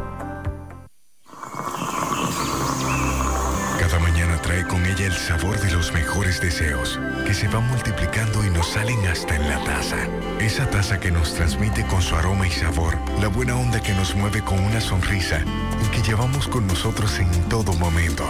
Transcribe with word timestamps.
Cada 3.80 4.00
mañana 4.00 4.42
trae 4.42 4.66
con 4.66 4.84
ella 4.84 5.06
el 5.06 5.14
sabor 5.14 5.60
de 5.60 5.70
los 5.72 5.94
mejores 5.94 6.42
deseos, 6.42 7.00
que 7.28 7.36
se 7.36 7.48
van 7.48 7.68
multiplicando 7.68 8.44
y 8.44 8.50
nos 8.50 8.70
salen 8.70 9.06
hasta 9.06 9.36
en 9.36 9.48
la 9.48 9.64
taza. 9.64 10.08
Esa 10.40 10.68
taza 10.72 11.00
que 11.00 11.12
nos 11.12 11.36
transmite 11.36 11.86
con 11.86 12.02
su 12.02 12.16
aroma 12.16 12.48
y 12.48 12.52
sabor, 12.52 12.98
la 13.22 13.28
buena 13.28 13.56
onda 13.56 13.80
que 13.80 13.94
nos 13.94 14.16
mueve 14.16 14.42
con 14.42 14.58
una 14.60 14.82
sonrisa 14.82 15.40
y 15.86 15.90
que 15.90 16.02
llevamos 16.02 16.48
con 16.48 16.66
nosotros 16.66 17.20
en 17.20 17.30
todo 17.48 17.74
momento. 17.74 18.28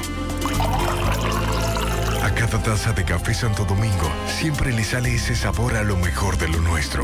A 2.23 2.31
cada 2.33 2.61
taza 2.61 2.93
de 2.93 3.03
café 3.03 3.33
Santo 3.33 3.65
Domingo 3.65 4.11
siempre 4.27 4.71
le 4.71 4.83
sale 4.83 5.13
ese 5.13 5.35
sabor 5.35 5.75
a 5.75 5.83
lo 5.83 5.97
mejor 5.97 6.37
de 6.37 6.47
lo 6.47 6.59
nuestro. 6.59 7.03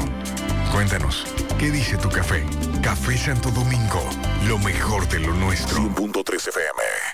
Cuéntanos, 0.72 1.26
¿qué 1.60 1.70
dice 1.70 1.98
tu 1.98 2.10
café? 2.10 2.46
Café 2.82 3.18
Santo 3.18 3.52
Domingo, 3.52 4.02
lo 4.48 4.58
mejor 4.60 5.08
de 5.10 5.20
lo 5.20 5.34
nuestro. 5.34 5.82
1.3 5.82 6.48
FM. 6.48 7.11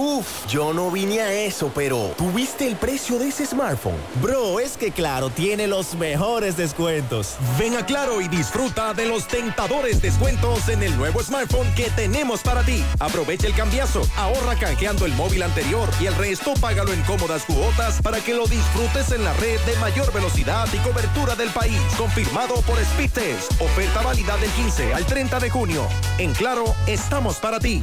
Uf, 0.00 0.46
yo 0.46 0.72
no 0.72 0.92
vine 0.92 1.20
a 1.20 1.32
eso, 1.32 1.72
pero 1.74 2.14
¿tuviste 2.16 2.68
el 2.68 2.76
precio 2.76 3.18
de 3.18 3.30
ese 3.30 3.44
smartphone? 3.44 3.96
Bro, 4.22 4.60
es 4.60 4.76
que 4.76 4.92
Claro 4.92 5.28
tiene 5.28 5.66
los 5.66 5.96
mejores 5.96 6.56
descuentos. 6.56 7.34
Ven 7.58 7.76
a 7.76 7.84
Claro 7.84 8.20
y 8.20 8.28
disfruta 8.28 8.94
de 8.94 9.06
los 9.06 9.26
tentadores 9.26 10.00
descuentos 10.00 10.68
en 10.68 10.84
el 10.84 10.96
nuevo 10.96 11.20
smartphone 11.20 11.66
que 11.74 11.90
tenemos 11.96 12.42
para 12.42 12.62
ti. 12.62 12.84
Aprovecha 13.00 13.48
el 13.48 13.56
cambiazo, 13.56 14.02
ahorra 14.16 14.54
canjeando 14.54 15.04
el 15.04 15.14
móvil 15.14 15.42
anterior 15.42 15.88
y 16.00 16.06
el 16.06 16.14
resto 16.14 16.54
págalo 16.60 16.92
en 16.92 17.02
cómodas 17.02 17.42
cuotas 17.42 18.00
para 18.00 18.20
que 18.20 18.34
lo 18.34 18.46
disfrutes 18.46 19.10
en 19.10 19.24
la 19.24 19.32
red 19.32 19.58
de 19.62 19.74
mayor 19.80 20.12
velocidad 20.12 20.68
y 20.72 20.78
cobertura 20.78 21.34
del 21.34 21.50
país. 21.50 21.80
Confirmado 21.96 22.54
por 22.62 22.78
Speedtest. 22.78 23.60
Oferta 23.60 24.02
válida 24.02 24.36
del 24.36 24.50
15 24.50 24.94
al 24.94 25.04
30 25.04 25.40
de 25.40 25.50
junio. 25.50 25.88
En 26.18 26.32
Claro, 26.34 26.72
estamos 26.86 27.38
para 27.38 27.58
ti. 27.58 27.82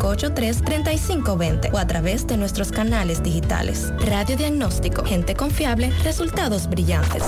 583-3520 0.01 1.73
o 1.73 1.77
a 1.77 1.85
través 1.85 2.25
de 2.27 2.37
nuestros 2.37 2.71
canales 2.71 3.21
digitales. 3.21 3.93
Radio 3.99 4.35
Diagnóstico, 4.35 5.03
gente 5.05 5.35
confiable, 5.35 5.91
resultados 6.03 6.67
brillantes. 6.67 7.23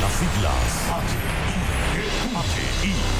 Las 0.00 0.12
siglas 0.12 0.91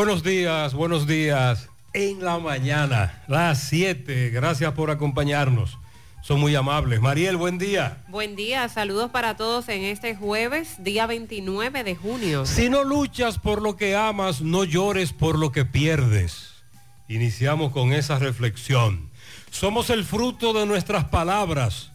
Buenos 0.00 0.22
días, 0.22 0.72
buenos 0.72 1.06
días. 1.06 1.68
En 1.92 2.24
la 2.24 2.38
mañana, 2.38 3.22
las 3.28 3.64
7. 3.64 4.30
Gracias 4.30 4.72
por 4.72 4.90
acompañarnos. 4.90 5.76
Son 6.22 6.40
muy 6.40 6.54
amables. 6.54 7.02
Mariel, 7.02 7.36
buen 7.36 7.58
día. 7.58 8.02
Buen 8.08 8.34
día, 8.34 8.66
saludos 8.70 9.10
para 9.10 9.36
todos 9.36 9.68
en 9.68 9.82
este 9.82 10.16
jueves, 10.16 10.76
día 10.78 11.06
29 11.06 11.84
de 11.84 11.96
junio. 11.96 12.46
Si 12.46 12.70
no 12.70 12.82
luchas 12.82 13.38
por 13.38 13.60
lo 13.60 13.76
que 13.76 13.94
amas, 13.94 14.40
no 14.40 14.64
llores 14.64 15.12
por 15.12 15.38
lo 15.38 15.52
que 15.52 15.66
pierdes. 15.66 16.54
Iniciamos 17.06 17.70
con 17.70 17.92
esa 17.92 18.18
reflexión. 18.18 19.10
Somos 19.50 19.90
el 19.90 20.06
fruto 20.06 20.54
de 20.54 20.64
nuestras 20.64 21.04
palabras, 21.04 21.92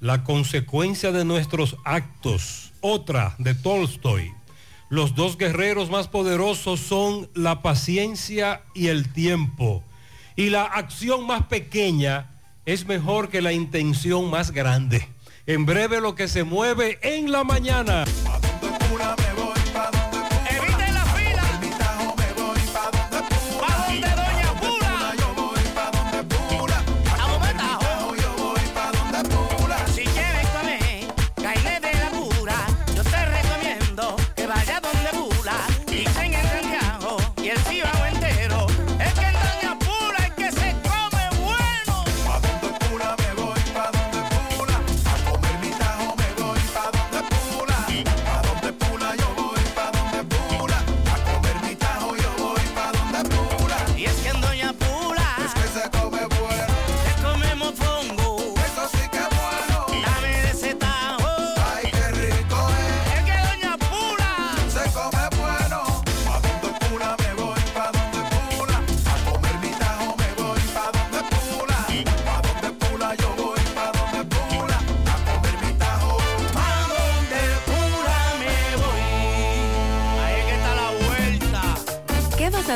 la 0.00 0.22
consecuencia 0.22 1.12
de 1.12 1.24
nuestros 1.24 1.78
actos. 1.86 2.74
Otra 2.82 3.36
de 3.38 3.54
Tolstoy. 3.54 4.34
Los 4.90 5.14
dos 5.14 5.36
guerreros 5.36 5.90
más 5.90 6.08
poderosos 6.08 6.80
son 6.80 7.28
la 7.34 7.60
paciencia 7.60 8.62
y 8.74 8.88
el 8.88 9.12
tiempo. 9.12 9.84
Y 10.34 10.48
la 10.48 10.64
acción 10.64 11.26
más 11.26 11.44
pequeña 11.44 12.30
es 12.64 12.86
mejor 12.86 13.28
que 13.28 13.42
la 13.42 13.52
intención 13.52 14.30
más 14.30 14.50
grande. 14.50 15.06
En 15.46 15.66
breve 15.66 16.00
lo 16.00 16.14
que 16.14 16.26
se 16.26 16.44
mueve 16.44 16.98
en 17.02 17.30
la 17.30 17.44
mañana. 17.44 18.04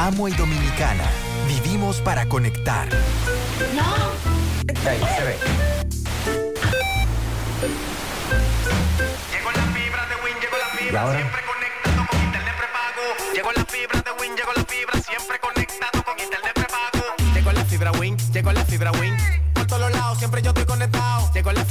Amo 0.00 0.28
y 0.28 0.32
Dominicana, 0.32 1.04
vivimos 1.46 2.00
para 2.00 2.24
conectar. 2.26 2.88
Ahí 4.88 4.98
se 4.98 5.24
ve. 5.24 5.36
Llegó 9.30 9.50
la 9.52 9.62
fibra 9.74 10.06
de 10.06 10.14
Win, 10.24 10.36
llegó 10.40 10.56
la 10.56 10.68
¿Y 10.74 10.78
fibra, 10.84 11.02
ahora? 11.02 11.18
siempre 11.18 11.40
conectado 11.44 12.06
con 12.08 12.22
internet 12.24 12.54
prepago. 12.56 13.34
Llegó 13.34 13.52
la 13.52 13.64
fibra 13.66 14.00
de 14.00 14.10
Win, 14.22 14.36
llegó 14.36 14.52
la 14.56 14.64
fibra, 14.64 15.00
siempre 15.02 15.38
conectado 15.38 16.02
con 16.02 16.18
internet 16.18 16.52
prepago. 16.54 17.04
Llegó 17.34 17.52
la 17.52 17.64
fibra 17.66 17.92
Win, 17.92 18.16
llegó 18.32 18.52
la 18.52 18.64
fibra 18.64 18.92
Win. 18.92 19.14
Por 19.52 19.66
todos 19.66 19.92
lados, 19.92 20.18
siempre 20.18 20.40
yo 20.40 20.49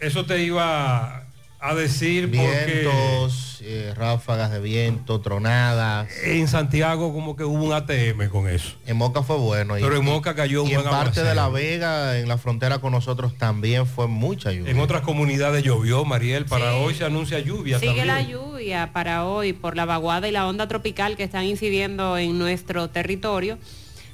eso 0.00 0.26
te 0.26 0.42
iba 0.42 1.22
a 1.58 1.74
decir 1.74 2.30
porque 2.30 2.82
Vientos, 2.82 3.58
eh, 3.62 3.94
ráfagas 3.96 4.50
de 4.52 4.60
viento, 4.60 5.20
tronadas. 5.22 6.08
en 6.22 6.46
Santiago 6.46 7.12
como 7.14 7.34
que 7.34 7.44
hubo 7.44 7.64
un 7.64 7.72
ATM 7.72 8.28
con 8.28 8.48
eso. 8.48 8.74
En 8.86 8.98
Moca 8.98 9.22
fue 9.22 9.36
bueno. 9.38 9.78
y- 9.78 9.82
Pero 9.82 9.96
en 9.96 10.04
Moca 10.04 10.34
cayó 10.34 10.62
un 10.62 10.68
y 10.70 10.74
en 10.74 10.82
buen 10.82 10.90
parte 10.90 11.22
de 11.24 11.34
La. 11.34 11.48
Vega, 11.48 12.18
en 12.18 12.28
la 12.28 12.36
frontera 12.36 12.78
con 12.80 12.92
nosotros, 12.92 13.36
también 13.38 13.86
fue 13.86 14.06
mucha 14.06 14.52
lluvia. 14.52 14.70
En 14.70 14.78
otras 14.78 15.00
comunidades 15.00 15.64
llovió, 15.64 16.04
Mariel. 16.04 16.44
Para 16.44 16.74
hoy 16.76 16.94
se 16.94 17.04
anuncia 17.06 17.38
lluvia 17.40 17.78
Sigue 17.78 17.88
también. 17.96 18.06
la 18.08 18.20
lluvia 18.20 18.92
para 18.92 19.24
hoy 19.24 19.54
por 19.54 19.74
la 19.76 19.86
vaguada 19.86 20.28
y 20.28 20.32
la 20.32 20.46
onda 20.46 20.68
tropical 20.68 21.16
que 21.16 21.24
están 21.24 21.44
incidiendo 21.46 22.18
en 22.18 22.38
nuestro 22.38 22.90
territorio. 22.90 23.58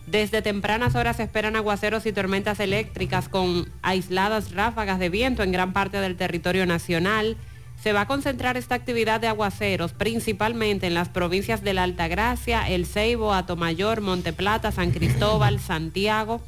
Desde 0.06 0.42
tempranas 0.42 0.94
horas 0.94 1.16
se 1.16 1.22
esperan 1.22 1.56
aguaceros 1.56 2.06
y 2.06 2.12
tormentas 2.12 2.60
eléctricas 2.60 3.28
con 3.28 3.70
aisladas 3.82 4.52
ráfagas 4.52 4.98
de 4.98 5.08
viento 5.08 5.42
en 5.42 5.52
gran 5.52 5.72
parte 5.72 5.98
del 5.98 6.16
territorio 6.16 6.66
nacional. 6.66 7.36
Se 7.80 7.92
va 7.92 8.02
a 8.02 8.06
concentrar 8.06 8.56
esta 8.56 8.74
actividad 8.74 9.20
de 9.20 9.28
aguaceros 9.28 9.92
principalmente 9.92 10.86
en 10.86 10.94
las 10.94 11.08
provincias 11.08 11.62
de 11.62 11.74
la 11.74 11.84
Altagracia, 11.84 12.68
El 12.68 12.86
Ceibo, 12.86 13.32
Atomayor, 13.32 14.00
Monteplata, 14.00 14.72
San 14.72 14.90
Cristóbal, 14.90 15.60
Santiago, 15.66 16.40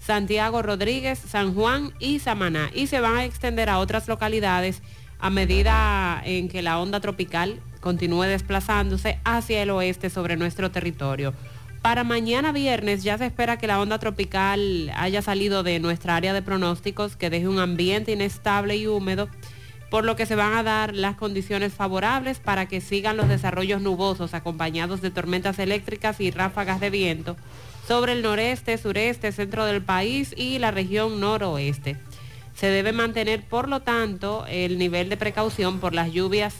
Santiago 0.00 0.62
Rodríguez, 0.62 1.18
San 1.18 1.54
Juan 1.54 1.92
y 1.98 2.20
Samaná. 2.20 2.70
Y 2.74 2.86
se 2.86 3.00
van 3.00 3.16
a 3.16 3.24
extender 3.24 3.68
a 3.68 3.78
otras 3.78 4.08
localidades 4.08 4.82
a 5.18 5.30
medida 5.30 6.22
en 6.24 6.48
que 6.48 6.62
la 6.62 6.78
onda 6.78 7.00
tropical 7.00 7.60
continúe 7.80 8.22
desplazándose 8.22 9.18
hacia 9.24 9.62
el 9.62 9.70
oeste 9.70 10.10
sobre 10.10 10.36
nuestro 10.36 10.70
territorio. 10.70 11.34
Para 11.82 12.04
mañana 12.04 12.52
viernes 12.52 13.02
ya 13.02 13.16
se 13.16 13.24
espera 13.24 13.56
que 13.56 13.66
la 13.66 13.80
onda 13.80 13.98
tropical 13.98 14.92
haya 14.96 15.22
salido 15.22 15.62
de 15.62 15.80
nuestra 15.80 16.14
área 16.14 16.34
de 16.34 16.42
pronósticos, 16.42 17.16
que 17.16 17.30
deje 17.30 17.48
un 17.48 17.58
ambiente 17.58 18.12
inestable 18.12 18.76
y 18.76 18.86
húmedo, 18.86 19.30
por 19.90 20.04
lo 20.04 20.14
que 20.14 20.26
se 20.26 20.36
van 20.36 20.52
a 20.52 20.62
dar 20.62 20.94
las 20.94 21.16
condiciones 21.16 21.72
favorables 21.72 22.38
para 22.38 22.66
que 22.66 22.82
sigan 22.82 23.16
los 23.16 23.28
desarrollos 23.28 23.80
nubosos 23.80 24.34
acompañados 24.34 25.00
de 25.00 25.10
tormentas 25.10 25.58
eléctricas 25.58 26.20
y 26.20 26.30
ráfagas 26.30 26.80
de 26.80 26.90
viento 26.90 27.36
sobre 27.88 28.12
el 28.12 28.22
noreste, 28.22 28.76
sureste, 28.76 29.32
centro 29.32 29.64
del 29.64 29.82
país 29.82 30.34
y 30.36 30.58
la 30.58 30.70
región 30.70 31.18
noroeste. 31.18 31.96
Se 32.54 32.66
debe 32.66 32.92
mantener, 32.92 33.42
por 33.42 33.70
lo 33.70 33.80
tanto, 33.80 34.44
el 34.48 34.76
nivel 34.78 35.08
de 35.08 35.16
precaución 35.16 35.80
por 35.80 35.94
las 35.94 36.12
lluvias 36.12 36.56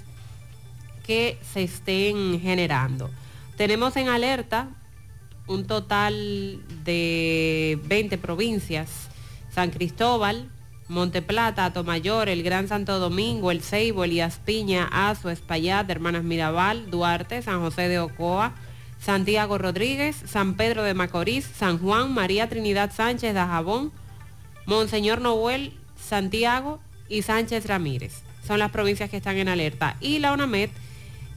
que 1.06 1.38
se 1.52 1.62
estén 1.62 2.40
generando. 2.40 3.10
Tenemos 3.56 3.96
en 3.96 4.08
alerta 4.08 4.70
un 5.50 5.66
total 5.66 6.62
de 6.84 7.78
20 7.86 8.18
provincias. 8.18 9.08
San 9.52 9.70
Cristóbal, 9.70 10.48
Monteplata, 10.86 11.64
Atomayor, 11.64 12.28
el 12.28 12.44
Gran 12.44 12.68
Santo 12.68 13.00
Domingo, 13.00 13.50
el 13.50 13.60
Ceibo, 13.60 14.04
Elías 14.04 14.40
Piña, 14.44 14.88
Azo, 14.92 15.28
Espaillat, 15.28 15.90
Hermanas 15.90 16.22
Mirabal, 16.22 16.88
Duarte, 16.90 17.42
San 17.42 17.60
José 17.60 17.88
de 17.88 17.98
Ocoa, 17.98 18.54
Santiago 19.00 19.58
Rodríguez, 19.58 20.22
San 20.24 20.54
Pedro 20.54 20.84
de 20.84 20.94
Macorís, 20.94 21.44
San 21.46 21.78
Juan, 21.78 22.14
María 22.14 22.48
Trinidad 22.48 22.92
Sánchez, 22.94 23.34
Dajabón, 23.34 23.90
Monseñor 24.66 25.20
Noel, 25.20 25.72
Santiago 26.00 26.78
y 27.08 27.22
Sánchez 27.22 27.66
Ramírez. 27.66 28.22
Son 28.46 28.60
las 28.60 28.70
provincias 28.70 29.10
que 29.10 29.16
están 29.16 29.36
en 29.36 29.48
alerta. 29.48 29.96
Y 30.00 30.20
la 30.20 30.32
UNAMED 30.32 30.70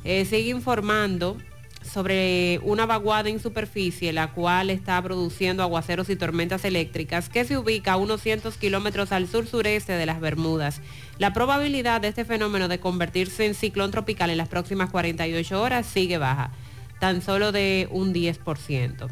eh, 0.04 0.26
sigue 0.26 0.52
informando 0.52 1.38
sobre 1.84 2.60
una 2.64 2.86
vaguada 2.86 3.30
en 3.30 3.40
superficie, 3.40 4.14
la 4.14 4.32
cual 4.32 4.70
está 4.70 5.02
produciendo 5.02 5.64
aguaceros 5.64 6.10
y 6.10 6.16
tormentas 6.16 6.66
eléctricas, 6.66 7.30
que 7.30 7.46
se 7.46 7.58
ubica 7.58 7.94
a 7.94 7.98
unos 7.98 8.22
cientos 8.22 8.58
kilómetros 8.58 9.12
al 9.12 9.28
sur-sureste 9.28 9.94
de 9.94 10.06
las 10.06 10.20
Bermudas. 10.20 10.82
La 11.20 11.34
probabilidad 11.34 12.02
de 12.02 12.08
este 12.08 12.26
fenómeno 12.26 12.68
de 12.68 12.80
convertirse 12.80 13.46
en 13.46 13.56
ciclón 13.56 13.92
tropical 13.92 14.30
en 14.30 14.38
las 14.38 14.48
próximas 14.48 14.90
48 14.90 15.62
horas 15.62 15.86
sigue 15.86 16.18
baja, 16.18 16.52
tan 17.00 17.22
solo 17.22 17.52
de 17.52 17.88
un 17.92 18.14
10%. 18.14 19.10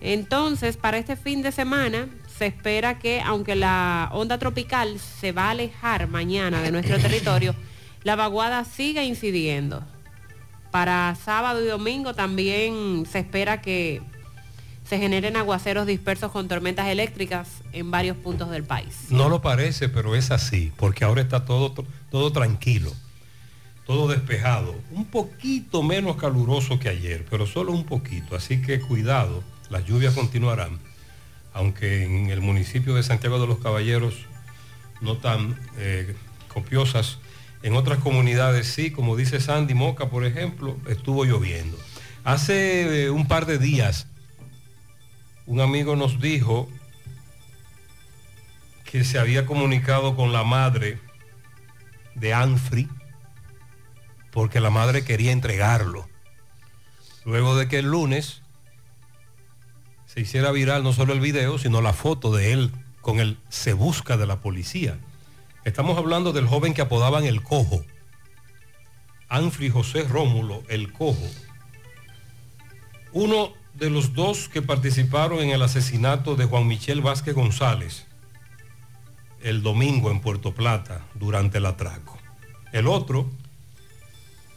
Entonces, 0.00 0.76
para 0.76 0.98
este 0.98 1.16
fin 1.16 1.42
de 1.42 1.52
semana 1.52 2.08
se 2.36 2.46
espera 2.46 2.98
que, 2.98 3.20
aunque 3.20 3.56
la 3.56 4.10
onda 4.12 4.38
tropical 4.38 4.98
se 4.98 5.32
va 5.32 5.46
a 5.46 5.50
alejar 5.50 6.08
mañana 6.08 6.62
de 6.62 6.70
nuestro 6.70 6.98
territorio, 7.00 7.54
la 8.04 8.16
vaguada 8.16 8.64
siga 8.64 9.02
incidiendo. 9.02 9.84
Para 10.70 11.16
sábado 11.24 11.62
y 11.64 11.66
domingo 11.66 12.14
también 12.14 13.06
se 13.10 13.20
espera 13.20 13.60
que 13.60 14.02
se 14.88 14.98
generen 14.98 15.36
aguaceros 15.36 15.86
dispersos 15.86 16.32
con 16.32 16.48
tormentas 16.48 16.88
eléctricas 16.88 17.48
en 17.72 17.90
varios 17.90 18.16
puntos 18.16 18.50
del 18.50 18.64
país. 18.64 19.06
No 19.10 19.28
lo 19.28 19.42
parece, 19.42 19.88
pero 19.90 20.14
es 20.14 20.30
así, 20.30 20.72
porque 20.76 21.04
ahora 21.04 21.20
está 21.20 21.44
todo, 21.44 21.74
todo 22.10 22.32
tranquilo, 22.32 22.92
todo 23.86 24.08
despejado, 24.08 24.74
un 24.90 25.04
poquito 25.04 25.82
menos 25.82 26.16
caluroso 26.16 26.78
que 26.78 26.88
ayer, 26.88 27.26
pero 27.28 27.46
solo 27.46 27.72
un 27.72 27.84
poquito, 27.84 28.34
así 28.34 28.62
que 28.62 28.80
cuidado, 28.80 29.42
las 29.68 29.84
lluvias 29.84 30.14
continuarán, 30.14 30.78
aunque 31.52 32.04
en 32.04 32.30
el 32.30 32.40
municipio 32.40 32.94
de 32.94 33.02
Santiago 33.02 33.38
de 33.38 33.46
los 33.46 33.58
Caballeros 33.58 34.14
no 35.02 35.18
tan 35.18 35.58
eh, 35.76 36.14
copiosas, 36.48 37.18
en 37.62 37.74
otras 37.74 37.98
comunidades 37.98 38.68
sí, 38.68 38.90
como 38.90 39.16
dice 39.16 39.40
Sandy 39.40 39.74
Moca, 39.74 40.08
por 40.08 40.24
ejemplo, 40.24 40.76
estuvo 40.86 41.24
lloviendo. 41.24 41.76
Hace 42.24 43.04
eh, 43.04 43.10
un 43.10 43.26
par 43.26 43.46
de 43.46 43.58
días, 43.58 44.06
un 45.46 45.60
amigo 45.60 45.96
nos 45.96 46.20
dijo 46.20 46.68
que 48.84 49.04
se 49.04 49.18
había 49.18 49.46
comunicado 49.46 50.16
con 50.16 50.32
la 50.32 50.44
madre 50.44 50.98
de 52.14 52.34
Anfri 52.34 52.88
porque 54.30 54.60
la 54.60 54.70
madre 54.70 55.04
quería 55.04 55.32
entregarlo. 55.32 56.08
Luego 57.24 57.56
de 57.56 57.68
que 57.68 57.80
el 57.80 57.86
lunes 57.86 58.42
se 60.06 60.20
hiciera 60.20 60.52
viral 60.52 60.82
no 60.82 60.92
solo 60.92 61.12
el 61.12 61.20
video, 61.20 61.58
sino 61.58 61.82
la 61.82 61.92
foto 61.92 62.34
de 62.34 62.52
él 62.52 62.72
con 63.00 63.20
el 63.20 63.38
se 63.48 63.72
busca 63.72 64.16
de 64.16 64.26
la 64.26 64.40
policía. 64.40 64.98
Estamos 65.64 65.98
hablando 65.98 66.32
del 66.32 66.46
joven 66.46 66.74
que 66.74 66.82
apodaban 66.82 67.24
el 67.24 67.42
cojo. 67.42 67.84
Anfri 69.28 69.68
José 69.68 70.04
Rómulo, 70.04 70.62
el 70.68 70.92
cojo. 70.92 71.28
Uno 73.12 73.52
de 73.74 73.90
los 73.90 74.14
dos 74.14 74.48
que 74.48 74.62
participaron 74.62 75.40
en 75.40 75.50
el 75.50 75.62
asesinato 75.62 76.36
de 76.36 76.46
Juan 76.46 76.66
Michel 76.66 77.00
Vázquez 77.00 77.34
González 77.34 78.08
el 79.42 79.62
domingo 79.62 80.10
en 80.10 80.20
Puerto 80.20 80.52
Plata 80.54 81.04
durante 81.14 81.58
el 81.58 81.66
atraco. 81.66 82.18
El 82.72 82.86
otro 82.86 83.30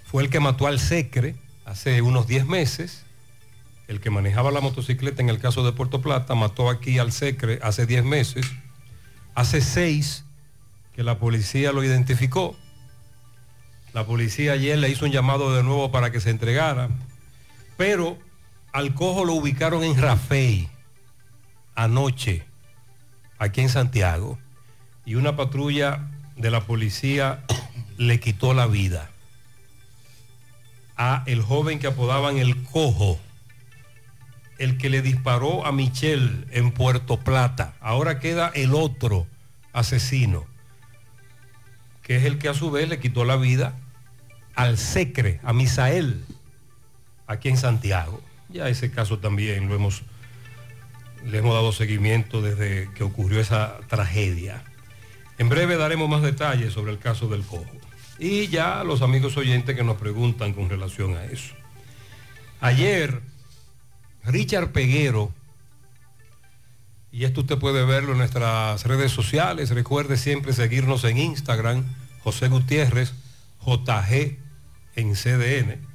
fue 0.05 0.23
el 0.23 0.29
que 0.29 0.39
mató 0.39 0.67
al 0.67 0.79
Secre 0.79 1.35
hace 1.65 2.01
unos 2.01 2.27
10 2.27 2.45
meses. 2.47 3.03
El 3.87 3.99
que 3.99 4.09
manejaba 4.09 4.51
la 4.51 4.61
motocicleta 4.61 5.21
en 5.21 5.29
el 5.29 5.39
caso 5.39 5.63
de 5.63 5.73
Puerto 5.73 6.01
Plata 6.01 6.35
mató 6.35 6.69
aquí 6.69 6.97
al 6.97 7.11
Secre 7.11 7.59
hace 7.61 7.85
10 7.85 8.03
meses. 8.05 8.45
Hace 9.35 9.61
6 9.61 10.25
que 10.93 11.03
la 11.03 11.19
policía 11.19 11.71
lo 11.71 11.83
identificó. 11.83 12.55
La 13.93 14.05
policía 14.05 14.53
ayer 14.53 14.77
le 14.77 14.89
hizo 14.89 15.05
un 15.05 15.11
llamado 15.11 15.55
de 15.55 15.63
nuevo 15.63 15.91
para 15.91 16.11
que 16.11 16.21
se 16.21 16.29
entregara. 16.29 16.89
Pero 17.77 18.17
al 18.71 18.93
cojo 18.93 19.25
lo 19.25 19.33
ubicaron 19.33 19.83
en 19.83 19.97
Rafey 19.97 20.69
anoche, 21.75 22.43
aquí 23.37 23.61
en 23.61 23.69
Santiago 23.69 24.37
y 25.05 25.15
una 25.15 25.35
patrulla 25.35 26.09
de 26.35 26.51
la 26.51 26.61
policía 26.61 27.43
le 27.97 28.19
quitó 28.19 28.53
la 28.53 28.67
vida 28.67 29.09
a 30.97 31.23
el 31.25 31.41
joven 31.41 31.79
que 31.79 31.87
apodaban 31.87 32.37
el 32.37 32.63
cojo, 32.63 33.19
el 34.59 34.77
que 34.77 34.89
le 34.89 35.01
disparó 35.01 35.65
a 35.65 35.71
Michelle 35.71 36.45
en 36.51 36.71
Puerto 36.71 37.19
Plata. 37.19 37.73
Ahora 37.81 38.19
queda 38.19 38.51
el 38.53 38.75
otro 38.75 39.25
asesino, 39.73 40.45
que 42.11 42.17
es 42.17 42.25
el 42.25 42.39
que 42.39 42.49
a 42.49 42.53
su 42.53 42.69
vez 42.71 42.89
le 42.89 42.99
quitó 42.99 43.23
la 43.23 43.37
vida 43.37 43.73
al 44.53 44.77
Secre, 44.77 45.39
a 45.43 45.53
Misael, 45.53 46.25
aquí 47.25 47.47
en 47.47 47.55
Santiago. 47.55 48.19
Ya 48.49 48.67
ese 48.67 48.91
caso 48.91 49.19
también 49.19 49.69
lo 49.69 49.75
hemos, 49.75 50.01
le 51.25 51.37
hemos 51.37 51.53
dado 51.53 51.71
seguimiento 51.71 52.41
desde 52.41 52.89
que 52.95 53.05
ocurrió 53.05 53.39
esa 53.39 53.77
tragedia. 53.87 54.61
En 55.37 55.47
breve 55.47 55.77
daremos 55.77 56.09
más 56.09 56.21
detalles 56.21 56.73
sobre 56.73 56.91
el 56.91 56.99
caso 56.99 57.29
del 57.29 57.43
cojo. 57.43 57.71
Y 58.19 58.49
ya 58.49 58.83
los 58.83 59.01
amigos 59.01 59.37
oyentes 59.37 59.73
que 59.73 59.85
nos 59.85 59.95
preguntan 59.95 60.51
con 60.51 60.69
relación 60.69 61.15
a 61.15 61.23
eso. 61.23 61.53
Ayer, 62.59 63.21
Richard 64.25 64.73
Peguero, 64.73 65.31
y 67.11 67.25
esto 67.25 67.41
usted 67.41 67.57
puede 67.57 67.85
verlo 67.85 68.13
en 68.13 68.19
nuestras 68.19 68.85
redes 68.85 69.11
sociales, 69.11 69.69
recuerde 69.71 70.17
siempre 70.17 70.53
seguirnos 70.53 71.03
en 71.03 71.17
Instagram, 71.17 71.85
José 72.23 72.47
Gutiérrez, 72.47 73.13
JG 73.65 74.37
en 74.95 75.15
CDN, 75.15 75.91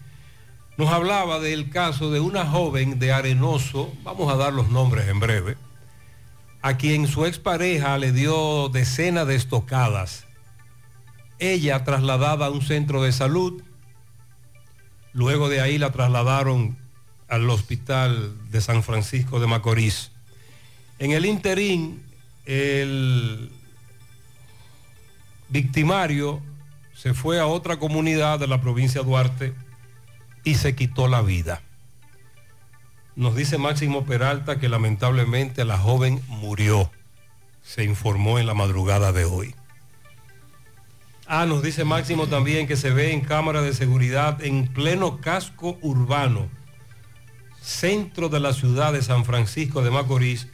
nos 0.77 0.91
hablaba 0.91 1.41
del 1.41 1.71
caso 1.71 2.11
de 2.11 2.21
una 2.21 2.45
joven 2.45 2.99
de 2.99 3.11
Arenoso, 3.11 3.95
vamos 4.03 4.31
a 4.31 4.37
dar 4.37 4.53
los 4.53 4.69
nombres 4.69 5.09
en 5.09 5.21
breve, 5.21 5.57
a 6.61 6.77
quien 6.77 7.07
su 7.07 7.25
expareja 7.25 7.97
le 7.97 8.13
dio 8.13 8.69
decenas 8.69 9.27
de 9.27 9.37
estocadas. 9.37 10.27
Ella 11.39 11.83
trasladada 11.85 12.47
a 12.47 12.51
un 12.51 12.61
centro 12.61 13.03
de 13.03 13.13
salud, 13.13 13.63
luego 15.15 15.49
de 15.49 15.63
ahí 15.63 15.79
la 15.79 15.93
trasladaron 15.93 16.77
al 17.29 17.49
hospital 17.49 18.37
de 18.51 18.61
San 18.61 18.83
Francisco 18.83 19.41
de 19.41 19.47
Macorís. 19.47 20.13
En 20.99 21.11
el 21.13 21.27
interín, 21.27 22.03
el 22.47 23.51
victimario 25.49 26.41
se 26.95 27.13
fue 27.13 27.39
a 27.39 27.47
otra 27.47 27.79
comunidad 27.79 28.39
de 28.39 28.47
la 28.47 28.61
provincia 28.61 29.03
de 29.03 29.07
Duarte 29.07 29.55
y 30.45 30.55
se 30.55 30.75
quitó 30.75 31.09
la 31.09 31.21
vida. 31.21 31.61
Nos 33.15 33.35
dice 33.35 33.59
Máximo 33.59 34.05
Peralta 34.05 34.59
que 34.59 34.69
lamentablemente 34.69 35.65
la 35.65 35.79
joven 35.79 36.23
murió. 36.29 36.91
Se 37.63 37.85
informó 37.85 38.39
en 38.39 38.47
la 38.47 38.55
madrugada 38.55 39.13
de 39.13 39.25
hoy. 39.25 39.55
Ah, 41.27 41.45
nos 41.45 41.63
dice 41.63 41.85
Máximo 41.85 42.29
también 42.29 42.67
que 42.67 42.77
se 42.77 42.91
ve 42.91 43.13
en 43.13 43.21
cámara 43.21 43.61
de 43.61 43.75
seguridad 43.75 44.43
en 44.45 44.69
pleno 44.69 45.21
casco 45.21 45.77
urbano, 45.81 46.49
centro 47.61 48.29
de 48.29 48.39
la 48.39 48.53
ciudad 48.53 48.93
de 48.93 49.03
San 49.03 49.25
Francisco 49.25 49.83
de 49.83 49.91
Macorís, 49.91 50.47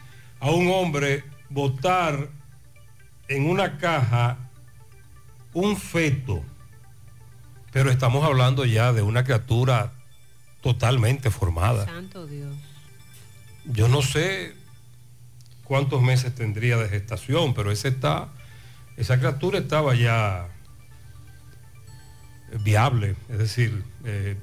a 0.43 0.51
un 0.51 0.69
hombre 0.71 1.23
botar 1.49 2.27
en 3.29 3.49
una 3.49 3.77
caja 3.77 4.37
un 5.53 5.77
feto. 5.77 6.43
Pero 7.71 7.89
estamos 7.89 8.25
hablando 8.25 8.65
ya 8.65 8.91
de 8.91 9.01
una 9.01 9.23
criatura 9.23 9.93
totalmente 10.61 11.31
formada. 11.31 11.85
Santo 11.85 12.27
Dios. 12.27 12.53
Yo 13.63 13.87
no 13.87 14.01
sé 14.01 14.53
cuántos 15.63 16.01
meses 16.01 16.35
tendría 16.35 16.75
de 16.75 16.89
gestación, 16.89 17.53
pero 17.53 17.71
ese 17.71 17.87
está, 17.87 18.27
esa 18.97 19.17
criatura 19.19 19.59
estaba 19.59 19.95
ya 19.95 20.49
viable, 22.65 23.15
es 23.29 23.37
decir, 23.37 23.81
eh, 24.03 24.35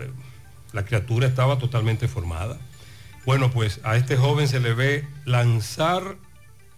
la 0.73 0.83
criatura 0.87 1.27
estaba 1.27 1.59
totalmente 1.59 2.09
formada. 2.09 2.59
Bueno, 3.27 3.51
pues 3.51 3.81
a 3.85 3.97
este 3.97 4.17
joven 4.17 4.49
se 4.49 4.61
le 4.61 4.75
ve 4.75 5.07
lanzar 5.25 6.17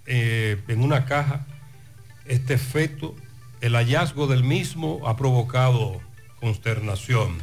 eh, 0.06 0.60
en 0.68 0.82
una 0.82 1.04
caja 1.06 1.46
este 2.24 2.58
feto, 2.58 3.14
el 3.60 3.74
hallazgo 3.74 4.26
del 4.26 4.44
mismo 4.44 5.00
ha 5.06 5.16
provocado 5.16 6.00
consternación. 6.40 7.38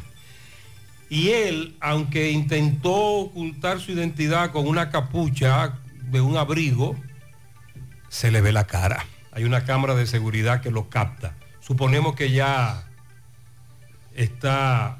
Y 1.08 1.30
él, 1.30 1.76
aunque 1.80 2.30
intentó 2.30 2.94
ocultar 2.94 3.80
su 3.80 3.92
identidad 3.92 4.52
con 4.52 4.68
una 4.68 4.90
capucha 4.90 5.78
de 6.10 6.20
un 6.20 6.36
abrigo, 6.36 6.96
se 8.08 8.30
le 8.30 8.40
ve 8.40 8.52
la 8.52 8.66
cara. 8.66 9.04
Hay 9.32 9.44
una 9.44 9.64
cámara 9.64 9.94
de 9.94 10.06
seguridad 10.06 10.60
que 10.60 10.70
lo 10.70 10.88
capta. 10.88 11.34
Suponemos 11.60 12.14
que 12.14 12.30
ya 12.30 12.84
está 14.14 14.98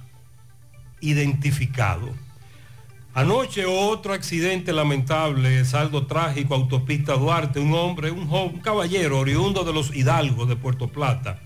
identificado. 1.01 2.15
Anoche 3.21 3.67
otro 3.67 4.15
accidente 4.15 4.73
lamentable, 4.73 5.67
saldo 5.67 6.07
trágico, 6.07 6.55
autopista 6.55 7.19
Duarte, 7.19 7.61
un 7.61 7.75
hombre, 7.75 8.11
un, 8.11 8.27
joven, 8.27 8.55
un 8.55 8.61
caballero 8.61 9.19
oriundo 9.19 9.63
de 9.63 9.75
los 9.75 9.95
Hidalgos 9.95 10.49
de 10.49 10.57
Puerto 10.57 10.89
Plata, 10.89 11.39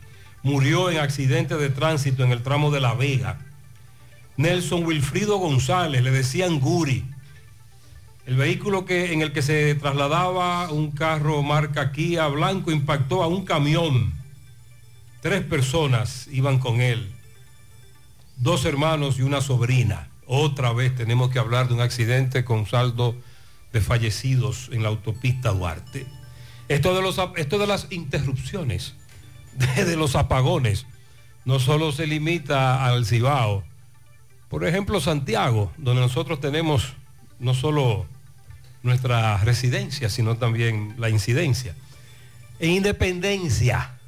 murió 0.44 0.88
en 0.88 0.98
accidente 0.98 1.56
de 1.56 1.70
tránsito 1.70 2.22
en 2.22 2.30
el 2.30 2.44
tramo 2.44 2.70
de 2.70 2.78
La 2.78 2.94
Vega. 2.94 3.40
Nelson 4.36 4.84
Wilfrido 4.84 5.38
González, 5.38 6.00
le 6.04 6.12
decían 6.12 6.60
Guri, 6.60 7.04
el 8.24 8.36
vehículo 8.36 8.84
que, 8.84 9.12
en 9.12 9.22
el 9.22 9.32
que 9.32 9.42
se 9.42 9.74
trasladaba 9.74 10.70
un 10.70 10.92
carro 10.92 11.42
marca 11.42 11.90
Kia 11.90 12.28
blanco 12.28 12.70
impactó 12.70 13.24
a 13.24 13.26
un 13.26 13.44
camión. 13.44 14.12
Tres 15.22 15.42
personas 15.42 16.28
iban 16.30 16.60
con 16.60 16.80
él, 16.80 17.10
dos 18.36 18.64
hermanos 18.64 19.18
y 19.18 19.22
una 19.22 19.40
sobrina. 19.40 20.13
Otra 20.26 20.72
vez 20.72 20.94
tenemos 20.94 21.30
que 21.30 21.38
hablar 21.38 21.68
de 21.68 21.74
un 21.74 21.80
accidente 21.80 22.44
con 22.44 22.66
saldo 22.66 23.14
de 23.72 23.80
fallecidos 23.80 24.70
en 24.72 24.82
la 24.82 24.88
autopista 24.88 25.50
Duarte. 25.50 26.06
Esto 26.68 26.94
de, 26.94 27.02
los, 27.02 27.20
esto 27.36 27.58
de 27.58 27.66
las 27.66 27.88
interrupciones, 27.90 28.94
de, 29.76 29.84
de 29.84 29.96
los 29.96 30.16
apagones, 30.16 30.86
no 31.44 31.58
solo 31.58 31.92
se 31.92 32.06
limita 32.06 32.86
al 32.86 33.04
Cibao. 33.04 33.64
Por 34.48 34.64
ejemplo, 34.64 35.00
Santiago, 35.00 35.72
donde 35.76 36.00
nosotros 36.00 36.40
tenemos 36.40 36.94
no 37.38 37.54
solo 37.54 38.06
nuestra 38.82 39.38
residencia, 39.38 40.08
sino 40.08 40.36
también 40.36 40.94
la 40.98 41.10
incidencia. 41.10 41.74
En 42.60 42.70
Independencia, 42.70 43.98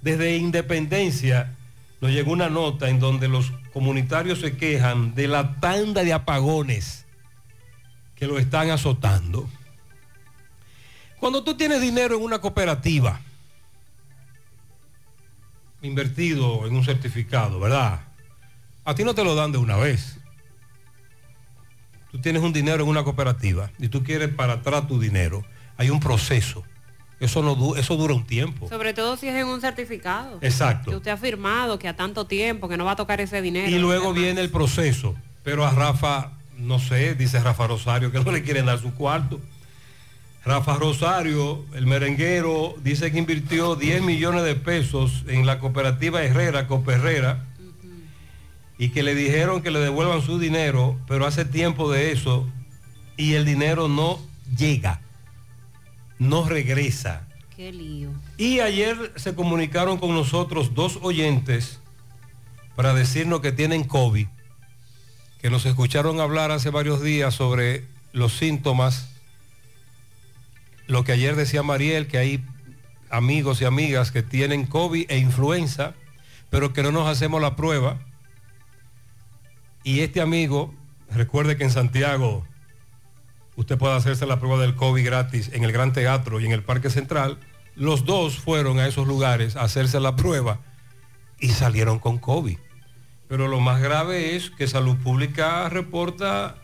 desde 0.00 0.36
Independencia 0.36 1.54
nos 2.02 2.10
llegó 2.10 2.32
una 2.32 2.50
nota 2.50 2.88
en 2.88 2.98
donde 2.98 3.28
los 3.28 3.52
comunitarios 3.72 4.40
se 4.40 4.56
quejan 4.56 5.14
de 5.14 5.28
la 5.28 5.60
tanda 5.60 6.02
de 6.02 6.12
apagones 6.12 7.06
que 8.16 8.26
lo 8.26 8.40
están 8.40 8.70
azotando. 8.70 9.48
Cuando 11.20 11.44
tú 11.44 11.56
tienes 11.56 11.80
dinero 11.80 12.16
en 12.16 12.22
una 12.24 12.40
cooperativa, 12.40 13.20
invertido 15.80 16.66
en 16.66 16.74
un 16.74 16.84
certificado, 16.84 17.60
¿verdad? 17.60 18.00
A 18.84 18.96
ti 18.96 19.04
no 19.04 19.14
te 19.14 19.22
lo 19.22 19.36
dan 19.36 19.52
de 19.52 19.58
una 19.58 19.76
vez. 19.76 20.18
Tú 22.10 22.20
tienes 22.20 22.42
un 22.42 22.52
dinero 22.52 22.82
en 22.82 22.90
una 22.90 23.04
cooperativa 23.04 23.70
y 23.78 23.86
tú 23.88 24.02
quieres 24.02 24.34
para 24.34 24.54
atrás 24.54 24.88
tu 24.88 24.98
dinero. 24.98 25.44
Hay 25.76 25.88
un 25.88 26.00
proceso. 26.00 26.64
Eso, 27.22 27.40
no 27.40 27.76
eso 27.76 27.96
dura 27.96 28.14
un 28.14 28.26
tiempo. 28.26 28.68
Sobre 28.68 28.94
todo 28.94 29.16
si 29.16 29.28
es 29.28 29.34
en 29.36 29.46
un 29.46 29.60
certificado. 29.60 30.38
Exacto. 30.40 30.90
Que 30.90 30.96
usted 30.96 31.12
ha 31.12 31.16
firmado 31.16 31.78
que 31.78 31.86
a 31.86 31.94
tanto 31.94 32.26
tiempo, 32.26 32.68
que 32.68 32.76
no 32.76 32.84
va 32.84 32.92
a 32.92 32.96
tocar 32.96 33.20
ese 33.20 33.40
dinero. 33.40 33.70
Y 33.70 33.78
luego 33.78 34.12
viene 34.12 34.40
el 34.40 34.50
proceso. 34.50 35.14
Pero 35.44 35.64
a 35.64 35.70
Rafa, 35.70 36.32
no 36.58 36.80
sé, 36.80 37.14
dice 37.14 37.38
Rafa 37.38 37.68
Rosario, 37.68 38.10
que 38.10 38.18
no 38.18 38.32
le 38.32 38.42
quieren 38.42 38.66
dar 38.66 38.80
su 38.80 38.92
cuarto. 38.94 39.40
Rafa 40.44 40.74
Rosario, 40.74 41.64
el 41.74 41.86
merenguero, 41.86 42.74
dice 42.82 43.12
que 43.12 43.18
invirtió 43.18 43.76
10 43.76 44.02
millones 44.02 44.42
de 44.42 44.56
pesos 44.56 45.22
en 45.28 45.46
la 45.46 45.60
cooperativa 45.60 46.24
Herrera, 46.24 46.66
Coperrera, 46.66 47.44
y 48.78 48.88
que 48.88 49.04
le 49.04 49.14
dijeron 49.14 49.62
que 49.62 49.70
le 49.70 49.78
devuelvan 49.78 50.22
su 50.22 50.40
dinero, 50.40 50.98
pero 51.06 51.24
hace 51.24 51.44
tiempo 51.44 51.88
de 51.92 52.10
eso, 52.10 52.48
y 53.16 53.34
el 53.34 53.44
dinero 53.44 53.86
no 53.86 54.18
llega, 54.58 55.01
no 56.22 56.48
regresa. 56.48 57.26
Qué 57.56 57.72
lío. 57.72 58.10
Y 58.38 58.60
ayer 58.60 59.12
se 59.16 59.34
comunicaron 59.34 59.98
con 59.98 60.14
nosotros 60.14 60.74
dos 60.74 60.98
oyentes 61.02 61.80
para 62.76 62.94
decirnos 62.94 63.40
que 63.40 63.52
tienen 63.52 63.84
COVID, 63.84 64.26
que 65.40 65.50
nos 65.50 65.66
escucharon 65.66 66.20
hablar 66.20 66.50
hace 66.50 66.70
varios 66.70 67.02
días 67.02 67.34
sobre 67.34 67.84
los 68.12 68.34
síntomas, 68.34 69.08
lo 70.86 71.04
que 71.04 71.12
ayer 71.12 71.36
decía 71.36 71.62
Mariel, 71.62 72.06
que 72.06 72.18
hay 72.18 72.44
amigos 73.10 73.60
y 73.60 73.64
amigas 73.64 74.12
que 74.12 74.22
tienen 74.22 74.66
COVID 74.66 75.10
e 75.10 75.18
influenza, 75.18 75.94
pero 76.50 76.72
que 76.72 76.82
no 76.82 76.92
nos 76.92 77.08
hacemos 77.08 77.42
la 77.42 77.56
prueba. 77.56 77.98
Y 79.84 80.00
este 80.00 80.20
amigo, 80.20 80.74
recuerde 81.10 81.56
que 81.56 81.64
en 81.64 81.70
Santiago 81.70 82.46
usted 83.56 83.78
puede 83.78 83.96
hacerse 83.96 84.26
la 84.26 84.40
prueba 84.40 84.60
del 84.60 84.74
COVID 84.74 85.04
gratis 85.04 85.50
en 85.52 85.64
el 85.64 85.72
Gran 85.72 85.92
Teatro 85.92 86.40
y 86.40 86.46
en 86.46 86.52
el 86.52 86.62
Parque 86.62 86.90
Central. 86.90 87.38
Los 87.74 88.04
dos 88.04 88.38
fueron 88.38 88.78
a 88.78 88.86
esos 88.86 89.06
lugares 89.06 89.56
a 89.56 89.62
hacerse 89.62 90.00
la 90.00 90.16
prueba 90.16 90.60
y 91.40 91.48
salieron 91.48 91.98
con 91.98 92.18
COVID. 92.18 92.58
Pero 93.28 93.48
lo 93.48 93.60
más 93.60 93.80
grave 93.80 94.36
es 94.36 94.50
que 94.50 94.66
Salud 94.66 94.96
Pública 94.96 95.68
reporta 95.68 96.56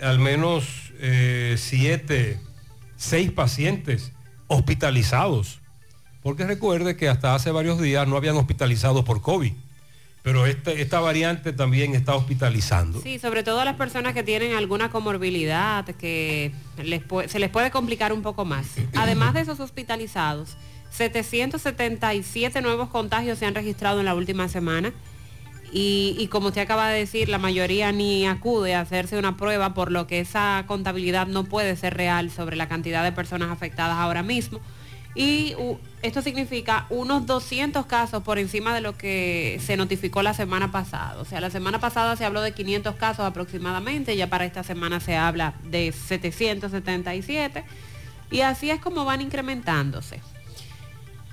al 0.00 0.18
menos 0.18 0.92
eh, 1.00 1.56
siete, 1.58 2.40
seis 2.96 3.32
pacientes 3.32 4.12
hospitalizados. 4.46 5.60
Porque 6.22 6.46
recuerde 6.46 6.96
que 6.96 7.08
hasta 7.08 7.34
hace 7.34 7.50
varios 7.50 7.80
días 7.80 8.06
no 8.06 8.16
habían 8.16 8.36
hospitalizado 8.36 9.04
por 9.04 9.22
COVID. 9.22 9.52
Pero 10.28 10.44
este, 10.44 10.82
esta 10.82 11.00
variante 11.00 11.54
también 11.54 11.94
está 11.94 12.14
hospitalizando. 12.14 13.00
Sí, 13.00 13.18
sobre 13.18 13.42
todo 13.42 13.60
a 13.60 13.64
las 13.64 13.76
personas 13.76 14.12
que 14.12 14.22
tienen 14.22 14.54
alguna 14.54 14.90
comorbilidad, 14.90 15.86
que 15.86 16.52
les 16.76 17.00
se 17.28 17.38
les 17.38 17.48
puede 17.48 17.70
complicar 17.70 18.12
un 18.12 18.20
poco 18.20 18.44
más. 18.44 18.66
Además 18.94 19.32
de 19.32 19.40
esos 19.40 19.58
hospitalizados, 19.58 20.58
777 20.90 22.60
nuevos 22.60 22.90
contagios 22.90 23.38
se 23.38 23.46
han 23.46 23.54
registrado 23.54 24.00
en 24.00 24.04
la 24.04 24.14
última 24.14 24.50
semana. 24.50 24.92
Y, 25.72 26.14
y, 26.18 26.26
como 26.26 26.48
usted 26.48 26.60
acaba 26.60 26.90
de 26.90 26.98
decir, 26.98 27.30
la 27.30 27.38
mayoría 27.38 27.90
ni 27.90 28.26
acude 28.26 28.74
a 28.74 28.82
hacerse 28.82 29.18
una 29.18 29.38
prueba, 29.38 29.72
por 29.72 29.90
lo 29.90 30.06
que 30.06 30.20
esa 30.20 30.62
contabilidad 30.66 31.26
no 31.26 31.44
puede 31.44 31.74
ser 31.74 31.94
real 31.94 32.30
sobre 32.30 32.56
la 32.56 32.68
cantidad 32.68 33.02
de 33.02 33.12
personas 33.12 33.50
afectadas 33.50 33.96
ahora 33.96 34.22
mismo. 34.22 34.60
Y 35.18 35.56
esto 36.00 36.22
significa 36.22 36.86
unos 36.90 37.26
200 37.26 37.86
casos 37.86 38.22
por 38.22 38.38
encima 38.38 38.72
de 38.72 38.80
lo 38.80 38.96
que 38.96 39.60
se 39.60 39.76
notificó 39.76 40.22
la 40.22 40.32
semana 40.32 40.70
pasada. 40.70 41.20
O 41.20 41.24
sea, 41.24 41.40
la 41.40 41.50
semana 41.50 41.80
pasada 41.80 42.14
se 42.14 42.24
habló 42.24 42.40
de 42.40 42.52
500 42.52 42.94
casos 42.94 43.26
aproximadamente, 43.26 44.16
ya 44.16 44.28
para 44.28 44.44
esta 44.44 44.62
semana 44.62 45.00
se 45.00 45.16
habla 45.16 45.54
de 45.64 45.90
777. 45.90 47.64
Y 48.30 48.42
así 48.42 48.70
es 48.70 48.80
como 48.80 49.04
van 49.04 49.20
incrementándose. 49.20 50.20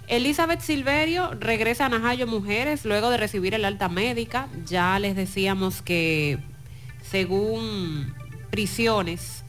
Elizabeth 0.07 0.61
Silverio 0.61 1.35
regresa 1.39 1.85
a 1.85 1.89
Najayo 1.89 2.25
Mujeres 2.25 2.85
luego 2.85 3.11
de 3.11 3.17
recibir 3.17 3.53
el 3.53 3.65
alta 3.65 3.87
médica. 3.87 4.47
Ya 4.65 4.97
les 4.97 5.15
decíamos 5.15 5.83
que 5.83 6.39
según 7.07 8.15
prisiones, 8.49 9.44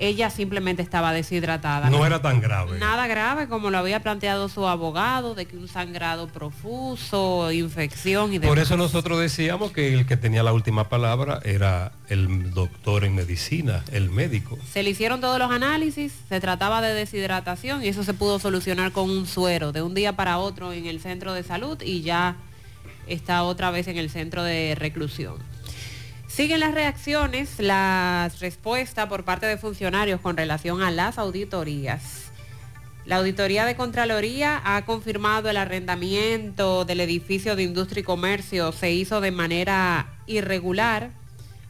ella 0.00 0.30
simplemente 0.30 0.80
estaba 0.80 1.12
deshidratada. 1.12 1.90
No 1.90 2.06
era 2.06 2.22
tan 2.22 2.40
grave. 2.40 2.78
Nada 2.78 3.06
grave 3.06 3.48
como 3.48 3.70
lo 3.70 3.76
había 3.76 4.00
planteado 4.00 4.48
su 4.48 4.66
abogado, 4.66 5.34
de 5.34 5.44
que 5.44 5.58
un 5.58 5.68
sangrado 5.68 6.26
profuso, 6.26 7.52
infección 7.52 8.32
y 8.32 8.38
demás. 8.38 8.48
Por 8.48 8.58
eso 8.58 8.78
nosotros 8.78 9.20
decíamos 9.20 9.72
que 9.72 9.92
el 9.92 10.06
que 10.06 10.16
tenía 10.16 10.42
la 10.42 10.54
última 10.54 10.88
palabra 10.88 11.40
era 11.44 11.92
el 12.08 12.52
doctor 12.52 13.04
en 13.04 13.14
medicina, 13.14 13.84
el 13.92 14.10
médico. 14.10 14.58
Se 14.72 14.82
le 14.82 14.90
hicieron 14.90 15.20
todos 15.20 15.38
los 15.38 15.50
análisis, 15.50 16.14
se 16.28 16.40
trataba 16.40 16.80
de 16.80 16.94
deshidratación 16.94 17.84
y 17.84 17.88
eso 17.88 18.02
se 18.02 18.14
pudo 18.14 18.38
solucionar 18.38 18.92
con 18.92 19.10
un 19.10 19.26
suero 19.26 19.70
de 19.70 19.82
un 19.82 19.92
día 19.92 20.16
para 20.16 20.38
otro 20.38 20.72
en 20.72 20.86
el 20.86 21.00
centro 21.00 21.34
de 21.34 21.42
salud 21.42 21.78
y 21.82 22.00
ya 22.00 22.36
está 23.06 23.42
otra 23.42 23.70
vez 23.70 23.86
en 23.86 23.98
el 23.98 24.08
centro 24.08 24.42
de 24.44 24.74
reclusión. 24.76 25.36
Siguen 26.30 26.60
las 26.60 26.74
reacciones, 26.74 27.58
las 27.58 28.38
respuestas 28.38 29.08
por 29.08 29.24
parte 29.24 29.46
de 29.46 29.58
funcionarios 29.58 30.20
con 30.20 30.36
relación 30.36 30.80
a 30.80 30.92
las 30.92 31.18
auditorías. 31.18 32.30
La 33.04 33.16
auditoría 33.16 33.64
de 33.64 33.74
Contraloría 33.74 34.62
ha 34.64 34.84
confirmado 34.84 35.50
el 35.50 35.56
arrendamiento 35.56 36.84
del 36.84 37.00
edificio 37.00 37.56
de 37.56 37.64
industria 37.64 38.02
y 38.02 38.04
comercio 38.04 38.70
se 38.70 38.92
hizo 38.92 39.20
de 39.20 39.32
manera 39.32 40.06
irregular. 40.28 41.10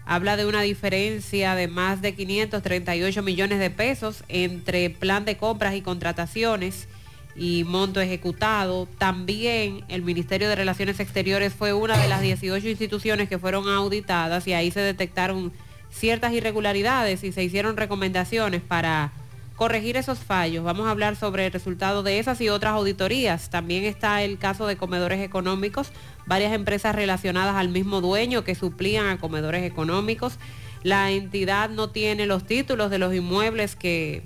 Habla 0.05 0.37
de 0.37 0.45
una 0.45 0.61
diferencia 0.61 1.55
de 1.55 1.67
más 1.67 2.03
de 2.03 2.15
538 2.15 3.23
millones 3.23 3.61
de 3.61 3.71
pesos 3.71 4.25
entre 4.29 4.91
plan 4.91 5.25
de 5.25 5.39
compras 5.39 5.75
y 5.75 5.81
contrataciones 5.81 6.87
y 7.35 7.65
monto 7.65 8.01
ejecutado. 8.01 8.87
También 8.99 9.85
el 9.89 10.03
Ministerio 10.03 10.49
de 10.49 10.57
Relaciones 10.57 11.01
Exteriores 11.01 11.55
fue 11.55 11.73
una 11.73 11.97
de 11.97 12.09
las 12.09 12.21
18 12.21 12.69
instituciones 12.69 13.29
que 13.29 13.39
fueron 13.39 13.69
auditadas 13.69 14.47
y 14.47 14.53
ahí 14.53 14.71
se 14.71 14.81
detectaron 14.81 15.53
ciertas 15.91 16.33
irregularidades 16.33 17.25
y 17.25 17.33
se 17.33 17.43
hicieron 17.43 17.77
recomendaciones 17.77 18.63
para 18.63 19.13
corregir 19.57 19.99
esos 19.99 20.19
fallos. 20.19 20.65
Vamos 20.65 20.87
a 20.87 20.91
hablar 20.91 21.17
sobre 21.17 21.45
el 21.45 21.53
resultado 21.53 22.03
de 22.03 22.19
esas 22.19 22.41
y 22.41 22.49
otras 22.49 22.73
auditorías. 22.73 23.51
También 23.51 23.85
está 23.85 24.23
el 24.23 24.39
caso 24.39 24.67
de 24.67 24.77
comedores 24.77 25.21
económicos, 25.21 25.93
varias 26.25 26.55
empresas 26.55 26.95
relacionadas 26.95 27.57
al 27.57 27.69
mismo 27.69 28.01
dueño 28.01 28.43
que 28.43 28.55
suplían 28.55 29.09
a 29.09 29.19
comedores 29.19 29.65
económicos. 29.65 30.39
La 30.83 31.11
entidad 31.11 31.69
no 31.69 31.91
tiene 31.91 32.25
los 32.25 32.47
títulos 32.47 32.91
de 32.91 32.99
los 32.99 33.15
inmuebles 33.15 33.77
que, 33.77 34.23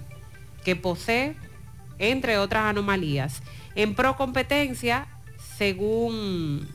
que 0.64 0.76
posee 0.76 1.34
entre 1.98 2.38
otras 2.38 2.64
anomalías. 2.64 3.42
En 3.74 3.94
pro 3.94 4.16
competencia, 4.16 5.06
según 5.56 6.68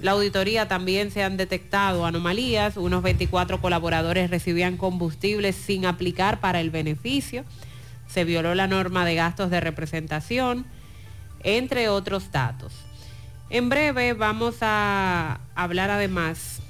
la 0.00 0.12
auditoría 0.12 0.68
también 0.68 1.10
se 1.10 1.22
han 1.22 1.36
detectado 1.36 2.04
anomalías. 2.04 2.76
Unos 2.76 3.02
24 3.02 3.60
colaboradores 3.60 4.30
recibían 4.30 4.76
combustibles 4.76 5.56
sin 5.56 5.86
aplicar 5.86 6.40
para 6.40 6.60
el 6.60 6.70
beneficio. 6.70 7.44
Se 8.06 8.24
violó 8.24 8.54
la 8.54 8.66
norma 8.66 9.04
de 9.04 9.14
gastos 9.14 9.50
de 9.50 9.60
representación, 9.60 10.66
entre 11.42 11.88
otros 11.88 12.30
datos. 12.32 12.72
En 13.50 13.68
breve 13.68 14.14
vamos 14.14 14.56
a 14.60 15.40
hablar 15.54 15.90
además 15.90 16.60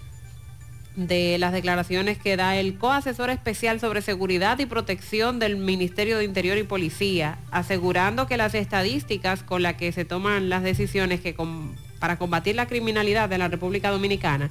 de 0.97 1.39
las 1.39 1.53
declaraciones 1.53 2.19
que 2.19 2.37
da 2.37 2.57
el 2.57 2.79
coasesor 2.79 3.31
especial 3.31 3.81
sobre 3.81 4.01
seguridad 4.01 4.59
y 4.61 4.67
protección 4.67 5.39
del 5.41 5.57
Ministerio 5.57 6.19
de 6.19 6.25
Interior 6.25 6.57
y 6.57 6.63
Policía, 6.63 7.39
asegurando 7.51 8.27
que 8.27 8.37
las 8.37 8.55
estadísticas 8.55 9.43
con 9.43 9.63
las 9.63 9.75
que 9.75 9.91
se 9.93 10.05
toman 10.05 10.49
las 10.49 10.63
decisiones 10.63 11.21
que 11.21 11.35
para 11.99 12.17
combatir 12.17 12.55
la 12.55 12.67
criminalidad 12.67 13.29
de 13.29 13.39
la 13.39 13.49
República 13.49 13.91
Dominicana 13.91 14.51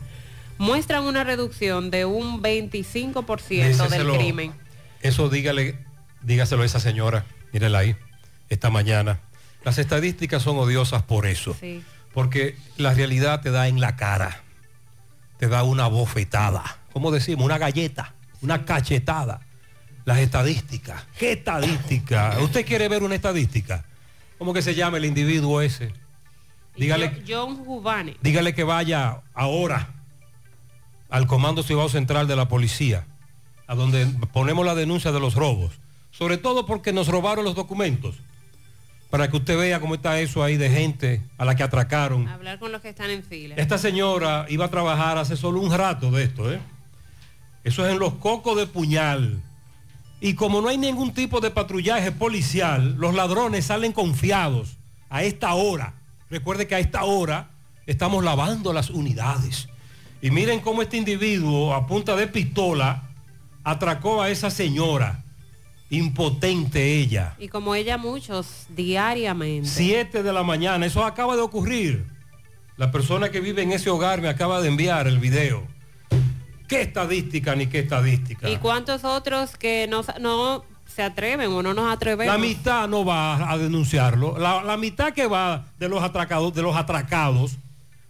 muestran 0.58 1.04
una 1.06 1.24
reducción 1.24 1.90
de 1.92 2.06
un 2.06 2.42
25% 2.44 3.88
del 3.90 4.08
crimen. 4.18 4.54
Eso 5.02 5.30
dígale, 5.30 5.78
dígaselo 6.22 6.64
a 6.64 6.66
esa 6.66 6.80
señora, 6.80 7.26
mírela 7.52 7.80
ahí, 7.80 7.96
esta 8.50 8.70
mañana. 8.70 9.20
Las 9.64 9.78
estadísticas 9.78 10.42
son 10.44 10.58
odiosas 10.58 11.04
por 11.04 11.26
eso, 11.26 11.56
Sí. 11.60 11.84
porque 12.14 12.56
la 12.78 12.94
realidad 12.94 13.42
te 13.42 13.50
da 13.52 13.68
en 13.68 13.80
la 13.80 13.96
cara, 13.96 14.43
te 15.38 15.48
da 15.48 15.64
una 15.64 15.88
bofetada, 15.88 16.78
¿cómo 16.94 17.12
decimos? 17.12 17.46
Una 17.46 17.58
galleta, 17.58 18.14
una 18.42 18.66
cachetada. 18.66 19.42
Las 20.06 20.18
estadísticas, 20.20 21.02
¿qué 21.18 21.32
estadística? 21.32 22.38
¿Usted 22.42 22.66
quiere 22.66 22.90
ver 22.90 23.04
una 23.04 23.16
estadística? 23.16 23.86
¿Cómo 24.38 24.54
que 24.54 24.62
se 24.62 24.76
llama 24.76 24.98
el 24.98 25.06
individuo 25.06 25.62
ese? 25.62 25.94
Dígale, 26.76 27.10
Jo- 27.10 27.22
John 27.26 27.56
Jubane. 27.64 28.18
dígale 28.22 28.54
que 28.54 28.64
vaya 28.66 29.22
ahora 29.34 29.90
al 31.10 31.26
Comando 31.28 31.64
Cibao 31.64 31.88
Central 31.88 32.28
de 32.28 32.36
la 32.36 32.50
Policía, 32.50 33.06
a 33.68 33.76
donde 33.76 34.06
ponemos 34.34 34.66
la 34.66 34.76
denuncia 34.76 35.12
de 35.14 35.20
los 35.22 35.36
robos, 35.36 35.80
sobre 36.12 36.38
todo 36.38 36.66
porque 36.66 36.92
nos 36.92 37.08
robaron 37.08 37.46
los 37.46 37.56
documentos, 37.56 38.16
para 39.14 39.30
que 39.30 39.38
usted 39.38 39.56
vea 39.56 39.80
cómo 39.80 39.94
está 39.94 40.20
eso 40.20 40.44
ahí 40.44 40.58
de 40.58 40.72
gente 40.72 41.22
a 41.38 41.46
la 41.46 41.56
que 41.56 41.62
atracaron. 41.62 42.28
Hablar 42.28 42.58
con 42.58 42.72
los 42.72 42.82
que 42.82 42.90
están 42.90 43.12
en 43.12 43.22
fila. 43.22 43.54
Esta 43.60 43.78
señora 43.78 44.48
iba 44.50 44.66
a 44.66 44.70
trabajar 44.70 45.20
hace 45.20 45.38
solo 45.38 45.62
un 45.62 45.72
rato 45.72 46.10
de 46.10 46.24
esto, 46.24 46.52
¿eh? 46.52 46.60
Eso 47.64 47.86
es 47.86 47.94
en 47.94 48.00
los 48.00 48.16
cocos 48.16 48.58
de 48.58 48.66
puñal. 48.66 49.40
Y 50.20 50.34
como 50.34 50.62
no 50.62 50.68
hay 50.68 50.80
ningún 50.80 51.14
tipo 51.14 51.42
de 51.42 51.52
patrullaje 51.52 52.12
policial, 52.12 52.96
los 52.98 53.14
ladrones 53.14 53.66
salen 53.66 53.92
confiados 53.92 54.78
a 55.12 55.22
esta 55.22 55.54
hora. 55.54 55.94
Recuerde 56.32 56.66
que 56.66 56.74
a 56.74 56.80
esta 56.80 57.04
hora 57.04 57.52
estamos 57.86 58.24
lavando 58.24 58.74
las 58.74 58.90
unidades. 58.90 59.70
Y 60.24 60.32
miren 60.32 60.60
cómo 60.60 60.82
este 60.82 60.98
individuo 60.98 61.76
a 61.76 61.86
punta 61.86 62.16
de 62.16 62.26
pistola 62.26 63.12
atracó 63.64 64.24
a 64.24 64.32
esa 64.32 64.50
señora. 64.50 65.23
Impotente 65.94 66.98
ella. 66.98 67.36
Y 67.38 67.50
como 67.50 67.76
ella 67.76 67.98
muchos 68.00 68.66
diariamente. 68.70 69.70
7 69.70 70.24
de 70.24 70.34
la 70.34 70.42
mañana. 70.42 70.86
Eso 70.86 71.06
acaba 71.06 71.36
de 71.36 71.42
ocurrir. 71.42 72.06
La 72.78 72.92
persona 72.92 73.30
que 73.30 73.40
vive 73.40 73.62
en 73.62 73.72
ese 73.72 73.92
hogar 73.92 74.20
me 74.20 74.28
acaba 74.28 74.60
de 74.62 74.70
enviar 74.70 75.08
el 75.08 75.20
video. 75.20 75.68
¿Qué 76.68 76.82
estadística 76.82 77.56
ni 77.56 77.68
qué 77.68 77.80
estadística? 77.80 78.50
¿Y 78.50 78.58
cuántos 78.58 79.04
otros 79.04 79.56
que 79.56 79.86
no, 79.88 80.04
no 80.20 80.64
se 80.88 81.04
atreven 81.04 81.52
o 81.52 81.62
no 81.62 81.76
nos 81.76 81.94
atrevemos? 81.94 82.34
La 82.34 82.40
mitad 82.40 82.88
no 82.88 83.06
va 83.06 83.52
a 83.52 83.58
denunciarlo. 83.60 84.40
La, 84.40 84.64
la 84.64 84.78
mitad 84.78 85.14
que 85.14 85.28
va 85.28 85.68
de 85.78 85.90
los 85.90 86.02
atracados, 86.02 86.56
de 86.56 86.64
los 86.64 86.76
atracados, 86.76 87.58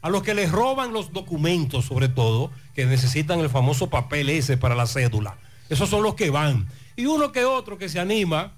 a 0.02 0.10
los 0.10 0.24
que 0.24 0.34
les 0.34 0.50
roban 0.50 0.94
los 0.94 1.12
documentos, 1.12 1.84
sobre 1.84 2.08
todo, 2.08 2.50
que 2.74 2.86
necesitan 2.86 3.42
el 3.42 3.50
famoso 3.50 3.90
papel 3.90 4.30
ese 4.30 4.56
para 4.56 4.76
la 4.76 4.88
cédula. 4.88 5.36
Esos 5.70 5.90
son 5.90 6.04
los 6.04 6.16
que 6.16 6.30
van. 6.30 6.68
Y 6.96 7.06
uno 7.06 7.32
que 7.32 7.46
otro 7.46 7.78
que 7.78 7.90
se 7.90 8.00
anima 8.00 8.52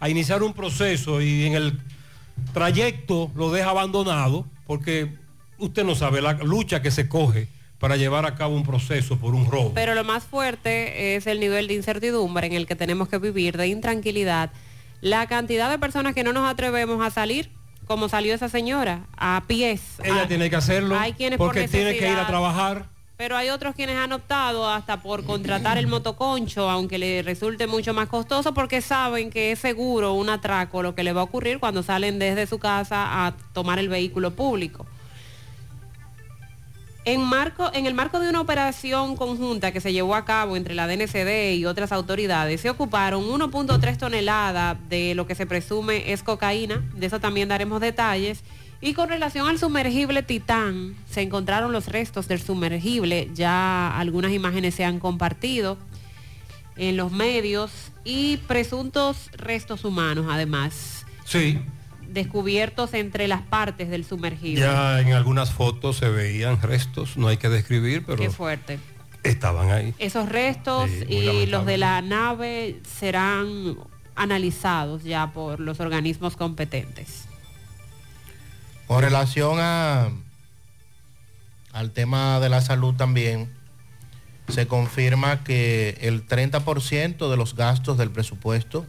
a 0.00 0.08
iniciar 0.08 0.42
un 0.42 0.52
proceso 0.52 1.20
y 1.20 1.44
en 1.46 1.54
el 1.54 1.78
trayecto 2.52 3.30
lo 3.34 3.50
deja 3.50 3.70
abandonado, 3.70 4.46
porque 4.66 5.14
usted 5.58 5.84
no 5.84 5.94
sabe 5.94 6.20
la 6.20 6.34
lucha 6.34 6.82
que 6.82 6.90
se 6.90 7.08
coge 7.08 7.48
para 7.78 7.96
llevar 7.96 8.24
a 8.26 8.34
cabo 8.34 8.54
un 8.56 8.62
proceso 8.64 9.16
por 9.18 9.34
un 9.34 9.50
robo. 9.50 9.72
Pero 9.74 9.94
lo 9.94 10.04
más 10.04 10.24
fuerte 10.24 11.16
es 11.16 11.26
el 11.26 11.40
nivel 11.40 11.68
de 11.68 11.74
incertidumbre 11.74 12.46
en 12.46 12.54
el 12.54 12.66
que 12.66 12.74
tenemos 12.76 13.08
que 13.08 13.18
vivir, 13.18 13.56
de 13.56 13.68
intranquilidad. 13.68 14.50
La 15.02 15.26
cantidad 15.26 15.70
de 15.70 15.78
personas 15.78 16.14
que 16.14 16.24
no 16.24 16.32
nos 16.32 16.50
atrevemos 16.50 17.04
a 17.04 17.10
salir, 17.10 17.50
como 17.86 18.08
salió 18.08 18.34
esa 18.34 18.48
señora, 18.48 19.00
a 19.16 19.44
pies. 19.46 19.80
Ella 20.02 20.22
a- 20.22 20.28
tiene 20.28 20.48
que 20.50 20.56
hacerlo 20.56 20.98
Hay 20.98 21.12
quienes 21.12 21.38
por 21.38 21.48
porque 21.48 21.68
tiene 21.68 21.96
que 21.96 22.10
ir 22.10 22.16
a 22.18 22.26
trabajar. 22.26 22.86
Pero 23.16 23.34
hay 23.34 23.48
otros 23.48 23.74
quienes 23.74 23.96
han 23.96 24.12
optado 24.12 24.68
hasta 24.68 25.00
por 25.00 25.24
contratar 25.24 25.78
el 25.78 25.86
motoconcho, 25.86 26.68
aunque 26.68 26.98
le 26.98 27.22
resulte 27.22 27.66
mucho 27.66 27.94
más 27.94 28.08
costoso, 28.08 28.52
porque 28.52 28.82
saben 28.82 29.30
que 29.30 29.52
es 29.52 29.58
seguro 29.58 30.12
un 30.12 30.28
atraco 30.28 30.82
lo 30.82 30.94
que 30.94 31.02
le 31.02 31.14
va 31.14 31.22
a 31.22 31.24
ocurrir 31.24 31.58
cuando 31.58 31.82
salen 31.82 32.18
desde 32.18 32.46
su 32.46 32.58
casa 32.58 33.26
a 33.26 33.34
tomar 33.54 33.78
el 33.78 33.88
vehículo 33.88 34.32
público. 34.32 34.86
En, 37.06 37.22
marco, 37.22 37.70
en 37.72 37.86
el 37.86 37.94
marco 37.94 38.18
de 38.18 38.28
una 38.28 38.40
operación 38.40 39.16
conjunta 39.16 39.72
que 39.72 39.80
se 39.80 39.92
llevó 39.92 40.14
a 40.16 40.24
cabo 40.24 40.56
entre 40.56 40.74
la 40.74 40.88
DNCD 40.88 41.54
y 41.54 41.64
otras 41.64 41.92
autoridades, 41.92 42.60
se 42.60 42.68
ocuparon 42.68 43.22
1.3 43.22 43.96
toneladas 43.96 44.76
de 44.90 45.14
lo 45.14 45.26
que 45.26 45.36
se 45.36 45.46
presume 45.46 46.12
es 46.12 46.22
cocaína, 46.22 46.82
de 46.94 47.06
eso 47.06 47.20
también 47.20 47.48
daremos 47.48 47.80
detalles. 47.80 48.42
Y 48.80 48.92
con 48.94 49.08
relación 49.08 49.48
al 49.48 49.58
sumergible 49.58 50.22
Titán, 50.22 50.94
se 51.10 51.22
encontraron 51.22 51.72
los 51.72 51.86
restos 51.88 52.28
del 52.28 52.40
sumergible, 52.40 53.30
ya 53.34 53.96
algunas 53.98 54.32
imágenes 54.32 54.74
se 54.74 54.84
han 54.84 54.98
compartido 55.00 55.78
en 56.76 56.96
los 56.96 57.10
medios 57.10 57.70
y 58.04 58.36
presuntos 58.38 59.30
restos 59.36 59.84
humanos 59.84 60.26
además, 60.28 61.04
Sí, 61.24 61.58
descubiertos 62.08 62.94
entre 62.94 63.26
las 63.28 63.42
partes 63.42 63.88
del 63.88 64.04
sumergible. 64.04 64.60
ya 64.60 65.00
en 65.00 65.12
algunas 65.14 65.50
fotos 65.52 65.96
se 65.96 66.08
veían 66.10 66.60
restos, 66.62 67.16
no 67.16 67.28
hay 67.28 67.38
que 67.38 67.48
describir, 67.48 68.04
pero 68.06 68.18
Qué 68.18 68.30
fuerte. 68.30 68.78
estaban 69.24 69.70
ahí. 69.70 69.94
Esos 69.98 70.28
restos 70.28 70.88
Sí, 70.90 71.06
y 71.14 71.46
los 71.46 71.64
de 71.66 71.78
la 71.78 72.00
nave 72.02 72.80
serán 72.98 73.76
analizados 74.14 75.02
ya 75.02 75.32
por 75.32 75.60
los 75.60 75.80
organismos 75.80 76.36
competentes. 76.36 77.25
Con 78.86 79.02
relación 79.02 79.58
a, 79.60 80.10
al 81.72 81.90
tema 81.90 82.38
de 82.40 82.48
la 82.48 82.60
salud 82.60 82.94
también, 82.94 83.52
se 84.48 84.66
confirma 84.66 85.42
que 85.42 85.98
el 86.02 86.26
30% 86.26 87.28
de 87.28 87.36
los 87.36 87.56
gastos 87.56 87.98
del 87.98 88.10
presupuesto 88.10 88.86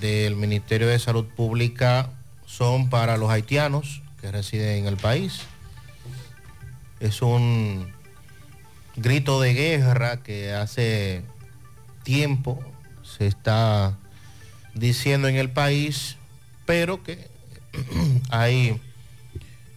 del 0.00 0.36
Ministerio 0.36 0.88
de 0.88 0.98
Salud 0.98 1.26
Pública 1.26 2.10
son 2.46 2.88
para 2.88 3.16
los 3.16 3.30
haitianos 3.30 4.02
que 4.20 4.32
residen 4.32 4.78
en 4.78 4.86
el 4.86 4.96
país. 4.96 5.42
Es 7.00 7.20
un 7.20 7.92
grito 8.96 9.40
de 9.40 9.52
guerra 9.52 10.22
que 10.22 10.54
hace 10.54 11.22
tiempo 12.02 12.64
se 13.02 13.26
está 13.26 13.98
diciendo 14.74 15.28
en 15.28 15.36
el 15.36 15.50
país, 15.50 16.16
pero 16.64 17.02
que 17.02 17.28
hay 18.30 18.80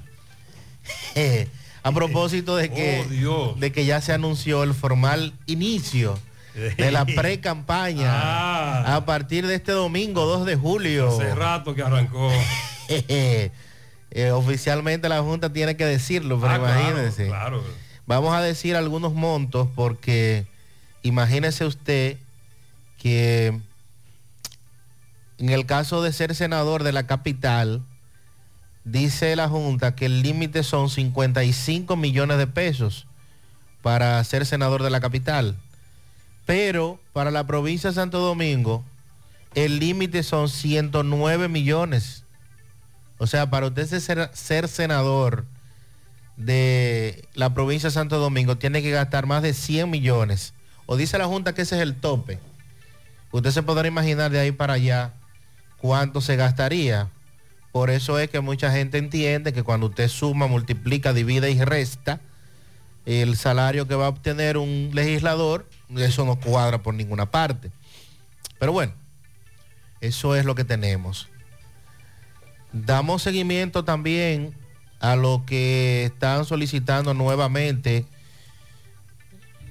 A 1.84 1.92
propósito 1.92 2.56
de 2.56 2.70
que, 2.70 3.04
Oh, 3.06 3.10
Dios. 3.10 3.60
de 3.60 3.72
que 3.72 3.86
ya 3.86 4.02
se 4.02 4.14
anunció 4.14 4.64
el 4.64 4.74
formal 4.74 5.34
inicio 5.48 6.18
de 6.78 6.92
la 6.92 7.06
pre-campaña 7.16 8.10
Ah. 8.14 8.96
a 8.98 9.06
partir 9.06 9.48
de 9.48 9.56
este 9.56 9.72
domingo 9.72 10.26
2 10.26 10.46
de 10.46 10.56
julio. 10.56 11.10
Hace 11.10 11.34
rato 11.36 11.74
que 11.76 11.82
arrancó. 11.84 12.30
Eh, 14.14 14.32
oficialmente 14.34 15.08
la 15.08 15.22
Junta 15.22 15.54
tiene 15.54 15.78
que 15.78 15.86
decirlo, 15.86 16.38
pero 16.42 16.52
Ah, 16.56 16.60
claro, 16.60 16.82
imagínense. 16.82 17.28
claro. 17.28 17.64
Vamos 18.06 18.34
a 18.36 18.42
decir 18.42 18.76
algunos 18.76 19.14
montos 19.14 19.70
porque 19.74 20.46
imagínese 21.02 21.64
usted 21.66 22.18
que 22.98 23.58
en 25.38 25.50
el 25.50 25.66
caso 25.66 26.04
de 26.04 26.12
ser 26.12 26.36
senador 26.36 26.84
de 26.84 26.92
la 26.92 27.08
capital, 27.08 27.82
dice 28.84 29.36
la 29.36 29.48
Junta 29.48 29.96
que 29.96 30.06
el 30.06 30.22
límite 30.22 30.64
son 30.64 30.90
55 30.90 31.96
millones 31.96 32.38
de 32.38 32.48
pesos 32.48 33.08
para 33.82 34.24
ser 34.24 34.46
senador 34.46 34.84
de 34.84 34.90
la 34.90 35.00
capital. 35.00 35.56
Pero 36.46 37.00
para 37.14 37.32
la 37.32 37.46
provincia 37.46 37.90
de 37.90 37.96
Santo 37.96 38.20
Domingo, 38.20 38.84
el 39.56 39.80
límite 39.80 40.24
son 40.24 40.50
109 40.50 41.48
millones. 41.48 42.24
O 43.18 43.28
sea, 43.28 43.50
para 43.50 43.68
usted 43.68 43.88
ser, 43.88 44.32
ser 44.34 44.68
senador 44.68 45.46
de 46.38 47.28
la 47.34 47.54
provincia 47.54 47.90
de 47.90 47.94
Santo 47.94 48.18
Domingo, 48.18 48.58
tiene 48.58 48.82
que 48.82 48.92
gastar 48.92 49.28
más 49.28 49.44
de 49.44 49.54
100 49.54 49.90
millones. 49.90 50.54
O 50.86 50.98
dice 50.98 51.18
la 51.18 51.26
Junta 51.28 51.54
que 51.54 51.62
ese 51.62 51.76
es 51.76 51.82
el 51.82 51.96
tope. 51.96 52.40
Usted 53.32 53.52
se 53.52 53.64
podrá 53.64 53.88
imaginar 53.88 54.32
de 54.32 54.40
ahí 54.40 54.52
para 54.52 54.74
allá 54.74 55.14
cuánto 55.78 56.20
se 56.22 56.36
gastaría. 56.36 57.10
Por 57.72 57.90
eso 57.90 58.20
es 58.20 58.30
que 58.30 58.42
mucha 58.42 58.72
gente 58.72 58.98
entiende 58.98 59.54
que 59.54 59.64
cuando 59.64 59.88
usted 59.88 60.08
suma, 60.10 60.48
multiplica, 60.48 61.14
divide 61.14 61.52
y 61.52 61.64
resta, 61.64 62.20
el 63.06 63.38
salario 63.38 63.88
que 63.88 63.96
va 63.96 64.06
a 64.06 64.10
obtener 64.10 64.58
un 64.58 64.92
legislador, 64.94 65.68
eso 65.96 66.26
no 66.26 66.40
cuadra 66.40 66.84
por 66.84 66.94
ninguna 66.94 67.32
parte. 67.32 67.72
Pero 68.60 68.74
bueno, 68.74 68.94
eso 70.02 70.36
es 70.36 70.46
lo 70.46 70.56
que 70.56 70.64
tenemos. 70.64 71.30
Damos 72.74 73.24
seguimiento 73.24 73.84
también 73.84 74.56
a 75.00 75.16
lo 75.16 75.44
que 75.46 76.06
están 76.06 76.46
solicitando 76.46 77.14
nuevamente 77.14 78.06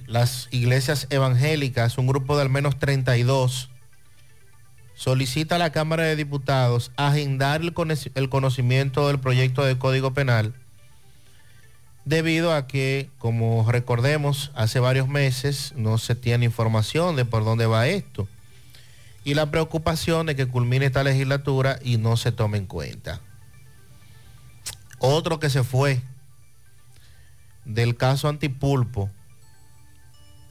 las 0.07 0.49
iglesias 0.51 1.07
evangélicas, 1.09 1.97
un 1.97 2.05
grupo 2.05 2.35
de 2.35 2.43
al 2.43 2.49
menos 2.49 2.77
32, 2.77 3.70
solicita 5.01 5.55
a 5.55 5.57
la 5.57 5.71
Cámara 5.71 6.03
de 6.03 6.15
Diputados 6.15 6.91
agendar 6.95 7.61
el, 7.61 7.73
cono- 7.73 7.95
el 8.13 8.29
conocimiento 8.29 9.07
del 9.07 9.19
proyecto 9.19 9.65
de 9.65 9.79
Código 9.79 10.13
Penal 10.13 10.53
debido 12.05 12.53
a 12.53 12.67
que, 12.67 13.09
como 13.17 13.65
recordemos, 13.71 14.51
hace 14.53 14.79
varios 14.79 15.07
meses 15.07 15.73
no 15.75 15.97
se 15.97 16.13
tiene 16.13 16.45
información 16.45 17.15
de 17.15 17.25
por 17.25 17.43
dónde 17.43 17.65
va 17.65 17.87
esto 17.87 18.27
y 19.23 19.33
la 19.33 19.49
preocupación 19.49 20.27
de 20.27 20.35
que 20.35 20.45
culmine 20.45 20.85
esta 20.85 21.03
legislatura 21.03 21.79
y 21.81 21.97
no 21.97 22.15
se 22.15 22.31
tome 22.31 22.59
en 22.59 22.67
cuenta. 22.67 23.21
Otro 24.99 25.39
que 25.39 25.49
se 25.49 25.63
fue 25.63 26.03
del 27.65 27.97
caso 27.97 28.29
Antipulpo, 28.29 29.09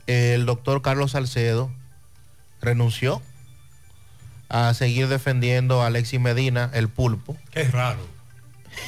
el 0.08 0.44
doctor 0.44 0.82
Carlos 0.82 1.12
Salcedo 1.12 1.72
renunció 2.60 3.22
a 4.50 4.74
seguir 4.74 5.08
defendiendo 5.08 5.80
a 5.80 5.86
Alexis 5.86 6.20
Medina, 6.20 6.70
el 6.74 6.88
pulpo. 6.88 7.36
Qué 7.52 7.64
raro. 7.64 8.00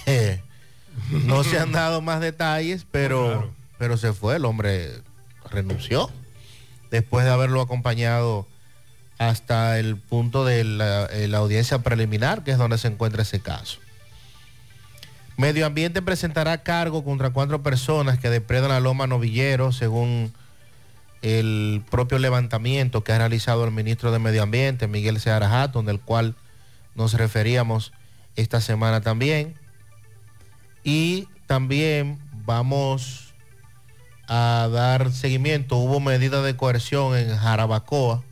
Eh, 0.07 0.43
no 1.25 1.45
se 1.45 1.59
han 1.59 1.73
dado 1.73 2.03
más 2.03 2.21
detalles, 2.21 2.85
pero, 2.91 3.51
pero 3.79 3.97
se 3.97 4.13
fue, 4.13 4.37
el 4.37 4.45
hombre 4.45 4.91
renunció 5.51 6.11
después 6.91 7.25
de 7.25 7.31
haberlo 7.31 7.61
acompañado 7.63 8.47
hasta 9.19 9.79
el 9.79 9.97
punto 9.97 10.45
de 10.45 10.65
la, 10.65 11.07
eh, 11.07 11.29
la 11.29 11.39
audiencia 11.39 11.79
preliminar, 11.79 12.43
que 12.43 12.51
es 12.51 12.59
donde 12.59 12.77
se 12.77 12.89
encuentra 12.89 13.23
ese 13.23 13.41
caso. 13.41 13.79
Medio 15.37 15.65
Ambiente 15.65 16.03
presentará 16.03 16.63
cargo 16.63 17.05
contra 17.05 17.31
cuatro 17.31 17.63
personas 17.63 18.19
que 18.19 18.31
depredan 18.31 18.71
la 18.71 18.81
loma 18.81 19.07
novillero, 19.07 19.73
según 19.73 20.35
el 21.23 21.83
propio 21.89 22.19
levantamiento 22.19 23.05
que 23.05 23.13
ha 23.13 23.19
realizado 23.19 23.65
el 23.65 23.71
ministro 23.71 24.11
de 24.11 24.19
Medio 24.19 24.43
Ambiente, 24.43 24.89
Miguel 24.89 25.21
Seara 25.21 25.63
Hatton, 25.63 25.87
del 25.87 26.01
cual 26.01 26.35
nos 26.95 27.15
referíamos 27.15 27.93
esta 28.37 28.61
semana 28.61 29.01
también. 29.01 29.55
Y 30.85 31.29
también 31.47 32.19
vamos 32.45 33.35
a 34.27 34.69
dar 34.73 35.13
seguimiento. 35.13 35.77
Hubo 35.77 36.01
medida 36.01 36.43
de 36.43 36.57
coerción 36.57 37.17
en 37.17 37.37
Jarabacoa, 37.37 38.23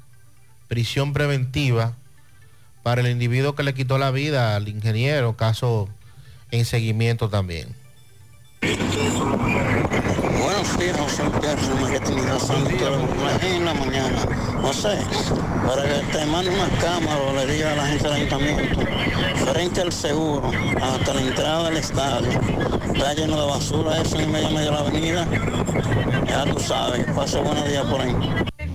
prisión 0.67 1.13
preventiva 1.13 1.97
para 2.83 3.03
el 3.03 3.09
individuo 3.09 3.55
que 3.55 3.63
le 3.63 3.75
quitó 3.75 3.99
la 3.99 4.11
vida 4.11 4.57
al 4.57 4.69
ingeniero, 4.69 5.37
caso 5.37 5.89
en 6.51 6.65
seguimiento 6.65 7.29
también. 7.29 7.77
Buenos 10.51 10.79
días, 10.81 10.97
José 10.97 11.23
Pierre, 11.41 11.75
Marketing 11.81 12.17
Santo, 12.41 13.47
en 13.47 13.65
la 13.65 13.73
mañana. 13.73 14.19
José, 14.61 14.99
para 15.65 15.83
que 15.85 16.05
te 16.11 16.27
mande 16.27 16.51
una 16.51 16.69
cámara 16.81 17.19
o 17.19 17.33
le 17.37 17.47
diga 17.47 17.73
a 17.73 17.77
la 17.77 17.87
gente 17.87 18.03
del 18.03 18.13
ayuntamiento, 18.15 18.81
frente 19.53 19.81
al 19.81 19.93
seguro, 19.93 20.51
hasta 20.83 21.15
la 21.15 21.21
entrada 21.21 21.69
del 21.69 21.77
estadio, 21.77 22.41
está 22.93 23.15
lleno 23.15 23.41
de 23.41 23.47
basura 23.49 24.03
eso 24.03 24.19
en 24.19 24.33
medio, 24.33 24.51
medio 24.51 24.65
de 24.67 24.73
la 24.73 24.79
avenida. 24.81 25.29
Ya 26.27 26.45
tú 26.45 26.59
sabes, 26.59 27.07
pase 27.15 27.39
buenos 27.39 27.69
días 27.69 27.85
por 27.85 28.01
ahí. 28.01 28.17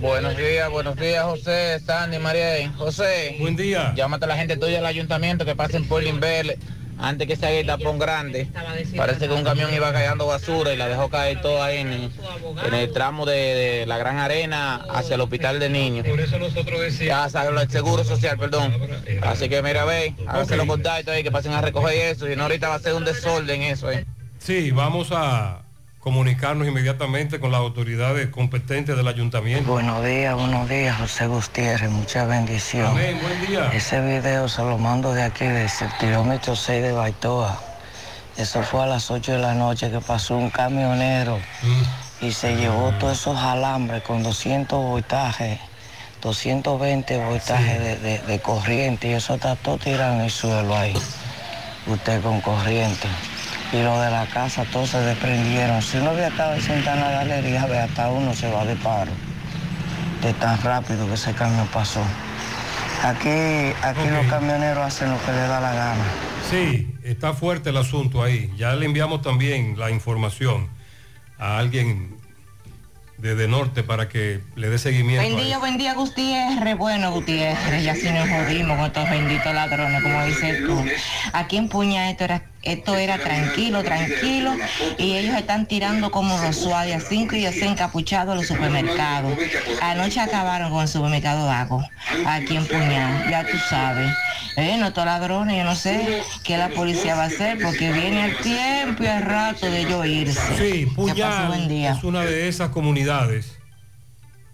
Buenos 0.00 0.34
días, 0.34 0.70
buenos 0.70 0.96
días, 0.96 1.24
José, 1.24 1.78
Sandy, 1.80 2.18
María. 2.18 2.72
José. 2.78 3.36
Buen 3.38 3.54
día. 3.54 3.92
Llámate 3.94 4.24
a 4.24 4.28
la 4.28 4.36
gente 4.38 4.56
tuya 4.56 4.76
del 4.76 4.86
ayuntamiento 4.86 5.44
que 5.44 5.54
pasen 5.54 5.86
por 5.86 6.02
Limber 6.02 6.56
antes 6.98 7.26
que 7.26 7.36
se 7.36 7.46
haga 7.46 7.56
el 7.56 7.66
tapón 7.66 7.98
grande. 7.98 8.48
Parece 8.96 9.28
que 9.28 9.34
un 9.34 9.44
camión 9.44 9.72
iba 9.74 9.92
cayendo 9.92 10.26
basura 10.26 10.72
y 10.72 10.76
la 10.76 10.88
dejó 10.88 11.08
caer 11.08 11.40
toda 11.40 11.66
ahí 11.66 11.78
en, 11.78 11.92
en 11.92 12.74
el 12.74 12.92
tramo 12.92 13.26
de, 13.26 13.36
de 13.36 13.86
la 13.86 13.98
Gran 13.98 14.18
Arena 14.18 14.76
hacia 14.90 15.14
el 15.14 15.20
hospital 15.20 15.58
de 15.60 15.68
niños. 15.68 16.06
Por 16.06 16.20
eso 16.20 16.38
nosotros 16.38 16.80
decíamos. 16.80 17.32
Ya, 17.32 17.48
el 17.48 17.70
seguro 17.70 18.04
social, 18.04 18.38
perdón. 18.38 18.74
Así 19.22 19.48
que 19.48 19.62
mira, 19.62 19.84
ve, 19.84 20.14
háganse 20.26 20.56
los 20.56 20.66
contactos 20.66 21.14
ahí 21.14 21.22
que 21.22 21.30
pasen 21.30 21.52
a 21.52 21.60
recoger 21.60 21.94
eso. 21.94 22.30
Y 22.30 22.36
no 22.36 22.44
ahorita 22.44 22.68
va 22.68 22.76
a 22.76 22.80
ser 22.80 22.94
un 22.94 23.04
desorden 23.04 23.62
eso, 23.62 23.90
eh. 23.90 24.06
Sí, 24.38 24.70
vamos 24.70 25.08
a 25.12 25.65
comunicarnos 26.16 26.68
inmediatamente 26.68 27.40
con 27.40 27.50
las 27.50 27.58
autoridades 27.58 28.28
competentes 28.28 28.96
del 28.96 29.08
ayuntamiento. 29.08 29.68
Buenos 29.72 30.04
días, 30.04 30.36
buenos 30.36 30.68
días, 30.68 30.96
José 30.98 31.26
Gutiérrez, 31.26 31.90
muchas 31.90 32.28
bendiciones. 32.28 32.90
Amén, 32.92 33.18
buen 33.20 33.44
día. 33.44 33.70
Ese 33.72 34.00
video 34.00 34.48
se 34.48 34.62
lo 34.62 34.78
mando 34.78 35.12
de 35.12 35.24
aquí, 35.24 35.44
desde 35.44 35.86
el 35.86 35.92
kilómetro 35.98 36.54
6 36.54 36.80
de 36.80 36.92
Baitoa. 36.92 37.60
Eso 38.36 38.62
fue 38.62 38.84
a 38.84 38.86
las 38.86 39.10
8 39.10 39.32
de 39.32 39.38
la 39.38 39.54
noche 39.54 39.90
que 39.90 39.98
pasó 40.00 40.36
un 40.36 40.48
camionero 40.50 41.40
y 42.20 42.30
se 42.30 42.54
llevó 42.54 42.92
todos 43.00 43.18
esos 43.18 43.36
alambres 43.40 44.04
con 44.04 44.22
200 44.22 44.80
voltajes, 44.80 45.58
220 46.22 47.16
voltajes 47.16 47.80
de, 47.80 47.96
de- 47.96 48.18
de 48.20 48.38
corriente 48.38 49.08
y 49.08 49.14
eso 49.14 49.34
está 49.34 49.56
todo 49.56 49.76
tirado 49.78 50.14
en 50.14 50.20
el 50.20 50.30
suelo 50.30 50.76
ahí. 50.76 50.94
Usted 51.88 52.22
con 52.22 52.40
corriente. 52.42 53.08
Y 53.72 53.82
lo 53.82 54.00
de 54.00 54.10
la 54.10 54.26
casa, 54.26 54.64
todos 54.72 54.90
se 54.90 55.00
desprendieron. 55.00 55.82
Si 55.82 55.98
uno 55.98 56.10
había 56.10 56.28
estado 56.28 56.60
sentado 56.60 56.96
en 56.96 57.02
la 57.02 57.10
galería, 57.10 57.66
ve, 57.66 57.78
hasta 57.78 58.08
uno 58.08 58.32
se 58.34 58.50
va 58.50 58.64
de 58.64 58.76
paro. 58.76 59.10
De 60.22 60.32
tan 60.34 60.60
rápido 60.62 61.06
que 61.08 61.14
ese 61.14 61.32
camión 61.34 61.66
pasó. 61.68 62.02
Aquí, 63.02 63.74
aquí 63.82 64.08
los 64.08 64.26
camioneros 64.26 64.84
hacen 64.84 65.10
lo 65.10 65.18
que 65.24 65.32
les 65.32 65.48
da 65.48 65.60
la 65.60 65.72
gana. 65.74 66.04
Sí, 66.50 66.94
está 67.02 67.34
fuerte 67.34 67.70
el 67.70 67.76
asunto 67.76 68.22
ahí. 68.22 68.52
Ya 68.56 68.74
le 68.74 68.86
enviamos 68.86 69.20
también 69.22 69.78
la 69.78 69.90
información 69.90 70.68
a 71.38 71.58
alguien 71.58 72.16
desde 73.18 73.48
norte 73.48 73.82
para 73.82 74.08
que 74.08 74.40
le 74.54 74.68
dé 74.68 74.78
seguimiento. 74.78 75.22
Buen 75.22 75.44
día, 75.44 75.58
buen 75.58 75.78
día, 75.78 75.94
Gutiérrez. 75.94 76.76
Bueno, 76.76 77.12
Gutiérrez, 77.12 77.82
ya 77.82 77.94
si 77.94 78.10
nos 78.10 78.28
jodimos 78.28 78.76
con 78.76 78.86
estos 78.86 79.10
benditos 79.10 79.54
ladrones, 79.54 80.02
como 80.02 80.24
dices 80.24 80.64
tú. 80.66 80.84
Aquí 81.32 81.56
en 81.56 81.68
Puña 81.68 82.10
esto 82.10 82.24
era 82.24 82.42
esto 82.66 82.96
era 82.96 83.18
tranquilo, 83.18 83.82
tranquilo, 83.82 84.52
y 84.98 85.16
ellos 85.16 85.36
están 85.36 85.66
tirando 85.66 86.10
como 86.10 86.36
los 86.42 86.56
suaves 86.56 86.94
a 86.96 87.00
cinco 87.00 87.36
y 87.36 87.42
ya 87.42 87.52
se 87.52 87.64
encapuchados 87.64 88.32
a 88.32 88.36
los 88.36 88.46
supermercados. 88.46 89.32
Anoche 89.80 90.20
acabaron 90.20 90.70
con 90.70 90.82
el 90.82 90.88
supermercado 90.88 91.46
Dago, 91.46 91.82
aquí 92.26 92.56
en 92.56 92.66
Puñal, 92.66 93.30
ya 93.30 93.44
tú 93.44 93.56
sabes. 93.70 94.10
Eh, 94.56 94.78
no 94.78 94.92
todos 94.92 95.06
ladrones, 95.06 95.58
yo 95.58 95.64
no 95.64 95.74
sé 95.74 96.22
qué 96.42 96.56
la 96.56 96.70
policía 96.70 97.14
va 97.14 97.24
a 97.24 97.26
hacer 97.26 97.58
porque 97.62 97.92
viene 97.92 98.24
el 98.24 98.36
tiempo 98.38 99.02
y 99.02 99.06
el 99.06 99.22
rato 99.22 99.66
de 99.66 99.80
ellos 99.82 100.06
irse. 100.06 100.56
Sí, 100.56 100.86
Puñal 100.86 101.70
es 101.70 102.02
una 102.04 102.22
de 102.22 102.48
esas 102.48 102.70
comunidades 102.70 103.58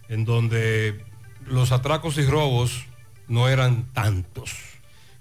en 0.08 0.24
donde 0.24 1.04
los 1.46 1.72
atracos 1.72 2.18
y 2.18 2.24
robos 2.24 2.84
no 3.28 3.48
eran 3.48 3.84
tantos. 3.92 4.52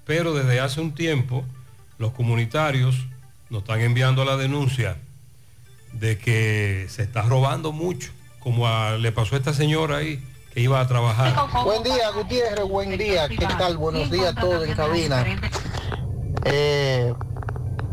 Pero 0.05 0.33
desde 0.33 0.59
hace 0.59 0.81
un 0.81 0.93
tiempo 0.93 1.45
los 2.01 2.11
comunitarios 2.13 2.95
nos 3.51 3.61
están 3.61 3.79
enviando 3.81 4.25
la 4.25 4.35
denuncia 4.35 4.97
de 5.93 6.17
que 6.17 6.87
se 6.89 7.03
está 7.03 7.21
robando 7.21 7.71
mucho, 7.71 8.11
como 8.39 8.67
le 8.97 9.11
pasó 9.11 9.35
a 9.35 9.37
esta 9.37 9.53
señora 9.53 9.97
ahí 9.97 10.19
que 10.51 10.61
iba 10.61 10.79
a 10.81 10.87
trabajar. 10.87 11.35
Buen 11.63 11.83
día, 11.83 12.09
Gutiérrez, 12.09 12.65
buen 12.67 12.97
día. 12.97 13.29
¿Qué 13.29 13.37
tal? 13.37 13.77
Buenos 13.77 14.09
días 14.09 14.35
a 14.35 14.41
todos 14.41 14.67
en 14.67 14.73
cabina. 14.73 15.23
Eh, 16.45 17.13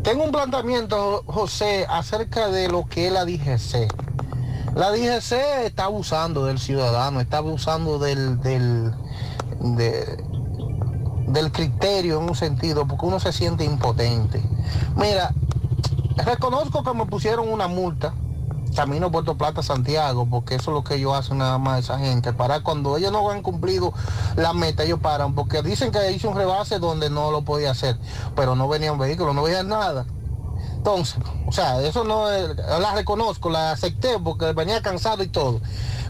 tengo 0.03 0.23
un 0.23 0.31
planteamiento, 0.31 1.23
José, 1.27 1.85
acerca 1.87 2.49
de 2.49 2.67
lo 2.67 2.85
que 2.87 3.07
es 3.07 3.13
la 3.13 3.25
DGC. 3.25 3.87
La 4.75 4.89
DGC 4.91 5.65
está 5.65 5.85
abusando 5.85 6.45
del 6.47 6.57
ciudadano, 6.57 7.21
está 7.21 7.37
abusando 7.37 7.99
del, 7.99 8.39
del, 8.41 8.91
de- 9.77 10.23
del 11.29 11.51
criterio 11.51 12.19
en 12.19 12.29
un 12.29 12.35
sentido, 12.35 12.85
porque 12.87 13.05
uno 13.05 13.19
se 13.19 13.31
siente 13.31 13.63
impotente. 13.63 14.41
Mira, 14.95 15.33
reconozco 16.25 16.83
que 16.83 16.93
me 16.93 17.05
pusieron 17.05 17.49
una 17.49 17.67
multa 17.67 18.13
camino 18.75 19.11
Puerto 19.11 19.35
Plata 19.35 19.63
Santiago, 19.63 20.27
porque 20.29 20.55
eso 20.55 20.71
es 20.71 20.75
lo 20.75 20.83
que 20.83 20.95
ellos 20.95 21.13
hacen 21.13 21.39
nada 21.39 21.57
más 21.57 21.79
esa 21.79 21.97
gente, 21.97 22.33
para 22.33 22.61
cuando 22.61 22.97
ellos 22.97 23.11
no 23.11 23.29
han 23.29 23.41
cumplido 23.41 23.93
la 24.35 24.53
meta, 24.53 24.83
ellos 24.83 24.99
paran, 24.99 25.33
porque 25.33 25.61
dicen 25.61 25.91
que 25.91 26.11
hice 26.11 26.27
un 26.27 26.35
rebase 26.35 26.79
donde 26.79 27.09
no 27.09 27.31
lo 27.31 27.41
podía 27.41 27.71
hacer, 27.71 27.97
pero 28.35 28.55
no 28.55 28.67
venía 28.67 28.91
un 28.91 28.99
vehículo, 28.99 29.33
no 29.33 29.43
veía 29.43 29.63
nada. 29.63 30.05
Entonces, 30.75 31.17
o 31.45 31.51
sea, 31.51 31.81
eso 31.81 32.03
no 32.03 32.31
es- 32.31 32.55
la 32.55 32.93
reconozco, 32.93 33.49
la 33.49 33.71
acepté 33.71 34.17
porque 34.19 34.53
venía 34.53 34.81
cansado 34.81 35.23
y 35.23 35.27
todo. 35.27 35.59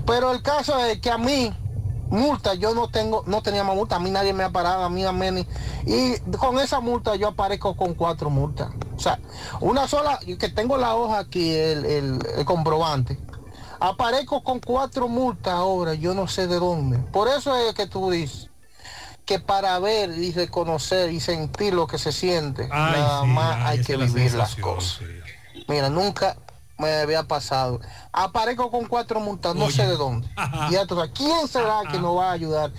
Pero 0.05 0.31
el 0.31 0.41
caso 0.43 0.77
es 0.85 0.99
que 0.99 1.09
a 1.09 1.17
mí, 1.17 1.51
multa, 2.09 2.53
yo 2.55 2.73
no 2.73 2.89
tengo, 2.89 3.23
no 3.27 3.41
tenía 3.41 3.63
más 3.63 3.75
multa, 3.75 3.95
a 3.95 3.99
mí 3.99 4.09
nadie 4.11 4.33
me 4.33 4.43
ha 4.43 4.49
parado, 4.49 4.83
a 4.83 4.89
mí 4.89 5.03
a 5.05 5.11
Meni. 5.11 5.45
Y 5.85 6.19
con 6.37 6.59
esa 6.59 6.79
multa 6.79 7.15
yo 7.15 7.27
aparezco 7.29 7.75
con 7.75 7.93
cuatro 7.93 8.29
multas. 8.29 8.69
O 8.95 8.99
sea, 8.99 9.19
una 9.61 9.87
sola, 9.87 10.19
que 10.37 10.49
tengo 10.49 10.77
la 10.77 10.95
hoja 10.95 11.19
aquí, 11.19 11.53
el, 11.55 11.85
el- 11.85 12.19
el 12.37 12.45
comprobante. 12.45 13.17
Aparezco 13.79 14.43
con 14.43 14.59
cuatro 14.59 15.07
multas 15.07 15.53
ahora, 15.53 15.93
yo 15.93 16.13
no 16.13 16.27
sé 16.27 16.47
de 16.47 16.59
dónde. 16.59 16.97
Por 16.97 17.27
eso 17.29 17.55
es 17.55 17.73
que 17.73 17.87
tú 17.87 18.09
dices 18.11 18.49
que 19.25 19.39
para 19.39 19.77
ver 19.79 20.09
y 20.17 20.31
reconocer 20.33 21.11
y 21.11 21.19
sentir 21.19 21.73
lo 21.75 21.85
que 21.87 21.97
se 21.99 22.11
siente, 22.11 22.63
Ay, 22.71 22.99
nada 22.99 23.21
sí, 23.21 23.27
más 23.27 23.55
ay, 23.57 23.77
hay 23.77 23.83
que 23.85 23.95
vivir 23.95 24.33
las 24.33 24.55
cosas. 24.55 25.01
Mira, 25.67 25.89
nunca 25.89 26.35
me 26.79 26.91
había 27.01 27.23
pasado. 27.23 27.79
Aparezco 28.11 28.71
con 28.71 28.85
cuatro 28.85 29.19
multas, 29.19 29.53
no 29.53 29.69
sé 29.69 29.85
de 29.85 29.97
dónde. 29.97 30.27
Y 30.71 30.73
sabes, 30.73 31.11
¿quién 31.13 31.47
será 31.47 31.81
que 31.91 31.99
nos 31.99 32.17
va 32.17 32.29
a 32.29 32.31
ayudar? 32.31 32.71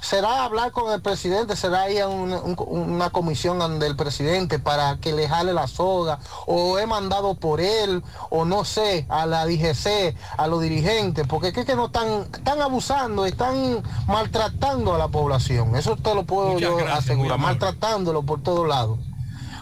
¿Será 0.00 0.44
hablar 0.44 0.70
con 0.70 0.92
el 0.92 1.02
presidente? 1.02 1.56
¿Será 1.56 1.90
ir 1.90 2.02
a 2.02 2.08
una, 2.08 2.38
un- 2.38 2.56
una 2.68 3.10
comisión 3.10 3.80
del 3.80 3.96
presidente 3.96 4.58
para 4.60 4.96
que 4.98 5.12
le 5.12 5.28
jale 5.28 5.52
la 5.52 5.66
soga? 5.66 6.20
¿O 6.46 6.78
he 6.78 6.86
mandado 6.86 7.34
por 7.34 7.60
él? 7.60 8.02
¿O 8.30 8.44
no 8.44 8.64
sé, 8.64 9.06
a 9.08 9.26
la 9.26 9.44
DGC, 9.44 10.14
a 10.36 10.46
los 10.46 10.62
dirigentes? 10.62 11.26
Porque 11.26 11.48
es 11.48 11.66
que 11.66 11.74
no 11.74 11.86
están, 11.86 12.28
están 12.32 12.62
abusando, 12.62 13.26
están 13.26 13.82
maltratando 14.06 14.94
a 14.94 14.98
la 14.98 15.08
población. 15.08 15.74
Eso 15.74 15.96
te 15.96 16.14
lo 16.14 16.24
puedo 16.24 16.50
Muchas 16.52 16.68
yo 16.70 16.76
gracias, 16.76 16.98
asegurar, 17.04 17.38
maltratándolo 17.38 18.22
por 18.22 18.40
todos 18.42 18.68
lados. 18.68 18.98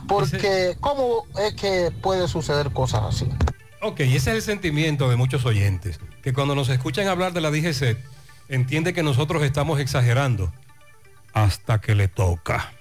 Porque, 0.07 0.77
¿cómo 0.81 1.25
es 1.39 1.55
que 1.55 1.91
puede 2.03 2.29
suceder 2.29 2.73
cosas 2.73 3.03
así? 3.09 3.29
Ok, 3.87 4.01
ese 4.01 4.17
es 4.17 4.27
el 4.27 4.43
sentimiento 4.43 5.09
de 5.09 5.15
muchos 5.15 5.47
oyentes, 5.47 6.01
que 6.21 6.33
cuando 6.33 6.57
nos 6.57 6.69
escuchan 6.71 7.07
hablar 7.07 7.33
de 7.33 7.41
la 7.41 7.53
DGC, 7.53 7.97
entiende 8.49 8.93
que 8.93 9.05
nosotros 9.05 9.45
estamos 9.45 9.79
exagerando 9.79 10.53
hasta 11.33 11.81
que 11.81 11.95
le 11.95 12.09
toca. 12.09 12.73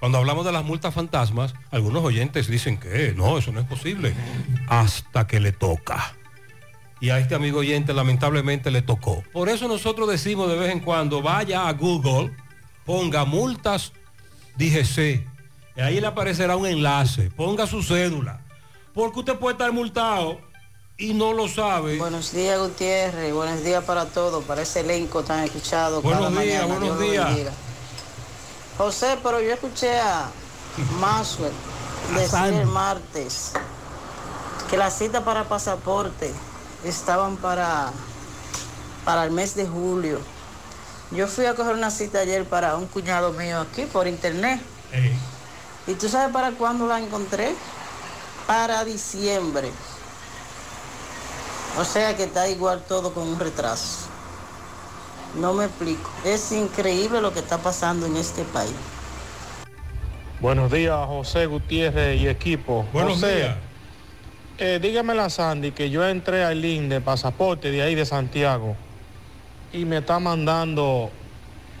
Cuando 0.00 0.16
hablamos 0.16 0.46
de 0.46 0.52
las 0.52 0.64
multas 0.64 0.94
fantasmas, 0.94 1.52
algunos 1.70 2.02
oyentes 2.02 2.48
dicen 2.48 2.78
que 2.78 3.12
no, 3.14 3.36
eso 3.36 3.52
no 3.52 3.60
es 3.60 3.66
posible, 3.66 4.14
hasta 4.68 5.26
que 5.26 5.38
le 5.38 5.52
toca. 5.52 6.14
Y 6.98 7.10
a 7.10 7.18
este 7.18 7.34
amigo 7.34 7.58
oyente 7.58 7.92
lamentablemente 7.92 8.70
le 8.70 8.80
tocó. 8.80 9.22
Por 9.34 9.50
eso 9.50 9.68
nosotros 9.68 10.08
decimos 10.08 10.48
de 10.48 10.56
vez 10.56 10.72
en 10.72 10.80
cuando, 10.80 11.20
vaya 11.20 11.68
a 11.68 11.72
Google, 11.74 12.34
ponga 12.86 13.26
multas 13.26 13.92
DGC. 14.56 15.26
Y 15.76 15.80
ahí 15.82 16.00
le 16.00 16.06
aparecerá 16.06 16.56
un 16.56 16.64
enlace, 16.64 17.30
ponga 17.30 17.66
su 17.66 17.82
cédula. 17.82 18.45
Porque 18.96 19.18
usted 19.18 19.38
puede 19.38 19.52
estar 19.52 19.70
multado 19.72 20.38
y 20.96 21.12
no 21.12 21.34
lo 21.34 21.48
sabe. 21.48 21.98
Buenos 21.98 22.32
días, 22.32 22.58
Gutiérrez. 22.58 23.30
Buenos 23.34 23.62
días 23.62 23.84
para 23.84 24.06
todos, 24.06 24.42
para 24.44 24.62
ese 24.62 24.80
elenco 24.80 25.22
tan 25.22 25.44
escuchado. 25.44 26.00
Buenos 26.00 26.30
cada 26.30 26.40
días, 26.40 26.62
mañana. 26.62 26.80
buenos 26.80 26.98
Dios 26.98 27.34
días. 27.34 27.52
José, 28.78 29.18
pero 29.22 29.42
yo 29.42 29.52
escuché 29.52 30.00
a 30.00 30.30
Maxwell 30.98 31.52
decir 32.14 32.54
el 32.58 32.66
martes 32.68 33.52
que 34.70 34.78
las 34.78 34.96
citas 34.96 35.22
para 35.24 35.44
pasaporte 35.44 36.32
estaban 36.82 37.36
para, 37.36 37.92
para 39.04 39.24
el 39.24 39.30
mes 39.30 39.54
de 39.56 39.66
julio. 39.66 40.20
Yo 41.10 41.28
fui 41.28 41.44
a 41.44 41.54
coger 41.54 41.74
una 41.74 41.90
cita 41.90 42.20
ayer 42.20 42.46
para 42.46 42.76
un 42.76 42.86
cuñado 42.86 43.34
mío 43.34 43.60
aquí 43.60 43.84
por 43.84 44.08
internet. 44.08 44.58
¿Y 45.86 45.92
tú 45.96 46.08
sabes 46.08 46.32
para 46.32 46.52
cuándo 46.52 46.86
la 46.86 46.98
encontré? 46.98 47.54
Para 48.46 48.84
diciembre. 48.84 49.70
O 51.78 51.84
sea 51.84 52.16
que 52.16 52.24
está 52.24 52.48
igual 52.48 52.84
todo 52.88 53.12
con 53.12 53.28
un 53.28 53.38
retraso. 53.38 54.06
No 55.34 55.52
me 55.52 55.64
explico. 55.66 56.10
Es 56.24 56.52
increíble 56.52 57.20
lo 57.20 57.32
que 57.32 57.40
está 57.40 57.58
pasando 57.58 58.06
en 58.06 58.16
este 58.16 58.44
país. 58.44 58.72
Buenos 60.40 60.70
días, 60.70 60.96
José 61.06 61.46
Gutiérrez 61.46 62.20
y 62.20 62.28
equipo. 62.28 62.86
Buenos 62.92 63.14
José, 63.14 63.36
días. 63.36 63.56
eh, 64.58 64.78
dígame 64.80 65.18
a 65.18 65.28
Sandy 65.28 65.72
que 65.72 65.90
yo 65.90 66.06
entré 66.06 66.44
al 66.44 66.60
link 66.60 66.84
de 66.88 67.00
pasaporte 67.00 67.70
de 67.70 67.82
ahí 67.82 67.94
de 67.94 68.06
Santiago 68.06 68.76
y 69.72 69.84
me 69.84 69.98
está 69.98 70.18
mandando 70.18 71.10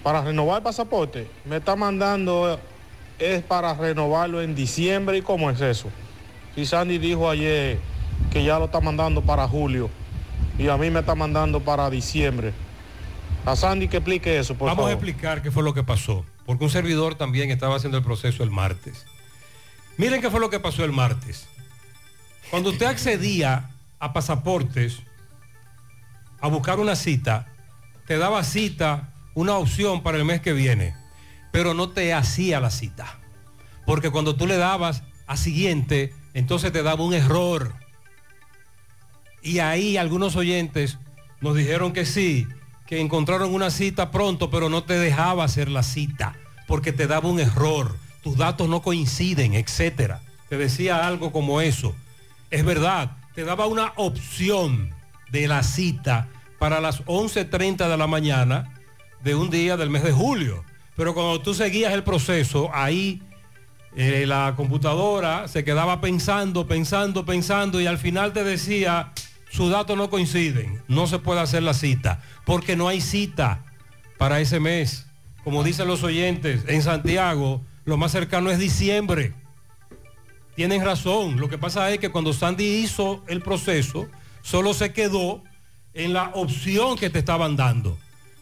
para 0.02 0.22
renovar 0.22 0.58
el 0.58 0.62
pasaporte. 0.62 1.30
Me 1.44 1.56
está 1.58 1.76
mandando 1.76 2.58
es 3.18 3.42
para 3.42 3.72
renovarlo 3.74 4.42
en 4.42 4.54
diciembre 4.54 5.18
y 5.18 5.22
cómo 5.22 5.50
es 5.50 5.60
eso. 5.60 5.88
Si 6.56 6.64
Sandy 6.64 6.96
dijo 6.96 7.28
ayer 7.28 7.78
que 8.32 8.42
ya 8.42 8.58
lo 8.58 8.64
está 8.64 8.80
mandando 8.80 9.20
para 9.20 9.46
julio 9.46 9.90
y 10.58 10.68
a 10.68 10.78
mí 10.78 10.88
me 10.88 11.00
está 11.00 11.14
mandando 11.14 11.60
para 11.60 11.90
diciembre. 11.90 12.54
A 13.44 13.54
Sandy 13.54 13.88
que 13.88 13.98
explique 13.98 14.38
eso, 14.38 14.54
por 14.54 14.68
Vamos 14.68 14.88
a 14.88 14.92
explicar 14.92 15.42
qué 15.42 15.50
fue 15.50 15.62
lo 15.62 15.74
que 15.74 15.84
pasó, 15.84 16.24
porque 16.46 16.64
un 16.64 16.70
servidor 16.70 17.14
también 17.14 17.50
estaba 17.50 17.76
haciendo 17.76 17.98
el 17.98 18.04
proceso 18.04 18.42
el 18.42 18.50
martes. 18.50 19.04
Miren 19.98 20.22
qué 20.22 20.30
fue 20.30 20.40
lo 20.40 20.48
que 20.48 20.58
pasó 20.58 20.82
el 20.82 20.92
martes. 20.92 21.46
Cuando 22.50 22.70
usted 22.70 22.86
accedía 22.86 23.68
a 23.98 24.14
pasaportes 24.14 25.00
a 26.40 26.48
buscar 26.48 26.80
una 26.80 26.96
cita, 26.96 27.48
te 28.06 28.16
daba 28.16 28.42
cita, 28.44 29.12
una 29.34 29.58
opción 29.58 30.02
para 30.02 30.16
el 30.16 30.24
mes 30.24 30.40
que 30.40 30.54
viene, 30.54 30.96
pero 31.52 31.74
no 31.74 31.90
te 31.90 32.14
hacía 32.14 32.60
la 32.60 32.70
cita. 32.70 33.18
Porque 33.84 34.10
cuando 34.10 34.36
tú 34.36 34.46
le 34.46 34.56
dabas 34.56 35.02
a 35.26 35.36
siguiente, 35.36 36.14
entonces 36.36 36.70
te 36.70 36.82
daba 36.82 37.02
un 37.02 37.14
error. 37.14 37.72
Y 39.42 39.60
ahí 39.60 39.96
algunos 39.96 40.36
oyentes 40.36 40.98
nos 41.40 41.56
dijeron 41.56 41.94
que 41.94 42.04
sí, 42.04 42.46
que 42.86 43.00
encontraron 43.00 43.54
una 43.54 43.70
cita 43.70 44.10
pronto, 44.10 44.50
pero 44.50 44.68
no 44.68 44.84
te 44.84 44.98
dejaba 44.98 45.44
hacer 45.44 45.70
la 45.70 45.82
cita, 45.82 46.36
porque 46.66 46.92
te 46.92 47.06
daba 47.06 47.30
un 47.30 47.40
error, 47.40 47.96
tus 48.22 48.36
datos 48.36 48.68
no 48.68 48.82
coinciden, 48.82 49.54
etcétera. 49.54 50.20
Te 50.50 50.58
decía 50.58 51.06
algo 51.06 51.32
como 51.32 51.62
eso. 51.62 51.94
Es 52.50 52.66
verdad, 52.66 53.16
te 53.34 53.44
daba 53.44 53.64
una 53.66 53.94
opción 53.96 54.94
de 55.30 55.48
la 55.48 55.62
cita 55.62 56.28
para 56.58 56.82
las 56.82 57.02
11.30 57.06 57.88
de 57.88 57.96
la 57.96 58.06
mañana 58.06 58.74
de 59.24 59.34
un 59.34 59.48
día 59.48 59.78
del 59.78 59.88
mes 59.88 60.02
de 60.02 60.12
julio. 60.12 60.64
Pero 60.96 61.14
cuando 61.14 61.40
tú 61.40 61.54
seguías 61.54 61.94
el 61.94 62.04
proceso, 62.04 62.68
ahí 62.74 63.22
eh, 63.96 64.26
la 64.26 64.52
computadora 64.56 65.48
se 65.48 65.64
quedaba 65.64 66.02
pensando, 66.02 66.66
pensando, 66.66 67.24
pensando 67.24 67.80
y 67.80 67.86
al 67.86 67.96
final 67.96 68.34
te 68.34 68.44
decía, 68.44 69.12
sus 69.50 69.70
datos 69.70 69.96
no 69.96 70.10
coinciden, 70.10 70.82
no 70.86 71.06
se 71.06 71.18
puede 71.18 71.40
hacer 71.40 71.62
la 71.62 71.72
cita, 71.72 72.22
porque 72.44 72.76
no 72.76 72.88
hay 72.88 73.00
cita 73.00 73.64
para 74.18 74.38
ese 74.40 74.60
mes. 74.60 75.06
Como 75.44 75.64
dicen 75.64 75.88
los 75.88 76.02
oyentes, 76.02 76.64
en 76.68 76.82
Santiago 76.82 77.62
lo 77.86 77.96
más 77.96 78.12
cercano 78.12 78.50
es 78.50 78.58
diciembre. 78.58 79.32
tienen 80.56 80.84
razón. 80.84 81.38
Lo 81.38 81.48
que 81.48 81.56
pasa 81.56 81.90
es 81.90 81.98
que 81.98 82.10
cuando 82.10 82.32
Sandy 82.34 82.82
hizo 82.82 83.22
el 83.28 83.40
proceso, 83.40 84.08
solo 84.42 84.74
se 84.74 84.92
quedó 84.92 85.42
en 85.94 86.12
la 86.12 86.32
opción 86.34 86.98
que 86.98 87.08
te 87.08 87.18
estaban 87.20 87.56
dando. 87.56 87.96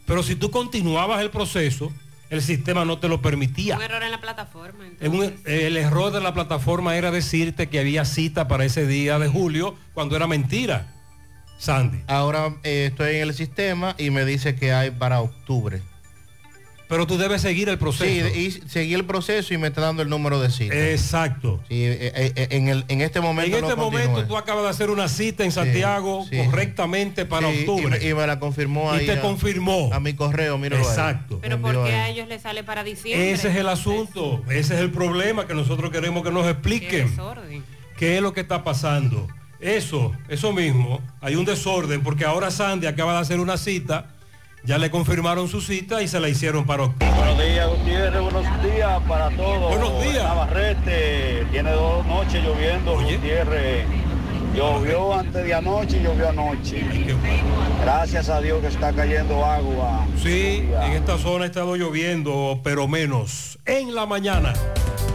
Pero 0.05 0.21
si 0.21 0.35
tú 0.35 0.51
continuabas 0.51 1.21
el 1.21 1.29
proceso, 1.29 1.93
el 2.29 2.41
sistema 2.41 2.85
no 2.85 2.97
te 2.99 3.07
lo 3.07 3.21
permitía. 3.21 3.75
Un 3.77 3.83
error 3.83 4.03
en 4.03 4.11
la 4.11 4.21
plataforma. 4.21 4.85
Un- 5.01 5.33
el 5.45 5.77
error 5.77 6.11
de 6.11 6.21
la 6.21 6.33
plataforma 6.33 6.95
era 6.97 7.11
decirte 7.11 7.67
que 7.69 7.79
había 7.79 8.05
cita 8.05 8.47
para 8.47 8.65
ese 8.65 8.85
día 8.87 9.19
de 9.19 9.27
julio, 9.27 9.75
cuando 9.93 10.15
era 10.15 10.27
mentira. 10.27 10.87
Sandy. 11.57 12.01
Ahora 12.07 12.55
eh, 12.63 12.87
estoy 12.91 13.15
en 13.15 13.21
el 13.29 13.33
sistema 13.33 13.95
y 13.97 14.09
me 14.09 14.25
dice 14.25 14.55
que 14.55 14.73
hay 14.73 14.91
para 14.91 15.21
octubre. 15.21 15.81
Pero 16.87 17.07
tú 17.07 17.17
debes 17.17 17.41
seguir 17.41 17.67
el 17.69 17.77
proceso. 17.79 18.29
Sí, 18.33 18.39
y 18.39 18.69
seguí 18.69 18.93
el 18.93 19.05
proceso 19.05 19.53
y 19.53 19.57
me 19.57 19.67
está 19.69 19.81
dando 19.81 20.03
el 20.03 20.09
número 20.09 20.39
de 20.39 20.51
cita. 20.51 20.75
Exacto. 20.91 21.59
Sí, 21.67 21.83
eh, 21.83 22.11
eh, 22.15 22.31
eh, 22.35 22.47
en, 22.51 22.67
el, 22.67 22.85
en 22.89 23.01
este 23.01 23.21
momento 23.21 23.57
En 23.57 23.63
este 23.63 23.75
no 23.75 23.81
momento 23.85 24.25
tú 24.27 24.37
acabas 24.37 24.63
de 24.65 24.69
hacer 24.69 24.89
una 24.91 25.07
cita 25.07 25.43
en 25.43 25.51
Santiago 25.51 26.25
sí. 26.29 26.37
correctamente 26.45 27.25
para 27.25 27.49
Sí, 27.51 27.59
octubre. 27.61 27.97
Y 27.97 28.03
me, 28.05 28.09
y 28.09 28.13
me 28.13 28.27
la 28.27 28.39
confirmó 28.39 28.93
Y 28.93 28.99
ahí. 28.99 29.05
te 29.07 29.13
a- 29.13 29.21
confirmó. 29.21 29.89
A 29.93 29.99
mi 29.99 30.13
correo, 30.13 30.57
ahí. 30.57 30.65
Exacto. 30.65 31.39
Pero 31.41 31.59
¿por 31.59 31.83
qué 31.85 31.93
a 31.93 32.09
ellos 32.09 32.27
les 32.27 32.43
sale 32.43 32.63
para 32.63 32.83
diciembre? 32.83 33.31
Ese 33.31 33.49
es 33.49 33.55
el 33.55 33.67
asunto, 33.67 34.43
ese 34.49 34.75
es 34.75 34.79
el 34.81 34.91
problema 34.91 35.47
que 35.47 35.53
nosotros 35.55 35.89
queremos 35.91 36.23
que 36.23 36.31
nos 36.31 36.43
Qué 36.43 36.51
expliquen. 36.51 37.09
desorden. 37.09 37.63
¿Qué 37.97 38.17
es 38.17 38.21
lo 38.21 38.33
que 38.33 38.41
está 38.41 38.63
pasando? 38.63 39.27
Eso, 39.59 40.11
eso 40.27 40.51
mismo, 40.53 41.01
hay 41.21 41.35
un 41.35 41.45
desorden 41.45 42.03
porque 42.03 42.25
ahora 42.25 42.51
Sandy 42.51 42.87
acaba 42.87 43.13
de 43.13 43.19
hacer 43.19 43.39
una 43.39 43.57
cita, 43.57 44.07
ya 44.65 44.77
le 44.77 44.89
confirmaron 44.89 45.47
su 45.47 45.61
cita 45.61 46.01
y 46.01 46.07
se 46.07 46.19
la 46.19 46.27
hicieron 46.29 46.65
para 46.65 46.83
octubre. 46.83 47.13
Buenos 47.15 47.43
días, 47.43 47.69
Gutiérrez, 47.69 48.21
buenos 48.21 48.63
días 48.63 49.01
para 49.07 49.29
todos. 49.31 49.69
Buenos 49.69 50.03
días. 50.03 50.23
Navarrete, 50.23 51.45
tiene 51.51 51.71
dos 51.71 52.05
noches 52.05 52.43
lloviendo, 52.43 52.99
Gutiérrez. 52.99 53.85
Llovió 54.55 55.13
antes 55.13 55.43
de 55.43 55.53
anoche 55.53 55.97
y 55.97 56.03
llovió 56.03 56.29
anoche. 56.29 56.81
Gracias 57.81 58.29
a 58.29 58.39
Dios 58.39 58.61
que 58.61 58.67
está 58.67 58.93
cayendo 58.93 59.43
agua. 59.43 60.07
Sí, 60.21 60.67
en 60.81 60.93
esta 60.93 61.17
zona 61.17 61.43
ha 61.43 61.47
estado 61.47 61.75
lloviendo, 61.75 62.61
pero 62.63 62.87
menos. 62.87 63.59
En 63.65 63.93
la 63.93 64.05
mañana. 64.05 64.53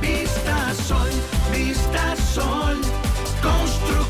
Vista 0.01 0.75
Sol, 0.75 1.09
Vista 1.53 2.15
Sol, 2.17 2.79
constructora 3.43 4.10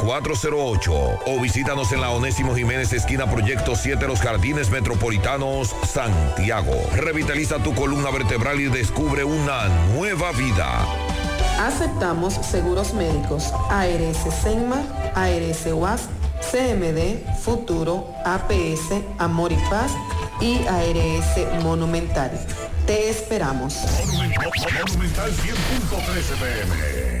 809-582-5408 0.01 1.19
o 1.25 1.39
visítanos 1.39 1.91
en 1.91 2.01
la 2.01 2.09
Onésimo 2.09 2.55
Jiménez 2.55 2.93
esquina 2.93 3.29
Proyecto 3.29 3.75
7 3.75 4.07
Los 4.07 4.19
Jardines 4.19 4.69
Metropolitanos, 4.69 5.75
Santiago. 5.87 6.73
Revitaliza 6.95 7.57
tu 7.59 7.73
columna 7.73 8.09
vertebral 8.11 8.59
y 8.59 8.65
descubre 8.65 9.23
una 9.23 9.67
nueva 9.93 10.31
vida. 10.31 10.85
Aceptamos 11.59 12.33
seguros 12.33 12.93
médicos 12.93 13.53
ARS 13.69 14.17
Senma, 14.41 14.81
ARS 15.13 15.65
UAS, 15.71 16.09
CMD, 16.51 17.39
Futuro, 17.39 18.07
APS, 18.25 19.03
Amor 19.19 19.51
y 19.51 19.57
Paz 19.69 19.91
y 20.39 20.65
ARS 20.67 21.63
Monumental. 21.63 22.31
Te 22.87 23.09
esperamos. 23.09 23.75
Monumental 24.07 25.31
100.13 25.31 26.35
pm. 26.39 27.20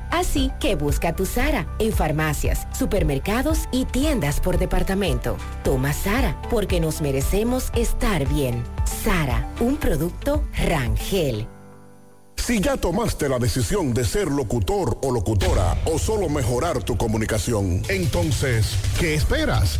Así 0.11 0.51
que 0.59 0.75
busca 0.75 1.15
tu 1.15 1.25
Sara 1.25 1.67
en 1.79 1.93
farmacias, 1.93 2.67
supermercados 2.77 3.61
y 3.71 3.85
tiendas 3.85 4.39
por 4.39 4.57
departamento. 4.57 5.37
Toma 5.63 5.93
Sara 5.93 6.39
porque 6.49 6.79
nos 6.79 7.01
merecemos 7.01 7.71
estar 7.75 8.27
bien. 8.27 8.63
Sara, 9.03 9.49
un 9.59 9.77
producto 9.77 10.43
Rangel. 10.67 11.47
Si 12.35 12.59
ya 12.59 12.75
tomaste 12.75 13.29
la 13.29 13.37
decisión 13.37 13.93
de 13.93 14.03
ser 14.03 14.27
locutor 14.27 14.97
o 15.03 15.11
locutora 15.11 15.77
o 15.85 15.99
solo 15.99 16.27
mejorar 16.27 16.83
tu 16.83 16.97
comunicación, 16.97 17.83
entonces, 17.87 18.75
¿qué 18.99 19.13
esperas? 19.13 19.79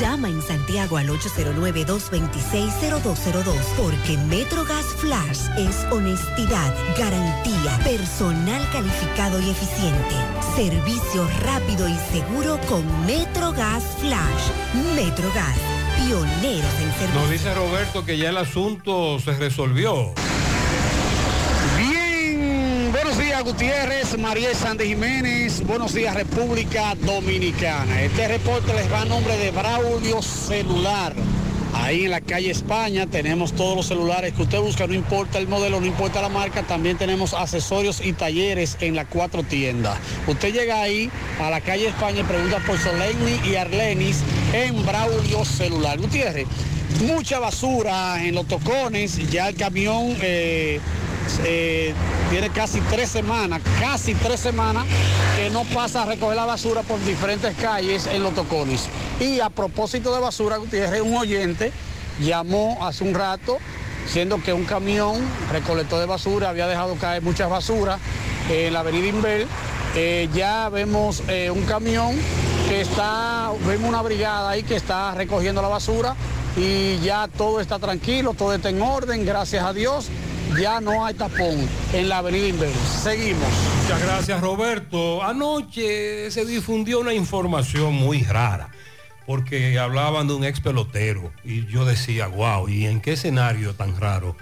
Llama 0.00 0.28
en 0.28 0.42
Santiago 0.42 0.96
al 0.96 1.08
809-226-0202 1.08 3.54
porque 3.76 4.18
Metrogas 4.28 4.86
Flash 4.98 5.46
es 5.56 5.84
honestidad, 5.92 6.74
garantía, 6.98 7.78
personal 7.84 8.68
calificado 8.72 9.40
y 9.40 9.50
eficiente, 9.50 10.16
servicio 10.56 11.28
rápido 11.42 11.88
y 11.88 11.94
seguro 12.10 12.58
con 12.68 12.84
Metrogas 13.06 13.84
Flash. 14.00 14.50
Metrogas, 14.96 15.56
pioneros 15.96 16.74
en 16.80 16.92
servicio. 16.92 17.20
Nos 17.20 17.30
dice 17.30 17.54
Roberto 17.54 18.04
que 18.04 18.18
ya 18.18 18.30
el 18.30 18.38
asunto 18.38 19.20
se 19.20 19.36
resolvió. 19.36 20.12
Buenos 23.14 23.28
días 23.28 23.44
Gutiérrez, 23.44 24.18
María 24.18 24.54
Sandy 24.54 24.86
Jiménez, 24.86 25.64
buenos 25.64 25.94
días 25.94 26.16
República 26.16 26.96
Dominicana. 26.96 28.02
Este 28.02 28.26
reporte 28.26 28.74
les 28.74 28.90
va 28.92 29.02
a 29.02 29.04
nombre 29.04 29.36
de 29.38 29.52
Braulio 29.52 30.20
Celular. 30.20 31.14
Ahí 31.74 32.06
en 32.06 32.10
la 32.10 32.20
calle 32.20 32.50
España 32.50 33.06
tenemos 33.06 33.52
todos 33.52 33.76
los 33.76 33.86
celulares 33.86 34.34
que 34.34 34.42
usted 34.42 34.58
busca, 34.58 34.88
no 34.88 34.94
importa 34.94 35.38
el 35.38 35.46
modelo, 35.46 35.80
no 35.80 35.86
importa 35.86 36.20
la 36.20 36.28
marca, 36.28 36.64
también 36.64 36.98
tenemos 36.98 37.34
accesorios 37.34 38.04
y 38.04 38.14
talleres 38.14 38.76
en 38.80 38.96
las 38.96 39.06
cuatro 39.06 39.44
tiendas. 39.44 39.96
Usted 40.26 40.52
llega 40.52 40.82
ahí 40.82 41.08
a 41.40 41.50
la 41.50 41.60
calle 41.60 41.86
España 41.86 42.22
y 42.22 42.24
pregunta 42.24 42.58
por 42.66 42.80
Soleini 42.80 43.48
y 43.48 43.54
Arlenis 43.54 44.22
en 44.52 44.84
Braulio 44.84 45.44
Celular. 45.44 46.00
Gutiérrez, 46.00 46.48
mucha 47.06 47.38
basura 47.38 48.24
en 48.24 48.34
los 48.34 48.48
tocones, 48.48 49.30
ya 49.30 49.50
el 49.50 49.54
camión 49.54 50.16
eh, 50.20 50.80
eh, 51.44 51.94
tiene 52.30 52.50
casi 52.50 52.80
tres 52.82 53.10
semanas, 53.10 53.62
casi 53.80 54.14
tres 54.14 54.40
semanas 54.40 54.84
que 55.36 55.50
no 55.50 55.64
pasa 55.64 56.02
a 56.02 56.06
recoger 56.06 56.36
la 56.36 56.44
basura 56.44 56.82
por 56.82 57.02
diferentes 57.04 57.54
calles 57.56 58.06
en 58.06 58.22
los 58.22 58.34
tocones. 58.34 58.88
Y 59.20 59.40
a 59.40 59.50
propósito 59.50 60.14
de 60.14 60.20
basura, 60.20 60.56
Gutiérrez, 60.56 61.00
un 61.02 61.16
oyente 61.16 61.72
llamó 62.20 62.78
hace 62.86 63.04
un 63.04 63.14
rato 63.14 63.58
siendo 64.06 64.42
que 64.42 64.52
un 64.52 64.64
camión 64.64 65.16
recolector 65.50 65.98
de 65.98 66.06
basura 66.06 66.50
había 66.50 66.66
dejado 66.66 66.94
caer 66.96 67.22
muchas 67.22 67.48
basuras 67.48 67.98
en 68.50 68.72
la 68.72 68.80
avenida 68.80 69.06
Inbel. 69.06 69.46
Eh, 69.96 70.28
ya 70.34 70.68
vemos 70.68 71.22
eh, 71.28 71.50
un 71.50 71.62
camión 71.64 72.16
que 72.68 72.80
está, 72.80 73.52
vemos 73.66 73.88
una 73.88 74.02
brigada 74.02 74.50
ahí 74.50 74.62
que 74.62 74.76
está 74.76 75.14
recogiendo 75.14 75.62
la 75.62 75.68
basura 75.68 76.16
y 76.56 76.98
ya 76.98 77.28
todo 77.28 77.60
está 77.60 77.78
tranquilo, 77.78 78.34
todo 78.34 78.54
está 78.54 78.68
en 78.68 78.82
orden, 78.82 79.24
gracias 79.24 79.64
a 79.64 79.72
Dios. 79.72 80.08
Ya 80.60 80.80
no 80.80 81.04
hay 81.04 81.14
tapón 81.14 81.68
en 81.92 82.08
la 82.08 82.18
avenida. 82.18 82.66
Seguimos. 83.02 83.48
Muchas 83.82 84.02
gracias 84.02 84.40
Roberto. 84.40 85.22
Anoche 85.22 86.30
se 86.30 86.44
difundió 86.44 87.00
una 87.00 87.12
información 87.12 87.94
muy 87.94 88.22
rara 88.22 88.70
porque 89.26 89.78
hablaban 89.78 90.28
de 90.28 90.34
un 90.34 90.44
ex 90.44 90.60
pelotero 90.60 91.32
y 91.44 91.66
yo 91.66 91.84
decía, 91.84 92.26
wow, 92.28 92.68
¿y 92.68 92.86
en 92.86 93.00
qué 93.00 93.12
escenario 93.12 93.74
tan 93.74 93.98
raro 93.98 94.36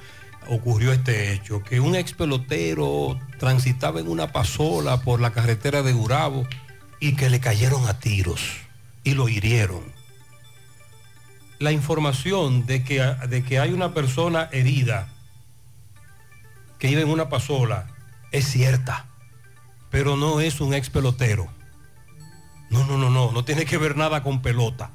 ocurrió 0.49 0.93
este 0.93 1.33
hecho? 1.33 1.63
Que 1.63 1.81
un 1.81 1.95
ex 1.95 2.13
pelotero 2.13 3.19
transitaba 3.39 4.01
en 4.01 4.09
una 4.09 4.33
pasola 4.33 5.01
por 5.03 5.21
la 5.21 5.31
carretera 5.31 5.83
de 5.83 5.93
Gurabo 5.93 6.47
y 7.01 7.15
que 7.15 7.31
le 7.31 7.41
cayeron 7.41 7.87
a 7.87 7.99
tiros 7.99 8.41
y 9.05 9.15
lo 9.15 9.29
hirieron. 9.29 9.81
La 11.59 11.73
información 11.73 12.67
de 12.67 12.83
que, 12.83 13.01
de 13.29 13.45
que 13.45 13.61
hay 13.61 13.73
una 13.73 13.95
persona 13.95 14.49
herida 14.53 15.09
que 16.83 16.91
iba 16.91 17.01
en 17.01 17.11
una 17.11 17.29
pasola 17.29 17.87
es 18.33 18.45
cierta, 18.45 19.07
pero 19.89 20.17
no 20.17 20.41
es 20.41 20.61
un 20.61 20.75
ex 20.75 20.91
pelotero. 20.91 21.47
No, 22.71 22.85
no, 22.85 22.99
no, 22.99 23.09
no, 23.09 23.31
no 23.31 23.45
tiene 23.45 23.67
que 23.67 23.79
ver 23.79 23.97
nada 23.97 24.25
con 24.25 24.43
pelota. 24.43 24.91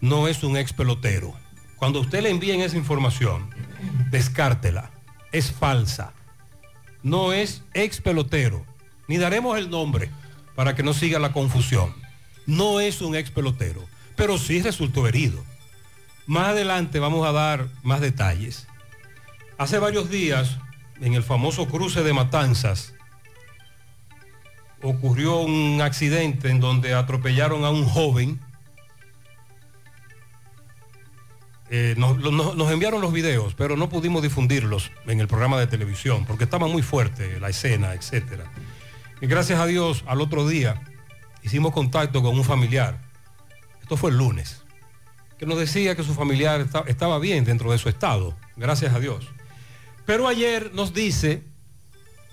No 0.00 0.26
es 0.26 0.42
un 0.42 0.56
ex 0.56 0.72
pelotero. 0.72 1.32
Cuando 1.76 2.00
usted 2.00 2.24
le 2.24 2.30
envíen 2.30 2.60
esa 2.60 2.76
información, 2.76 3.54
descártela. 4.10 4.90
Es 5.30 5.52
falsa. 5.52 6.12
No 7.04 7.32
es 7.32 7.62
ex 7.72 8.00
pelotero. 8.00 8.66
Ni 9.06 9.16
daremos 9.16 9.58
el 9.58 9.70
nombre 9.70 10.10
para 10.56 10.74
que 10.74 10.82
no 10.82 10.92
siga 10.92 11.20
la 11.20 11.32
confusión. 11.32 11.94
No 12.46 12.80
es 12.80 13.00
un 13.00 13.14
ex 13.14 13.30
pelotero, 13.30 13.86
pero 14.16 14.38
sí 14.38 14.60
resultó 14.60 15.06
herido. 15.06 15.40
Más 16.26 16.48
adelante 16.48 16.98
vamos 16.98 17.24
a 17.28 17.30
dar 17.30 17.68
más 17.84 18.00
detalles. 18.00 18.66
Hace 19.56 19.78
varios 19.78 20.10
días, 20.10 20.58
en 21.00 21.14
el 21.14 21.22
famoso 21.22 21.66
cruce 21.68 22.02
de 22.02 22.12
Matanzas, 22.12 22.94
ocurrió 24.82 25.38
un 25.40 25.80
accidente 25.82 26.50
en 26.50 26.60
donde 26.60 26.94
atropellaron 26.94 27.64
a 27.64 27.70
un 27.70 27.84
joven. 27.84 28.40
Eh, 31.72 31.94
nos, 31.96 32.72
enviaron 32.72 33.00
los 33.00 33.12
videos, 33.12 33.54
pero 33.54 33.76
no 33.76 33.88
pudimos 33.88 34.22
difundirlos 34.22 34.90
en 35.06 35.20
el 35.20 35.28
programa 35.28 35.58
de 35.60 35.68
televisión 35.68 36.24
porque 36.26 36.44
estaba 36.44 36.66
muy 36.66 36.82
fuerte 36.82 37.38
la 37.38 37.48
escena, 37.48 37.94
etc. 37.94 38.42
Y 39.20 39.26
gracias 39.26 39.60
a 39.60 39.66
Dios, 39.66 40.02
al 40.06 40.20
otro 40.20 40.48
día 40.48 40.82
hicimos 41.42 41.72
contacto 41.72 42.22
con 42.22 42.34
un 42.36 42.44
familiar. 42.44 43.00
Esto 43.82 43.96
fue 43.96 44.10
el 44.10 44.16
lunes, 44.18 44.62
que 45.38 45.46
nos 45.46 45.58
decía 45.58 45.94
que 45.94 46.02
su 46.02 46.12
familiar 46.14 46.60
esta- 46.60 46.84
estaba 46.88 47.18
bien 47.20 47.44
dentro 47.44 47.70
de 47.70 47.78
su 47.78 47.88
estado, 47.88 48.36
gracias 48.56 48.92
a 48.92 48.98
Dios. 48.98 49.28
Pero 50.10 50.26
ayer 50.26 50.72
nos 50.74 50.92
dice 50.92 51.44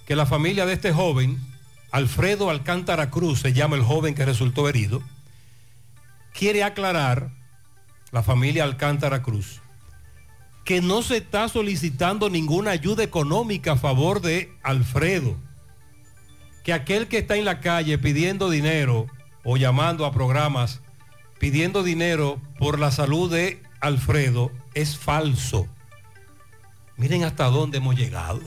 que 0.08 0.16
la 0.16 0.26
familia 0.26 0.66
de 0.66 0.74
este 0.74 0.92
joven, 0.92 1.40
Alfredo 1.92 2.50
Alcántara 2.50 3.12
Cruz, 3.12 3.42
se 3.42 3.54
llama 3.54 3.76
el 3.76 3.84
joven 3.84 4.16
que 4.16 4.26
resultó 4.26 4.68
herido, 4.68 5.04
quiere 6.34 6.64
aclarar, 6.64 7.30
la 8.10 8.24
familia 8.24 8.64
Alcántara 8.64 9.22
Cruz, 9.22 9.62
que 10.66 10.82
no 10.82 11.04
se 11.04 11.18
está 11.18 11.50
solicitando 11.50 12.32
ninguna 12.32 12.72
ayuda 12.72 13.04
económica 13.04 13.74
a 13.74 13.78
favor 13.78 14.22
de 14.22 14.52
Alfredo, 14.64 15.38
que 16.64 16.74
aquel 16.74 17.08
que 17.08 17.20
está 17.20 17.36
en 17.36 17.46
la 17.46 17.60
calle 17.60 18.00
pidiendo 18.00 18.50
dinero 18.50 19.06
o 19.44 19.56
llamando 19.56 20.08
a 20.08 20.12
programas 20.12 20.82
pidiendo 21.38 21.84
dinero 21.84 22.42
por 22.58 22.80
la 22.80 22.90
salud 22.90 23.32
de 23.32 23.62
Alfredo 23.82 24.52
es 24.74 24.98
falso. 24.98 25.68
Miren 26.98 27.24
hasta 27.24 27.46
dónde 27.46 27.78
hemos 27.78 27.96
llegado. 27.96 28.42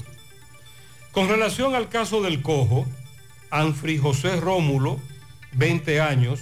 Con 1.13 1.29
relación 1.29 1.75
al 1.75 1.89
caso 1.89 2.23
del 2.23 2.43
cojo, 2.43 2.87
Anfri 3.51 3.99
José 3.99 4.41
Rómulo, 4.41 5.01
20 5.53 6.01
años, 6.01 6.41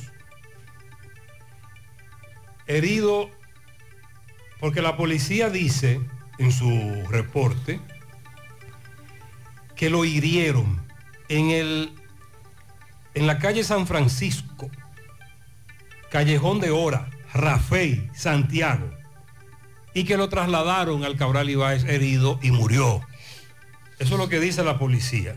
herido 2.66 3.30
porque 4.60 4.82
la 4.82 4.96
policía 4.96 5.50
dice 5.50 6.00
en 6.38 6.52
su 6.52 6.68
reporte 7.08 7.80
que 9.76 9.90
lo 9.90 10.04
hirieron 10.04 10.84
en, 11.28 11.50
el, 11.50 11.92
en 13.14 13.26
la 13.26 13.38
calle 13.38 13.64
San 13.64 13.86
Francisco, 13.86 14.70
Callejón 16.10 16.60
de 16.60 16.70
Hora, 16.70 17.10
Rafael, 17.32 18.10
Santiago, 18.14 18.97
y 19.98 20.04
que 20.04 20.16
lo 20.16 20.28
trasladaron 20.28 21.02
al 21.04 21.16
Cabral 21.16 21.50
Ibáez 21.50 21.82
herido 21.84 22.38
y 22.40 22.52
murió. 22.52 23.00
Eso 23.98 24.14
es 24.14 24.20
lo 24.20 24.28
que 24.28 24.38
dice 24.38 24.62
la 24.62 24.78
policía. 24.78 25.34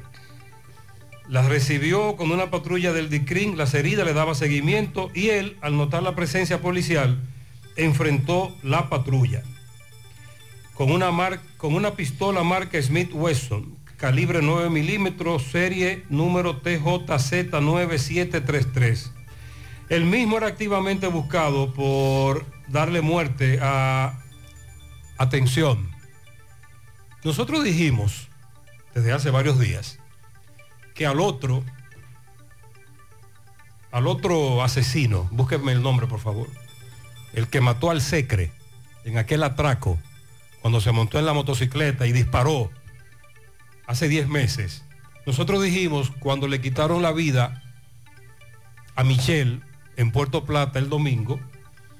Las 1.28 1.48
recibió 1.48 2.16
con 2.16 2.30
una 2.30 2.52
patrulla 2.52 2.94
del 2.94 3.10
DICRIN, 3.10 3.58
las 3.58 3.74
heridas 3.74 4.06
le 4.06 4.14
daba 4.14 4.36
seguimiento 4.36 5.10
y 5.16 5.30
él, 5.30 5.58
al 5.62 5.76
notar 5.78 6.04
la 6.04 6.14
presencia 6.14 6.62
policial, 6.62 7.18
enfrentó 7.76 8.56
la 8.62 8.88
patrulla. 8.88 9.42
Con 10.76 10.92
una, 10.92 11.10
mar- 11.10 11.42
con 11.58 11.74
una 11.74 11.96
pistola 11.96 12.44
marca 12.44 12.80
Smith 12.82 13.10
Wesson, 13.14 13.80
calibre 13.98 14.42
9 14.44 14.70
milímetros, 14.70 15.42
serie 15.44 16.04
número 16.10 16.62
TJZ9733. 16.62 19.10
El 19.90 20.06
mismo 20.06 20.38
era 20.38 20.46
activamente 20.48 21.08
buscado 21.08 21.74
por 21.74 22.46
darle 22.68 23.02
muerte 23.02 23.58
a... 23.60 24.20
Atención. 25.22 25.88
Nosotros 27.24 27.64
dijimos 27.64 28.28
desde 28.96 29.14
hace 29.14 29.30
varios 29.30 29.60
días 29.60 30.00
que 30.96 31.06
al 31.06 31.20
otro, 31.20 31.64
al 33.92 34.08
otro 34.08 34.64
asesino, 34.64 35.30
búsquenme 35.32 35.74
el 35.74 35.84
nombre 35.84 36.08
por 36.08 36.22
favor, 36.22 36.50
el 37.34 37.50
que 37.50 37.62
mató 37.62 37.92
al 37.92 38.02
Secre 38.02 38.52
en 39.06 39.20
aquel 39.20 39.44
atraco, 39.44 40.00
cuando 40.60 40.82
se 40.82 40.92
montó 40.92 41.20
en 41.20 41.28
la 41.28 41.34
motocicleta 41.34 42.08
y 42.08 42.14
disparó 42.14 42.72
hace 43.86 44.08
10 44.08 44.28
meses. 44.28 44.84
Nosotros 45.28 45.62
dijimos 45.62 46.12
cuando 46.20 46.48
le 46.48 46.62
quitaron 46.62 47.04
la 47.04 47.12
vida 47.12 47.62
a 48.96 49.04
Michelle 49.04 49.62
en 49.98 50.12
Puerto 50.12 50.46
Plata 50.46 50.80
el 50.80 50.90
domingo, 50.90 51.40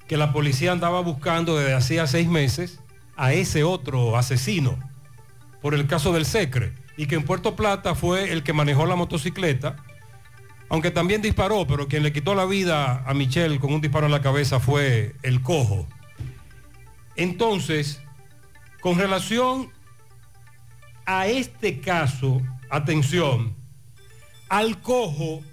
que 0.08 0.18
la 0.18 0.34
policía 0.34 0.72
andaba 0.72 1.02
buscando 1.02 1.56
desde 1.56 1.76
hacía 1.76 2.08
seis 2.08 2.28
meses 2.28 2.80
a 3.22 3.34
ese 3.34 3.64
otro 3.64 4.18
asesino 4.18 4.80
por 5.62 5.76
el 5.76 5.86
caso 5.86 6.12
del 6.12 6.26
Secre 6.26 6.74
y 6.98 7.06
que 7.06 7.14
en 7.14 7.24
Puerto 7.24 7.56
Plata 7.56 7.94
fue 7.94 8.32
el 8.32 8.42
que 8.42 8.52
manejó 8.52 8.88
la 8.88 8.96
motocicleta, 8.96 9.76
aunque 10.70 10.90
también 10.90 11.22
disparó, 11.22 11.68
pero 11.68 11.88
quien 11.88 12.02
le 12.02 12.14
quitó 12.14 12.34
la 12.34 12.46
vida 12.46 13.04
a 13.06 13.14
Michelle 13.14 13.60
con 13.60 13.74
un 13.74 13.80
disparo 13.80 14.08
en 14.08 14.12
la 14.12 14.24
cabeza 14.24 14.60
fue 14.60 15.14
el 15.22 15.44
cojo. 15.44 15.88
Entonces, 17.16 18.02
con 18.82 18.98
relación 18.98 19.70
a 21.06 21.28
este 21.28 21.80
caso, 21.80 22.42
atención, 22.72 23.56
al 24.50 24.82
cojo 24.82 25.44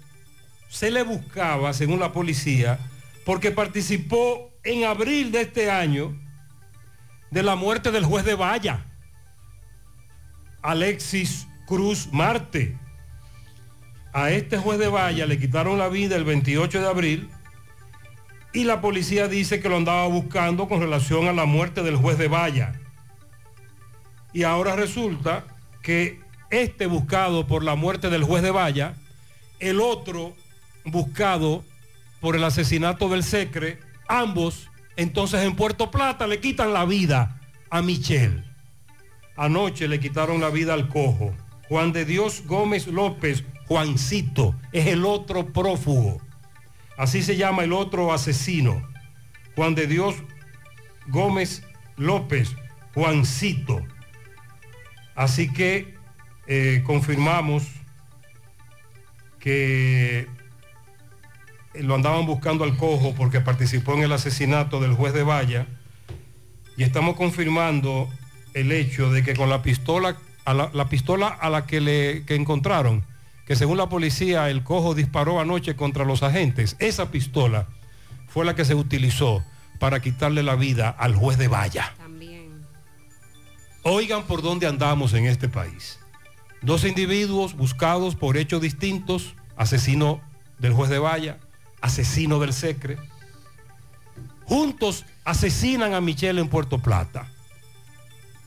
se 0.69 0.89
le 0.89 1.03
buscaba, 1.03 1.71
según 1.73 1.99
la 1.99 2.13
policía, 2.13 2.79
porque 3.27 3.51
participó 3.51 4.49
en 4.63 4.85
abril 4.85 5.31
de 5.31 5.41
este 5.41 5.69
año 5.69 6.17
de 7.31 7.43
la 7.43 7.55
muerte 7.55 7.91
del 7.91 8.05
juez 8.05 8.25
de 8.25 8.35
Valla, 8.35 8.85
Alexis 10.61 11.47
Cruz 11.67 12.09
Marte. 12.11 12.77
A 14.11 14.31
este 14.31 14.57
juez 14.57 14.79
de 14.79 14.87
Valla 14.87 15.25
le 15.25 15.39
quitaron 15.39 15.77
la 15.77 15.87
vida 15.87 16.15
el 16.15 16.23
28 16.23 16.81
de 16.81 16.87
abril 16.87 17.29
y 18.53 18.63
la 18.63 18.81
policía 18.81 19.27
dice 19.27 19.59
que 19.59 19.69
lo 19.69 19.77
andaba 19.77 20.07
buscando 20.07 20.67
con 20.67 20.81
relación 20.81 21.27
a 21.27 21.33
la 21.33 21.45
muerte 21.45 21.83
del 21.83 21.95
juez 21.95 22.17
de 22.17 22.27
Valla. 22.27 22.73
Y 24.33 24.43
ahora 24.43 24.75
resulta 24.75 25.45
que 25.83 26.19
este 26.49 26.87
buscado 26.87 27.45
por 27.45 27.63
la 27.63 27.75
muerte 27.75 28.09
del 28.09 28.23
juez 28.23 28.41
de 28.41 28.51
Valla, 28.51 28.95
el 29.59 29.79
otro 29.79 30.35
buscado 30.85 31.63
por 32.19 32.35
el 32.35 32.43
asesinato 32.43 33.09
del 33.09 33.23
Secre, 33.23 33.79
ambos 34.07 34.68
entonces 34.99 35.45
en 35.45 35.55
Puerto 35.55 35.91
Plata 35.91 36.27
le 36.27 36.41
quitan 36.41 36.73
la 36.73 36.83
vida 36.83 37.39
a 37.69 37.81
Michelle. 37.81 38.43
Anoche 39.37 39.87
le 39.87 40.01
quitaron 40.01 40.41
la 40.41 40.49
vida 40.49 40.73
al 40.73 40.89
cojo. 40.89 41.33
Juan 41.69 41.93
de 41.93 42.03
Dios 42.03 42.43
Gómez 42.45 42.85
López, 42.85 43.45
Juancito, 43.65 44.55
es 44.73 44.87
el 44.87 45.05
otro 45.05 45.53
prófugo. 45.53 46.21
Así 46.97 47.23
se 47.23 47.37
llama 47.37 47.63
el 47.63 47.71
otro 47.71 48.11
asesino. 48.11 48.85
Juan 49.55 49.73
de 49.73 49.87
Dios 49.87 50.15
Gómez 51.07 51.63
López, 51.95 52.53
Juancito. 52.93 53.81
Así 55.15 55.49
que 55.53 55.95
eh, 56.47 56.83
confirmamos 56.85 57.63
que 59.39 60.27
lo 61.81 61.95
andaban 61.95 62.25
buscando 62.25 62.63
al 62.63 62.77
cojo 62.77 63.13
porque 63.15 63.41
participó 63.41 63.93
en 63.93 64.03
el 64.03 64.11
asesinato 64.11 64.79
del 64.79 64.93
juez 64.93 65.13
de 65.13 65.23
Valla 65.23 65.67
y 66.77 66.83
estamos 66.83 67.15
confirmando 67.15 68.09
el 68.53 68.71
hecho 68.71 69.11
de 69.11 69.23
que 69.23 69.35
con 69.35 69.49
la 69.49 69.61
pistola, 69.61 70.17
a 70.45 70.53
la, 70.53 70.69
la 70.73 70.89
pistola 70.89 71.27
a 71.27 71.49
la 71.49 71.65
que 71.65 71.81
le 71.81 72.23
que 72.25 72.35
encontraron, 72.35 73.03
que 73.45 73.55
según 73.55 73.77
la 73.77 73.89
policía 73.89 74.49
el 74.49 74.63
cojo 74.63 74.95
disparó 74.95 75.39
anoche 75.39 75.75
contra 75.75 76.05
los 76.05 76.23
agentes, 76.23 76.75
esa 76.79 77.11
pistola 77.11 77.67
fue 78.27 78.45
la 78.45 78.55
que 78.55 78.65
se 78.65 78.75
utilizó 78.75 79.43
para 79.79 80.01
quitarle 80.01 80.43
la 80.43 80.55
vida 80.55 80.89
al 80.89 81.15
juez 81.15 81.37
de 81.37 81.47
Valla. 81.47 81.93
Oigan 83.83 84.23
por 84.23 84.41
dónde 84.41 84.67
andamos 84.67 85.13
en 85.13 85.25
este 85.25 85.47
país. 85.47 85.99
Dos 86.61 86.83
individuos 86.83 87.55
buscados 87.55 88.15
por 88.15 88.35
hechos 88.35 88.61
distintos, 88.61 89.35
asesino 89.55 90.21
del 90.59 90.73
juez 90.73 90.89
de 90.89 90.99
Valla, 90.99 91.39
asesino 91.81 92.39
del 92.39 92.53
Secre. 92.53 92.97
Juntos 94.45 95.05
asesinan 95.25 95.93
a 95.93 96.01
Michelle 96.01 96.41
en 96.41 96.49
Puerto 96.49 96.79
Plata. 96.79 97.27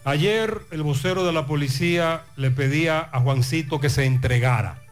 Ayer 0.04 0.66
el 0.72 0.82
vocero 0.82 1.24
de 1.24 1.32
la 1.32 1.46
policía 1.46 2.24
le 2.36 2.50
pedía 2.50 3.08
a 3.12 3.20
Juancito 3.20 3.78
que 3.78 3.88
se 3.88 4.04
entregara. 4.04 4.82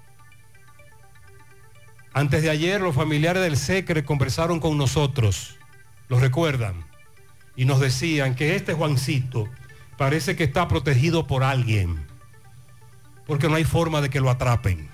Antes 2.13 2.43
de 2.43 2.51
ayer 2.51 2.81
los 2.81 2.95
familiares 2.95 3.43
del 3.43 3.57
Secre 3.57 4.05
conversaron 4.05 4.61
con 4.61 4.79
nosotros, 4.79 5.57
lo 6.09 6.19
recuerdan, 6.19 6.85
y 7.57 7.65
nos 7.65 7.81
decían 7.81 8.35
que 8.35 8.57
este 8.57 8.75
Juancito 8.75 9.49
parece 9.97 10.37
que 10.37 10.45
está 10.45 10.67
protegido 10.67 11.27
por 11.27 11.43
alguien, 11.43 12.07
porque 13.27 13.49
no 13.49 13.57
hay 13.57 13.65
forma 13.65 14.01
de 14.01 14.11
que 14.11 14.21
lo 14.21 14.31
atrapen. 14.31 14.89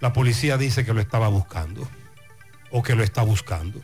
La 0.00 0.12
policía 0.12 0.58
dice 0.58 0.84
que 0.84 0.92
lo 0.92 1.00
estaba 1.00 1.28
buscando 1.28 1.88
o 2.70 2.82
que 2.82 2.94
lo 2.94 3.02
está 3.02 3.22
buscando. 3.22 3.80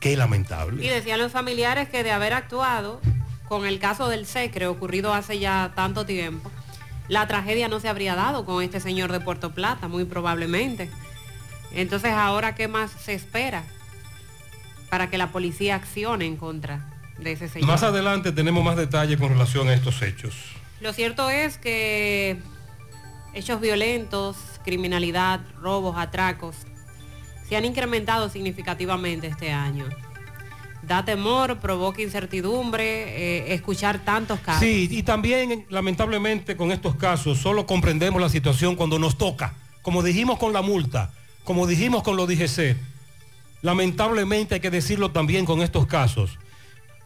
Qué 0.00 0.16
lamentable. 0.16 0.84
Y 0.84 0.88
decían 0.88 1.18
los 1.18 1.32
familiares 1.32 1.88
que 1.88 2.02
de 2.02 2.12
haber 2.12 2.32
actuado 2.32 3.00
con 3.48 3.66
el 3.66 3.78
caso 3.78 4.08
del 4.08 4.26
Secre 4.26 4.66
ocurrido 4.66 5.14
hace 5.14 5.38
ya 5.38 5.72
tanto 5.74 6.04
tiempo, 6.04 6.50
la 7.08 7.26
tragedia 7.26 7.68
no 7.68 7.80
se 7.80 7.88
habría 7.88 8.14
dado 8.14 8.44
con 8.44 8.62
este 8.62 8.80
señor 8.80 9.10
de 9.12 9.20
Puerto 9.20 9.54
Plata, 9.54 9.88
muy 9.88 10.04
probablemente. 10.04 10.90
Entonces, 11.72 12.12
ahora, 12.12 12.54
¿qué 12.54 12.68
más 12.68 12.90
se 12.90 13.14
espera 13.14 13.64
para 14.90 15.10
que 15.10 15.18
la 15.18 15.32
policía 15.32 15.74
accione 15.76 16.26
en 16.26 16.36
contra 16.36 16.86
de 17.18 17.32
ese 17.32 17.48
señor? 17.48 17.68
Más 17.68 17.82
adelante 17.82 18.32
tenemos 18.32 18.62
más 18.62 18.76
detalles 18.76 19.18
con 19.18 19.30
relación 19.30 19.68
a 19.68 19.74
estos 19.74 20.02
hechos. 20.02 20.34
Lo 20.80 20.92
cierto 20.92 21.30
es 21.30 21.58
que 21.58 22.38
hechos 23.38 23.60
violentos, 23.60 24.36
criminalidad, 24.64 25.40
robos, 25.62 25.96
atracos, 25.96 26.56
se 27.48 27.56
han 27.56 27.64
incrementado 27.64 28.28
significativamente 28.28 29.28
este 29.28 29.52
año. 29.52 29.86
Da 30.82 31.04
temor, 31.04 31.58
provoca 31.58 32.02
incertidumbre, 32.02 32.84
eh, 32.84 33.54
escuchar 33.54 34.04
tantos 34.04 34.40
casos. 34.40 34.62
Sí, 34.62 34.88
y 34.90 35.02
también 35.02 35.66
lamentablemente 35.70 36.56
con 36.56 36.72
estos 36.72 36.96
casos 36.96 37.38
solo 37.38 37.66
comprendemos 37.66 38.20
la 38.20 38.28
situación 38.28 38.74
cuando 38.74 38.98
nos 38.98 39.16
toca. 39.16 39.54
Como 39.82 40.02
dijimos 40.02 40.38
con 40.38 40.52
la 40.52 40.62
multa, 40.62 41.12
como 41.44 41.66
dijimos 41.66 42.02
con 42.02 42.16
lo 42.16 42.26
DGC, 42.26 42.76
lamentablemente 43.62 44.56
hay 44.56 44.60
que 44.60 44.70
decirlo 44.70 45.12
también 45.12 45.44
con 45.44 45.62
estos 45.62 45.86
casos. 45.86 46.38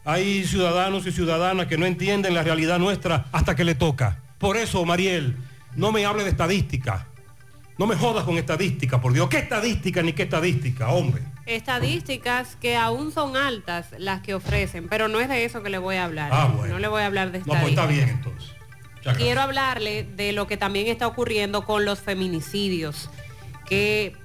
Hay 0.05 0.45
ciudadanos 0.45 1.05
y 1.05 1.11
ciudadanas 1.11 1.67
que 1.67 1.77
no 1.77 1.85
entienden 1.85 2.33
la 2.33 2.43
realidad 2.43 2.79
nuestra 2.79 3.27
hasta 3.31 3.55
que 3.55 3.63
le 3.63 3.75
toca. 3.75 4.19
Por 4.37 4.57
eso, 4.57 4.83
Mariel, 4.83 5.37
no 5.75 5.91
me 5.91 6.05
hable 6.05 6.23
de 6.23 6.29
estadística. 6.31 7.07
No 7.77 7.87
me 7.87 7.95
jodas 7.95 8.23
con 8.23 8.37
estadística, 8.37 9.01
por 9.01 9.13
Dios. 9.13 9.27
¿Qué 9.29 9.39
estadística 9.39 10.01
ni 10.03 10.13
qué 10.13 10.23
estadística, 10.23 10.89
hombre? 10.89 11.23
Estadísticas 11.45 12.55
que 12.61 12.77
aún 12.77 13.11
son 13.11 13.35
altas 13.35 13.87
las 13.97 14.21
que 14.21 14.35
ofrecen, 14.35 14.87
pero 14.87 15.07
no 15.07 15.19
es 15.19 15.27
de 15.27 15.43
eso 15.43 15.63
que 15.63 15.69
le 15.69 15.79
voy 15.79 15.95
a 15.95 16.05
hablar. 16.05 16.29
Ah, 16.31 16.53
bueno. 16.55 16.75
No 16.75 16.79
le 16.79 16.87
voy 16.87 17.01
a 17.01 17.07
hablar 17.07 17.31
de 17.31 17.39
No, 17.39 17.45
pues 17.45 17.69
estadísticas. 17.69 17.83
está 17.89 17.93
bien 18.05 18.09
entonces. 18.09 18.51
Ya 19.03 19.13
Quiero 19.15 19.41
hablarle 19.41 20.03
de 20.03 20.31
lo 20.31 20.47
que 20.47 20.55
también 20.55 20.87
está 20.87 21.07
ocurriendo 21.07 21.65
con 21.65 21.83
los 21.83 21.99
feminicidios, 21.99 23.09
que 23.65 24.15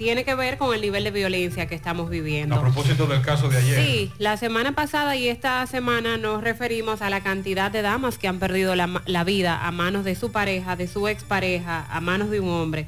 tiene 0.00 0.24
que 0.24 0.34
ver 0.34 0.56
con 0.56 0.74
el 0.74 0.80
nivel 0.80 1.04
de 1.04 1.10
violencia 1.10 1.66
que 1.66 1.74
estamos 1.74 2.08
viviendo. 2.08 2.54
A 2.54 2.62
propósito 2.62 3.06
del 3.06 3.20
caso 3.20 3.50
de 3.50 3.58
ayer. 3.58 3.84
Sí, 3.84 4.12
la 4.16 4.38
semana 4.38 4.74
pasada 4.74 5.14
y 5.14 5.28
esta 5.28 5.66
semana 5.66 6.16
nos 6.16 6.42
referimos 6.42 7.02
a 7.02 7.10
la 7.10 7.20
cantidad 7.20 7.70
de 7.70 7.82
damas 7.82 8.16
que 8.16 8.26
han 8.26 8.38
perdido 8.38 8.74
la, 8.74 9.02
la 9.04 9.24
vida 9.24 9.66
a 9.66 9.70
manos 9.72 10.04
de 10.04 10.14
su 10.14 10.32
pareja, 10.32 10.74
de 10.74 10.88
su 10.88 11.06
expareja, 11.06 11.86
a 11.90 12.00
manos 12.00 12.30
de 12.30 12.40
un 12.40 12.48
hombre. 12.48 12.86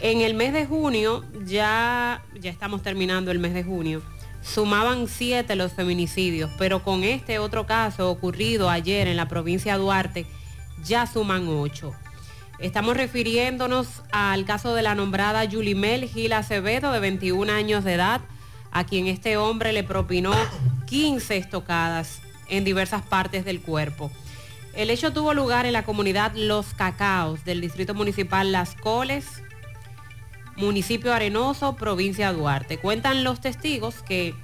En 0.00 0.20
el 0.20 0.34
mes 0.34 0.52
de 0.52 0.66
junio, 0.66 1.24
ya, 1.46 2.22
ya 2.38 2.50
estamos 2.50 2.82
terminando 2.82 3.30
el 3.30 3.38
mes 3.38 3.54
de 3.54 3.64
junio, 3.64 4.02
sumaban 4.42 5.08
siete 5.08 5.56
los 5.56 5.72
feminicidios, 5.72 6.50
pero 6.58 6.82
con 6.82 7.04
este 7.04 7.38
otro 7.38 7.64
caso 7.64 8.10
ocurrido 8.10 8.68
ayer 8.68 9.08
en 9.08 9.16
la 9.16 9.28
provincia 9.28 9.72
de 9.72 9.78
Duarte, 9.78 10.26
ya 10.84 11.06
suman 11.06 11.48
ocho. 11.48 11.94
Estamos 12.58 12.96
refiriéndonos 12.96 14.02
al 14.10 14.44
caso 14.44 14.74
de 14.74 14.82
la 14.82 14.96
nombrada 14.96 15.44
Yulimel 15.44 16.08
Gil 16.08 16.32
Acevedo, 16.32 16.90
de 16.90 16.98
21 16.98 17.52
años 17.52 17.84
de 17.84 17.94
edad, 17.94 18.20
a 18.72 18.82
quien 18.82 19.06
este 19.06 19.36
hombre 19.36 19.72
le 19.72 19.84
propinó 19.84 20.32
15 20.86 21.36
estocadas 21.36 22.20
en 22.48 22.64
diversas 22.64 23.02
partes 23.02 23.44
del 23.44 23.60
cuerpo. 23.60 24.10
El 24.74 24.90
hecho 24.90 25.12
tuvo 25.12 25.34
lugar 25.34 25.66
en 25.66 25.72
la 25.72 25.84
comunidad 25.84 26.32
Los 26.34 26.74
Cacaos 26.74 27.44
del 27.44 27.60
Distrito 27.60 27.94
Municipal 27.94 28.50
Las 28.50 28.74
Coles, 28.74 29.24
municipio 30.56 31.14
Arenoso, 31.14 31.76
provincia 31.76 32.32
Duarte. 32.32 32.78
Cuentan 32.78 33.22
los 33.22 33.40
testigos 33.40 34.02
que 34.02 34.34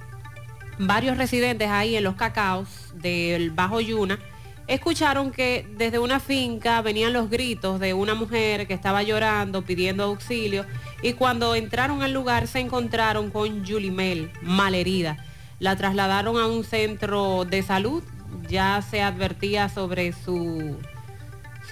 varios 0.79 1.17
residentes 1.17 1.69
ahí 1.69 1.97
en 1.97 2.05
los 2.05 2.15
cacaos 2.15 2.93
del 2.95 3.51
Bajo 3.51 3.81
Yuna 3.81 4.19
escucharon 4.67 5.31
que 5.31 5.67
desde 5.77 5.99
una 5.99 6.19
finca 6.19 6.81
venían 6.81 7.13
los 7.13 7.29
gritos 7.29 7.79
de 7.79 7.93
una 7.93 8.15
mujer 8.15 8.67
que 8.67 8.73
estaba 8.73 9.03
llorando, 9.03 9.63
pidiendo 9.63 10.03
auxilio, 10.03 10.65
y 11.01 11.13
cuando 11.13 11.55
entraron 11.55 12.01
al 12.01 12.13
lugar 12.13 12.47
se 12.47 12.59
encontraron 12.59 13.29
con 13.29 13.63
Yulimel, 13.63 14.31
malherida. 14.41 15.17
La 15.59 15.75
trasladaron 15.75 16.37
a 16.37 16.47
un 16.47 16.63
centro 16.63 17.45
de 17.45 17.63
salud, 17.63 18.03
ya 18.49 18.81
se 18.81 19.01
advertía 19.01 19.69
sobre 19.69 20.13
su 20.13 20.77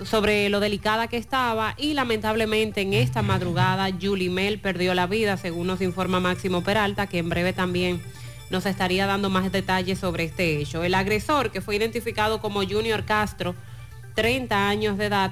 sobre 0.05 0.49
lo 0.49 0.59
delicada 0.59 1.07
que 1.07 1.17
estaba 1.17 1.75
y 1.77 1.93
lamentablemente 1.93 2.81
en 2.81 2.93
esta 2.93 3.21
madrugada 3.21 3.89
Yulimel 3.89 4.59
perdió 4.59 4.95
la 4.95 5.05
vida, 5.05 5.37
según 5.37 5.67
nos 5.67 5.81
informa 5.81 6.19
Máximo 6.19 6.63
Peralta, 6.63 7.05
que 7.05 7.19
en 7.19 7.29
breve 7.29 7.53
también 7.53 8.01
nos 8.49 8.65
estaría 8.65 9.05
dando 9.05 9.29
más 9.29 9.51
detalles 9.51 9.99
sobre 9.99 10.25
este 10.25 10.57
hecho. 10.57 10.83
El 10.83 10.93
agresor, 10.93 11.51
que 11.51 11.61
fue 11.61 11.75
identificado 11.75 12.41
como 12.41 12.63
Junior 12.63 13.05
Castro, 13.05 13.55
30 14.15 14.69
años 14.69 14.97
de 14.97 15.05
edad, 15.05 15.31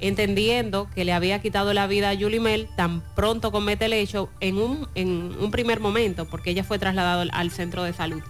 entendiendo 0.00 0.88
que 0.94 1.04
le 1.04 1.12
había 1.12 1.40
quitado 1.40 1.72
la 1.74 1.86
vida 1.86 2.08
a 2.08 2.14
Yulimel, 2.14 2.68
tan 2.76 3.02
pronto 3.14 3.52
comete 3.52 3.84
el 3.84 3.92
hecho 3.92 4.30
en 4.40 4.58
un, 4.58 4.88
en 4.94 5.36
un 5.38 5.50
primer 5.50 5.80
momento, 5.80 6.26
porque 6.26 6.50
ella 6.50 6.64
fue 6.64 6.78
trasladada 6.78 7.26
al, 7.30 7.50
centro 7.50 7.82
de 7.82 7.92
salud. 7.92 8.22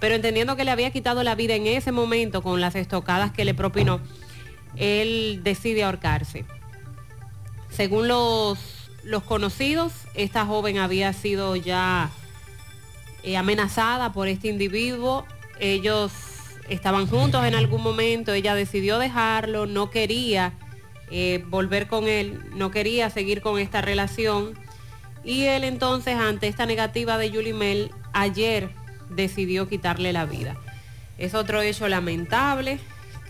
Pero 0.00 0.14
entendiendo 0.14 0.56
que 0.56 0.64
le 0.64 0.70
había 0.70 0.90
quitado 0.90 1.22
la 1.22 1.34
vida 1.34 1.54
en 1.54 1.66
ese 1.66 1.92
momento 1.92 2.42
con 2.42 2.60
las 2.60 2.74
estocadas 2.74 3.32
que 3.32 3.44
le 3.44 3.54
propinó, 3.54 4.00
él 4.76 5.40
decide 5.42 5.84
ahorcarse. 5.84 6.44
Según 7.70 8.08
los, 8.08 8.58
los 9.04 9.22
conocidos, 9.22 9.92
esta 10.14 10.44
joven 10.44 10.78
había 10.78 11.12
sido 11.12 11.56
ya 11.56 12.10
eh, 13.26 13.36
amenazada 13.36 14.12
por 14.12 14.28
este 14.28 14.46
individuo. 14.46 15.26
Ellos 15.58 16.12
estaban 16.68 17.08
juntos 17.08 17.44
en 17.44 17.56
algún 17.56 17.82
momento, 17.82 18.32
ella 18.32 18.54
decidió 18.54 19.00
dejarlo, 19.00 19.66
no 19.66 19.90
quería 19.90 20.52
eh, 21.10 21.44
volver 21.48 21.88
con 21.88 22.06
él, 22.06 22.40
no 22.54 22.70
quería 22.70 23.10
seguir 23.10 23.40
con 23.40 23.58
esta 23.58 23.82
relación. 23.82 24.54
Y 25.24 25.46
él 25.46 25.64
entonces, 25.64 26.14
ante 26.14 26.46
esta 26.46 26.66
negativa 26.66 27.18
de 27.18 27.32
Yulimel, 27.32 27.90
ayer 28.12 28.70
decidió 29.10 29.68
quitarle 29.68 30.12
la 30.12 30.24
vida. 30.24 30.56
Es 31.18 31.34
otro 31.34 31.62
hecho 31.62 31.88
lamentable 31.88 32.78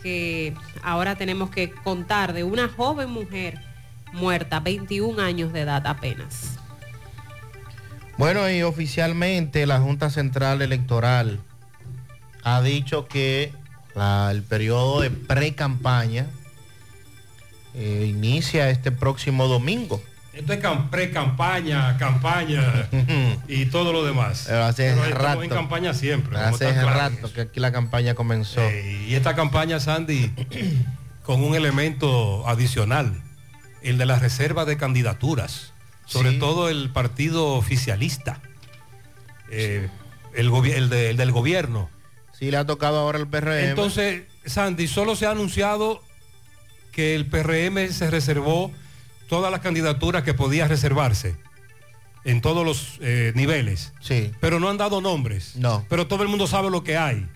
que 0.03 0.53
ahora 0.83 1.17
tenemos 1.17 1.49
que 1.49 1.71
contar 1.71 2.35
de 2.35 2.45
una 2.45 2.69
joven 2.69 3.09
mujer 3.09 3.63
muerta, 4.13 4.61
21 4.61 5.23
años 5.23 5.55
de 5.55 5.61
edad 5.61 5.87
apenas. 5.87 6.56
Bueno, 8.19 8.49
y 8.51 8.63
oficialmente 8.63 9.67
la 9.67 9.81
Junta 9.81 10.11
Central 10.11 10.63
Electoral 10.63 11.41
ha 12.43 12.63
dicho 12.63 13.07
que 13.09 13.53
la- 13.95 14.31
el 14.31 14.43
periodo 14.43 15.01
de 15.01 15.11
pre-campaña 15.11 16.27
eh, 17.75 18.07
inicia 18.09 18.71
este 18.71 18.91
próximo 18.91 19.49
domingo. 19.49 20.03
Esto 20.33 20.53
es 20.55 20.63
cam- 20.63 20.89
pre-campaña, 20.89 21.97
campaña 21.99 22.89
y 23.49 23.67
todo 23.67 23.93
lo 23.93 24.03
demás. 24.05 24.45
Pero 24.47 24.65
hace 24.65 24.95
Pero 24.95 25.15
rato. 25.19 25.43
en 25.43 25.51
campaña 25.51 25.93
siempre. 25.93 26.39
Hace 26.39 26.73
rato 26.85 27.31
que 27.35 27.43
aquí 27.43 27.61
la 27.61 27.73
campaña 27.73 28.15
comenzó. 28.15 28.63
Y 29.07 29.15
esta 29.15 29.35
campaña, 29.35 29.79
Sandy, 29.81 30.31
con 31.23 31.43
un 31.45 31.55
elemento 31.55 32.47
adicional, 32.49 33.23
el 33.83 33.99
de 33.99 34.07
la 34.07 34.19
reserva 34.19 34.65
de 34.65 34.77
candidaturas, 34.79 35.73
sobre 36.07 36.31
Sí. 36.33 36.39
todo 36.39 36.69
el 36.71 36.91
partido 36.91 37.49
oficialista, 37.55 38.41
eh, 39.51 39.89
el, 40.35 40.53
el 40.55 40.89
de- 40.89 41.11
el 41.11 41.17
del 41.17 41.33
gobierno. 41.33 41.91
Sí, 42.39 42.51
le 42.51 42.57
ha 42.59 42.67
tocado 42.67 42.99
ahora 42.99 43.19
el 43.19 43.27
PRM. 43.27 43.69
Entonces, 43.71 44.25
Sandy, 44.45 44.89
solo 44.89 45.17
se 45.17 45.27
ha 45.27 45.31
anunciado 45.31 46.03
que 46.93 47.15
el 47.15 47.27
PRM 47.27 47.89
se 47.93 48.11
reservó 48.11 48.71
todas 49.29 49.51
las 49.51 49.61
candidaturas 49.61 50.23
que 50.23 50.35
podía 50.35 50.69
reservarse 50.69 51.37
en 52.25 52.41
todos 52.41 52.65
los 52.65 52.99
eh, 53.01 53.33
niveles. 53.35 53.93
Sí. 54.01 54.33
Pero 54.41 54.61
no 54.61 54.69
han 54.69 54.77
dado 54.77 55.01
nombres. 55.01 55.57
No. 55.57 55.85
Pero 55.89 56.07
todo 56.07 56.23
el 56.23 56.29
mundo 56.29 56.47
sabe 56.47 56.71
lo 56.71 56.85
que 56.85 56.97
hay. 56.97 57.27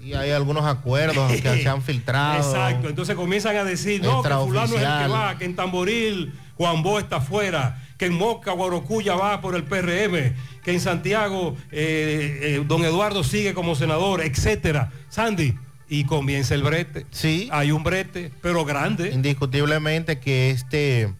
Y 0.00 0.14
hay 0.14 0.30
algunos 0.30 0.64
acuerdos 0.64 1.30
que 1.32 1.62
se 1.62 1.68
han 1.68 1.82
filtrado. 1.82 2.36
Exacto, 2.52 2.88
entonces 2.88 3.14
comienzan 3.14 3.56
a 3.56 3.64
decir, 3.64 4.02
no, 4.02 4.22
que 4.22 4.28
fulano 4.30 4.64
es 4.76 4.82
el 4.82 5.02
que 5.02 5.08
va, 5.08 5.38
que 5.38 5.44
en 5.44 5.54
Tamboril 5.56 6.32
Juan 6.56 6.82
Bo 6.82 6.98
está 6.98 7.20
fuera, 7.20 7.81
que 8.02 8.06
en 8.06 8.14
Moca 8.14 8.50
Guarocuya 8.50 9.14
va 9.14 9.40
por 9.40 9.54
el 9.54 9.62
PRM, 9.62 10.34
que 10.64 10.72
en 10.72 10.80
Santiago 10.80 11.56
eh, 11.70 12.40
eh, 12.42 12.64
don 12.66 12.84
Eduardo 12.84 13.22
sigue 13.22 13.54
como 13.54 13.76
senador, 13.76 14.22
etcétera. 14.22 14.90
Sandy, 15.08 15.56
y 15.88 16.02
comienza 16.02 16.56
el 16.56 16.64
brete. 16.64 17.06
Sí. 17.12 17.48
Hay 17.52 17.70
un 17.70 17.84
brete, 17.84 18.32
pero 18.42 18.64
grande. 18.64 19.12
Indiscutiblemente 19.12 20.18
que 20.18 20.50
este 20.50 21.14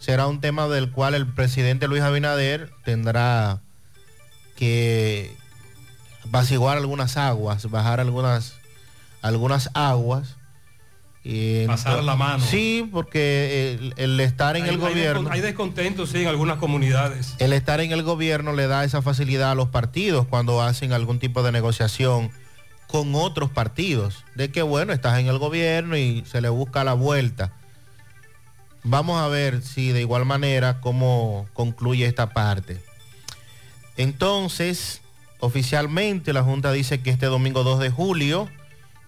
será 0.00 0.26
un 0.26 0.40
tema 0.40 0.66
del 0.66 0.90
cual 0.90 1.14
el 1.14 1.28
presidente 1.28 1.86
Luis 1.86 2.02
Abinader 2.02 2.72
tendrá 2.84 3.60
que 4.56 5.30
apaciguar 6.26 6.76
algunas 6.76 7.16
aguas, 7.16 7.70
bajar 7.70 8.00
algunas, 8.00 8.54
algunas 9.22 9.70
aguas. 9.74 10.38
Y 11.26 11.66
Pasar 11.66 12.04
la 12.04 12.16
mano. 12.16 12.44
Sí, 12.44 12.86
porque 12.92 13.72
el, 13.80 13.94
el 13.96 14.20
estar 14.20 14.56
en 14.58 14.64
Hay- 14.64 14.68
el 14.70 14.78
gobierno... 14.78 15.30
Hay 15.32 15.40
descontentos, 15.40 16.10
sí, 16.10 16.20
en 16.20 16.28
algunas 16.28 16.58
comunidades. 16.58 17.34
el 17.38 17.54
estar 17.54 17.80
en 17.80 17.92
el 17.92 18.02
gobierno 18.02 18.52
le 18.52 18.66
da 18.66 18.84
esa 18.84 19.00
facilidad 19.00 19.50
a 19.52 19.54
los 19.54 19.68
partidos 19.70 20.26
cuando 20.26 20.60
hacen 20.60 20.92
algún 20.92 21.18
tipo 21.18 21.42
de 21.42 21.50
negociación 21.50 22.30
con 22.88 23.14
otros 23.14 23.48
partidos. 23.50 24.24
De 24.34 24.50
que 24.52 24.60
bueno, 24.60 24.92
estás 24.92 25.18
en 25.18 25.26
el 25.28 25.38
gobierno 25.38 25.96
y 25.96 26.22
se 26.26 26.42
le 26.42 26.50
busca 26.50 26.84
la 26.84 26.92
vuelta. 26.92 27.52
Vamos 28.82 29.18
a 29.18 29.26
ver 29.28 29.62
si 29.62 29.92
de 29.92 30.02
igual 30.02 30.26
manera 30.26 30.82
cómo 30.82 31.46
concluye 31.54 32.04
esta 32.04 32.34
parte. 32.34 32.82
Entonces, 33.96 35.00
oficialmente 35.40 36.32
la 36.32 36.42
Junta 36.42 36.70
dice 36.72 37.00
que 37.00 37.10
este 37.10 37.26
domingo 37.26 37.62
2 37.64 37.78
de 37.80 37.90
julio 37.90 38.48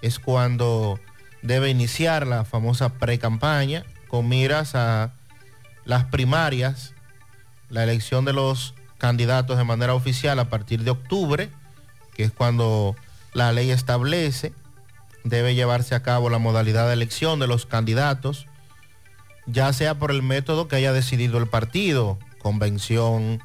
es 0.03 0.19
cuando 0.19 0.99
debe 1.43 1.71
iniciar 1.71 2.27
la 2.27 2.45
famosa 2.45 2.91
pre-campaña 2.91 3.85
con 4.09 4.29
miras 4.29 4.75
a 4.75 5.13
las 5.85 6.05
primarias 6.05 6.95
la 7.71 7.85
elección 7.85 8.25
de 8.25 8.33
los 8.33 8.75
candidatos 8.99 9.59
de 9.59 9.65
manera 9.65 9.95
oficial 9.95 10.39
a 10.39 10.49
partir 10.49 10.83
de 10.83 10.91
octubre, 10.91 11.51
que 12.15 12.25
es 12.25 12.33
cuando 12.33 12.97
la 13.35 13.53
ley 13.53 13.71
establece, 13.71 14.53
debe 15.25 15.55
llevarse 15.55 15.95
a 15.95 16.03
cabo 16.03 16.31
la 16.31 16.39
modalidad 16.39 16.87
de 16.87 16.95
elección 16.95 17.41
de 17.41 17.47
los 17.47 17.67
candidatos, 17.67 18.47
ya 19.47 19.73
sea 19.73 19.97
por 19.97 20.11
el 20.11 20.23
método 20.23 20.69
que 20.69 20.77
haya 20.77 20.93
decidido 20.93 21.39
el 21.39 21.47
partido, 21.47 22.19
convención, 22.39 23.43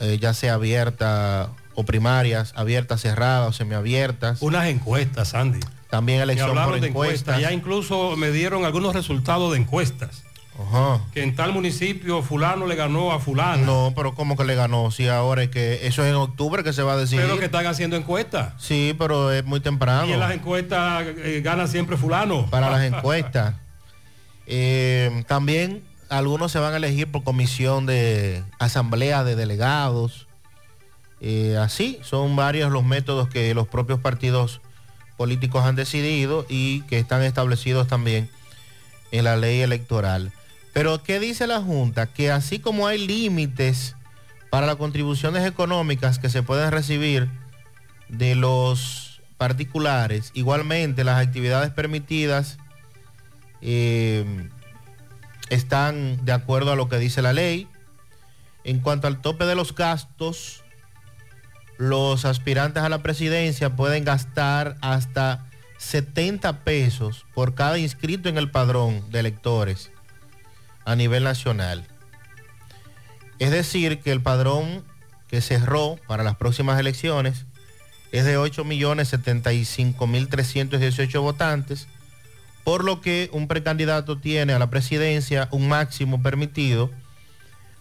eh, 0.00 0.18
ya 0.20 0.34
sea 0.34 0.54
abierta 0.54 1.50
o 1.74 1.84
primarias, 1.84 2.52
abiertas, 2.56 3.00
cerradas 3.00 3.48
o 3.48 3.52
semiabiertas. 3.52 4.42
Unas 4.42 4.66
encuestas, 4.66 5.28
Sandy. 5.28 5.60
También 5.92 6.22
elección 6.22 6.54
por 6.54 6.80
de 6.80 6.88
encuestas. 6.88 7.38
Ya 7.38 7.52
incluso 7.52 8.16
me 8.16 8.30
dieron 8.30 8.64
algunos 8.64 8.94
resultados 8.94 9.52
de 9.52 9.58
encuestas. 9.58 10.24
Ajá. 10.58 11.02
Que 11.12 11.22
en 11.22 11.36
tal 11.36 11.52
municipio 11.52 12.22
fulano 12.22 12.66
le 12.66 12.76
ganó 12.76 13.12
a 13.12 13.20
fulano. 13.20 13.66
No, 13.66 13.92
pero 13.94 14.14
¿cómo 14.14 14.34
que 14.34 14.44
le 14.44 14.54
ganó? 14.54 14.90
Si 14.90 15.06
ahora 15.08 15.42
es 15.42 15.50
que 15.50 15.86
eso 15.86 16.02
es 16.02 16.08
en 16.08 16.14
octubre 16.14 16.64
que 16.64 16.72
se 16.72 16.82
va 16.82 16.94
a 16.94 16.96
decidir. 16.96 17.26
Pero 17.26 17.38
que 17.38 17.44
están 17.44 17.66
haciendo 17.66 17.96
encuestas. 17.96 18.54
Sí, 18.56 18.96
pero 18.98 19.30
es 19.32 19.44
muy 19.44 19.60
temprano. 19.60 20.06
Y 20.06 20.12
en 20.12 20.20
las 20.20 20.32
encuestas 20.32 21.04
eh, 21.08 21.42
gana 21.44 21.66
siempre 21.66 21.98
fulano. 21.98 22.46
para 22.46 22.70
las 22.70 22.82
encuestas. 22.90 23.56
Eh, 24.46 25.24
también 25.26 25.82
algunos 26.08 26.52
se 26.52 26.58
van 26.58 26.72
a 26.72 26.78
elegir 26.78 27.12
por 27.12 27.22
comisión 27.22 27.84
de 27.84 28.42
asamblea 28.58 29.24
de 29.24 29.36
delegados. 29.36 30.26
Eh, 31.20 31.58
así, 31.60 31.98
son 32.00 32.34
varios 32.34 32.72
los 32.72 32.82
métodos 32.82 33.28
que 33.28 33.52
los 33.52 33.68
propios 33.68 34.00
partidos 34.00 34.62
políticos 35.22 35.64
han 35.64 35.76
decidido 35.76 36.44
y 36.48 36.80
que 36.88 36.98
están 36.98 37.22
establecidos 37.22 37.86
también 37.86 38.28
en 39.12 39.22
la 39.22 39.36
ley 39.36 39.60
electoral. 39.60 40.32
Pero 40.72 41.00
¿qué 41.04 41.20
dice 41.20 41.46
la 41.46 41.60
Junta? 41.60 42.12
Que 42.12 42.32
así 42.32 42.58
como 42.58 42.88
hay 42.88 42.98
límites 42.98 43.94
para 44.50 44.66
las 44.66 44.74
contribuciones 44.74 45.46
económicas 45.46 46.18
que 46.18 46.28
se 46.28 46.42
pueden 46.42 46.72
recibir 46.72 47.28
de 48.08 48.34
los 48.34 49.22
particulares, 49.38 50.32
igualmente 50.34 51.04
las 51.04 51.24
actividades 51.24 51.70
permitidas 51.70 52.58
eh, 53.60 54.24
están 55.50 56.24
de 56.24 56.32
acuerdo 56.32 56.72
a 56.72 56.76
lo 56.76 56.88
que 56.88 56.98
dice 56.98 57.22
la 57.22 57.32
ley. 57.32 57.68
En 58.64 58.80
cuanto 58.80 59.06
al 59.06 59.20
tope 59.20 59.44
de 59.44 59.54
los 59.54 59.72
gastos, 59.72 60.61
los 61.78 62.24
aspirantes 62.24 62.82
a 62.82 62.88
la 62.88 63.02
presidencia 63.02 63.76
pueden 63.76 64.04
gastar 64.04 64.76
hasta 64.80 65.46
70 65.78 66.64
pesos 66.64 67.24
por 67.34 67.54
cada 67.54 67.78
inscrito 67.78 68.28
en 68.28 68.38
el 68.38 68.50
padrón 68.50 69.08
de 69.10 69.20
electores 69.20 69.92
a 70.84 70.96
nivel 70.96 71.22
nacional. 71.24 71.86
Es 73.38 73.50
decir, 73.50 74.00
que 74.00 74.12
el 74.12 74.20
padrón 74.20 74.84
que 75.26 75.40
cerró 75.40 75.98
para 76.06 76.22
las 76.22 76.36
próximas 76.36 76.78
elecciones 76.78 77.46
es 78.12 78.24
de 78.24 78.38
8.075.318 78.38 81.20
votantes, 81.20 81.88
por 82.62 82.84
lo 82.84 83.00
que 83.00 83.28
un 83.32 83.48
precandidato 83.48 84.18
tiene 84.18 84.52
a 84.52 84.60
la 84.60 84.70
presidencia 84.70 85.48
un 85.50 85.68
máximo 85.68 86.22
permitido 86.22 86.92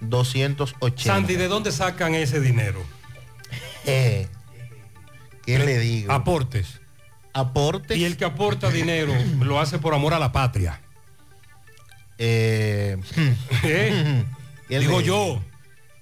280. 0.00 1.02
Sandy, 1.02 1.36
¿de 1.36 1.48
dónde 1.48 1.72
sacan 1.72 2.14
ese 2.14 2.40
dinero? 2.40 2.82
Eh, 3.88 4.26
¿Qué 5.44 5.60
le 5.60 5.78
digo? 5.78 6.12
Aportes. 6.12 6.80
Aportes. 7.32 7.96
Y 7.96 8.04
el 8.04 8.16
que 8.16 8.24
aporta 8.24 8.68
dinero 8.68 9.12
lo 9.40 9.60
hace 9.60 9.78
por 9.78 9.94
amor 9.94 10.12
a 10.12 10.18
la 10.18 10.32
patria. 10.32 10.80
Eh, 12.18 12.96
¿Eh? 13.64 14.24
¿Qué 14.68 14.78
Digo 14.80 15.00
le 15.00 15.06
yo. 15.06 15.42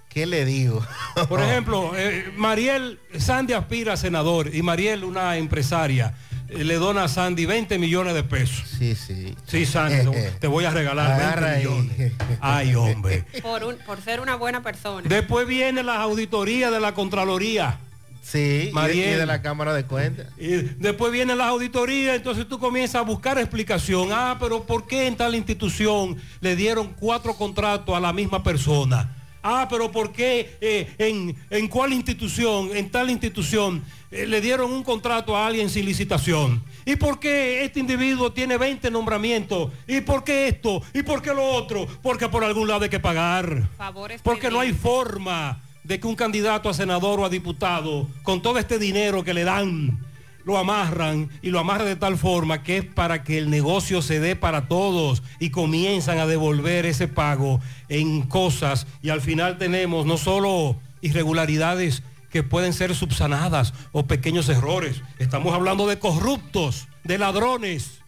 ¿Qué 0.08 0.26
le 0.26 0.44
digo? 0.44 0.84
Por 1.28 1.42
ejemplo, 1.42 1.92
eh, 1.96 2.32
Mariel, 2.36 3.00
Sandy 3.18 3.52
aspira 3.52 3.94
a 3.94 3.96
senador 3.96 4.54
y 4.54 4.62
Mariel, 4.62 5.02
una 5.02 5.36
empresaria, 5.36 6.14
eh, 6.48 6.62
le 6.62 6.74
dona 6.76 7.04
a 7.04 7.08
Sandy 7.08 7.46
20 7.46 7.78
millones 7.78 8.14
de 8.14 8.22
pesos. 8.22 8.64
Sí, 8.78 8.94
sí. 8.94 9.34
Sí, 9.48 9.66
Sandy, 9.66 10.08
te- 10.10 10.30
te 10.40 10.46
voy 10.46 10.66
a 10.66 10.70
regalar 10.70 11.08
20 11.08 11.24
Agarra 11.24 11.50
ahí. 11.50 11.64
millones. 11.66 12.12
Ay, 12.40 12.74
hombre. 12.76 13.24
Por, 13.42 13.64
un- 13.64 13.76
por 13.78 14.00
ser 14.02 14.20
una 14.20 14.36
buena 14.36 14.62
persona. 14.62 15.08
Después 15.08 15.48
viene 15.48 15.82
la 15.82 16.00
auditoría 16.00 16.70
de 16.70 16.78
la 16.78 16.94
Contraloría. 16.94 17.78
Sí, 18.24 18.70
Mariel. 18.72 19.16
y 19.16 19.18
de 19.18 19.26
la 19.26 19.42
Cámara 19.42 19.74
de 19.74 19.84
Cuentas. 19.84 20.26
Y 20.38 20.48
después 20.78 21.12
vienen 21.12 21.36
las 21.36 21.48
auditorías, 21.48 22.16
entonces 22.16 22.48
tú 22.48 22.58
comienzas 22.58 22.96
a 22.96 23.02
buscar 23.02 23.38
explicación. 23.38 24.08
Ah, 24.12 24.36
pero 24.40 24.64
¿por 24.64 24.86
qué 24.86 25.06
en 25.06 25.16
tal 25.16 25.34
institución 25.34 26.16
le 26.40 26.56
dieron 26.56 26.94
cuatro 26.98 27.34
contratos 27.34 27.94
a 27.94 28.00
la 28.00 28.12
misma 28.14 28.42
persona? 28.42 29.14
Ah, 29.42 29.66
pero 29.68 29.92
¿por 29.92 30.10
qué 30.10 30.56
eh, 30.62 30.94
en, 30.96 31.36
en 31.50 31.68
cuál 31.68 31.92
institución, 31.92 32.70
en 32.74 32.90
tal 32.90 33.10
institución, 33.10 33.84
eh, 34.10 34.26
le 34.26 34.40
dieron 34.40 34.72
un 34.72 34.82
contrato 34.82 35.36
a 35.36 35.46
alguien 35.46 35.68
sin 35.68 35.84
licitación? 35.84 36.64
¿Y 36.86 36.96
por 36.96 37.20
qué 37.20 37.62
este 37.62 37.78
individuo 37.78 38.32
tiene 38.32 38.56
20 38.56 38.90
nombramientos? 38.90 39.70
¿Y 39.86 40.00
por 40.00 40.24
qué 40.24 40.48
esto? 40.48 40.82
¿Y 40.94 41.02
por 41.02 41.20
qué 41.20 41.34
lo 41.34 41.44
otro? 41.44 41.86
Porque 42.02 42.26
por 42.30 42.42
algún 42.42 42.68
lado 42.68 42.84
hay 42.84 42.90
que 42.90 43.00
pagar. 43.00 43.68
Favores 43.76 44.22
Porque 44.22 44.50
no 44.50 44.60
hay 44.60 44.72
forma 44.72 45.60
de 45.84 46.00
que 46.00 46.06
un 46.06 46.16
candidato 46.16 46.68
a 46.68 46.74
senador 46.74 47.20
o 47.20 47.24
a 47.24 47.28
diputado, 47.28 48.08
con 48.22 48.42
todo 48.42 48.58
este 48.58 48.78
dinero 48.78 49.22
que 49.22 49.34
le 49.34 49.44
dan, 49.44 49.98
lo 50.44 50.58
amarran 50.58 51.30
y 51.42 51.50
lo 51.50 51.58
amarran 51.58 51.86
de 51.86 51.96
tal 51.96 52.18
forma 52.18 52.62
que 52.62 52.78
es 52.78 52.84
para 52.84 53.22
que 53.22 53.38
el 53.38 53.50
negocio 53.50 54.02
se 54.02 54.20
dé 54.20 54.36
para 54.36 54.68
todos 54.68 55.22
y 55.38 55.50
comienzan 55.50 56.18
a 56.18 56.26
devolver 56.26 56.86
ese 56.86 57.08
pago 57.08 57.60
en 57.88 58.22
cosas. 58.22 58.86
Y 59.02 59.10
al 59.10 59.20
final 59.20 59.58
tenemos 59.58 60.06
no 60.06 60.18
solo 60.18 60.76
irregularidades 61.00 62.02
que 62.30 62.42
pueden 62.42 62.72
ser 62.72 62.94
subsanadas 62.94 63.74
o 63.92 64.06
pequeños 64.06 64.48
errores, 64.48 65.02
estamos 65.20 65.54
hablando 65.54 65.86
de 65.86 66.00
corruptos, 66.00 66.88
de 67.04 67.16
ladrones, 67.16 68.00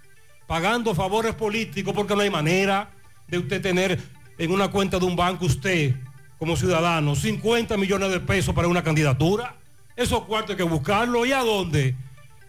pagando 0.48 0.96
favores 0.96 1.34
políticos 1.34 1.94
porque 1.94 2.16
no 2.16 2.22
hay 2.22 2.30
manera 2.30 2.90
de 3.28 3.38
usted 3.38 3.62
tener 3.62 4.00
en 4.38 4.50
una 4.50 4.68
cuenta 4.68 4.98
de 4.98 5.04
un 5.04 5.14
banco 5.14 5.46
usted 5.46 5.94
como 6.38 6.56
ciudadano 6.56 7.14
50 7.16 7.76
millones 7.76 8.10
de 8.10 8.20
pesos 8.20 8.54
para 8.54 8.68
una 8.68 8.82
candidatura. 8.82 9.54
Esos 9.96 10.24
cuartos 10.24 10.50
hay 10.50 10.56
que 10.56 10.62
buscarlo. 10.62 11.24
¿Y 11.24 11.32
a 11.32 11.40
dónde? 11.40 11.94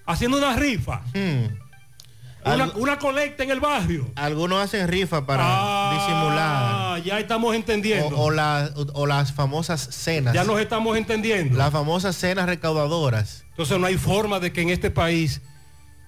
Haciendo 0.05 0.38
una 0.38 0.55
rifa. 0.55 1.01
Una, 2.45 2.63
Algo- 2.65 2.79
una 2.79 2.97
colecta 2.99 3.43
en 3.43 3.51
el 3.51 3.59
barrio. 3.59 4.09
Algunos 4.15 4.61
hacen 4.63 4.88
rifa 4.88 5.25
para 5.25 5.43
Ah, 5.45 5.93
disimular. 5.93 7.03
ya 7.03 7.19
estamos 7.19 7.55
entendiendo. 7.55 8.15
O, 8.17 8.25
o 8.25 8.31
la- 8.31 8.69
o 8.93 9.05
las 9.05 9.33
famosas 9.33 9.81
cenas. 9.91 10.33
Ya 10.33 10.43
nos 10.43 10.59
estamos 10.59 10.97
entendiendo. 10.97 11.57
Las 11.57 11.71
famosas 11.71 12.15
cenas 12.15 12.45
recaudadoras. 12.45 13.43
Entonces 13.51 13.77
no 13.79 13.85
hay 13.88 13.97
forma 13.97 14.39
de 14.39 14.53
que 14.53 14.61
en 14.61 14.69
este 14.69 14.91
país 14.91 15.41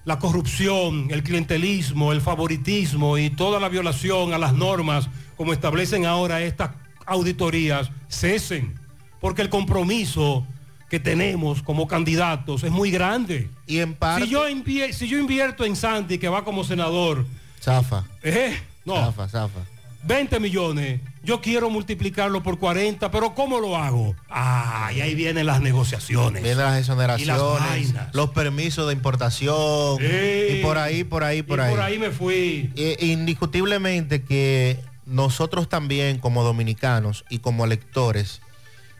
la 0.04 0.18
corrupción, 0.18 1.08
el 1.10 1.22
clientelismo, 1.22 2.12
el 2.12 2.22
favoritismo 2.22 3.18
y 3.18 3.28
toda 3.30 3.60
la 3.60 3.68
violación 3.68 4.32
a 4.32 4.38
las 4.38 4.54
normas 4.54 5.08
como 5.36 5.52
establecen 5.52 6.06
ahora 6.06 6.40
estas 6.40 6.70
auditorías 7.10 7.90
cesen. 8.08 8.74
Porque 9.20 9.42
el 9.42 9.50
compromiso 9.50 10.46
que 10.88 10.98
tenemos 10.98 11.62
como 11.62 11.86
candidatos 11.86 12.64
es 12.64 12.70
muy 12.70 12.90
grande. 12.90 13.50
Y 13.66 13.78
en 13.80 13.94
parte... 13.94 14.24
Si 14.24 14.30
yo, 14.30 14.48
invie- 14.48 14.92
si 14.92 15.06
yo 15.08 15.18
invierto 15.18 15.64
en 15.64 15.76
Santi, 15.76 16.18
que 16.18 16.28
va 16.28 16.42
como 16.44 16.64
senador, 16.64 17.26
Zafa. 17.62 18.04
¿eh? 18.22 18.58
No. 18.84 18.96
Zafa, 18.96 19.28
zafa. 19.28 19.60
20 20.02 20.40
millones, 20.40 20.98
yo 21.22 21.42
quiero 21.42 21.68
multiplicarlo 21.68 22.42
por 22.42 22.58
40, 22.58 23.10
pero 23.10 23.34
¿cómo 23.34 23.60
lo 23.60 23.76
hago? 23.76 24.16
Ah, 24.30 24.90
y 24.96 25.02
ahí 25.02 25.14
vienen 25.14 25.44
las 25.44 25.60
negociaciones. 25.60 26.42
Vienen 26.42 26.58
las 26.64 26.70
las 26.70 26.80
exoneraciones, 26.80 27.60
vainas. 27.60 28.14
los 28.14 28.30
permisos 28.30 28.86
de 28.86 28.94
importación. 28.94 29.98
Sí. 29.98 30.54
Y 30.56 30.62
por 30.62 30.78
ahí, 30.78 31.04
por 31.04 31.22
ahí, 31.22 31.42
por 31.42 31.58
Y 31.58 31.62
ahí. 31.62 31.70
por 31.70 31.80
ahí 31.82 31.98
me 31.98 32.10
fui. 32.10 32.72
Indiscutiblemente 32.98 34.22
que 34.22 34.78
nosotros 35.10 35.68
también 35.68 36.18
como 36.18 36.42
dominicanos 36.44 37.24
y 37.28 37.40
como 37.40 37.64
electores 37.64 38.40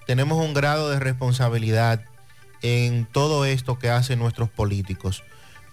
tenemos 0.06 0.44
un 0.44 0.54
grado 0.54 0.90
de 0.90 0.98
responsabilidad 0.98 2.04
en 2.62 3.06
todo 3.06 3.44
esto 3.44 3.78
que 3.78 3.90
hacen 3.90 4.18
nuestros 4.18 4.50
políticos. 4.50 5.22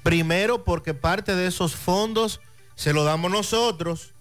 Primero 0.04 0.64
porque 0.64 0.94
parte 0.94 1.36
de 1.36 1.48
esos 1.48 1.76
fondos 1.76 2.40
se 2.76 2.94
lo 2.94 3.04
damos 3.04 3.32
nosotros. 3.32 4.14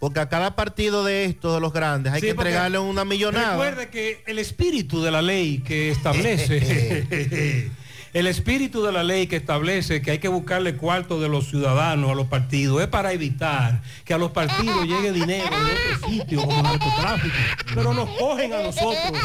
Porque 0.00 0.20
a 0.20 0.28
cada 0.28 0.56
partido 0.56 1.04
de 1.04 1.24
estos, 1.24 1.54
de 1.54 1.60
los 1.60 1.72
grandes, 1.72 2.12
hay 2.12 2.20
Sí, 2.20 2.26
que 2.26 2.30
entregarle 2.32 2.78
una 2.78 3.04
millonada. 3.04 3.52
Recuerde 3.52 3.88
que 3.90 4.22
el 4.26 4.38
espíritu 4.38 5.02
de 5.02 5.10
la 5.10 5.22
ley 5.22 5.58
que 5.58 5.90
establece, 5.90 7.70
el 8.14 8.28
espíritu 8.28 8.84
de 8.84 8.92
la 8.92 9.02
ley 9.02 9.26
que 9.26 9.34
establece 9.34 10.00
que 10.00 10.12
hay 10.12 10.18
que 10.20 10.28
buscarle 10.28 10.76
cuarto 10.76 11.20
de 11.20 11.28
los 11.28 11.48
ciudadanos 11.48 12.12
a 12.12 12.14
los 12.14 12.28
partidos 12.28 12.80
es 12.80 12.86
para 12.86 13.12
evitar 13.12 13.82
que 14.04 14.14
a 14.14 14.18
los 14.18 14.30
partidos 14.30 14.86
llegue 14.86 15.10
dinero 15.10 15.50
de 15.50 15.72
otro 15.72 16.08
sitio 16.08 16.42
como 16.42 16.62
narcotráfico. 16.62 17.34
Pero 17.74 17.92
nos 17.92 18.08
cogen 18.10 18.52
a 18.52 18.62
nosotros, 18.62 19.20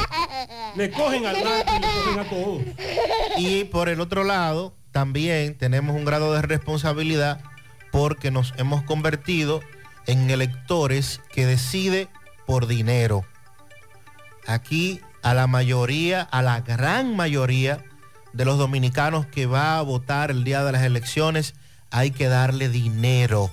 le 0.76 0.90
cogen 0.90 1.28
al 1.28 1.44
narco 1.44 1.72
y 1.76 1.80
le 1.80 1.88
cogen 1.88 2.20
a 2.20 2.30
todos. 2.30 2.62
Y 3.38 3.64
por 3.66 3.90
el 3.90 4.02
otro 4.02 4.24
lado, 4.24 4.74
también 4.92 5.56
tenemos 5.56 5.96
un 5.96 6.04
grado 6.04 6.34
de 6.34 6.42
responsabilidad 6.42 7.42
porque 7.92 8.32
nos 8.32 8.56
hemos 8.58 8.82
convertido 8.82 9.62
en 10.08 10.32
electores 10.32 11.22
que 11.32 11.46
decide 11.46 12.08
por 12.48 12.66
dinero. 12.66 13.24
Aquí 14.48 15.00
a 15.22 15.36
la 15.36 15.46
mayoría, 15.46 16.24
a 16.24 16.42
la 16.42 16.62
gran 16.62 17.16
mayoría 17.16 17.86
de 18.34 18.46
los 18.46 18.58
dominicanos 18.58 19.26
que 19.26 19.46
va 19.46 19.78
a 19.78 19.82
votar 19.82 20.32
el 20.32 20.44
día 20.44 20.64
de 20.64 20.72
las 20.72 20.84
elecciones, 20.84 21.56
hay 21.92 22.12
que 22.12 22.28
darle 22.28 22.70
dinero. 22.70 23.50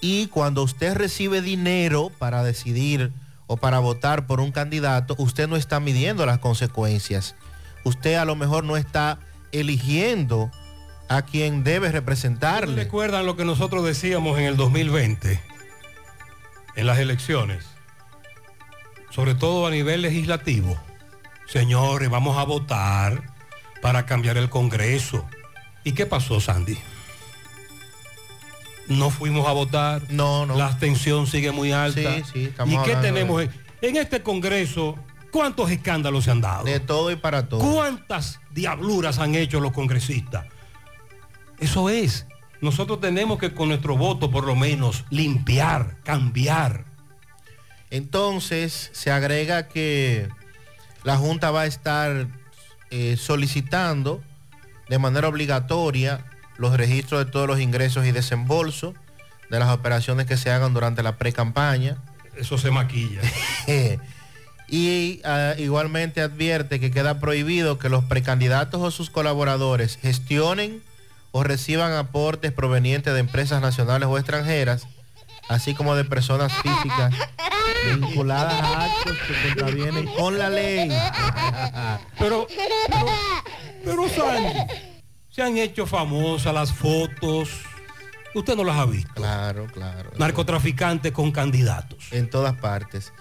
Y 0.00 0.26
cuando 0.28 0.62
usted 0.62 0.94
recibe 0.94 1.42
dinero 1.42 2.10
para 2.18 2.42
decidir 2.42 3.12
o 3.46 3.56
para 3.56 3.78
votar 3.78 4.26
por 4.26 4.40
un 4.40 4.52
candidato, 4.52 5.14
usted 5.18 5.48
no 5.48 5.56
está 5.56 5.80
midiendo 5.80 6.26
las 6.26 6.38
consecuencias. 6.38 7.34
Usted 7.84 8.14
a 8.14 8.24
lo 8.24 8.36
mejor 8.36 8.64
no 8.64 8.76
está 8.76 9.18
eligiendo 9.52 10.50
a 11.08 11.22
quien 11.22 11.64
debe 11.64 11.92
representarle. 11.92 12.84
¿Recuerdan 12.84 13.26
lo 13.26 13.36
que 13.36 13.44
nosotros 13.44 13.84
decíamos 13.84 14.38
en 14.38 14.44
el 14.44 14.56
2020? 14.56 15.40
En 16.74 16.86
las 16.86 16.98
elecciones. 16.98 17.64
Sobre 19.10 19.34
todo 19.34 19.66
a 19.66 19.70
nivel 19.70 20.02
legislativo. 20.02 20.76
Señores, 21.46 22.10
vamos 22.10 22.36
a 22.36 22.44
votar 22.44 23.22
para 23.82 24.04
cambiar 24.06 24.36
el 24.36 24.50
Congreso. 24.50 25.24
¿Y 25.84 25.92
qué 25.92 26.06
pasó, 26.06 26.40
Sandy? 26.40 26.76
No 28.88 29.10
fuimos 29.10 29.46
a 29.48 29.52
votar. 29.52 30.02
No, 30.10 30.46
no. 30.46 30.56
La 30.56 30.66
abstención 30.66 31.26
sigue 31.26 31.52
muy 31.52 31.72
alta. 31.72 32.16
Sí, 32.16 32.22
sí, 32.32 32.52
¿Y 32.66 32.78
qué 32.84 32.96
tenemos? 32.96 33.40
de- 33.40 33.50
En 33.82 33.96
este 33.96 34.22
Congreso, 34.22 34.96
¿cuántos 35.30 35.70
escándalos 35.70 36.24
se 36.24 36.30
han 36.30 36.40
dado? 36.40 36.64
De 36.64 36.80
todo 36.80 37.10
y 37.10 37.16
para 37.16 37.48
todo. 37.48 37.60
¿Cuántas 37.60 38.40
diabluras 38.52 39.18
han 39.18 39.34
hecho 39.34 39.60
los 39.60 39.72
congresistas? 39.72 40.46
Eso 41.58 41.88
es. 41.90 42.26
Nosotros 42.60 43.00
tenemos 43.00 43.38
que 43.38 43.52
con 43.52 43.68
nuestro 43.68 43.96
voto 43.96 44.30
por 44.30 44.44
lo 44.46 44.56
menos 44.56 45.04
limpiar, 45.10 45.96
cambiar. 46.04 46.84
Entonces 47.90 48.90
se 48.92 49.10
agrega 49.10 49.68
que 49.68 50.28
la 51.06 51.16
Junta 51.16 51.52
va 51.52 51.60
a 51.60 51.66
estar 51.66 52.26
eh, 52.90 53.16
solicitando 53.16 54.20
de 54.88 54.98
manera 54.98 55.28
obligatoria 55.28 56.24
los 56.56 56.76
registros 56.76 57.24
de 57.24 57.30
todos 57.30 57.46
los 57.46 57.60
ingresos 57.60 58.06
y 58.06 58.10
desembolsos 58.10 58.94
de 59.48 59.60
las 59.60 59.68
operaciones 59.68 60.26
que 60.26 60.36
se 60.36 60.50
hagan 60.50 60.74
durante 60.74 61.04
la 61.04 61.16
pre-campaña. 61.16 61.96
Eso 62.36 62.58
se 62.58 62.72
maquilla. 62.72 63.20
y 64.68 65.20
ah, 65.22 65.54
igualmente 65.58 66.22
advierte 66.22 66.80
que 66.80 66.90
queda 66.90 67.20
prohibido 67.20 67.78
que 67.78 67.88
los 67.88 68.02
precandidatos 68.02 68.82
o 68.82 68.90
sus 68.90 69.08
colaboradores 69.08 69.98
gestionen 69.98 70.82
o 71.30 71.44
reciban 71.44 71.92
aportes 71.92 72.50
provenientes 72.50 73.14
de 73.14 73.20
empresas 73.20 73.62
nacionales 73.62 74.08
o 74.08 74.18
extranjeras, 74.18 74.88
así 75.48 75.74
como 75.74 75.94
de 75.94 76.04
personas 76.04 76.52
físicas 76.62 77.14
vinculadas 77.94 78.60
a 78.60 78.84
actos 78.84 79.16
que 79.26 79.48
contravienen 79.48 80.06
con 80.14 80.38
la 80.38 80.50
ley. 80.50 80.88
pero, 82.18 82.46
pero, 82.48 83.06
pero 83.84 84.08
Sandy, 84.08 84.58
se 85.30 85.42
han 85.42 85.56
hecho 85.56 85.86
famosas 85.86 86.52
las 86.54 86.72
fotos. 86.72 87.50
Usted 88.34 88.56
no 88.56 88.64
las 88.64 88.76
ha 88.76 88.86
visto. 88.86 89.14
Claro, 89.14 89.66
claro. 89.72 90.10
Narcotraficantes 90.18 91.12
con 91.12 91.32
candidatos. 91.32 92.12
En 92.12 92.28
todas 92.28 92.54
partes. 92.56 93.12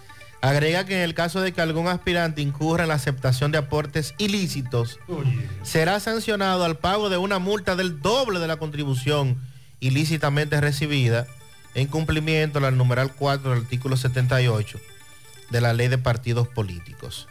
Agrega 0.41 0.85
que 0.85 0.95
en 0.95 1.01
el 1.01 1.15
caso 1.15 1.41
de 1.41 1.53
que 1.53 1.61
algún 1.61 1.87
aspirante 1.87 2.41
incurra 2.41 2.83
en 2.83 2.89
la 2.89 2.95
aceptación 2.95 3.51
de 3.51 3.57
aportes 3.57 4.13
ilícitos, 4.19 4.99
será 5.63 5.99
sancionado 5.99 6.65
al 6.65 6.77
pago 6.77 7.09
de 7.09 7.17
una 7.17 7.39
multa 7.39 7.75
del 7.75 7.99
doble 7.99 8.39
de 8.39 8.47
la 8.47 8.57
contribución 8.57 9.41
ilícitamente 9.79 10.61
recibida 10.61 11.25
en 11.75 11.87
cumplimiento 11.87 12.65
al 12.65 12.77
numeral 12.77 13.13
4 13.13 13.51
del 13.51 13.59
artículo 13.61 13.97
78 13.97 14.79
de 15.51 15.61
la 15.61 15.73
ley 15.73 15.89
de 15.89 15.97
partidos 15.97 16.47
políticos. 16.47 17.27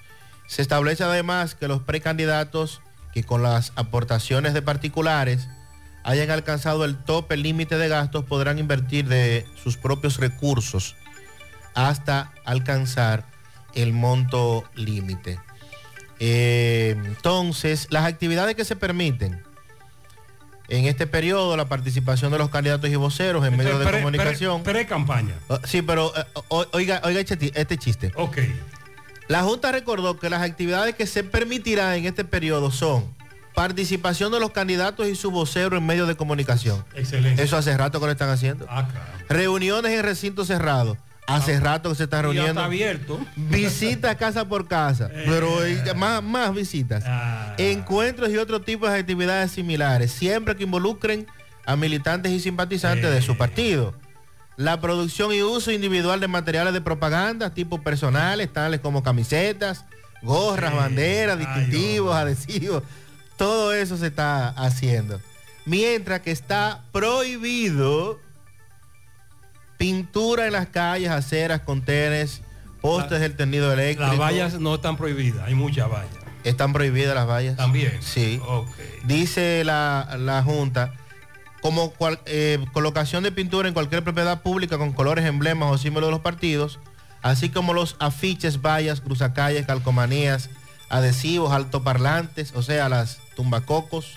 Se 0.47 0.62
establece 0.62 1.03
además 1.03 1.55
que 1.55 1.66
los 1.66 1.82
precandidatos 1.82 2.80
que 3.12 3.24
con 3.24 3.42
las 3.42 3.72
aportaciones 3.76 4.55
de 4.55 4.62
particulares 4.62 5.49
hayan 6.05 6.30
alcanzado 6.30 6.84
el 6.84 6.97
tope 6.97 7.36
límite 7.36 7.78
de 7.78 7.88
gastos 7.88 8.24
podrán 8.24 8.59
invertir 8.59 9.09
de 9.09 9.47
sus 9.62 9.76
propios 9.76 10.18
recursos 10.18 10.95
hasta 11.74 12.32
alcanzar 12.45 13.24
el 13.74 13.92
monto 13.92 14.64
límite. 14.74 15.40
Eh, 16.20 16.95
entonces, 17.05 17.88
las 17.90 18.05
actividades 18.05 18.55
que 18.55 18.64
se 18.64 18.76
permiten 18.76 19.42
en 20.69 20.87
este 20.87 21.07
periodo, 21.07 21.57
la 21.57 21.67
participación 21.67 22.33
de 22.33 22.39
los 22.39 22.51
candidatos 22.51 22.89
y 22.91 22.97
voceros 22.97 23.47
en 23.47 23.57
medios 23.57 23.79
de 23.79 23.91
comunicación. 23.91 24.62
Pre-campaña. 24.62 25.35
Oh, 25.49 25.59
sí, 25.65 25.83
pero 25.83 26.12
eh, 26.17 26.25
oiga, 26.73 27.01
oiga 27.05 27.21
este, 27.21 27.53
este 27.55 27.79
chiste. 27.79 28.12
Ok. 28.17 28.39
La 29.29 29.43
Junta 29.43 29.73
recordó 29.73 30.19
que 30.19 30.29
las 30.31 30.43
actividades 30.43 30.95
que 30.95 31.07
se 31.07 31.25
permitirán 31.25 31.95
en 31.95 32.05
este 32.07 32.25
periodo 32.25 32.71
son 32.71 33.15
participación 33.55 34.33
de 34.33 34.41
los 34.41 34.51
candidatos 34.51 35.07
y 35.07 35.15
su 35.15 35.31
vocero 35.31 35.77
en 35.77 35.87
medios 35.87 36.09
de 36.09 36.17
comunicación. 36.17 36.85
Excelente. 36.95 37.43
Eso 37.43 37.57
hace 37.57 37.77
rato 37.77 38.01
que 38.01 38.07
lo 38.07 38.12
están 38.12 38.29
haciendo. 38.31 38.67
Ah, 38.69 38.89
Reuniones 39.29 39.93
en 39.93 40.03
recintos 40.03 40.49
cerrados. 40.49 40.99
Hace 41.27 41.59
rato 41.59 41.89
que 41.91 41.95
se 41.95 42.05
está 42.05 42.20
reuniendo. 42.22 42.51
está 42.51 42.64
abierto. 42.66 43.18
Visitas 43.37 44.14
casa 44.18 44.47
por 44.47 44.68
casa. 44.68 45.09
Eh. 45.12 45.25
pero 45.27 45.51
más, 45.97 46.22
más 46.22 46.55
visitas. 46.55 47.05
Ah. 47.07 47.55
Encuentros 47.59 48.31
y 48.31 48.37
otro 48.37 48.61
tipo 48.61 48.89
de 48.89 48.99
actividades 48.99 49.53
similares. 49.53 50.12
Siempre 50.12 50.55
que 50.57 50.64
involucren 50.64 51.27
a 51.66 51.77
militantes 51.77 52.31
y 52.33 52.41
simpatizantes 52.41 53.11
de 53.11 53.18
Eh. 53.18 53.22
su 53.22 53.37
partido. 53.39 53.95
La 54.57 54.81
producción 54.81 55.33
y 55.33 55.43
uso 55.43 55.72
individual 55.72 56.20
de 56.20 56.29
materiales 56.29 56.72
de 56.75 56.81
propaganda, 56.81 57.55
tipo 57.55 57.83
personales, 57.83 58.53
tales 58.53 58.81
como 58.81 59.03
camisetas, 59.03 59.85
gorras, 60.22 60.75
banderas, 60.77 61.39
distintivos, 61.39 62.14
adhesivos. 62.14 62.83
Todo 63.37 63.72
eso 63.72 63.97
se 63.97 64.07
está 64.09 64.51
haciendo. 64.51 65.20
Mientras 65.64 66.20
que 66.20 66.31
está 66.31 66.83
prohibido 66.93 68.20
pintura 69.89 70.47
en 70.47 70.53
las 70.55 70.68
calles, 70.68 71.11
aceras, 71.11 71.61
contenes, 71.61 72.41
postes 72.80 73.20
del 73.20 73.37
tendido 73.37 73.70
eléctrico. 73.70 74.09
Las 74.12 74.18
vallas 74.18 74.55
no 74.59 74.76
están 74.76 74.97
prohibidas, 74.97 75.47
hay 75.47 75.55
muchas 75.55 75.91
vallas. 75.91 76.09
¿Están 76.43 76.72
prohibidas 76.72 77.14
las 77.14 77.26
vallas? 77.28 77.57
También. 77.59 77.99
Sí. 78.01 78.41
Dice 79.05 79.62
la, 79.62 80.16
la 80.18 80.43
Junta, 80.43 80.95
como 81.61 81.91
cual- 81.91 82.18
eh, 82.24 82.64
colocación 82.72 83.24
de 83.24 83.32
pintura 83.32 83.68
en 83.68 83.74
cualquier 83.74 84.03
propiedad 84.03 84.41
pública 84.41 84.78
con 84.78 84.93
colores, 84.95 85.26
emblemas 85.26 85.70
o 85.70 85.76
símbolos 85.76 86.09
de 86.09 86.12
los 86.12 86.20
partidos, 86.20 86.78
así 87.20 87.51
como 87.51 87.74
los 87.74 87.97
afiches, 87.99 88.62
vallas, 88.62 89.03
cruzacalles, 89.03 89.66
calcomanías, 89.66 90.49
adhesivos, 90.89 91.53
altoparlantes, 91.53 92.53
o 92.55 92.62
sea, 92.62 92.89
las 92.89 93.18
tumbacocos, 93.37 94.14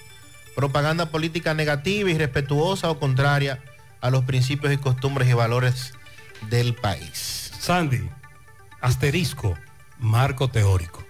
propaganda 0.55 1.07
política 1.07 1.53
negativa, 1.53 2.09
irrespetuosa 2.09 2.89
o 2.89 2.99
contraria 2.99 3.59
a 4.02 4.10
los 4.10 4.24
principios 4.26 4.74
y 4.74 4.78
costumbres 4.78 5.30
y 5.30 5.34
valores 5.34 5.93
del 6.50 6.76
país. 6.76 7.52
Sandy, 7.60 8.10
asterisco, 8.82 9.58
marco 10.00 10.50
teórico. 10.50 11.04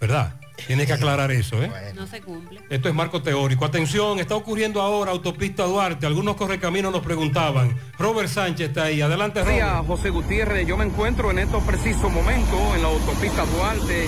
¿Verdad? 0.00 0.40
Tienes 0.66 0.86
que 0.86 0.92
aclarar 0.92 1.30
eso, 1.30 1.62
¿eh? 1.62 1.70
No 1.94 2.06
se 2.06 2.20
cumple. 2.20 2.60
Esto 2.70 2.88
es 2.88 2.94
marco 2.94 3.22
teórico. 3.22 3.64
Atención, 3.64 4.18
está 4.18 4.34
ocurriendo 4.34 4.80
ahora 4.80 5.10
autopista 5.10 5.64
Duarte. 5.64 6.06
Algunos 6.06 6.36
correcaminos 6.36 6.92
nos 6.92 7.02
preguntaban. 7.02 7.74
Robert 7.98 8.28
Sánchez 8.28 8.68
está 8.68 8.84
ahí. 8.84 9.00
Adelante, 9.00 9.42
Robert. 9.42 9.86
José 9.86 10.10
Gutiérrez. 10.10 10.66
Yo 10.66 10.76
me 10.76 10.84
encuentro 10.84 11.30
en 11.30 11.38
estos 11.38 11.62
precisos 11.64 12.10
momentos 12.10 12.58
en 12.74 12.82
la 12.82 12.88
autopista 12.88 13.44
Duarte, 13.46 14.06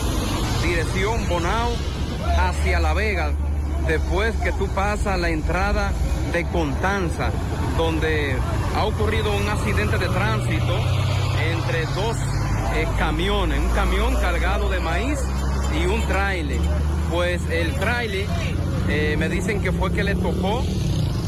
dirección 0.63 1.29
Bonao, 1.29 1.73
hacia 2.39 2.81
La 2.81 2.95
Vega, 2.95 3.33
después 3.87 4.35
que 4.37 4.53
tú 4.53 4.69
pasas 4.69 5.19
la 5.19 5.31
entrada 5.31 5.93
de 6.33 6.45
Contanza, 6.47 7.31
donde 7.77 8.35
ha 8.75 8.85
ocurrido 8.87 9.31
un 9.37 9.49
accidente 9.49 9.99
de 9.99 10.09
tránsito 10.09 10.79
entre 11.53 11.85
dos 11.95 12.17
eh, 12.75 12.87
camiones, 12.99 13.59
un 13.59 13.69
camión 13.71 14.15
cargado 14.17 14.71
de 14.71 14.81
maíz 14.81 15.19
y 15.79 15.87
un 15.87 16.01
tráiler. 16.07 16.61
Pues 17.11 17.43
el 17.51 17.75
tráiler 17.75 18.27
eh, 18.89 19.17
me 19.19 19.29
dicen 19.29 19.61
que 19.61 19.73
fue 19.73 19.93
que 19.93 20.05
le 20.05 20.15
tocó 20.15 20.63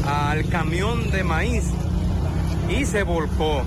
al 0.07 0.47
camión 0.49 1.11
de 1.11 1.23
maíz 1.23 1.65
y 2.67 2.85
se 2.85 3.03
volcó. 3.03 3.61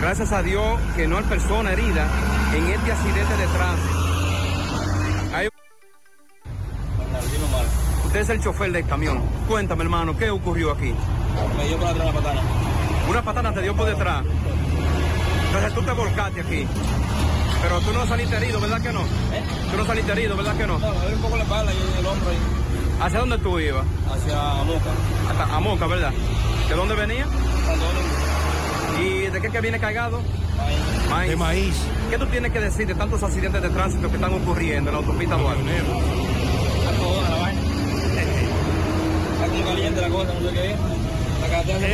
Gracias 0.00 0.32
a 0.32 0.42
Dios 0.42 0.80
que 0.96 1.06
no 1.06 1.18
hay 1.18 1.24
persona 1.24 1.72
herida 1.72 2.08
en 2.56 2.64
este 2.66 2.92
accidente 2.92 3.36
de 3.36 3.46
tránsito. 3.46 4.07
Usted 8.08 8.20
es 8.20 8.28
el 8.30 8.40
chofer 8.40 8.72
del 8.72 8.86
camión. 8.86 9.20
Cuéntame, 9.46 9.84
hermano, 9.84 10.16
¿qué 10.16 10.30
ocurrió 10.30 10.72
aquí? 10.72 10.94
Me 11.58 11.68
dio 11.68 11.76
por 11.76 11.88
atrás 11.88 12.06
la 12.06 12.12
patana. 12.14 12.40
Una 13.06 13.22
patana 13.22 13.52
te 13.52 13.60
dio 13.60 13.76
por 13.76 13.86
detrás. 13.86 14.24
Entonces 15.46 15.74
tú 15.74 15.82
te 15.82 15.92
volcaste 15.92 16.40
aquí. 16.40 16.66
Pero 17.60 17.80
tú 17.80 17.92
no 17.92 18.06
saliste 18.06 18.34
herido, 18.34 18.60
¿verdad 18.60 18.80
que 18.80 18.92
no? 18.94 19.02
Tú 19.02 19.76
no 19.76 19.84
saliste 19.84 20.12
herido, 20.12 20.38
¿verdad 20.38 20.56
que 20.56 20.66
no? 20.66 20.78
No, 20.78 20.94
me 20.94 21.06
dio 21.06 21.16
un 21.16 21.22
poco 21.22 21.36
la 21.36 21.42
espalda 21.42 21.70
y 21.70 21.98
el 21.98 22.06
hombro 22.06 22.30
ahí. 22.30 22.38
¿Hacia 23.02 23.18
dónde 23.20 23.38
tú 23.38 23.58
ibas? 23.60 23.84
Hacia 24.10 24.64
Moca. 24.64 24.90
Hasta 25.28 25.56
a 25.56 25.60
Moca, 25.60 25.86
¿verdad? 25.86 26.12
¿De 26.66 26.74
dónde 26.74 26.94
venía? 26.94 27.26
¿Y 29.02 29.30
de 29.30 29.38
qué 29.38 29.50
que 29.50 29.60
viene 29.60 29.78
cargado? 29.78 30.22
Maíz. 31.10 31.28
De 31.28 31.36
maíz. 31.36 31.76
¿Qué 32.08 32.16
tú 32.16 32.24
tienes 32.24 32.52
que 32.52 32.60
decir 32.60 32.86
de 32.86 32.94
tantos 32.94 33.22
accidentes 33.22 33.60
de 33.60 33.68
tránsito 33.68 34.08
que 34.08 34.14
están 34.14 34.32
ocurriendo 34.32 34.88
en 34.88 34.96
la 34.96 35.02
autopista 35.02 35.36
Duarte? 35.36 35.62
Caliente 39.62 40.00
la 40.00 40.08
cosa, 40.08 40.32
no 40.34 40.48
sé 40.48 40.54
qué 40.54 40.70
es. 40.72 40.76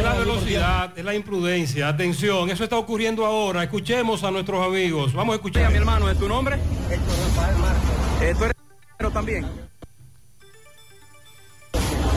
La 0.02 0.12
Es 0.12 0.18
velocidad, 0.18 0.98
es 0.98 1.04
la 1.04 1.14
imprudencia. 1.14 1.88
Atención, 1.88 2.50
eso 2.50 2.64
está 2.64 2.76
ocurriendo 2.76 3.24
ahora. 3.24 3.62
Escuchemos 3.62 4.24
a 4.24 4.30
nuestros 4.30 4.64
amigos. 4.66 5.12
Vamos 5.12 5.34
a 5.34 5.36
escuchar. 5.36 5.70
mi 5.70 5.76
hermano, 5.78 6.10
¿es 6.10 6.18
tu 6.18 6.28
nombre? 6.28 6.56
Eh, 8.20 8.34
¿Tú 8.36 8.44
eres 8.44 8.56
pero 8.96 9.10
también? 9.10 9.46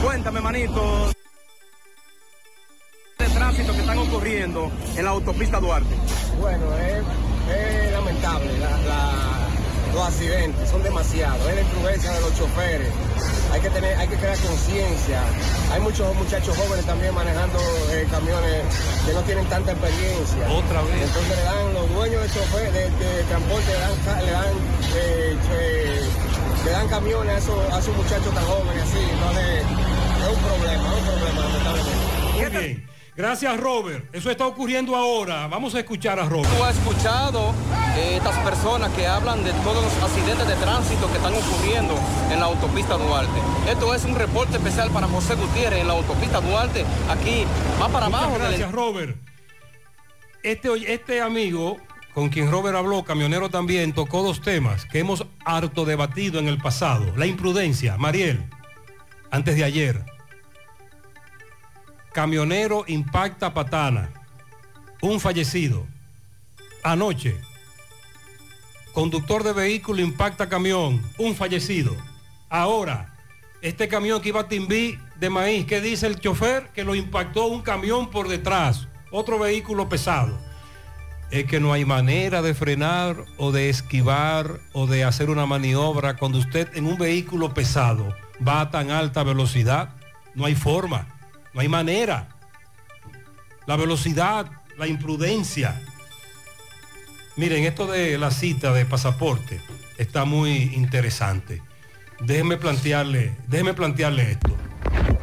Cuéntame, 0.04 0.40
manito, 0.42 1.12
de 3.20 3.26
tránsito 3.28 3.74
que 3.74 3.80
están 3.80 3.98
ocurriendo 3.98 4.72
en 4.96 5.04
la 5.04 5.12
autopista 5.12 5.60
Duarte. 5.60 5.96
Bueno, 6.40 6.66
es, 6.78 7.04
es 7.56 7.92
lamentable 7.92 8.58
la, 8.60 8.78
la- 8.82 9.27
los 9.98 10.08
accidentes, 10.08 10.70
son 10.70 10.84
demasiados, 10.84 11.42
es 11.50 11.56
la 11.56 11.62
imprudencia 11.62 12.12
de 12.12 12.22
los 12.22 12.38
choferes. 12.38 12.90
Hay 13.52 13.62
que 13.62 13.70
tener, 13.70 13.98
hay 13.98 14.08
que 14.08 14.16
crear 14.16 14.38
conciencia. 14.38 15.22
Hay 15.72 15.82
muchos 15.82 16.16
muchachos 16.16 16.56
jóvenes 16.56 16.86
también 16.86 17.14
manejando 17.16 17.58
eh, 17.92 18.06
camiones 18.12 18.64
que 19.06 19.14
no 19.14 19.22
tienen 19.24 19.46
tanta 19.46 19.72
experiencia. 19.72 20.44
Otra 20.52 20.82
vez. 20.84 21.02
Entonces 21.02 21.38
le 21.38 21.44
dan 21.44 21.74
los 21.74 21.94
dueños 21.94 22.22
de 22.22 22.30
chofer, 22.30 22.72
de, 22.72 22.90
de 22.92 23.24
transporte, 23.24 23.72
le 23.74 23.80
dan, 23.80 24.26
le 24.26 24.32
dan, 24.32 24.54
eh, 24.96 25.38
eh, 25.52 26.02
le 26.66 26.72
dan 26.72 26.88
camiones 26.90 27.34
a 27.34 27.38
esos, 27.38 27.74
a 27.74 27.80
esos 27.80 27.96
muchachos 27.96 28.34
tan 28.36 28.46
jóvenes 28.46 28.84
así. 28.84 29.00
Entonces 29.02 29.66
es 29.66 30.38
un 30.38 30.44
problema, 30.44 30.88
es 30.88 31.00
un 31.00 31.06
problema 31.08 31.42
lamentablemente. 31.42 32.34
Muy 32.34 32.50
bien. 32.50 32.88
Gracias, 33.16 33.60
Robert. 33.60 34.14
Eso 34.14 34.30
está 34.30 34.46
ocurriendo 34.46 34.96
ahora. 34.96 35.48
Vamos 35.48 35.74
a 35.74 35.80
escuchar 35.80 36.20
a 36.20 36.26
Robert. 36.26 36.48
Tú 36.56 36.64
has 36.64 36.78
escuchado 36.78 37.52
estas 37.98 38.38
personas 38.40 38.92
que 38.94 39.08
hablan 39.08 39.44
de 39.44 39.52
todos 39.64 39.84
los 39.84 40.04
accidentes 40.04 40.48
de 40.48 40.56
tránsito 40.56 41.08
que 41.12 41.18
están 41.18 41.34
ocurriendo 41.34 41.96
en 42.32 42.40
la 42.40 42.46
autopista 42.46 42.96
Duarte. 42.96 43.40
Esto 43.70 43.94
es 43.94 44.06
un 44.06 44.16
reporte 44.16 44.58
especial 44.58 44.90
para 44.92 45.08
José 45.08 45.36
Gutiérrez 45.36 45.82
en 45.82 45.88
la 45.88 45.94
autopista 45.94 46.40
Duarte. 46.42 46.86
Aquí 47.10 47.46
va 47.82 47.90
para 47.90 48.08
Muchas 48.08 48.22
abajo. 48.24 48.40
del- 48.40 48.48
Gracias, 48.50 48.72
Robert. 48.72 49.18
Este, 50.44 50.94
este 50.94 51.22
amigo 51.22 51.78
con 52.14 52.30
quien 52.30 52.50
Robert 52.50 52.76
habló, 52.76 53.04
camionero 53.04 53.50
también, 53.50 53.94
tocó 53.94 54.24
dos 54.24 54.42
temas 54.42 54.86
que 54.86 55.00
hemos 55.00 55.26
harto 55.46 55.86
debatido 55.86 56.40
en 56.40 56.48
el 56.48 56.58
pasado. 56.58 57.14
La 57.16 57.28
imprudencia. 57.28 57.96
Mariel, 57.98 58.44
antes 59.30 59.56
de 59.56 59.64
ayer. 59.64 60.04
Camionero 62.14 62.86
impacta 62.88 63.54
patana. 63.54 64.10
Un 65.02 65.20
fallecido. 65.20 65.86
Anoche. 66.84 67.40
Conductor 68.98 69.44
de 69.44 69.54
vehículo 69.54 70.02
impacta 70.02 70.50
camión. 70.50 71.04
Un 71.20 71.36
fallecido. 71.36 71.96
Ahora, 72.50 73.14
este 73.62 73.88
camión 73.88 74.20
que 74.20 74.30
iba 74.30 74.40
a 74.40 74.48
Timbí 74.48 74.98
de 75.20 75.30
maíz, 75.30 75.68
¿qué 75.68 75.82
dice 75.82 76.08
el 76.08 76.20
chofer? 76.20 76.72
Que 76.74 76.84
lo 76.84 76.96
impactó 76.96 77.46
un 77.46 77.62
camión 77.62 78.10
por 78.10 78.28
detrás. 78.28 78.88
Otro 79.12 79.38
vehículo 79.38 79.88
pesado. 79.88 80.36
Es 81.30 81.46
que 81.46 81.60
no 81.60 81.74
hay 81.74 81.86
manera 81.86 82.42
de 82.42 82.56
frenar 82.56 83.24
o 83.38 83.52
de 83.52 83.70
esquivar 83.70 84.62
o 84.74 84.88
de 84.88 85.04
hacer 85.04 85.30
una 85.30 85.46
maniobra 85.46 86.18
cuando 86.18 86.40
usted 86.40 86.68
en 86.76 86.88
un 86.88 86.98
vehículo 86.98 87.54
pesado 87.54 88.16
va 88.46 88.62
a 88.62 88.72
tan 88.72 88.90
alta 88.90 89.22
velocidad. 89.22 89.90
No 90.34 90.44
hay 90.48 90.56
forma, 90.56 91.08
no 91.54 91.62
hay 91.62 91.70
manera. 91.70 92.30
La 93.68 93.76
velocidad, 93.76 94.50
la 94.76 94.88
imprudencia. 94.88 95.84
Miren, 97.38 97.66
esto 97.66 97.86
de 97.86 98.18
la 98.18 98.32
cita 98.32 98.74
de 98.74 98.84
pasaporte 98.86 99.62
está 100.00 100.26
muy 100.26 100.72
interesante. 100.74 101.62
Déjenme 102.20 102.58
plantearle, 102.58 103.36
déjenme 103.48 103.76
plantearle 103.76 104.32
esto. 104.32 104.50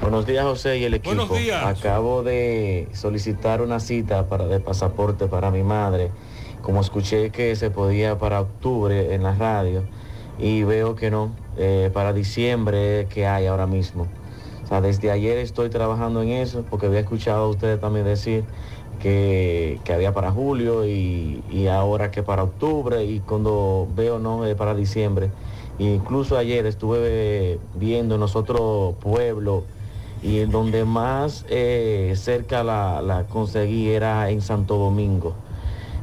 Buenos 0.01 0.25
días, 0.25 0.45
José 0.45 0.79
y 0.79 0.85
el 0.85 0.95
equipo. 0.95 1.17
Buenos 1.17 1.37
días. 1.37 1.65
Acabo 1.65 2.23
de 2.23 2.87
solicitar 2.93 3.63
una 3.63 3.81
cita 3.81 4.29
para 4.29 4.47
de 4.47 4.61
pasaporte 4.61 5.27
para 5.27 5.51
mi 5.51 5.65
madre. 5.65 6.13
Como 6.63 6.81
escuché 6.81 7.31
que 7.31 7.57
se 7.57 7.71
podía 7.71 8.17
para 8.17 8.43
octubre 8.43 9.13
en 9.13 9.25
la 9.25 9.35
radio 9.35 9.83
y 10.39 10.63
veo 10.63 10.95
que 10.95 11.11
no, 11.11 11.35
eh, 11.57 11.91
para 11.93 12.13
diciembre 12.13 13.09
que 13.11 13.27
hay 13.27 13.47
ahora 13.47 13.67
mismo. 13.67 14.07
O 14.63 14.67
sea, 14.69 14.81
desde 14.81 15.11
ayer 15.11 15.39
estoy 15.39 15.69
trabajando 15.69 16.23
en 16.23 16.29
eso 16.29 16.65
porque 16.71 16.87
había 16.87 17.01
escuchado 17.01 17.47
a 17.47 17.49
ustedes 17.49 17.81
también 17.81 18.07
decir 18.07 18.45
que, 19.01 19.81
que 19.85 19.93
había 19.93 20.13
para 20.13 20.31
julio 20.31 20.87
y, 20.87 21.43
y 21.51 21.67
ahora 21.67 22.11
que 22.11 22.23
para 22.23 22.43
octubre 22.45 23.05
y 23.05 23.21
cuando 23.21 23.89
veo 23.95 24.19
no 24.19 24.45
es 24.47 24.55
para 24.55 24.75
diciembre. 24.75 25.31
Incluso 25.79 26.39
ayer 26.39 26.67
estuve 26.67 27.59
viendo 27.75 28.15
en 28.15 28.21
nosotros 28.21 28.95
pueblo 29.01 29.65
y 30.23 30.41
en 30.41 30.51
donde 30.51 30.85
más 30.85 31.45
eh, 31.49 32.15
cerca 32.17 32.63
la, 32.63 33.03
la 33.03 33.25
conseguí 33.25 33.91
era 33.91 34.31
en 34.31 34.41
Santo 34.41 34.77
Domingo. 34.77 35.35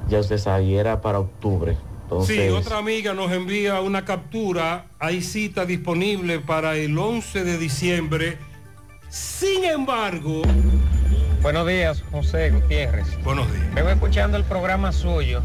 Ya 0.10 0.20
usted 0.20 0.38
sabía, 0.38 0.82
era 0.82 1.02
para 1.02 1.20
octubre. 1.20 1.78
Entonces, 2.04 2.36
Sí, 2.36 2.50
otra 2.50 2.78
amiga 2.78 3.14
nos 3.14 3.32
envía 3.32 3.80
una 3.80 4.04
captura. 4.04 4.88
Hay 5.00 5.22
cita 5.22 5.66
disponible 5.66 6.39
para 6.39 6.76
el 6.76 6.98
11 6.98 7.44
de 7.44 7.58
diciembre. 7.58 8.38
Sin 9.10 9.64
embargo... 9.64 10.42
Buenos 11.42 11.68
días, 11.68 12.04
José 12.12 12.52
Gutiérrez. 12.52 13.08
Buenos 13.24 13.52
días. 13.52 13.74
Vengo 13.74 13.89
escuchando 13.89 14.38
el 14.38 14.44
programa 14.44 14.92
suyo 14.92 15.42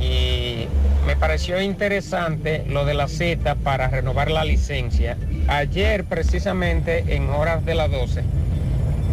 y 0.00 0.66
me 1.06 1.14
pareció 1.14 1.62
interesante 1.62 2.64
lo 2.68 2.84
de 2.84 2.94
la 2.94 3.06
cita 3.06 3.54
para 3.54 3.86
renovar 3.86 4.28
la 4.28 4.44
licencia. 4.44 5.16
Ayer, 5.46 6.04
precisamente 6.04 7.14
en 7.14 7.30
horas 7.30 7.64
de 7.64 7.76
las 7.76 7.92
12, 7.92 8.24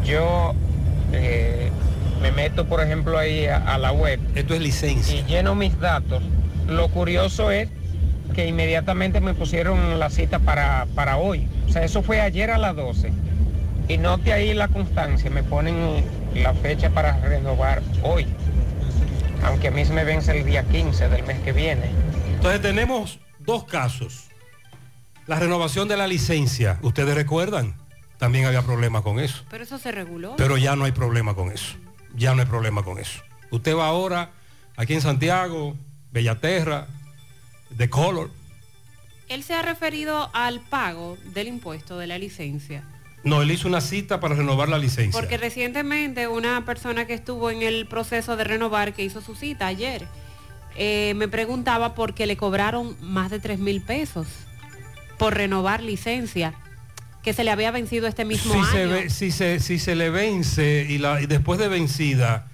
yo 0.04 0.56
eh, 1.14 1.70
me 2.20 2.32
meto, 2.32 2.66
por 2.66 2.82
ejemplo, 2.82 3.20
ahí 3.20 3.46
a, 3.46 3.58
a 3.58 3.78
la 3.78 3.92
web. 3.92 4.20
Esto 4.34 4.56
es 4.56 4.62
licencia. 4.62 5.16
Y 5.16 5.24
lleno 5.26 5.54
mis 5.54 5.80
datos. 5.80 6.24
Lo 6.68 6.88
curioso 6.88 7.52
es 7.52 7.70
que 8.34 8.48
inmediatamente 8.48 9.22
me 9.22 9.36
pusieron 9.36 10.00
la 10.00 10.10
cita 10.10 10.40
para, 10.40 10.88
para 10.96 11.18
hoy. 11.18 11.48
O 11.70 11.72
sea, 11.72 11.84
eso 11.84 12.02
fue 12.02 12.22
ayer 12.22 12.50
a 12.50 12.58
las 12.58 12.76
12. 12.76 13.12
Y 13.88 13.98
note 13.98 14.34
ahí 14.34 14.54
la 14.54 14.68
constancia, 14.68 15.30
me 15.30 15.44
ponen 15.44 16.04
la 16.34 16.54
fecha 16.54 16.90
para 16.90 17.20
renovar 17.20 17.84
hoy. 18.02 18.26
Aunque 19.44 19.68
a 19.68 19.72
mí 19.72 19.86
se 19.86 19.94
me 19.94 20.04
vence 20.04 20.36
el 20.36 20.46
día 20.46 20.64
15 20.64 21.08
del 21.10 21.24
mes 21.24 21.40
que 21.42 21.52
viene. 21.52 21.92
Entonces 22.34 22.62
tenemos 22.62 23.20
dos 23.40 23.66
casos. 23.66 24.30
La 25.28 25.40
renovación 25.40 25.88
de 25.88 25.98
la 25.98 26.08
licencia, 26.08 26.80
ustedes 26.82 27.14
recuerdan, 27.14 27.76
también 28.18 28.46
había 28.46 28.64
problemas 28.64 29.04
con 29.04 29.20
eso. 29.20 29.44
Pero 29.50 29.64
eso 29.64 29.78
se 29.78 29.92
reguló. 29.92 30.36
Pero 30.36 30.58
ya 30.58 30.76
no 30.76 30.86
hay 30.86 30.92
problema 30.92 31.36
con 31.36 31.52
eso. 31.52 31.76
Ya 32.16 32.34
no 32.34 32.42
hay 32.42 32.48
problema 32.48 32.84
con 32.84 32.98
eso. 32.98 33.22
Usted 33.52 33.76
va 33.76 33.88
ahora 33.88 34.32
aquí 34.78 34.94
en 34.94 35.02
Santiago, 35.02 35.76
Bellaterra, 36.12 36.88
de 37.70 37.90
Color. 37.90 38.32
Él 39.28 39.44
se 39.44 39.54
ha 39.54 39.62
referido 39.62 40.30
al 40.34 40.60
pago 40.60 41.18
del 41.34 41.48
impuesto 41.48 41.98
de 41.98 42.08
la 42.08 42.18
licencia. 42.18 42.84
No, 43.26 43.42
él 43.42 43.52
hizo 43.52 43.68
una 43.68 43.82
cita 43.82 44.20
para 44.20 44.36
renovar 44.36 44.70
la 44.70 44.78
licencia. 44.78 45.20
Porque 45.20 45.38
recientemente 45.38 46.28
una 46.28 46.64
persona 46.64 47.06
que 47.08 47.14
estuvo 47.16 47.50
en 47.52 47.62
el 47.64 47.88
proceso 47.88 48.38
de 48.38 48.44
renovar, 48.46 48.94
que 48.94 49.04
hizo 49.04 49.20
su 49.20 49.36
cita 49.36 49.68
ayer, 49.68 50.08
eh, 50.78 51.14
me 51.16 51.28
preguntaba 51.28 51.96
por 51.96 52.14
qué 52.14 52.26
le 52.28 52.38
cobraron 52.38 52.96
más 53.02 53.32
de 53.32 53.40
3 53.40 53.60
mil 53.60 53.82
pesos 53.82 54.28
por 55.18 55.34
renovar 55.34 55.82
licencia, 55.82 56.54
que 57.24 57.34
se 57.34 57.44
le 57.44 57.50
había 57.52 57.72
vencido 57.72 58.06
este 58.08 58.26
mismo 58.26 58.54
si 58.54 58.60
año. 58.60 58.68
se, 58.72 58.86
ve- 58.86 59.10
si, 59.10 59.32
se, 59.32 59.60
si 59.60 59.80
se 59.80 59.96
le 59.96 60.10
vence 60.12 60.86
y, 60.88 60.98
la, 61.00 61.20
y 61.22 61.26
después 61.26 61.58
de 61.60 61.68
vencida, 61.68 62.48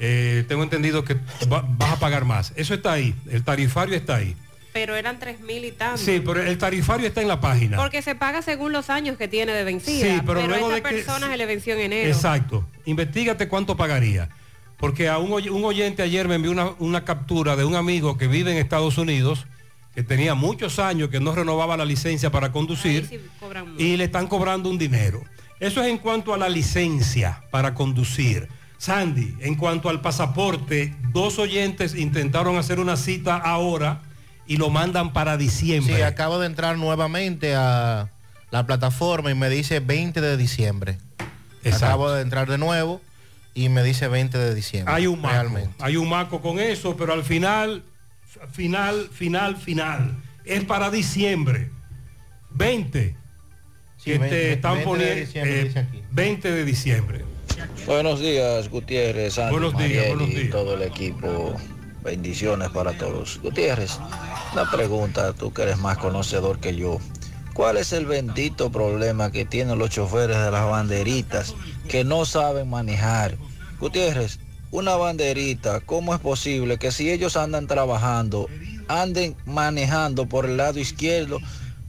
eh, 0.00 0.44
tengo 0.48 0.62
entendido 0.62 1.04
que 1.04 1.14
va- 1.52 1.64
vas 1.68 1.92
a 1.92 1.98
pagar 1.98 2.24
más. 2.24 2.52
Eso 2.56 2.72
está 2.72 2.92
ahí, 2.92 3.14
el 3.30 3.44
tarifario 3.44 3.94
está 3.96 4.16
ahí. 4.16 4.34
Pero 4.72 4.96
eran 4.96 5.18
3 5.18 5.40
mil 5.40 5.64
y 5.64 5.72
tanto. 5.72 5.98
Sí, 5.98 6.20
pero 6.24 6.42
el 6.42 6.58
tarifario 6.58 7.06
está 7.06 7.22
en 7.22 7.28
la 7.28 7.40
página. 7.40 7.76
Porque 7.76 8.02
se 8.02 8.14
paga 8.14 8.42
según 8.42 8.72
los 8.72 8.90
años 8.90 9.16
que 9.16 9.26
tiene 9.28 9.52
de 9.52 9.64
vencida. 9.64 10.06
Sí, 10.16 10.22
pero 10.26 10.46
luego 10.46 10.66
a 10.66 10.70
de 10.70 10.76
esta 10.76 10.88
que- 10.90 10.94
persona 10.96 11.28
se 11.28 11.36
le 11.36 11.46
venció 11.46 11.74
en 11.74 11.80
enero. 11.80 12.08
Exacto. 12.08 12.68
Investígate 12.84 13.48
cuánto 13.48 13.76
pagaría. 13.76 14.28
Porque 14.76 15.08
a 15.08 15.18
un, 15.18 15.32
oy- 15.32 15.48
un 15.48 15.64
oyente 15.64 16.02
ayer 16.02 16.28
me 16.28 16.36
envió 16.36 16.50
una, 16.52 16.70
una 16.78 17.04
captura 17.04 17.56
de 17.56 17.64
un 17.64 17.74
amigo 17.74 18.16
que 18.16 18.28
vive 18.28 18.52
en 18.52 18.58
Estados 18.58 18.96
Unidos, 18.98 19.46
que 19.94 20.04
tenía 20.04 20.34
muchos 20.34 20.78
años 20.78 21.08
que 21.08 21.18
no 21.18 21.34
renovaba 21.34 21.76
la 21.76 21.84
licencia 21.84 22.30
para 22.30 22.52
conducir 22.52 23.20
y 23.78 23.96
le 23.96 24.04
están 24.04 24.28
cobrando 24.28 24.68
un 24.70 24.78
dinero. 24.78 25.24
Eso 25.58 25.82
es 25.82 25.88
en 25.88 25.98
cuanto 25.98 26.32
a 26.34 26.38
la 26.38 26.48
licencia 26.48 27.42
para 27.50 27.74
conducir. 27.74 28.46
Sandy, 28.76 29.34
en 29.40 29.56
cuanto 29.56 29.88
al 29.88 30.00
pasaporte, 30.00 30.94
dos 31.12 31.40
oyentes 31.40 31.96
intentaron 31.96 32.56
hacer 32.58 32.78
una 32.78 32.96
cita 32.96 33.36
ahora 33.36 34.02
y 34.48 34.56
lo 34.56 34.70
mandan 34.70 35.12
para 35.12 35.36
diciembre. 35.36 35.94
Sí, 35.96 36.02
acabo 36.02 36.40
de 36.40 36.46
entrar 36.46 36.76
nuevamente 36.78 37.54
a 37.54 38.08
la 38.50 38.66
plataforma 38.66 39.30
y 39.30 39.34
me 39.34 39.48
dice 39.50 39.78
20 39.78 40.20
de 40.20 40.36
diciembre. 40.36 40.98
Exacto. 41.62 41.86
Acabo 41.86 42.10
de 42.10 42.22
entrar 42.22 42.48
de 42.48 42.58
nuevo 42.58 43.00
y 43.54 43.68
me 43.68 43.82
dice 43.84 44.08
20 44.08 44.38
de 44.38 44.54
diciembre. 44.54 44.92
Hay 44.94 45.06
un 45.06 45.20
maco, 45.20 45.34
Realmente. 45.34 45.74
hay 45.80 45.96
un 45.96 46.08
maco 46.08 46.40
con 46.40 46.58
eso, 46.58 46.96
pero 46.96 47.12
al 47.12 47.24
final, 47.24 47.82
final, 48.50 49.08
final, 49.12 49.56
final, 49.56 50.16
es 50.44 50.64
para 50.64 50.90
diciembre. 50.90 51.70
20. 52.50 53.14
Sí, 53.98 54.04
que 54.12 54.18
20 54.18 54.28
te 54.36 54.52
están 54.54 54.74
20 54.76 54.80
de 54.80 54.86
poniendo 54.90 55.20
diciembre 55.20 55.60
eh, 55.60 55.64
dice 55.64 55.78
aquí. 55.80 56.02
20 56.10 56.50
de 56.52 56.64
diciembre. 56.64 57.24
Buenos 57.86 58.20
días, 58.20 58.68
Gutiérrez, 58.70 59.34
Sandy, 59.34 59.50
Buenos 59.52 59.76
días, 59.76 59.90
Mariel 59.90 60.16
buenos 60.16 60.28
y 60.30 60.34
días. 60.38 60.50
todo 60.50 60.74
el 60.74 60.82
equipo. 60.82 61.56
Bendiciones 62.02 62.70
para 62.70 62.96
todos. 62.96 63.40
Gutiérrez, 63.42 63.98
una 64.52 64.70
pregunta, 64.70 65.32
tú 65.32 65.52
que 65.52 65.62
eres 65.62 65.78
más 65.78 65.98
conocedor 65.98 66.58
que 66.58 66.74
yo. 66.74 66.98
¿Cuál 67.54 67.76
es 67.76 67.92
el 67.92 68.06
bendito 68.06 68.70
problema 68.70 69.32
que 69.32 69.44
tienen 69.44 69.78
los 69.78 69.90
choferes 69.90 70.38
de 70.38 70.50
las 70.50 70.68
banderitas 70.68 71.54
que 71.88 72.04
no 72.04 72.24
saben 72.24 72.70
manejar? 72.70 73.36
Gutiérrez, 73.80 74.38
una 74.70 74.96
banderita, 74.96 75.80
¿cómo 75.80 76.14
es 76.14 76.20
posible 76.20 76.78
que 76.78 76.92
si 76.92 77.10
ellos 77.10 77.36
andan 77.36 77.66
trabajando 77.66 78.48
anden 78.88 79.36
manejando 79.44 80.26
por 80.26 80.46
el 80.46 80.56
lado 80.56 80.78
izquierdo 80.78 81.38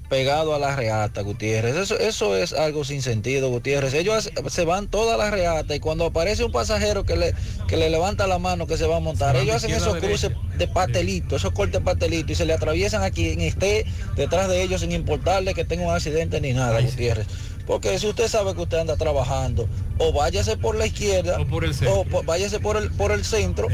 pegado 0.09 0.55
a 0.55 0.59
la 0.59 0.75
reata, 0.75 1.21
Gutiérrez. 1.21 1.75
Eso, 1.75 1.97
eso 1.97 2.35
es 2.35 2.53
algo 2.53 2.83
sin 2.83 3.01
sentido, 3.01 3.49
Gutiérrez. 3.49 3.93
Ellos 3.93 4.31
se 4.49 4.65
van 4.65 4.87
toda 4.87 5.15
la 5.15 5.29
reata 5.29 5.75
y 5.75 5.79
cuando 5.79 6.05
aparece 6.05 6.43
un 6.43 6.51
pasajero 6.51 7.05
que 7.05 7.15
le, 7.15 7.35
que 7.67 7.77
le 7.77 7.89
levanta 7.89 8.27
la 8.27 8.39
mano 8.39 8.67
que 8.67 8.75
se 8.75 8.87
va 8.87 8.97
a 8.97 8.99
montar, 8.99 9.35
ellos 9.35 9.55
hacen 9.55 9.71
esos 9.71 9.97
cruces 9.97 10.31
de 10.57 10.67
pastelito, 10.67 11.35
esos 11.35 11.53
cortes 11.53 11.81
pastelito 11.81 12.31
y 12.31 12.35
se 12.35 12.45
le 12.45 12.53
atraviesan 12.53 13.03
a 13.03 13.11
quien 13.11 13.39
esté 13.41 13.85
detrás 14.15 14.49
de 14.49 14.63
ellos 14.63 14.81
sin 14.81 14.91
importarle 14.91 15.53
que 15.53 15.63
tenga 15.63 15.85
un 15.85 15.93
accidente 15.93 16.41
ni 16.41 16.53
nada, 16.53 16.81
Gutiérrez. 16.81 17.27
Porque 17.67 17.99
si 17.99 18.07
usted 18.07 18.27
sabe 18.27 18.55
que 18.55 18.61
usted 18.61 18.79
anda 18.79 18.97
trabajando, 18.97 19.69
o 19.99 20.11
váyase 20.11 20.57
por 20.57 20.75
la 20.75 20.87
izquierda, 20.87 21.39
o, 21.39 21.45
por 21.45 21.63
el 21.63 21.73
váyase 22.25 22.59
por 22.59 22.77
el, 22.77 22.89
por 22.89 23.11
el 23.11 23.23
centro, 23.23 23.67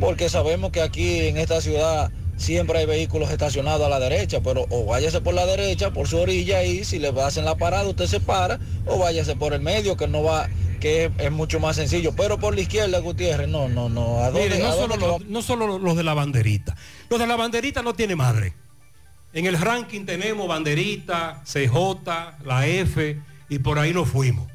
porque 0.00 0.30
sabemos 0.30 0.72
que 0.72 0.80
aquí 0.80 1.26
en 1.26 1.36
esta 1.36 1.60
ciudad 1.60 2.10
siempre 2.38 2.78
hay 2.78 2.86
vehículos 2.86 3.30
estacionados 3.30 3.86
a 3.86 3.90
la 3.90 4.00
derecha, 4.00 4.40
pero 4.40 4.64
o 4.70 4.86
váyase 4.86 5.20
por 5.20 5.34
la 5.34 5.44
derecha, 5.44 5.90
por 5.92 6.08
su 6.08 6.18
orilla 6.18 6.64
y 6.64 6.84
si 6.84 6.98
le 6.98 7.08
hacen 7.20 7.44
la 7.44 7.56
parada 7.56 7.86
usted 7.88 8.06
se 8.06 8.20
para, 8.20 8.58
o 8.86 8.98
váyase 8.98 9.36
por 9.36 9.52
el 9.52 9.60
medio 9.60 9.96
que 9.98 10.08
no 10.08 10.22
va 10.22 10.48
que 10.80 11.06
es, 11.06 11.10
es 11.18 11.32
mucho 11.32 11.58
más 11.58 11.74
sencillo, 11.74 12.14
pero 12.16 12.38
por 12.38 12.54
la 12.54 12.60
izquierda, 12.60 13.00
Gutiérrez, 13.00 13.48
no, 13.48 13.68
no, 13.68 13.88
no. 13.88 14.20
¿a 14.20 14.30
dónde- 14.30 14.60
no, 14.60 14.68
a 14.68 14.72
solo 14.72 14.96
los, 14.96 15.26
no 15.26 15.42
solo 15.42 15.78
los 15.78 15.96
de 15.96 16.04
la 16.04 16.14
banderita. 16.14 16.76
Los 17.10 17.18
de 17.18 17.26
la 17.26 17.34
banderita 17.34 17.82
no 17.82 17.94
tiene 17.94 18.14
madre. 18.14 18.54
En 19.32 19.46
el 19.46 19.58
ranking 19.60 20.06
tenemos 20.06 20.46
banderita, 20.46 21.42
CJ, 21.44 21.74
la 22.44 22.66
F 22.68 23.20
y 23.48 23.58
por 23.58 23.80
ahí 23.80 23.92
nos 23.92 24.08
fuimos. 24.08 24.48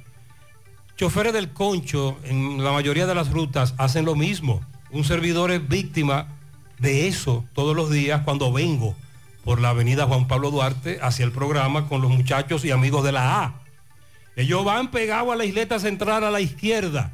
Choferes 0.96 1.34
del 1.34 1.52
concho 1.52 2.18
en 2.24 2.64
la 2.64 2.72
mayoría 2.72 3.06
de 3.06 3.16
las 3.16 3.30
rutas 3.32 3.74
hacen 3.78 4.06
lo 4.06 4.16
mismo. 4.16 4.66
Un 4.92 5.04
servidor 5.04 5.52
es 5.52 5.68
víctima 5.68 6.33
de 6.84 7.08
eso 7.08 7.46
todos 7.54 7.76
los 7.76 7.90
días 7.90 8.22
cuando 8.26 8.52
vengo 8.52 8.94
por 9.46 9.62
la 9.62 9.70
avenida 9.70 10.06
Juan 10.06 10.28
Pablo 10.28 10.52
Duarte 10.52 11.00
hacia 11.02 11.24
el 11.24 11.32
programa 11.32 11.88
con 11.88 12.02
los 12.02 12.12
muchachos 12.12 12.66
y 12.66 12.72
amigos 12.72 13.06
de 13.06 13.14
la 13.14 13.44
A. 13.44 13.62
Ellos 14.36 14.66
van 14.66 14.92
pegados 14.92 15.32
a 15.32 15.38
la 15.38 15.46
isleta 15.46 15.80
central 15.80 16.26
a 16.26 16.32
la 16.32 16.42
izquierda, 16.42 17.14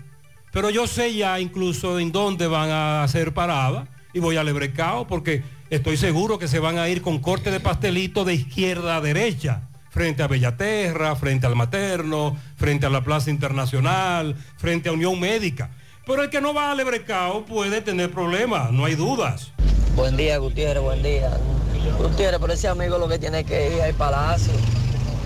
pero 0.51 0.71
yo 0.71 0.87
sé 0.87 1.13
ya 1.13 1.39
incluso 1.39 1.99
en 1.99 2.11
dónde 2.11 2.47
van 2.47 2.71
a 2.71 3.03
hacer 3.03 3.33
parada 3.33 3.87
y 4.11 4.19
voy 4.19 4.37
a 4.37 4.43
Lebrecao 4.43 5.05
porque 5.05 5.43
estoy 5.69 5.97
seguro 5.97 6.39
que 6.39 6.47
se 6.47 6.59
van 6.59 6.79
a 6.79 6.89
ir 6.89 7.03
con 7.03 7.19
corte 7.19 7.51
de 7.51 7.59
pastelito 7.59 8.25
de 8.25 8.33
izquierda 8.33 8.95
a 8.95 9.01
derecha, 9.01 9.69
frente 9.91 10.23
a 10.23 10.27
Bellaterra, 10.27 11.15
frente 11.15 11.45
al 11.45 11.55
Materno, 11.55 12.35
frente 12.57 12.87
a 12.87 12.89
la 12.89 13.03
Plaza 13.03 13.29
Internacional, 13.29 14.35
frente 14.57 14.89
a 14.89 14.93
Unión 14.93 15.19
Médica. 15.19 15.69
Pero 16.09 16.23
el 16.23 16.31
que 16.31 16.41
no 16.41 16.55
va 16.55 16.71
a 16.71 16.75
Lebrecao 16.75 17.45
puede 17.45 17.81
tener 17.81 18.09
problemas, 18.09 18.71
no 18.71 18.85
hay 18.85 18.95
dudas. 18.95 19.51
Buen 19.95 20.17
día, 20.17 20.39
Gutiérrez, 20.39 20.81
buen 20.81 21.03
día. 21.03 21.29
Gutiérrez, 21.99 22.39
pero 22.41 22.51
ese 22.51 22.67
amigo 22.67 22.97
lo 22.97 23.07
que 23.07 23.19
tiene 23.19 23.43
que 23.43 23.75
ir 23.75 23.81
al 23.83 23.93
palacio 23.93 24.51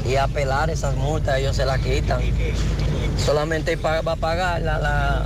y 0.06 0.18
apelar 0.18 0.70
esas 0.70 0.98
multas, 0.98 1.38
ellos 1.38 1.56
se 1.56 1.66
las 1.66 1.80
quitan. 1.80 2.20
Solamente 3.18 3.78
va 3.78 4.00
a 4.00 4.16
pagar 4.18 4.62
la, 4.62 5.26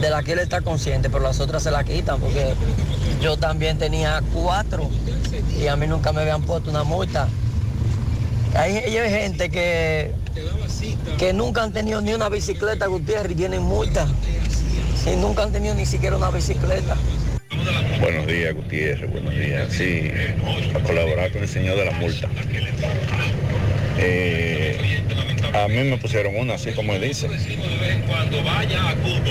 de 0.00 0.08
la 0.08 0.22
que 0.22 0.32
él 0.32 0.38
está 0.38 0.62
consciente, 0.62 1.10
pero 1.10 1.24
las 1.24 1.40
otras 1.40 1.62
se 1.62 1.70
la 1.70 1.84
quitan, 1.84 2.18
porque 2.18 2.54
yo 3.20 3.36
también 3.36 3.76
tenía 3.76 4.22
cuatro 4.32 4.88
y 5.60 5.66
a 5.66 5.76
mí 5.76 5.86
nunca 5.86 6.14
me 6.14 6.22
habían 6.22 6.40
puesto 6.40 6.70
una 6.70 6.84
multa. 6.84 7.28
Hay, 8.54 8.76
hay 8.76 9.10
gente 9.10 9.50
que, 9.50 10.14
que 11.18 11.34
nunca 11.34 11.64
han 11.64 11.74
tenido 11.74 12.00
ni 12.00 12.14
una 12.14 12.30
bicicleta, 12.30 12.86
Gutiérrez, 12.86 13.32
y 13.32 13.34
tienen 13.34 13.60
multa. 13.60 14.08
Y 15.06 15.16
nunca 15.16 15.44
han 15.44 15.52
tenido 15.52 15.74
ni 15.74 15.86
siquiera 15.86 16.16
una 16.16 16.30
bicicleta. 16.30 16.96
Buenos 18.00 18.26
días, 18.26 18.54
Gutiérrez, 18.54 19.10
buenos 19.10 19.34
días. 19.34 19.72
Sí, 19.72 20.10
a 20.74 20.80
colaborar 20.80 21.30
con 21.32 21.42
el 21.42 21.48
señor 21.48 21.76
de 21.76 21.84
la 21.84 21.92
multa. 21.92 22.28
Eh, 23.98 25.02
a 25.54 25.68
mí 25.68 25.82
me 25.84 25.96
pusieron 25.96 26.36
una, 26.36 26.54
así 26.54 26.72
como 26.72 26.92
él 26.92 27.02
dice. 27.02 27.28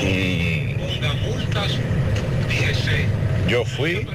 Y 0.01 0.75
yo 3.49 3.63
fui 3.65 4.07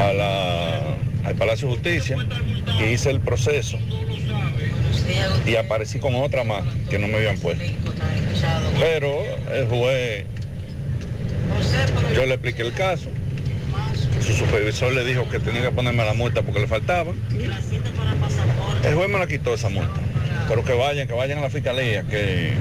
a 0.00 0.12
la, 0.12 0.96
al 1.24 1.34
Palacio 1.36 1.68
de 1.68 1.74
Justicia 1.74 2.16
y 2.80 2.84
hice 2.84 3.10
el 3.10 3.20
proceso 3.20 3.78
y 5.46 5.56
aparecí 5.56 5.98
con 5.98 6.14
otra 6.16 6.44
más 6.44 6.64
que 6.90 6.98
no 6.98 7.06
me 7.08 7.16
habían 7.16 7.38
puesto. 7.38 7.64
Pero 8.78 9.22
el 9.52 9.66
juez, 9.68 10.24
yo 12.14 12.26
le 12.26 12.34
expliqué 12.34 12.62
el 12.62 12.72
caso. 12.72 13.08
Su 14.20 14.32
supervisor 14.32 14.92
le 14.92 15.04
dijo 15.04 15.28
que 15.28 15.38
tenía 15.38 15.62
que 15.62 15.70
ponerme 15.70 16.04
la 16.04 16.14
multa 16.14 16.42
porque 16.42 16.60
le 16.60 16.66
faltaba. 16.66 17.12
El 18.84 18.94
juez 18.94 19.08
me 19.08 19.18
la 19.18 19.26
quitó 19.26 19.54
esa 19.54 19.68
multa. 19.68 20.00
Pero 20.48 20.64
que 20.64 20.72
vayan, 20.74 21.06
que 21.06 21.14
vayan 21.14 21.38
a 21.38 21.42
la 21.42 21.50
fiscalía, 21.50 22.02
que 22.04 22.54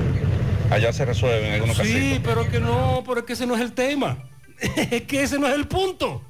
allá 0.69 0.91
se 0.91 1.05
resuelven 1.05 1.53
algunos 1.53 1.77
Sí, 1.77 1.83
casitos. 1.83 2.19
pero 2.23 2.49
que 2.49 2.59
no, 2.59 3.03
pero 3.07 3.19
es 3.21 3.25
que 3.25 3.33
ese 3.33 3.45
no 3.45 3.55
es 3.55 3.61
el 3.61 3.73
tema. 3.73 4.17
Es 4.91 5.01
que 5.03 5.21
ese 5.23 5.37
no 5.37 5.47
es 5.47 5.53
el 5.55 5.67
punto. 5.67 6.21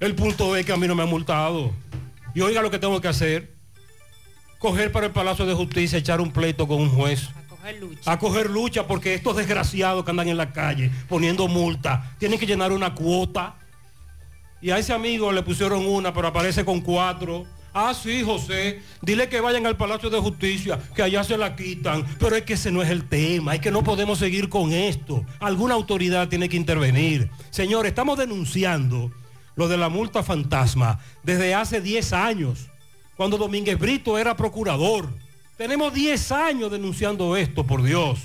El 0.00 0.14
punto 0.14 0.56
es 0.56 0.64
que 0.64 0.72
a 0.72 0.76
mí 0.76 0.88
no 0.88 0.94
me 0.94 1.02
han 1.02 1.08
multado. 1.10 1.72
Y 2.34 2.40
oiga 2.40 2.62
lo 2.62 2.70
que 2.70 2.78
tengo 2.78 3.00
que 3.00 3.08
hacer. 3.08 3.52
Coger 4.58 4.90
para 4.92 5.06
el 5.06 5.12
Palacio 5.12 5.46
de 5.46 5.54
Justicia, 5.54 5.98
echar 5.98 6.20
un 6.20 6.32
pleito 6.32 6.66
con 6.66 6.80
un 6.80 6.90
juez. 6.90 7.28
A 8.06 8.18
coger 8.18 8.48
lucha 8.48 8.86
porque 8.86 9.14
estos 9.14 9.36
desgraciados 9.36 10.04
que 10.04 10.10
andan 10.10 10.28
en 10.28 10.36
la 10.36 10.52
calle 10.52 10.90
poniendo 11.08 11.46
multa 11.46 12.14
tienen 12.18 12.38
que 12.38 12.46
llenar 12.46 12.72
una 12.72 12.94
cuota. 12.94 13.56
Y 14.62 14.70
a 14.70 14.78
ese 14.78 14.92
amigo 14.92 15.32
le 15.32 15.42
pusieron 15.42 15.86
una, 15.86 16.12
pero 16.12 16.28
aparece 16.28 16.64
con 16.64 16.80
cuatro. 16.80 17.46
Ah, 17.72 17.94
sí, 17.94 18.22
José, 18.24 18.82
dile 19.00 19.28
que 19.28 19.40
vayan 19.40 19.64
al 19.64 19.76
Palacio 19.76 20.10
de 20.10 20.18
Justicia, 20.18 20.78
que 20.94 21.02
allá 21.02 21.22
se 21.22 21.38
la 21.38 21.54
quitan. 21.54 22.04
Pero 22.18 22.34
es 22.34 22.42
que 22.42 22.54
ese 22.54 22.72
no 22.72 22.82
es 22.82 22.90
el 22.90 23.08
tema, 23.08 23.54
es 23.54 23.60
que 23.60 23.70
no 23.70 23.84
podemos 23.84 24.18
seguir 24.18 24.48
con 24.48 24.72
esto. 24.72 25.24
Alguna 25.38 25.74
autoridad 25.74 26.28
tiene 26.28 26.48
que 26.48 26.56
intervenir. 26.56 27.30
Señor, 27.50 27.86
estamos 27.86 28.18
denunciando 28.18 29.12
lo 29.54 29.68
de 29.68 29.76
la 29.76 29.88
multa 29.88 30.22
fantasma 30.22 30.98
desde 31.22 31.54
hace 31.54 31.80
10 31.80 32.12
años, 32.12 32.68
cuando 33.16 33.38
Domínguez 33.38 33.78
Brito 33.78 34.18
era 34.18 34.36
procurador. 34.36 35.08
Tenemos 35.60 35.92
10 35.92 36.32
años 36.32 36.70
denunciando 36.70 37.36
esto, 37.36 37.66
por 37.66 37.82
Dios. 37.82 38.18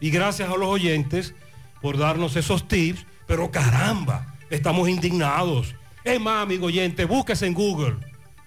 Y 0.00 0.10
gracias 0.10 0.50
a 0.50 0.56
los 0.58 0.68
oyentes 0.68 1.34
por 1.80 1.96
darnos 1.96 2.36
esos 2.36 2.68
tips, 2.68 3.06
pero 3.26 3.50
caramba, 3.50 4.34
estamos 4.50 4.86
indignados. 4.86 5.74
Es 6.04 6.20
más, 6.20 6.42
amigo 6.42 6.66
oyente, 6.66 7.06
búsquese 7.06 7.46
en 7.46 7.54
Google. 7.54 7.96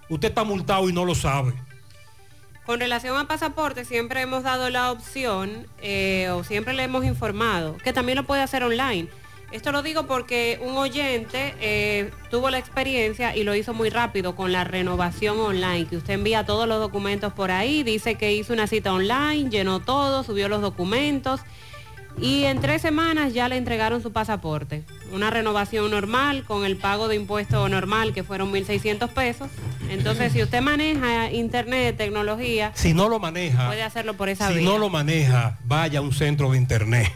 Usted 0.07 0.27
está 0.27 0.43
multado 0.43 0.87
y 0.87 0.93
no 0.93 1.03
lo 1.03 1.15
sabe. 1.15 1.55
Con 2.63 2.79
relación 2.79 3.17
a 3.17 3.27
pasaporte, 3.27 3.85
siempre 3.85 4.21
hemos 4.21 4.43
dado 4.43 4.69
la 4.69 4.91
opción, 4.91 5.65
eh, 5.81 6.29
o 6.29 6.43
siempre 6.43 6.75
le 6.75 6.83
hemos 6.83 7.03
informado, 7.03 7.77
que 7.77 7.91
también 7.91 8.17
lo 8.19 8.27
puede 8.27 8.43
hacer 8.43 8.63
online. 8.63 9.09
Esto 9.51 9.71
lo 9.73 9.81
digo 9.83 10.07
porque 10.07 10.59
un 10.61 10.77
oyente 10.77 11.53
eh, 11.59 12.09
tuvo 12.29 12.49
la 12.49 12.57
experiencia 12.57 13.35
y 13.35 13.43
lo 13.43 13.53
hizo 13.53 13.73
muy 13.73 13.89
rápido 13.89 14.35
con 14.35 14.51
la 14.53 14.63
renovación 14.63 15.39
online, 15.39 15.87
que 15.87 15.97
usted 15.97 16.13
envía 16.13 16.45
todos 16.45 16.67
los 16.67 16.79
documentos 16.79 17.33
por 17.33 17.51
ahí, 17.51 17.83
dice 17.83 18.15
que 18.15 18.33
hizo 18.33 18.53
una 18.53 18.67
cita 18.67 18.93
online, 18.93 19.49
llenó 19.49 19.81
todo, 19.81 20.23
subió 20.23 20.47
los 20.47 20.61
documentos 20.61 21.41
y 22.19 22.43
en 22.43 22.59
tres 22.61 22.81
semanas 22.81 23.33
ya 23.33 23.47
le 23.49 23.57
entregaron 23.57 24.01
su 24.01 24.11
pasaporte. 24.11 24.83
Una 25.11 25.29
renovación 25.29 25.89
normal 25.91 26.43
con 26.45 26.65
el 26.65 26.77
pago 26.77 27.07
de 27.07 27.15
impuesto 27.15 27.67
normal 27.67 28.13
que 28.13 28.23
fueron 28.23 28.51
1.600 28.53 29.09
pesos. 29.09 29.49
Entonces, 29.89 30.31
si 30.31 30.41
usted 30.41 30.61
maneja 30.61 31.31
internet, 31.31 31.97
tecnología, 31.97 32.71
Si 32.75 32.93
no 32.93 33.09
lo 33.09 33.19
maneja, 33.19 33.67
puede 33.67 33.83
hacerlo 33.83 34.15
por 34.15 34.29
esa 34.29 34.47
si 34.49 34.55
vía. 34.55 34.63
no 34.63 34.77
lo 34.77 34.89
maneja, 34.89 35.57
vaya 35.65 35.99
a 35.99 36.01
un 36.01 36.13
centro 36.13 36.51
de 36.51 36.57
internet, 36.57 37.11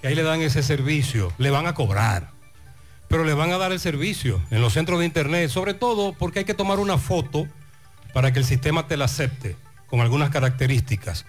que 0.00 0.08
ahí 0.08 0.14
le 0.14 0.22
dan 0.22 0.40
ese 0.40 0.62
servicio, 0.62 1.32
le 1.38 1.50
van 1.50 1.66
a 1.66 1.74
cobrar, 1.74 2.30
pero 3.08 3.24
le 3.24 3.34
van 3.34 3.50
a 3.52 3.58
dar 3.58 3.72
el 3.72 3.80
servicio 3.80 4.40
en 4.50 4.60
los 4.60 4.74
centros 4.74 4.98
de 5.00 5.06
internet, 5.06 5.50
sobre 5.50 5.74
todo 5.74 6.12
porque 6.12 6.40
hay 6.40 6.44
que 6.44 6.54
tomar 6.54 6.78
una 6.78 6.98
foto 6.98 7.46
para 8.12 8.32
que 8.32 8.38
el 8.38 8.44
sistema 8.44 8.86
te 8.86 8.96
la 8.96 9.06
acepte 9.06 9.56
con 9.88 10.00
algunas 10.00 10.30
características. 10.30 11.24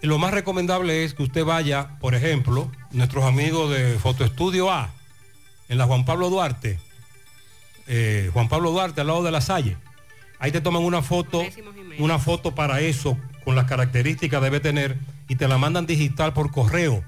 Y 0.00 0.06
lo 0.06 0.18
más 0.18 0.32
recomendable 0.32 1.04
es 1.04 1.14
que 1.14 1.24
usted 1.24 1.44
vaya, 1.44 1.98
por 2.00 2.14
ejemplo, 2.14 2.70
nuestros 2.92 3.24
amigos 3.24 3.70
de 3.70 3.98
Fotoestudio 3.98 4.70
A, 4.70 4.90
en 5.68 5.76
la 5.76 5.86
Juan 5.86 6.04
Pablo 6.04 6.30
Duarte, 6.30 6.78
eh, 7.86 8.30
Juan 8.32 8.48
Pablo 8.48 8.70
Duarte, 8.70 9.00
al 9.00 9.08
lado 9.08 9.22
de 9.22 9.30
la 9.30 9.40
Salle. 9.40 9.76
Ahí 10.38 10.52
te 10.52 10.60
toman 10.60 10.82
una 10.82 11.02
foto, 11.02 11.42
una 11.98 12.18
foto 12.18 12.54
para 12.54 12.80
eso, 12.80 13.18
con 13.44 13.56
las 13.56 13.64
características 13.64 14.40
debe 14.40 14.60
tener, 14.60 14.96
y 15.26 15.36
te 15.36 15.48
la 15.48 15.58
mandan 15.58 15.86
digital 15.86 16.32
por 16.32 16.52
correo. 16.52 17.02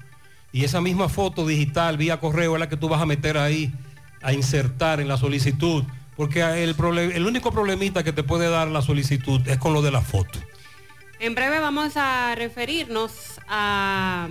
Y 0.51 0.63
esa 0.65 0.81
misma 0.81 1.07
foto 1.09 1.47
digital 1.47 1.97
vía 1.97 2.19
correo 2.19 2.55
es 2.55 2.59
la 2.59 2.69
que 2.69 2.77
tú 2.77 2.89
vas 2.89 3.01
a 3.01 3.05
meter 3.05 3.37
ahí, 3.37 3.73
a 4.21 4.33
insertar 4.33 4.99
en 4.99 5.07
la 5.07 5.17
solicitud. 5.17 5.83
Porque 6.15 6.41
el, 6.41 7.25
único 7.25 7.51
problemita 7.51 8.03
que 8.03 8.11
te 8.13 8.23
puede 8.23 8.49
dar 8.49 8.67
la 8.67 8.81
solicitud 8.81 9.41
es 9.47 9.57
con 9.57 9.73
lo 9.73 9.81
de 9.81 9.91
la 9.91 10.01
foto. 10.01 10.39
En 11.19 11.35
breve 11.35 11.59
vamos 11.59 11.93
a 11.95 12.33
referirnos 12.35 13.39
a 13.47 14.27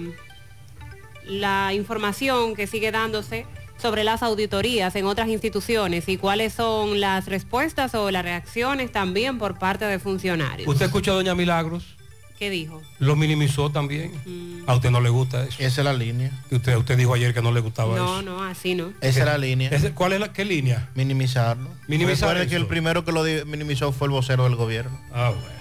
la 1.26 1.72
información 1.72 2.54
que 2.54 2.66
sigue 2.66 2.90
dándose 2.90 3.46
sobre 3.78 4.04
las 4.04 4.22
auditorías 4.22 4.94
en 4.94 5.06
otras 5.06 5.28
instituciones 5.28 6.08
y 6.08 6.18
cuáles 6.18 6.52
son 6.52 7.00
las 7.00 7.26
respuestas 7.26 7.94
o 7.94 8.10
las 8.10 8.24
reacciones 8.24 8.92
también 8.92 9.38
por 9.38 9.58
parte 9.58 9.86
de 9.86 9.98
funcionarios. 9.98 10.68
¿Usted 10.68 10.86
escucha 10.86 11.12
a 11.12 11.14
Doña 11.14 11.34
Milagros? 11.34 11.96
¿Qué 12.40 12.48
dijo? 12.48 12.80
Lo 12.98 13.16
minimizó 13.16 13.68
también. 13.70 14.12
Mm. 14.24 14.62
A 14.66 14.74
usted 14.74 14.90
no 14.90 15.02
le 15.02 15.10
gusta 15.10 15.42
eso. 15.44 15.56
Esa 15.58 15.82
es 15.82 15.84
la 15.84 15.92
línea. 15.92 16.30
Usted, 16.50 16.74
usted 16.74 16.96
dijo 16.96 17.12
ayer 17.12 17.34
que 17.34 17.42
no 17.42 17.52
le 17.52 17.60
gustaba 17.60 17.94
No, 17.94 18.20
eso. 18.20 18.22
no, 18.22 18.42
así 18.42 18.74
no. 18.74 18.94
Esa 19.02 19.18
es 19.20 19.26
la 19.26 19.36
línea. 19.36 19.70
¿Cuál 19.94 20.14
es 20.14 20.20
la 20.20 20.32
qué 20.32 20.46
línea? 20.46 20.88
Minimizarlo. 20.94 21.68
Minimizar 21.86 22.30
Recuerde 22.30 22.48
que 22.48 22.56
el 22.56 22.66
primero 22.66 23.04
que 23.04 23.12
lo 23.12 23.24
minimizó 23.44 23.92
fue 23.92 24.06
el 24.06 24.12
vocero 24.12 24.44
del 24.44 24.56
gobierno. 24.56 24.98
Ah, 25.12 25.34
bueno. 25.38 25.60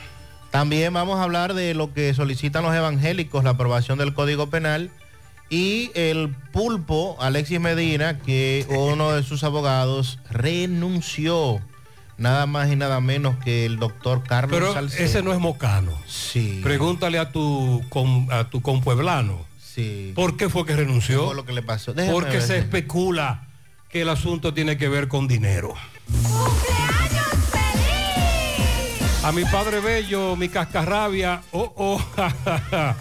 También 0.52 0.94
vamos 0.94 1.20
a 1.20 1.24
hablar 1.24 1.54
de 1.54 1.74
lo 1.74 1.94
que 1.94 2.14
solicitan 2.14 2.64
los 2.64 2.74
evangélicos, 2.74 3.44
la 3.44 3.50
aprobación 3.50 4.00
del 4.00 4.14
Código 4.14 4.50
Penal 4.50 4.90
y 5.50 5.92
el 5.96 6.34
pulpo 6.54 7.18
Alexis 7.20 7.60
Medina, 7.60 8.20
que 8.20 8.66
uno 8.70 9.12
de 9.12 9.24
sus 9.24 9.44
abogados 9.44 10.20
renunció, 10.30 11.60
nada 12.20 12.46
más 12.46 12.72
y 12.72 12.76
nada 12.76 13.00
menos 13.02 13.36
que 13.44 13.66
el 13.66 13.78
doctor 13.80 14.24
Carlos 14.24 14.52
Pero 14.60 14.74
Salcedo. 14.74 15.04
ese 15.06 15.24
no 15.24 15.34
es 15.34 15.40
mocano. 15.40 15.92
Sí. 16.08 16.60
Pregúntale 16.64 17.18
a 17.18 17.32
tu 17.32 17.84
con- 17.90 18.28
a 18.32 18.50
tu 18.50 18.62
compueblano. 18.62 19.46
Sí. 19.60 20.12
¿Por 20.16 20.38
qué 20.38 20.50
fue 20.50 20.66
que 20.66 20.76
renunció? 20.76 21.20
¿Qué 21.22 21.26
fue 21.28 21.36
lo 21.36 21.46
que 21.46 21.54
le 21.54 21.62
pasó? 21.64 21.94
Déjeme 21.94 22.14
Porque 22.14 22.32
ver, 22.38 22.42
se 22.42 22.54
déjeme. 22.54 22.66
especula 22.78 23.48
que 23.90 24.02
el 24.02 24.10
asunto 24.10 24.54
tiene 24.54 24.78
que 24.78 24.88
ver 24.90 25.08
con 25.08 25.28
dinero. 25.28 25.74
A 29.24 29.32
mi 29.32 29.44
padre 29.46 29.80
bello, 29.82 30.36
mi 30.36 30.48
cascarrabia, 30.50 31.42
oh, 31.52 31.74
oh, 31.76 32.02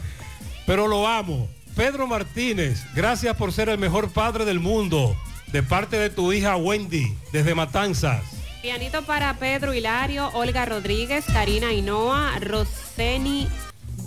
pero 0.66 0.89
lo 0.89 1.07
amo. 1.07 1.49
Pedro 1.77 2.07
Martínez, 2.09 2.85
gracias 2.95 3.36
por 3.36 3.53
ser 3.53 3.69
el 3.69 3.78
mejor 3.78 4.11
padre 4.11 4.45
del 4.45 4.59
mundo, 4.59 5.16
de 5.53 5.62
parte 5.62 5.97
de 5.97 6.11
tu 6.11 6.32
hija 6.32 6.57
Wendy, 6.57 7.15
desde 7.32 7.55
Matanzas. 7.55 8.23
Pianito 8.62 9.02
para 9.02 9.35
Pedro 9.35 9.72
Hilario, 9.72 10.30
Olga 10.35 10.64
Rodríguez, 10.64 11.24
Karina 11.26 11.72
Hinoa, 11.72 12.39
Roseni 12.40 13.48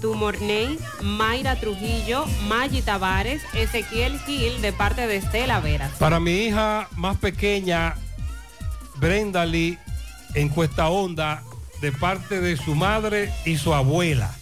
Dumorney, 0.01 0.77
Mayra 1.01 1.55
Trujillo, 1.55 2.25
Maggi 2.47 2.81
Tavares, 2.81 3.41
Ezequiel 3.53 4.19
Gil 4.21 4.61
de 4.61 4.73
parte 4.73 5.07
de 5.07 5.17
Estela 5.17 5.61
Veras. 5.61 5.91
Para 5.99 6.19
mi 6.19 6.31
hija 6.31 6.89
más 6.97 7.17
pequeña, 7.17 7.95
Brenda 8.97 9.45
Lee, 9.45 9.77
en 10.33 10.49
Cuesta 10.49 10.89
Honda, 10.89 11.43
de 11.79 11.91
parte 11.93 12.41
de 12.41 12.57
su 12.57 12.75
madre 12.75 13.31
y 13.45 13.57
su 13.57 13.73
abuela. 13.73 14.35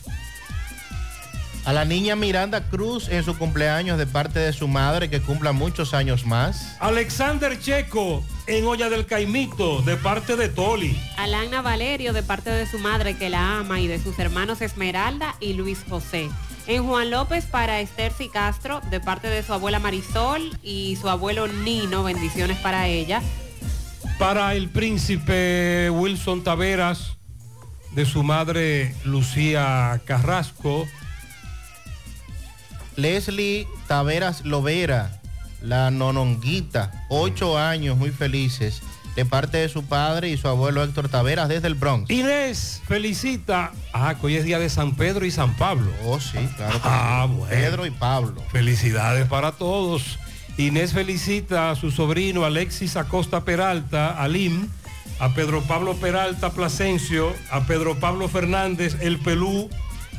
A 1.66 1.74
la 1.74 1.86
niña 1.86 2.16
Miranda 2.16 2.70
Cruz 2.70 3.10
en 3.10 3.24
su 3.24 3.38
cumpleaños 3.38 3.98
de 3.98 4.08
parte 4.08 4.40
de 4.40 4.54
su 4.54 4.68
madre, 4.68 5.10
que 5.10 5.22
cumpla 5.22 5.52
muchos 5.52 5.94
años 5.94 6.26
más. 6.26 6.76
Alexander 6.80 7.60
Checo, 7.60 8.24
en 8.48 8.66
Olla 8.66 8.90
del 8.90 9.06
Caimito, 9.06 9.82
de 9.82 9.98
parte 9.98 10.36
de 10.36 10.50
Toli. 10.50 11.00
Alana 11.18 11.62
Valerio 11.62 12.14
de 12.14 12.24
parte 12.24 12.50
de 12.50 12.66
su 12.66 12.80
madre 12.80 13.18
que 13.18 13.30
la 13.30 13.60
ama 13.60 13.80
y 13.80 13.88
de 13.88 14.00
sus 14.00 14.18
hermanos 14.20 14.62
Esmeralda 14.62 15.36
y 15.40 15.54
Luis 15.54 15.80
José. 15.88 16.30
En 16.66 16.86
Juan 16.86 17.10
López 17.12 17.46
para 17.46 17.80
Esther 17.82 18.14
y 18.20 18.30
Castro 18.30 18.82
de 18.90 19.00
parte 19.00 19.28
de 19.28 19.44
su 19.44 19.54
abuela 19.54 19.80
Marisol 19.80 20.58
y 20.64 20.98
su 21.02 21.10
abuelo 21.10 21.48
Nino, 21.48 22.04
bendiciones 22.04 22.58
para 22.58 22.88
ella. 22.88 23.22
Para 24.18 24.54
el 24.56 24.70
príncipe 24.70 25.90
Wilson 25.90 26.44
Taveras, 26.44 27.18
de 27.92 28.06
su 28.06 28.24
madre 28.24 28.94
Lucía 29.04 30.02
Carrasco. 30.06 30.88
Leslie 33.02 33.68
Taveras 33.88 34.46
Lovera, 34.46 35.20
la 35.62 35.90
nononguita, 35.92 37.06
ocho 37.10 37.58
años 37.58 37.98
muy 37.98 38.12
felices, 38.12 38.82
de 39.16 39.26
parte 39.26 39.58
de 39.58 39.70
su 39.70 39.84
padre 39.84 40.30
y 40.30 40.38
su 40.38 40.48
abuelo 40.48 40.84
Héctor 40.84 41.10
Taveras 41.10 41.50
desde 41.50 41.68
el 41.68 41.76
Bronx. 41.76 42.10
Inés 42.10 42.82
felicita. 42.88 43.72
Ah, 43.94 44.16
que 44.20 44.28
hoy 44.28 44.36
es 44.36 44.46
día 44.46 44.60
de 44.60 44.70
San 44.70 44.96
Pedro 44.96 45.26
y 45.26 45.32
San 45.32 45.56
Pablo. 45.56 45.92
Oh, 46.06 46.20
sí, 46.20 46.38
claro. 46.56 46.74
que 46.74 46.80
Ah, 46.84 47.28
bueno. 47.30 47.48
Pedro 47.50 47.86
y 47.86 47.92
Pablo. 47.92 48.44
Felicidades 48.52 49.28
para 49.28 49.54
todos. 49.54 50.20
Inés 50.58 50.94
felicita 50.94 51.72
a 51.72 51.76
su 51.76 51.92
sobrino 51.92 52.44
Alexis 52.46 52.98
Acosta 52.98 53.46
Peralta, 53.46 54.22
Alim, 54.22 54.68
a 55.20 55.34
Pedro 55.34 55.62
Pablo 55.64 55.96
Peralta 55.96 56.52
Plasencio, 56.52 57.34
a 57.50 57.66
Pedro 57.66 58.00
Pablo 58.00 58.28
Fernández 58.28 58.98
El 59.02 59.20
Pelú, 59.20 59.70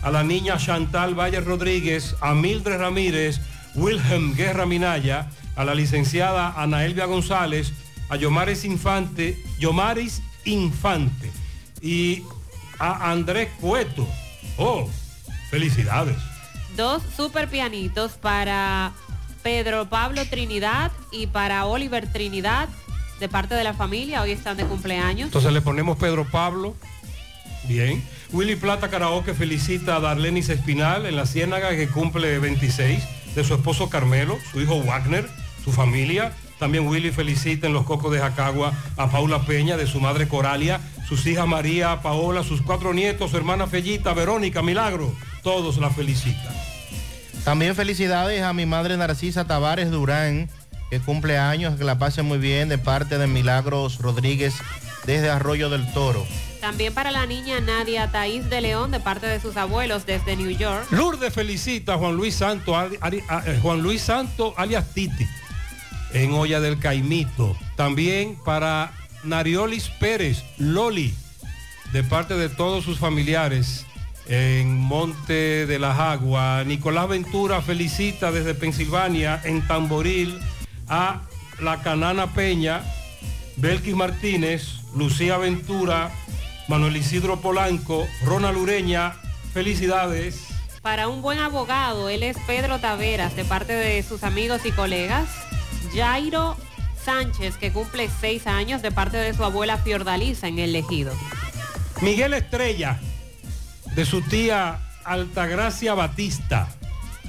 a 0.02 0.10
la 0.10 0.22
niña 0.22 0.56
Chantal 0.56 1.18
Valle 1.18 1.40
Rodríguez, 1.40 2.16
a 2.20 2.35
Mildred 2.35 2.78
Ramírez, 2.78 3.40
Wilhelm 3.74 4.35
Guerra 4.35 4.66
Minaya, 4.66 5.31
a 5.56 5.64
la 5.64 5.74
licenciada 5.74 6.55
Ana 6.56 6.85
Elvia 6.85 7.06
González, 7.06 7.72
a 8.09 8.16
Yomaris 8.16 8.64
Infante, 8.64 9.43
Yomaris 9.59 10.22
Infante 10.44 11.31
y 11.81 12.24
a 12.78 13.10
Andrés 13.10 13.48
Cueto. 13.60 14.06
Oh, 14.56 14.89
felicidades. 15.51 16.16
Dos 16.77 17.02
super 17.16 17.48
pianitos 17.48 18.12
para 18.12 18.93
Pedro 19.43 19.89
Pablo 19.89 20.24
Trinidad 20.27 20.93
y 21.12 21.27
para 21.27 21.66
Oliver 21.66 22.10
Trinidad 22.10 22.68
de 23.18 23.28
parte 23.28 23.55
de 23.55 23.64
la 23.64 23.74
familia. 23.74 24.22
Hoy 24.22 24.32
están 24.32 24.56
de 24.56 24.64
cumpleaños. 24.64 25.27
Entonces 25.27 25.52
le 25.52 25.60
ponemos 25.60 25.98
Pedro 25.98 26.24
Pablo. 26.24 26.74
Bien. 27.68 28.02
Willy 28.32 28.55
Plata 28.55 28.89
Karaoke 28.89 29.35
felicita 29.35 29.97
a 29.97 30.01
Darlenis 30.01 30.51
Espinal 30.51 31.05
en 31.07 31.16
la 31.16 31.27
Ciénaga 31.27 31.70
que 31.70 31.89
cumple 31.89 32.39
26, 32.39 33.02
de 33.35 33.44
su 33.44 33.55
esposo 33.55 33.90
Carmelo, 33.90 34.39
su 34.52 34.61
hijo 34.61 34.81
Wagner, 34.85 35.28
su 35.65 35.73
familia. 35.73 36.32
También 36.61 36.86
Willy 36.86 37.11
felicita 37.11 37.66
en 37.66 37.73
los 37.73 37.85
Cocos 37.85 38.12
de 38.12 38.20
Jacagua 38.20 38.73
a 38.97 39.11
Paula 39.11 39.44
Peña, 39.47 39.77
de 39.77 39.89
su 39.89 40.01
madre 40.01 40.28
Coralia, 40.28 40.81
sus 41.09 41.27
hijas 41.27 41.48
María, 41.48 42.02
Paola, 42.02 42.44
sus 42.44 42.62
cuatro 42.62 42.94
nietos, 42.94 43.32
su 43.32 43.36
hermana 43.36 43.66
Fellita, 43.66 44.15
Verónica, 44.15 44.62
Milagro. 44.62 45.12
Todos 45.43 45.78
la 45.78 45.90
felicitan. 45.90 46.55
También 47.44 47.74
felicidades 47.74 48.43
a 48.43 48.52
mi 48.52 48.65
madre 48.65 48.97
Narcisa 48.97 49.47
Tavares 49.47 49.90
Durán, 49.90 50.48
que 50.89 51.01
cumple 51.01 51.36
años, 51.36 51.77
que 51.77 51.85
la 51.85 51.98
pase 51.98 52.23
muy 52.23 52.39
bien 52.39 52.69
de 52.69 52.78
parte 52.78 53.19
de 53.19 53.27
Milagros 53.27 53.98
Rodríguez 53.98 54.55
desde 55.05 55.31
Arroyo 55.31 55.69
del 55.69 55.90
Toro. 55.93 56.24
También 56.61 56.93
para 56.93 57.11
la 57.11 57.24
niña 57.24 57.59
Nadia 57.61 58.12
Taís 58.12 58.51
de 58.51 58.61
León 58.61 58.91
de 58.91 59.01
parte 59.01 59.27
de 59.27 59.41
sus 59.41 59.57
abuelos 59.57 60.05
desde 60.05 60.37
New 60.37 60.51
York. 60.51 60.87
Lourdes 60.91 61.32
felicita 61.32 61.95
a 61.95 61.97
Juan 61.99 62.16
Luis 62.16 62.35
Santo, 62.35 62.74
eh, 62.82 63.59
Juan 63.62 63.82
Luis 63.82 64.03
Santo 64.03 64.53
alias 64.59 64.93
Titi, 64.93 65.27
en 66.12 66.32
Olla 66.32 66.61
del 66.61 66.78
Caimito. 66.78 67.57
También 67.77 68.37
para 68.45 68.93
Nariolis 69.24 69.89
Pérez, 69.89 70.45
Loli, 70.59 71.15
de 71.93 72.05
parte 72.05 72.35
de 72.35 72.51
todos 72.51 72.85
sus 72.85 72.99
familiares 72.99 73.87
en 74.27 74.77
Monte 74.77 75.66
de 75.66 75.78
las 75.78 75.99
Aguas. 75.99 76.66
Nicolás 76.66 77.09
Ventura 77.09 77.62
felicita 77.62 78.31
desde 78.31 78.55
Pensilvania, 78.55 79.41
en 79.45 79.66
Tamboril, 79.66 80.39
a 80.89 81.23
la 81.61 81.82
Canana 81.82 82.35
Peña, 82.35 82.82
Belkis 83.57 83.95
Martínez, 83.97 84.81
Lucía 84.95 85.37
Ventura, 85.39 86.11
Manuel 86.70 86.97
Isidro 86.97 87.40
Polanco, 87.40 88.06
Ronald 88.24 88.56
Ureña, 88.56 89.14
felicidades. 89.52 90.47
Para 90.82 91.09
un 91.09 91.20
buen 91.20 91.40
abogado, 91.40 92.09
él 92.09 92.22
es 92.22 92.36
Pedro 92.47 92.78
Taveras 92.78 93.34
de 93.34 93.44
parte 93.44 93.72
de 93.72 94.01
sus 94.05 94.22
amigos 94.22 94.60
y 94.64 94.70
colegas. 94.70 95.28
Jairo 95.92 96.56
Sánchez, 97.05 97.56
que 97.56 97.72
cumple 97.72 98.09
seis 98.20 98.47
años 98.47 98.82
de 98.82 98.92
parte 98.92 99.16
de 99.16 99.34
su 99.34 99.42
abuela 99.42 99.78
Fiordalisa 99.78 100.47
en 100.47 100.60
el 100.60 100.76
Ejido. 100.76 101.12
Miguel 102.02 102.34
Estrella, 102.34 103.01
de 103.97 104.05
su 104.05 104.22
tía 104.22 104.78
Altagracia 105.02 105.94
Batista. 105.94 106.68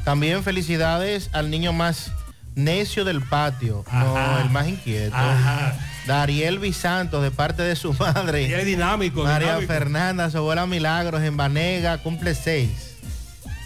También 0.05 0.43
felicidades 0.43 1.31
al 1.33 1.49
niño 1.49 1.73
más 1.73 2.11
necio 2.53 3.05
del 3.05 3.23
patio, 3.23 3.85
no, 3.91 4.39
el 4.39 4.51
más 4.51 4.67
inquieto. 4.67 5.15
Ajá. 5.15 5.73
Dariel 6.05 6.59
Visantos, 6.59 7.21
de 7.21 7.31
parte 7.31 7.63
de 7.63 7.75
su 7.75 7.93
madre. 7.99 8.47
Y 8.47 8.53
es 8.53 8.65
dinámico. 8.65 9.23
María 9.23 9.49
dinámico. 9.49 9.73
Fernanda, 9.73 10.29
su 10.29 10.37
abuela 10.37 10.65
Milagros 10.65 11.21
en 11.21 11.37
Banega, 11.37 11.97
cumple 11.99 12.35
seis. 12.35 12.95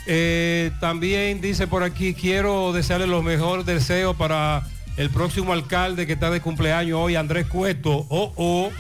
Eh, 0.08 0.72
también 0.80 1.42
dice 1.42 1.68
por 1.68 1.84
aquí, 1.84 2.14
quiero 2.14 2.74
desearle 2.74 3.08
los 3.08 3.24
mejores 3.24 3.66
deseos 3.66 4.16
para 4.16 4.64
el 4.98 5.10
próximo 5.10 5.52
alcalde 5.52 6.06
que 6.06 6.14
está 6.14 6.30
de 6.30 6.42
cumpleaños 6.42 7.00
hoy, 7.00 7.16
Andrés 7.16 7.48
Cueto. 7.48 8.06
Oh, 8.10 8.32
oh. 8.36 8.72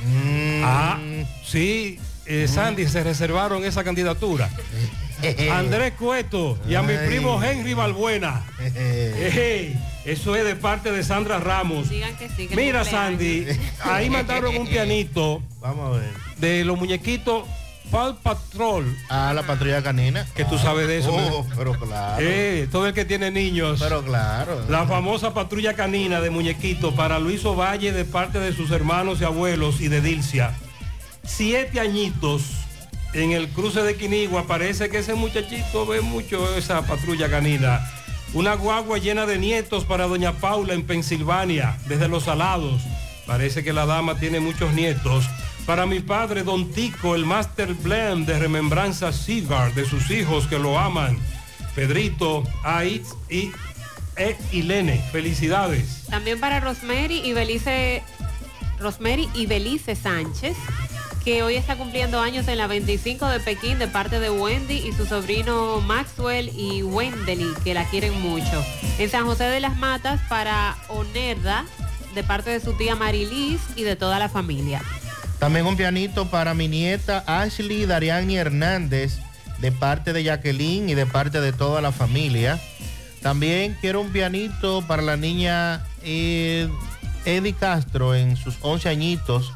Ah, 0.64 0.99
sí, 1.44 1.99
eh, 2.26 2.48
Sandy, 2.48 2.88
se 2.88 3.03
reservaron 3.03 3.65
esa 3.65 3.84
candidatura. 3.84 4.49
Andrés 5.52 5.94
Cueto 5.98 6.60
y 6.69 6.76
a 6.76 6.84
mi 6.84 6.94
primo 7.07 7.41
Henry 7.41 7.73
Balbuena. 7.73 8.44
eso 10.06 10.36
es 10.36 10.45
de 10.45 10.56
parte 10.56 10.91
de 10.91 11.03
Sandra 11.03 11.40
Ramos. 11.40 11.90
Digan 11.90 12.15
que 12.18 12.30
sí. 12.30 12.48
que 12.48 12.56
Mira. 12.56 12.84
Sandy, 12.86 13.48
ahí 13.84 14.10
mandaron 14.10 14.56
un 14.56 14.68
pianito 14.68 15.41
Vamos 15.61 15.95
a 15.95 15.99
ver. 15.99 16.11
de 16.38 16.64
los 16.64 16.77
muñequitos 16.77 17.45
Paw 17.91 18.15
Patrol. 18.22 18.98
Ah, 19.10 19.32
la 19.34 19.44
patrulla 19.44 19.82
canina. 19.82 20.26
Que 20.36 20.45
tú 20.45 20.57
sabes 20.57 20.88
de 20.88 20.98
eso. 20.98 21.14
Oh, 21.14 21.44
¿no? 21.44 21.56
pero 21.56 21.73
claro. 21.80 22.18
Eh, 22.19 22.68
todo 22.72 22.88
el 22.88 22.94
que 22.94 23.06
tiene 23.06 23.32
niños. 23.32 23.80
Pero 23.82 24.03
claro. 24.03 24.65
La 24.69 24.86
famosa 24.86 25.34
patrulla 25.34 25.73
canina 25.73 26.19
de 26.22 26.30
muñequito 26.30 26.95
para 26.95 27.19
Luis 27.19 27.45
Ovalle 27.45 27.91
de 27.91 28.06
parte 28.06 28.40
de 28.40 28.53
sus 28.53 28.72
hermanos 28.72 29.22
y 29.22 29.23
abuelos 29.23 29.82
y 29.82 29.88
de 29.88 30.02
Dilcia. 30.02 30.53
Siete 31.23 31.80
añitos 31.80 32.41
en 33.14 33.32
el 33.32 33.49
cruce 33.49 33.82
de 33.84 33.95
Quinigua. 33.95 34.48
Parece 34.48 34.90
que 34.90 34.99
ese 34.99 35.14
muchachito 35.14 35.86
ve 35.86 36.02
mucho 36.02 36.56
esa 36.57 36.82
patrulla 36.82 37.30
canina. 37.30 37.82
Una 38.36 38.56
guagua 38.56 38.98
llena 38.98 39.26
de 39.26 39.38
nietos 39.38 39.86
para 39.86 40.07
doña 40.07 40.34
Paula 40.34 40.74
en 40.74 40.86
Pensilvania, 40.86 41.78
desde 41.88 42.10
Los 42.10 42.24
Salados. 42.24 42.82
Parece 43.26 43.64
que 43.64 43.72
la 43.72 43.86
dama 43.86 44.20
tiene 44.20 44.41
muchos 44.41 44.74
nietos. 44.74 45.24
Para 45.66 45.86
mi 45.86 46.02
padre, 46.02 46.44
Don 46.44 46.70
Tico, 46.70 47.16
el 47.16 47.26
Master 47.26 47.74
Blend 47.76 48.28
de 48.28 48.38
Remembranza 48.38 49.14
Cigar, 49.14 49.74
de 49.74 49.86
sus 49.86 50.12
hijos 50.12 50.48
que 50.48 50.60
lo 50.60 50.78
aman. 50.78 51.18
Pedrito, 51.76 52.44
Aitz 52.66 53.16
y 53.30 53.52
e. 54.18 55.02
Felicidades. 55.14 56.03
También 56.10 56.38
para 56.38 56.60
Rosemary 56.60 57.22
y 57.24 57.32
Belice, 57.32 58.03
Rosemary 58.82 59.30
y 59.34 59.45
Belice 59.45 59.95
Sánchez, 59.95 60.57
que 61.26 61.41
hoy 61.41 61.56
está 61.56 61.76
cumpliendo 61.76 62.22
años 62.22 62.47
en 62.47 62.60
la 62.60 62.68
25 62.68 63.27
de 63.27 63.39
Pekín 63.39 63.80
de 63.80 63.88
parte 63.88 64.19
de 64.19 64.30
Wendy 64.30 64.76
y 64.76 64.93
su 64.93 65.07
sobrino 65.07 65.81
Maxwell 65.81 66.52
y 66.56 66.84
Wendely, 66.84 67.52
que 67.64 67.73
la 67.73 67.84
quieren 67.89 68.22
mucho. 68.22 68.64
En 68.99 69.10
San 69.10 69.26
José 69.26 69.45
de 69.45 69.60
las 69.60 69.76
Matas 69.76 70.22
para 70.30 70.77
Onerda, 70.88 71.65
de 72.14 72.23
parte 72.23 72.52
de 72.52 72.60
su 72.60 72.73
tía 72.73 72.95
Marilis 72.95 73.60
y 73.76 73.81
de 73.81 73.95
toda 73.95 74.19
la 74.19 74.30
familia. 74.30 74.84
También 75.39 75.65
un 75.65 75.76
pianito 75.76 76.30
para 76.30 76.53
mi 76.53 76.68
nieta 76.68 77.23
Ashley 77.26 77.88
Dariani 77.88 78.38
Hernández, 78.38 79.18
de 79.60 79.72
parte 79.72 80.14
de 80.14 80.23
Jacqueline 80.23 80.89
y 80.89 80.93
de 80.93 81.07
parte 81.07 81.41
de 81.41 81.53
toda 81.53 81.81
la 81.81 81.91
familia. 81.91 82.60
También 83.23 83.76
quiero 83.81 84.02
un 84.02 84.11
pianito 84.11 84.84
para 84.84 85.02
la 85.02 85.18
niña 85.18 85.84
eh, 86.03 86.69
Eddie 87.26 87.53
Castro 87.53 88.14
en 88.14 88.38
sus 88.38 88.57
11 88.61 88.89
añitos. 88.89 89.52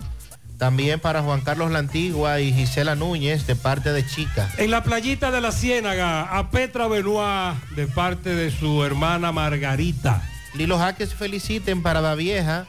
También 0.60 0.99
para 0.99 1.23
Juan 1.23 1.40
Carlos 1.40 1.72
La 1.72 1.80
Antigua 1.80 2.41
y 2.41 2.52
Gisela 2.52 2.94
Núñez 2.94 3.48
de 3.48 3.56
parte 3.56 3.94
de 3.94 4.06
Chica. 4.06 4.52
En 4.57 4.72
la 4.72 4.84
playita 4.84 5.31
de 5.31 5.40
la 5.40 5.53
Ciénaga, 5.53 6.38
a 6.38 6.52
Petra 6.52 6.90
Benoit 6.90 7.56
de 7.77 7.88
parte 7.88 8.36
de 8.36 8.52
su 8.52 8.84
hermana 8.84 9.31
Margarita. 9.31 10.22
Lilo 10.53 10.77
Jaques 10.77 11.14
feliciten 11.14 11.81
para 11.81 12.02
la 12.02 12.14
vieja 12.14 12.68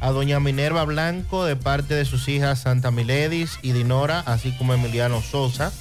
a 0.00 0.10
doña 0.10 0.40
Minerva 0.40 0.84
Blanco 0.84 1.44
de 1.44 1.54
parte 1.54 1.94
de 1.94 2.04
sus 2.04 2.28
hijas 2.28 2.62
Santa 2.62 2.90
Miledis 2.90 3.60
y 3.62 3.70
Dinora, 3.70 4.18
así 4.26 4.50
como 4.58 4.74
Emiliano 4.74 5.22
Sosa. 5.22 5.72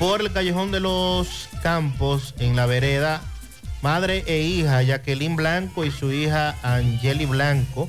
Por 0.00 0.20
el 0.20 0.32
Callejón 0.32 0.72
de 0.72 0.80
los 0.80 1.48
Campos, 1.62 2.34
en 2.40 2.56
la 2.56 2.66
vereda, 2.66 3.20
madre 3.82 4.24
e 4.26 4.40
hija 4.40 4.82
Jacqueline 4.82 5.36
Blanco 5.36 5.84
y 5.84 5.92
su 5.92 6.10
hija 6.10 6.56
Angeli 6.64 7.26
Blanco. 7.26 7.88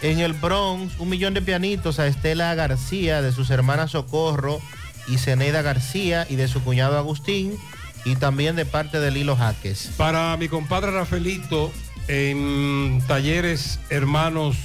En 0.00 0.20
el 0.20 0.32
Bronx, 0.32 0.98
un 0.98 1.08
millón 1.08 1.34
de 1.34 1.42
pianitos 1.42 1.98
a 1.98 2.06
Estela 2.06 2.54
García 2.54 3.20
de 3.20 3.32
sus 3.32 3.50
hermanas 3.50 3.90
Socorro 3.90 4.60
y 5.08 5.18
Zeneida 5.18 5.62
García 5.62 6.26
y 6.28 6.36
de 6.36 6.48
su 6.48 6.62
cuñado 6.62 6.96
Agustín. 6.98 7.56
Y 8.04 8.16
también 8.16 8.56
de 8.56 8.64
parte 8.64 9.00
de 9.00 9.10
Lilo 9.10 9.36
Jaques. 9.36 9.90
Para 9.96 10.36
mi 10.36 10.48
compadre 10.48 10.92
Rafaelito, 10.92 11.72
en 12.06 13.02
Talleres 13.06 13.78
Hermanos 13.90 14.56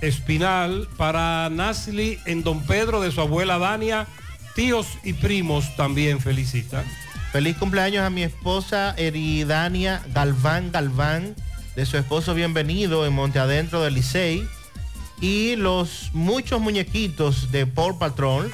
Espinal, 0.00 0.88
para 0.96 1.48
Nasli 1.50 2.18
en 2.26 2.42
Don 2.42 2.60
Pedro 2.60 3.00
de 3.00 3.10
su 3.10 3.20
abuela 3.20 3.58
Dania, 3.58 4.06
tíos 4.54 4.86
y 5.02 5.12
primos 5.14 5.74
también 5.76 6.20
felicitan. 6.20 6.84
Feliz 7.32 7.56
cumpleaños 7.56 8.04
a 8.04 8.10
mi 8.10 8.22
esposa 8.22 8.94
Eridania 8.96 10.02
Galván 10.14 10.70
Galván, 10.70 11.34
de 11.74 11.86
su 11.86 11.96
esposo 11.96 12.34
Bienvenido 12.34 13.06
en 13.06 13.14
Monte 13.14 13.38
Adentro 13.38 13.82
del 13.82 13.94
Licey. 13.94 14.46
Y 15.22 15.54
los 15.54 16.10
muchos 16.12 16.60
muñequitos 16.60 17.52
de 17.52 17.64
Paul 17.64 17.96
Patrón 17.96 18.50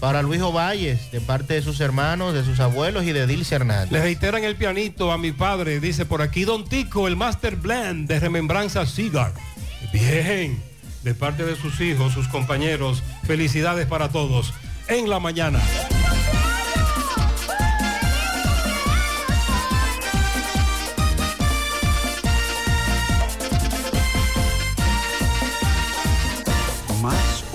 para 0.00 0.22
Luis 0.22 0.40
Ovalles, 0.40 1.12
de 1.12 1.20
parte 1.20 1.52
de 1.52 1.62
sus 1.62 1.78
hermanos, 1.80 2.32
de 2.32 2.42
sus 2.42 2.58
abuelos 2.58 3.04
y 3.04 3.12
de 3.12 3.26
Dilce 3.26 3.54
Hernández. 3.54 3.92
Le 3.92 4.00
reiteran 4.00 4.42
el 4.42 4.56
pianito 4.56 5.12
a 5.12 5.18
mi 5.18 5.32
padre, 5.32 5.78
dice 5.78 6.06
por 6.06 6.22
aquí 6.22 6.44
Don 6.44 6.64
Tico, 6.64 7.06
el 7.06 7.16
Master 7.16 7.56
Blend 7.56 8.08
de 8.08 8.18
Remembranza 8.18 8.86
Cigar. 8.86 9.34
Bien, 9.92 10.58
de 11.02 11.14
parte 11.14 11.44
de 11.44 11.54
sus 11.54 11.80
hijos, 11.82 12.14
sus 12.14 12.28
compañeros, 12.28 13.02
felicidades 13.26 13.86
para 13.86 14.08
todos. 14.08 14.54
En 14.88 15.10
la 15.10 15.20
mañana. 15.20 15.60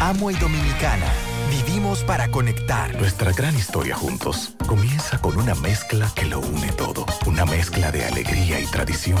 Amo 0.00 0.30
y 0.30 0.34
Dominicana. 0.34 1.06
Vivimos 1.50 2.04
para 2.04 2.30
conectar. 2.30 2.94
Nuestra 2.96 3.32
gran 3.32 3.54
historia 3.54 3.94
juntos 3.94 4.54
comienza 4.66 5.20
con 5.20 5.36
una 5.36 5.54
mezcla 5.54 6.10
que 6.14 6.24
lo 6.24 6.40
une 6.40 6.72
todo. 6.72 7.04
Una 7.26 7.44
mezcla 7.44 7.92
de 7.92 8.06
alegría 8.06 8.58
y 8.58 8.64
tradición. 8.64 9.20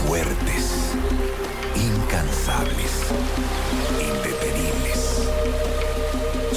fuertes, 0.06 0.92
incansables, 1.74 3.06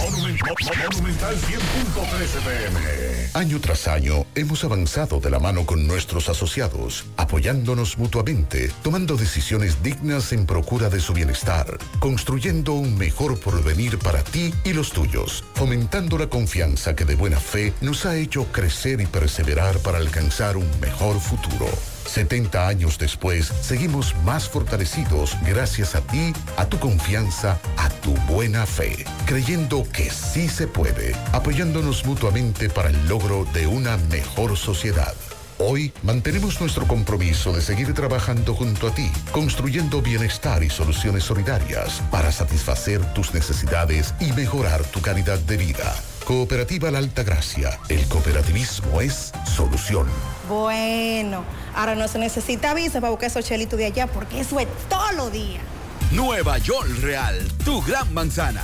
Monumental 0.03 1.35
100.13 1.35 2.41
pm. 2.43 2.79
Año 3.35 3.61
tras 3.61 3.87
año 3.87 4.25
hemos 4.33 4.63
avanzado 4.63 5.19
de 5.19 5.29
la 5.29 5.37
mano 5.37 5.67
con 5.67 5.85
nuestros 5.85 6.27
asociados, 6.27 7.05
apoyándonos 7.17 7.99
mutuamente, 7.99 8.71
tomando 8.81 9.15
decisiones 9.15 9.26
dignas 9.83 10.31
en 10.31 10.45
procura 10.45 10.89
de 10.89 10.99
su 10.99 11.13
bienestar, 11.13 11.77
construyendo 11.99 12.73
un 12.73 12.97
mejor 12.97 13.37
porvenir 13.39 13.99
para 13.99 14.23
ti 14.23 14.53
y 14.63 14.73
los 14.73 14.91
tuyos, 14.91 15.43
fomentando 15.53 16.17
la 16.17 16.27
confianza 16.27 16.95
que 16.95 17.03
de 17.03 17.15
buena 17.15 17.39
fe 17.39 17.73
nos 17.81 18.05
ha 18.05 18.15
hecho 18.15 18.45
crecer 18.51 19.01
y 19.01 19.05
perseverar 19.05 19.79
para 19.79 19.97
alcanzar 19.97 20.55
un 20.55 20.67
mejor 20.79 21.19
futuro. 21.19 21.67
70 22.05 22.67
años 22.67 22.97
después, 22.97 23.51
seguimos 23.61 24.15
más 24.23 24.47
fortalecidos 24.47 25.35
gracias 25.45 25.95
a 25.95 26.01
ti, 26.01 26.33
a 26.55 26.65
tu 26.65 26.79
confianza, 26.79 27.59
a 27.75 27.89
tu 27.89 28.13
buena 28.31 28.65
fe, 28.65 29.05
creyendo 29.25 29.83
que 29.91 30.09
sí 30.09 30.47
se 30.47 30.67
puede, 30.67 31.15
apoyándonos 31.33 32.05
mutuamente 32.05 32.69
para 32.69 32.89
el 32.89 33.07
logro 33.07 33.45
de 33.53 33.67
una 33.67 33.97
mejor 34.09 34.55
sociedad. 34.57 35.13
Hoy 35.59 35.91
mantenemos 36.03 36.61
nuestro 36.61 36.85
compromiso 36.87 37.51
de 37.51 37.61
seguir 37.61 37.91
trabajando 37.95 38.53
junto 38.53 38.89
a 38.89 38.91
ti, 38.93 39.11
construyendo 39.31 40.03
bienestar 40.03 40.61
y 40.63 40.69
soluciones 40.69 41.23
solidarias 41.23 42.03
para 42.11 42.31
satisfacer 42.31 43.03
tus 43.13 43.33
necesidades 43.33 44.13
y 44.19 44.31
mejorar 44.33 44.83
tu 44.83 45.01
calidad 45.01 45.39
de 45.39 45.57
vida. 45.57 45.95
Cooperativa 46.25 46.91
La 46.91 46.99
Alta 46.99 47.23
Gracia. 47.23 47.79
El 47.89 48.05
cooperativismo 48.07 49.01
es 49.01 49.31
solución. 49.55 50.05
Bueno, 50.47 51.43
ahora 51.73 51.95
no 51.95 52.07
se 52.07 52.19
necesita 52.19 52.75
visa 52.75 53.01
para 53.01 53.09
buscar 53.09 53.31
esos 53.31 53.43
chelitos 53.43 53.79
de 53.79 53.85
allá 53.85 54.05
porque 54.05 54.41
eso 54.41 54.59
es 54.59 54.67
todo 54.87 55.11
lo 55.13 55.31
día. 55.31 55.61
Nueva 56.11 56.59
York 56.59 57.01
Real, 57.01 57.35
tu 57.65 57.81
gran 57.81 58.13
manzana. 58.13 58.63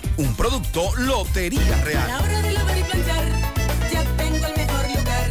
Un 0.21 0.35
producto 0.35 0.95
Lotería 0.97 1.75
A 1.75 1.83
Real. 1.83 2.07
la 2.07 2.19
hora 2.19 2.41
de 2.43 2.51
lavar 2.51 2.77
y 2.77 2.83
planchar, 2.83 3.23
ya 3.91 4.03
tengo 4.17 4.45
el 4.45 4.55
mejor 4.55 4.87
lugar. 4.95 5.29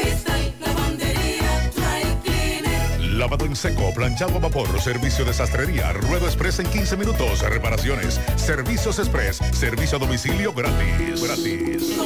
Cristal, 0.00 0.54
lavandería, 0.60 1.70
dry 1.74 2.14
cleaner. 2.22 3.00
Lavado 3.16 3.44
en 3.44 3.56
seco, 3.56 3.92
planchado 3.92 4.36
a 4.36 4.38
vapor, 4.38 4.80
servicio 4.80 5.24
de 5.24 5.34
sastrería, 5.34 5.92
ruedo 5.94 6.26
express 6.26 6.60
en 6.60 6.66
15 6.66 6.96
minutos, 6.96 7.40
reparaciones, 7.40 8.20
servicios 8.36 9.00
express, 9.00 9.40
servicio 9.52 9.96
a 9.96 10.00
domicilio 10.00 10.52
gratis. 10.52 11.20
Gratis. 11.20 11.96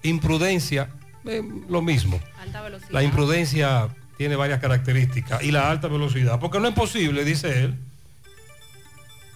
imprudencia, 0.04 0.91
eh, 1.26 1.41
lo 1.68 1.82
mismo. 1.82 2.20
Alta 2.40 2.62
velocidad. 2.62 2.91
La 2.91 3.02
imprudencia 3.02 3.90
tiene 4.18 4.36
varias 4.36 4.60
características 4.60 5.41
y 5.41 5.52
la 5.52 5.72
alta 5.72 5.88
velocidad, 5.88 6.40
porque 6.40 6.60
no 6.60 6.68
es 6.68 6.76
posible, 6.76 7.26
dice 7.26 7.64
él, 7.64 7.89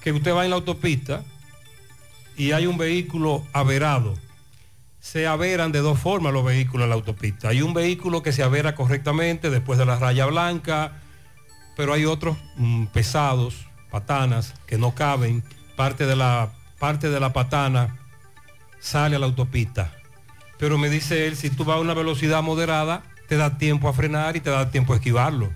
que 0.04 0.12
usted 0.12 0.36
va 0.36 0.44
en 0.44 0.50
la 0.50 0.58
autopista 0.58 1.24
y 2.36 2.52
hay 2.52 2.68
un 2.68 2.78
vehículo 2.78 3.48
averado. 3.54 4.16
Se 5.00 5.28
averan 5.28 5.72
de 5.72 5.80
dos 5.80 5.98
formas 5.98 6.34
los 6.34 6.44
vehículos 6.44 6.84
en 6.84 6.90
la 6.90 6.96
autopista. 6.96 7.50
Hay 7.50 7.62
un 7.62 7.74
vehículo 7.74 8.22
que 8.22 8.34
se 8.34 8.44
avera 8.44 8.76
correctamente 8.76 9.50
después 9.50 9.80
de 9.80 9.86
la 9.86 9.98
raya 9.98 10.26
blanca, 10.26 11.00
pero 11.78 11.94
hay 11.94 12.06
otros 12.06 12.38
mm, 12.58 12.88
pesados, 12.88 13.66
patanas, 13.92 14.54
que 14.68 14.78
no 14.78 14.94
caben. 14.94 15.44
Parte 15.78 16.06
de, 16.06 16.16
la, 16.16 16.52
parte 16.80 17.10
de 17.10 17.20
la 17.20 17.32
patana 17.32 17.98
sale 18.80 19.16
a 19.16 19.20
la 19.20 19.26
autopista. 19.26 19.94
Pero 20.60 20.78
me 20.78 20.90
dice 20.90 21.28
él, 21.28 21.38
si 21.38 21.50
tú 21.50 21.64
vas 21.64 21.78
a 21.78 21.82
una 21.82 21.94
velocidad 21.94 22.44
moderada, 22.44 23.04
te 23.28 23.38
da 23.38 23.58
tiempo 23.58 23.88
a 23.88 23.94
frenar 23.94 24.36
y 24.36 24.42
te 24.42 24.50
da 24.50 24.70
tiempo 24.70 24.94
a 24.94 24.98
esquivarlo. 24.98 25.52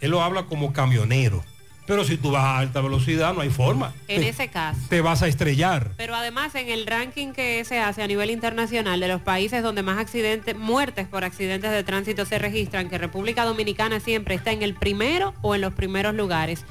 Él 0.00 0.10
lo 0.10 0.22
habla 0.22 0.44
como 0.44 0.72
camionero. 0.74 1.42
Pero 1.86 2.04
si 2.04 2.16
tú 2.16 2.32
vas 2.32 2.44
a 2.44 2.58
alta 2.58 2.80
velocidad, 2.80 3.32
no 3.32 3.40
hay 3.40 3.50
forma. 3.50 3.92
En 4.08 4.20
te, 4.22 4.28
ese 4.28 4.48
caso. 4.48 4.80
te 4.88 5.00
vas 5.00 5.22
a 5.22 5.28
estrellar. 5.28 5.92
Pero 5.96 6.14
además 6.14 6.54
en 6.54 6.68
el 6.68 6.86
ranking 6.86 7.32
que 7.32 7.64
se 7.64 7.78
hace 7.78 8.02
a 8.02 8.06
nivel 8.06 8.30
internacional 8.30 8.98
de 8.98 9.08
los 9.08 9.20
países 9.20 9.62
donde 9.62 9.82
más 9.82 9.98
accidentes, 9.98 10.56
muertes 10.56 11.06
por 11.06 11.24
accidentes 11.24 11.70
de 11.70 11.84
tránsito 11.84 12.24
se 12.24 12.38
registran, 12.38 12.88
que 12.88 12.98
República 12.98 13.44
Dominicana 13.44 14.00
siempre 14.00 14.34
está 14.34 14.52
en 14.52 14.62
el 14.62 14.74
primero 14.74 15.34
o 15.42 15.54
en 15.54 15.60
los 15.60 15.74
primeros 15.74 16.14
lugares. 16.14 16.64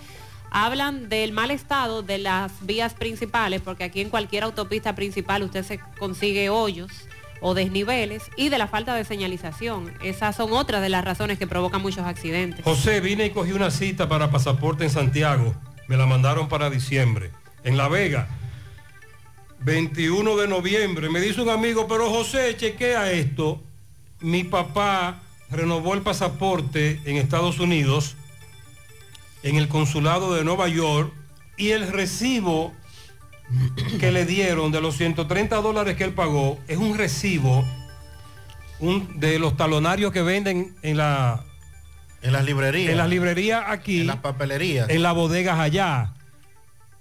Hablan 0.52 1.10
del 1.10 1.32
mal 1.32 1.52
estado 1.52 2.02
de 2.02 2.18
las 2.18 2.52
vías 2.66 2.94
principales, 2.94 3.62
porque 3.62 3.84
aquí 3.84 4.02
en 4.02 4.10
cualquier 4.10 4.44
autopista 4.44 4.96
principal 4.96 5.44
usted 5.44 5.64
se 5.64 5.80
consigue 5.98 6.50
hoyos 6.50 6.92
o 7.42 7.54
desniveles 7.54 8.24
y 8.38 8.50
de 8.50 8.58
la 8.58 8.68
falta 8.68 8.96
de 8.96 9.04
señalización. 9.04 9.94
Esas 10.02 10.36
son 10.36 10.54
otras 10.54 10.82
de 10.82 10.90
las 10.90 11.04
razones 11.04 11.38
que 11.38 11.48
provocan 11.48 11.82
muchos 11.82 12.06
accidentes. 12.06 12.64
José, 12.64 13.02
vine 13.02 13.26
y 13.28 13.30
cogí 13.32 13.52
una 13.52 13.72
cita 13.72 14.08
para 14.10 14.32
pasaporte 14.32 14.84
en 14.84 14.90
Santiago. 14.90 15.54
Me 15.88 15.98
la 15.98 16.06
mandaron 16.06 16.48
para 16.48 16.70
diciembre. 16.70 17.32
En 17.64 17.78
La 17.78 17.88
Vega, 17.88 18.28
21 19.60 20.38
de 20.38 20.48
noviembre. 20.48 21.10
Me 21.10 21.20
dice 21.20 21.42
un 21.42 21.50
amigo, 21.50 21.88
pero 21.88 22.10
José, 22.10 22.56
chequea 22.58 23.12
esto. 23.12 23.62
Mi 24.20 24.44
papá 24.44 25.22
renovó 25.50 25.94
el 25.94 26.02
pasaporte 26.02 27.02
en 27.06 27.18
Estados 27.18 27.60
Unidos, 27.60 28.16
en 29.44 29.56
el 29.56 29.68
consulado 29.68 30.34
de 30.36 30.44
Nueva 30.44 30.68
York, 30.68 31.14
y 31.58 31.72
el 31.72 31.88
recibo 31.92 32.74
que 34.00 34.12
le 34.12 34.26
dieron 34.26 34.72
de 34.72 34.82
los 34.82 34.96
130 34.98 35.58
dólares 35.62 35.96
que 35.96 36.04
él 36.04 36.14
pagó 36.14 36.60
es 36.68 36.78
un 36.78 36.98
recibo 36.98 37.64
un- 38.80 39.20
de 39.20 39.40
los 39.40 39.56
talonarios 39.56 40.12
que 40.12 40.22
venden 40.22 40.76
en 40.82 40.98
la 40.98 41.44
En 42.22 42.34
las 42.34 42.44
librerías. 42.44 42.92
en 42.92 42.98
las 42.98 43.10
librerías 43.10 43.64
aquí 43.68 44.02
En 44.02 44.08
las 44.08 44.18
papelerías. 44.18 44.90
en 44.90 45.02
las 45.04 45.14
bodegas 45.14 45.60
allá 45.60 46.12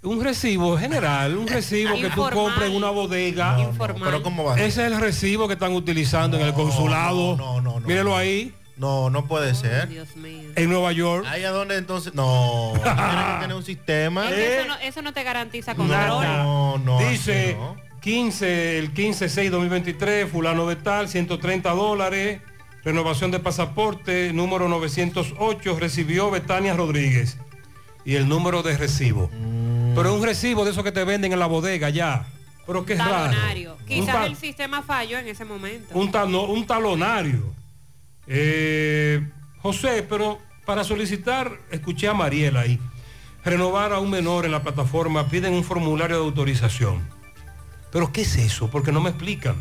un 0.03 0.23
recibo 0.23 0.77
general 0.77 1.35
un 1.35 1.47
recibo 1.47 1.95
que 1.95 2.09
tú 2.11 2.21
compres 2.31 2.69
en 2.69 2.75
una 2.75 2.91
bodega 2.91 3.59
Informal. 3.59 4.03
Pero 4.05 4.21
¿cómo 4.23 4.43
va? 4.43 4.53
ese 4.55 4.85
es 4.85 4.91
el 4.91 4.99
recibo 5.01 5.47
que 5.47 5.55
están 5.55 5.73
utilizando 5.73 6.37
en 6.39 6.45
el 6.45 6.53
consulado 6.53 7.35
No, 7.35 7.59
no, 7.59 7.79
no. 7.79 7.87
mírelo 7.87 8.15
ahí 8.15 8.53
No, 8.77 9.09
no 9.09 9.25
puede 9.25 9.55
ser. 9.55 9.87
Dios 9.87 10.15
mío. 10.17 10.49
en 10.55 10.69
Nueva 10.69 10.91
York 10.91 11.25
Ahí 11.29 11.43
a 11.45 11.51
donde 11.51 11.77
entonces. 11.77 12.13
No. 12.13 12.73
Tiene 12.83 12.95
que 12.95 13.37
tener 13.41 13.55
un 13.55 13.63
sistema. 13.63 14.29
Es 14.29 14.37
eso, 14.59 14.67
no, 14.67 14.75
eso 14.79 15.01
no 15.01 15.13
te 15.13 15.23
garantiza 15.23 15.75
control. 15.75 15.97
No, 16.25 16.77
no. 16.79 16.99
Dice 17.09 17.49
así 17.51 17.55
no. 17.55 17.75
15, 18.01 18.77
el 18.79 18.93
15-6-2023, 18.93 20.27
fulano 20.27 20.67
de 20.67 20.75
tal, 20.75 21.07
130 21.09 21.71
dólares, 21.71 22.41
renovación 22.83 23.31
de 23.31 23.39
pasaporte, 23.39 24.31
número 24.33 24.67
908, 24.69 25.77
recibió 25.79 26.29
Betania 26.29 26.75
Rodríguez. 26.75 27.37
Y 28.03 28.15
el 28.15 28.27
número 28.29 28.61
de 28.61 28.77
recibo. 28.77 29.29
Mm. 29.33 29.95
Pero 29.95 30.13
un 30.13 30.23
recibo 30.23 30.63
de 30.65 30.71
esos 30.71 30.83
que 30.83 30.91
te 30.91 31.03
venden 31.03 31.33
en 31.33 31.39
la 31.39 31.47
bodega 31.47 31.89
ya. 31.89 32.27
Pero 32.67 32.85
qué 32.85 32.95
raro. 32.95 33.31
Talonario. 33.31 33.77
Un, 33.79 33.85
Quizás 33.85 34.27
el 34.27 34.35
sistema 34.35 34.83
falló 34.83 35.17
en 35.17 35.27
ese 35.27 35.43
momento. 35.45 35.97
un 35.97 36.11
talo- 36.11 36.47
un 36.49 36.67
talonario. 36.67 37.51
Eh, 38.27 39.27
José, 39.61 40.05
pero 40.07 40.39
para 40.65 40.83
solicitar, 40.83 41.59
escuché 41.71 42.07
a 42.07 42.13
Mariela 42.13 42.61
ahí, 42.61 42.79
renovar 43.43 43.93
a 43.93 43.99
un 43.99 44.09
menor 44.09 44.45
en 44.45 44.51
la 44.51 44.63
plataforma, 44.63 45.27
piden 45.27 45.53
un 45.53 45.63
formulario 45.63 46.17
de 46.17 46.23
autorización. 46.23 47.07
Pero 47.91 48.11
¿qué 48.11 48.21
es 48.21 48.35
eso? 48.35 48.69
Porque 48.69 48.91
no 48.91 49.01
me 49.01 49.09
explican. 49.11 49.55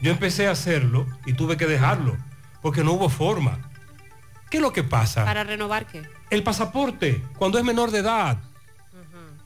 Yo 0.00 0.10
empecé 0.10 0.46
a 0.46 0.52
hacerlo 0.52 1.06
y 1.26 1.34
tuve 1.34 1.56
que 1.56 1.66
dejarlo, 1.66 2.16
porque 2.62 2.84
no 2.84 2.92
hubo 2.92 3.08
forma. 3.08 3.70
¿Qué 4.50 4.58
es 4.58 4.62
lo 4.62 4.72
que 4.72 4.84
pasa? 4.84 5.24
¿Para 5.24 5.44
renovar 5.44 5.86
qué? 5.86 6.02
El 6.30 6.42
pasaporte, 6.42 7.22
cuando 7.36 7.58
es 7.58 7.64
menor 7.64 7.90
de 7.90 7.98
edad. 7.98 8.38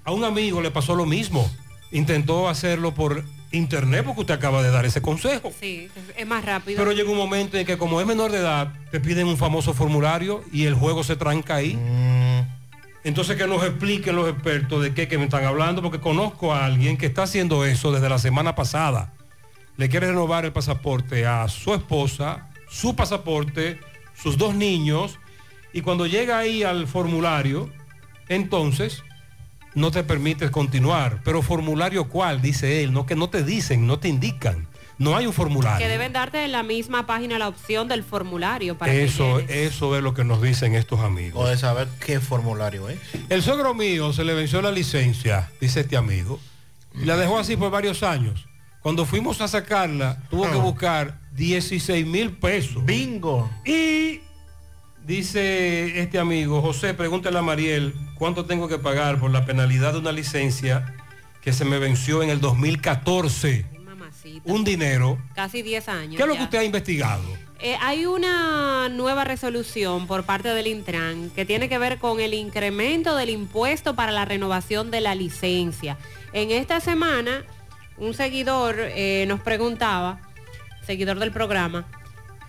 A 0.05 0.13
un 0.13 0.25
amigo 0.25 0.61
le 0.61 0.71
pasó 0.71 0.95
lo 0.95 1.07
mismo. 1.07 1.51
Intentó 1.91 2.49
hacerlo 2.49 2.95
por 2.95 3.25
internet 3.51 4.05
porque 4.05 4.21
usted 4.23 4.35
acaba 4.35 4.63
de 4.63 4.71
dar 4.71 4.85
ese 4.85 5.01
consejo. 5.01 5.53
Sí, 5.59 5.89
es- 6.17 6.27
más 6.27 6.45
rápido. 6.45 6.77
Pero 6.79 6.93
llega 6.93 7.11
un 7.11 7.17
momento 7.17 7.57
en 7.57 7.65
que 7.67 7.79
como 7.79 8.01
es 8.01 8.07
menor 8.07 8.31
de 8.31 8.39
edad, 8.39 8.73
te 8.91 9.01
piden 9.01 9.27
un 9.27 9.37
famoso 9.37 9.73
formulario 9.75 10.45
y 10.53 10.65
el 10.65 10.75
juego 10.75 11.03
se 11.05 11.17
tranca 11.17 11.57
ahí. 11.57 11.79
Entonces 13.05 13.37
que 13.37 13.47
nos 13.47 13.63
expliquen 13.65 14.17
los 14.17 14.29
expertos 14.29 14.83
de 14.83 14.93
qué 14.93 15.09
que 15.09 15.17
me 15.19 15.25
están 15.25 15.45
hablando, 15.45 15.81
porque 15.83 16.01
conozco 16.01 16.53
a 16.53 16.65
alguien 16.67 16.97
que 16.99 17.07
está 17.07 17.23
haciendo 17.23 17.65
eso 17.65 17.93
desde 17.93 18.09
la 18.09 18.19
semana 18.19 18.55
pasada. 18.55 19.13
Le 19.77 19.89
quiere 19.89 20.09
renovar 20.09 20.45
el 20.45 20.53
pasaporte 20.53 21.27
a 21.27 21.47
su 21.49 21.73
esposa, 21.73 22.49
su 22.69 22.97
pasaporte, 22.97 23.79
sus 24.21 24.37
dos 24.37 24.55
niños, 24.55 25.19
y 25.73 25.81
cuando 25.83 26.07
llega 26.07 26.39
ahí 26.39 26.65
al 26.65 26.87
formulario, 26.89 27.71
entonces 28.29 29.03
no 29.75 29.91
te 29.91 30.03
permites 30.03 30.51
continuar. 30.51 31.21
Pero 31.25 31.43
formulario 31.43 32.09
cuál, 32.09 32.41
dice 32.41 32.83
él, 32.83 32.93
no 32.93 33.07
que 33.07 33.17
no 33.17 33.31
te 33.31 33.43
dicen, 33.43 33.87
no 33.87 33.99
te 33.99 34.09
indican. 34.09 34.67
No 34.99 35.17
hay 35.17 35.27
un 35.27 35.33
formulario. 35.33 35.79
que 35.79 35.91
deben 35.91 36.13
darte 36.13 36.45
en 36.45 36.51
la 36.51 36.65
misma 36.65 37.07
página 37.07 37.39
la 37.39 37.47
opción 37.47 37.87
del 37.87 38.03
formulario 38.03 38.77
para 38.77 38.93
Eso, 38.93 39.41
que 39.47 39.65
eso 39.65 39.97
es 39.97 40.03
lo 40.03 40.13
que 40.13 40.25
nos 40.25 40.43
dicen 40.43 40.75
estos 40.75 41.01
amigos. 41.01 41.45
O 41.45 41.49
de 41.49 41.57
saber 41.57 41.87
qué 42.05 42.19
formulario 42.19 42.89
es. 42.89 42.99
El 43.29 43.43
suegro 43.43 43.75
mío 43.75 44.13
se 44.13 44.25
le 44.25 44.35
venció 44.35 44.61
la 44.61 44.73
licencia, 44.73 45.53
dice 45.61 45.81
este 45.81 45.97
amigo, 45.97 46.41
y 47.01 47.05
la 47.05 47.17
dejó 47.17 47.39
así 47.39 47.57
por 47.57 47.71
varios 47.71 48.03
años. 48.03 48.47
Cuando 48.81 49.07
fuimos 49.07 49.41
a 49.41 49.47
sacarla, 49.47 50.21
tuvo 50.31 50.51
que 50.51 50.57
buscar 50.57 51.21
16 51.33 52.05
mil 52.05 52.33
pesos. 52.33 52.85
Bingo. 52.85 53.49
Y 53.65 54.21
dice 55.09 56.01
este 56.01 56.19
amigo, 56.19 56.61
José, 56.61 56.93
pregúntale 56.93 57.39
a 57.39 57.43
Mariel 57.43 57.95
cuánto 58.15 58.45
tengo 58.45 58.69
que 58.69 58.79
pagar 58.79 59.19
por 59.19 59.31
la 59.31 59.47
penalidad 59.47 59.95
de 59.95 60.01
una 60.01 60.13
licencia 60.13 60.95
que 61.41 61.53
se 61.55 61.65
me 61.65 61.79
venció 61.79 62.23
en 62.23 62.29
el 62.29 62.41
2014. 62.41 63.65
Mamacita. 63.85 64.53
Un 64.53 64.65
dinero. 64.65 65.19
Casi 65.35 65.63
10 65.63 65.89
años. 65.89 66.17
¿Qué 66.17 66.23
es 66.23 66.29
lo 66.29 66.37
que 66.37 66.43
usted 66.43 66.59
ha 66.59 66.65
investigado? 66.65 67.25
Eh, 67.59 67.77
hay 67.81 68.05
una 68.05 68.89
nueva 68.91 69.25
resolución 69.25 70.07
por 70.07 70.25
parte 70.25 70.51
del 70.51 70.67
Intran 70.67 71.31
que 71.31 71.47
tiene 71.47 71.71
que 71.71 71.79
ver 71.79 71.99
con 71.99 72.21
el 72.21 72.35
incremento 72.35 73.17
del 73.17 73.31
impuesto 73.31 73.97
para 73.97 74.13
la 74.13 74.27
renovación 74.27 74.91
de 74.91 75.01
la 75.01 75.15
licencia. 75.15 75.97
En 76.35 76.51
esta 76.51 76.81
semana, 76.81 77.45
un 77.97 78.13
seguidor 78.13 78.77
eh, 78.79 79.25
nos 79.27 79.41
preguntaba, 79.41 80.21
seguidor 80.87 81.19
del 81.19 81.33
programa, 81.33 81.87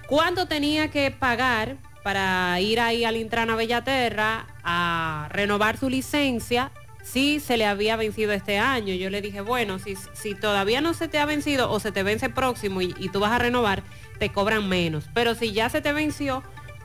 cuánto 0.07 0.45
tenía 0.47 0.91
que 0.91 1.09
pagar 1.09 1.77
para 2.09 2.59
ir 2.59 2.79
ahí 2.79 3.05
al 3.05 3.17
Intran 3.17 3.51
a 3.51 3.55
Bellaterra 3.55 4.47
a 4.63 5.27
renovar 5.29 5.77
su 5.77 5.91
licencia 5.91 6.71
si 7.03 7.39
se 7.39 7.55
le 7.55 7.67
había 7.67 7.97
vencido 7.97 8.31
este 8.31 8.57
año. 8.57 8.95
Yo 8.95 9.11
le 9.11 9.21
dije, 9.21 9.41
bueno, 9.41 9.77
si, 9.77 9.95
si 10.13 10.33
todavía 10.33 10.81
no 10.81 10.95
se 10.95 11.07
te 11.07 11.19
ha 11.19 11.25
vencido 11.27 11.69
o 11.69 11.79
se 11.79 11.91
te 11.91 12.01
vence 12.01 12.31
próximo 12.31 12.81
y, 12.81 12.95
y 12.97 13.09
tú 13.09 13.19
vas 13.19 13.31
a 13.31 13.37
renovar, 13.37 13.83
te 14.17 14.31
cobran 14.31 14.67
menos. 14.67 15.05
Pero 15.13 15.35
si 15.35 15.51
ya 15.51 15.69
se 15.69 15.81
te 15.81 15.93
venció, 15.93 16.41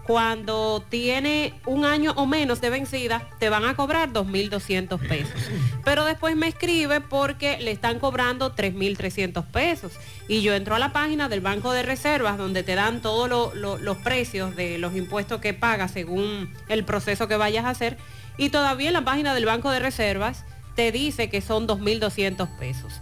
cuando 0.06 0.84
tiene 0.88 1.54
un 1.66 1.84
año 1.84 2.12
o 2.16 2.26
menos 2.26 2.60
de 2.60 2.70
vencida, 2.70 3.26
te 3.38 3.48
van 3.48 3.64
a 3.64 3.74
cobrar 3.74 4.12
2.200 4.12 4.98
pesos. 5.08 5.32
Pero 5.84 6.04
después 6.04 6.36
me 6.36 6.46
escribe 6.48 7.00
porque 7.00 7.58
le 7.60 7.70
están 7.70 7.98
cobrando 7.98 8.54
3.300 8.54 9.44
pesos. 9.46 9.92
Y 10.28 10.42
yo 10.42 10.54
entro 10.54 10.74
a 10.74 10.78
la 10.78 10.92
página 10.92 11.28
del 11.28 11.40
Banco 11.40 11.72
de 11.72 11.82
Reservas 11.82 12.36
donde 12.38 12.62
te 12.62 12.74
dan 12.74 13.00
todos 13.00 13.28
lo- 13.28 13.54
lo- 13.54 13.78
los 13.78 13.96
precios 13.98 14.54
de 14.56 14.78
los 14.78 14.94
impuestos 14.94 15.40
que 15.40 15.54
pagas 15.54 15.90
según 15.92 16.52
el 16.68 16.84
proceso 16.84 17.26
que 17.28 17.36
vayas 17.36 17.64
a 17.64 17.70
hacer. 17.70 17.96
Y 18.36 18.50
todavía 18.50 18.88
en 18.88 18.94
la 18.94 19.04
página 19.04 19.34
del 19.34 19.46
Banco 19.46 19.70
de 19.70 19.78
Reservas 19.78 20.44
te 20.74 20.92
dice 20.92 21.30
que 21.30 21.40
son 21.40 21.66
2.200 21.66 22.48
pesos. 22.58 23.00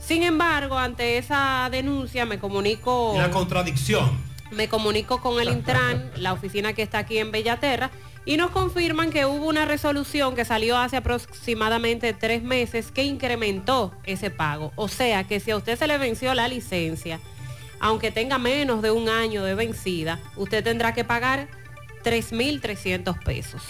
Sin 0.00 0.22
embargo, 0.24 0.78
ante 0.78 1.18
esa 1.18 1.68
denuncia 1.70 2.26
me 2.26 2.38
comunico... 2.40 3.14
La 3.16 3.30
contradicción. 3.30 4.18
Me 4.50 4.68
comunico 4.68 5.20
con 5.20 5.40
el 5.40 5.48
Intran, 5.48 6.10
la 6.16 6.32
oficina 6.32 6.72
que 6.72 6.82
está 6.82 6.98
aquí 6.98 7.18
en 7.18 7.30
Bellaterra, 7.30 7.90
y 8.24 8.36
nos 8.36 8.50
confirman 8.50 9.10
que 9.10 9.24
hubo 9.24 9.46
una 9.46 9.64
resolución 9.64 10.34
que 10.34 10.44
salió 10.44 10.76
hace 10.76 10.96
aproximadamente 10.96 12.12
tres 12.12 12.42
meses 12.42 12.90
que 12.90 13.04
incrementó 13.04 13.92
ese 14.04 14.30
pago. 14.30 14.72
O 14.76 14.88
sea 14.88 15.24
que 15.24 15.40
si 15.40 15.52
a 15.52 15.56
usted 15.56 15.78
se 15.78 15.86
le 15.86 15.98
venció 15.98 16.34
la 16.34 16.48
licencia, 16.48 17.20
aunque 17.78 18.10
tenga 18.10 18.38
menos 18.38 18.82
de 18.82 18.90
un 18.90 19.08
año 19.08 19.42
de 19.42 19.54
vencida, 19.54 20.20
usted 20.36 20.62
tendrá 20.62 20.92
que 20.92 21.04
pagar 21.04 21.48
3.300 22.04 23.22
pesos. 23.24 23.62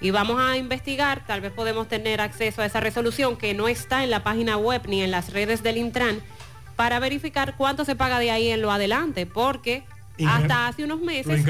Y 0.00 0.10
vamos 0.10 0.40
a 0.40 0.56
investigar, 0.56 1.26
tal 1.26 1.40
vez 1.40 1.52
podemos 1.52 1.88
tener 1.88 2.20
acceso 2.20 2.62
a 2.62 2.66
esa 2.66 2.80
resolución 2.80 3.36
que 3.36 3.54
no 3.54 3.68
está 3.68 4.02
en 4.02 4.10
la 4.10 4.22
página 4.22 4.56
web 4.56 4.82
ni 4.86 5.02
en 5.02 5.10
las 5.10 5.32
redes 5.32 5.62
del 5.62 5.76
Intran 5.76 6.22
para 6.76 6.98
verificar 6.98 7.54
cuánto 7.56 7.84
se 7.84 7.94
paga 7.96 8.18
de 8.18 8.30
ahí 8.30 8.48
en 8.48 8.60
lo 8.60 8.72
adelante, 8.72 9.26
porque 9.26 9.84
Incre- 10.16 10.28
hasta 10.42 10.68
hace 10.68 10.84
unos 10.84 11.00
meses 11.00 11.44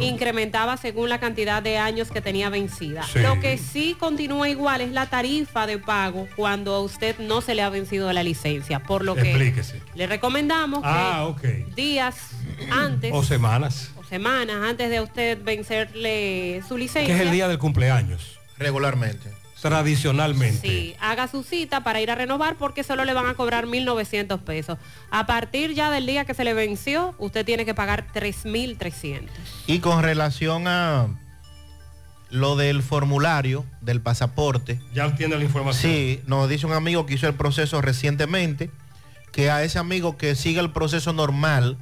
incrementaba 0.00 0.76
según 0.78 1.08
la 1.10 1.20
cantidad 1.20 1.62
de 1.62 1.76
años 1.78 2.10
que 2.10 2.20
tenía 2.22 2.48
vencida. 2.48 3.02
Sí. 3.02 3.18
Lo 3.20 3.38
que 3.40 3.58
sí 3.58 3.94
continúa 3.98 4.48
igual 4.48 4.80
es 4.80 4.92
la 4.92 5.06
tarifa 5.06 5.66
de 5.66 5.78
pago 5.78 6.26
cuando 6.34 6.74
a 6.74 6.80
usted 6.80 7.18
no 7.18 7.40
se 7.42 7.54
le 7.54 7.62
ha 7.62 7.68
vencido 7.68 8.10
la 8.12 8.22
licencia, 8.22 8.78
por 8.80 9.04
lo 9.04 9.14
que 9.14 9.30
Explíquese. 9.32 9.82
le 9.94 10.06
recomendamos 10.06 10.80
Ah, 10.84 11.30
que 11.40 11.46
ok. 11.64 11.74
días 11.74 12.16
antes 12.70 13.12
O 13.14 13.22
semanas. 13.22 13.90
o 13.96 14.04
semanas 14.04 14.56
antes 14.66 14.88
de 14.90 15.00
usted 15.00 15.38
vencerle 15.42 16.62
su 16.66 16.74
Que 16.76 16.80
licencia, 16.80 17.14
es 17.14 17.20
el 17.20 17.30
día 17.32 17.48
del 17.48 17.58
cumpleaños. 17.58 18.38
Regularmente. 18.58 19.30
Tradicionalmente. 19.68 20.68
Sí, 20.68 20.96
haga 21.00 21.28
su 21.28 21.42
cita 21.42 21.82
para 21.82 22.00
ir 22.00 22.10
a 22.10 22.14
renovar 22.14 22.56
porque 22.56 22.84
solo 22.84 23.04
le 23.04 23.12
van 23.14 23.26
a 23.26 23.34
cobrar 23.34 23.66
1.900 23.66 24.40
pesos. 24.40 24.78
A 25.10 25.26
partir 25.26 25.74
ya 25.74 25.90
del 25.90 26.06
día 26.06 26.24
que 26.24 26.34
se 26.34 26.44
le 26.44 26.54
venció, 26.54 27.14
usted 27.18 27.44
tiene 27.44 27.64
que 27.64 27.74
pagar 27.74 28.06
3.300. 28.12 29.28
Y 29.66 29.80
con 29.80 30.02
relación 30.02 30.68
a 30.68 31.08
lo 32.30 32.56
del 32.56 32.82
formulario 32.82 33.64
del 33.80 34.00
pasaporte. 34.00 34.80
Ya 34.94 35.14
tiene 35.14 35.36
la 35.36 35.44
información. 35.44 35.92
Sí, 35.92 36.20
nos 36.26 36.48
dice 36.48 36.66
un 36.66 36.72
amigo 36.72 37.06
que 37.06 37.14
hizo 37.14 37.26
el 37.26 37.34
proceso 37.34 37.80
recientemente, 37.80 38.70
que 39.32 39.50
a 39.50 39.62
ese 39.62 39.78
amigo 39.78 40.16
que 40.16 40.34
siga 40.34 40.60
el 40.60 40.72
proceso 40.72 41.12
normal, 41.12 41.78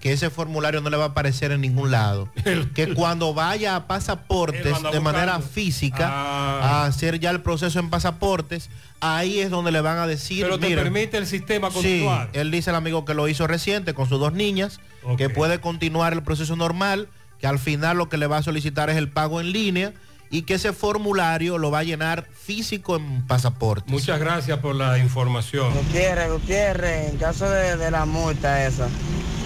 que 0.00 0.12
ese 0.12 0.30
formulario 0.30 0.80
no 0.80 0.90
le 0.90 0.96
va 0.96 1.04
a 1.04 1.08
aparecer 1.08 1.52
en 1.52 1.60
ningún 1.62 1.90
lado. 1.90 2.28
que 2.74 2.94
cuando 2.94 3.34
vaya 3.34 3.76
a 3.76 3.86
pasaportes 3.86 4.74
de 4.92 5.00
manera 5.00 5.40
física 5.40 6.08
Ah. 6.10 6.60
a 6.82 6.84
hacer 6.86 7.18
ya 7.20 7.30
el 7.30 7.40
proceso 7.42 7.78
en 7.78 7.90
pasaportes, 7.90 8.68
ahí 9.00 9.40
es 9.40 9.50
donde 9.50 9.72
le 9.72 9.80
van 9.80 9.98
a 9.98 10.06
decir, 10.06 10.42
Pero 10.44 10.58
te 10.58 10.68
"Mira, 10.68 10.82
permite 10.82 11.16
el 11.18 11.26
sistema 11.26 11.68
Sí, 11.70 11.74
continuar. 11.74 12.30
él 12.32 12.50
dice 12.50 12.70
el 12.70 12.76
amigo 12.76 13.04
que 13.04 13.14
lo 13.14 13.28
hizo 13.28 13.46
reciente 13.46 13.94
con 13.94 14.08
sus 14.08 14.20
dos 14.20 14.32
niñas, 14.32 14.80
que 15.16 15.28
puede 15.30 15.60
continuar 15.60 16.12
el 16.12 16.22
proceso 16.22 16.56
normal, 16.56 17.08
que 17.40 17.46
al 17.46 17.58
final 17.58 17.96
lo 17.98 18.08
que 18.08 18.16
le 18.16 18.26
va 18.26 18.38
a 18.38 18.42
solicitar 18.42 18.90
es 18.90 18.96
el 18.96 19.08
pago 19.08 19.40
en 19.40 19.52
línea 19.52 19.92
y 20.30 20.42
que 20.42 20.54
ese 20.54 20.72
formulario 20.72 21.56
lo 21.58 21.70
va 21.70 21.80
a 21.80 21.82
llenar 21.84 22.26
físico 22.32 22.96
en 22.96 23.24
pasaporte. 23.26 23.90
Muchas 23.92 24.18
gracias 24.18 24.58
por 24.58 24.74
la 24.74 24.98
información. 24.98 25.72
Gutiérrez, 25.72 26.32
Gutiérrez, 26.32 27.10
en 27.12 27.18
caso 27.18 27.48
de, 27.48 27.76
de 27.76 27.90
la 27.92 28.04
multa 28.06 28.66
esa, 28.66 28.88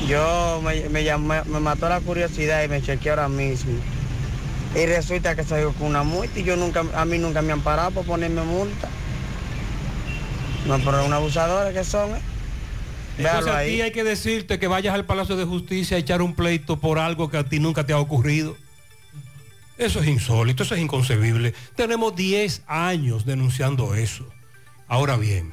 yo 0.09 0.61
me, 0.65 0.89
me, 0.89 1.05
llamé- 1.05 1.45
me 1.45 1.61
mató 1.61 1.89
la 1.89 2.01
curiosidad 2.01 2.63
y 2.65 2.69
me 2.69 2.83
chequeé 2.83 3.11
ahora 3.11 3.29
mismo. 3.29 3.73
Y 4.75 4.87
resulta 4.87 5.35
que 5.35 5.45
salió 5.45 5.73
con 5.73 5.89
una 5.89 6.03
multa 6.03 6.39
y 6.39 6.45
yo 6.45 6.57
nunca, 6.57 6.85
a 6.95 7.05
mí 7.05 7.19
nunca 7.19 7.43
me 7.43 7.53
han 7.53 7.61
parado 7.61 7.91
por 7.91 8.05
ponerme 8.07 8.43
multa. 8.43 8.89
No, 10.67 10.79
pero 10.79 11.05
un 11.05 11.13
abusadores 11.13 11.75
que 11.75 11.85
son, 11.85 12.11
¿eh? 12.11 12.21
Entonces 13.19 13.45
Véalo 13.45 13.53
a 13.53 13.61
ti 13.63 13.69
ahí. 13.71 13.81
hay 13.83 13.91
que 13.93 14.05
decirte 14.05 14.59
que 14.59 14.69
vayas 14.69 14.95
al 14.95 15.05
Palacio 15.05 15.37
de 15.37 15.45
Justicia 15.45 15.97
a 15.97 16.01
echar 16.01 16.23
un 16.23 16.35
pleito 16.35 16.79
por 16.79 16.99
algo 16.99 17.29
que 17.31 17.37
a 17.39 17.45
ti 17.45 17.59
nunca 17.59 17.85
te 17.85 17.93
ha 17.93 17.99
ocurrido. 17.99 18.57
Eso 19.77 20.01
es 20.01 20.09
insólito, 20.09 20.63
eso 20.63 20.75
es 20.75 20.81
inconcebible. 20.81 21.55
Tenemos 21.75 22.15
10 22.15 22.63
años 22.67 23.25
denunciando 23.25 23.95
eso. 23.95 24.27
Ahora 24.87 25.17
bien, 25.17 25.53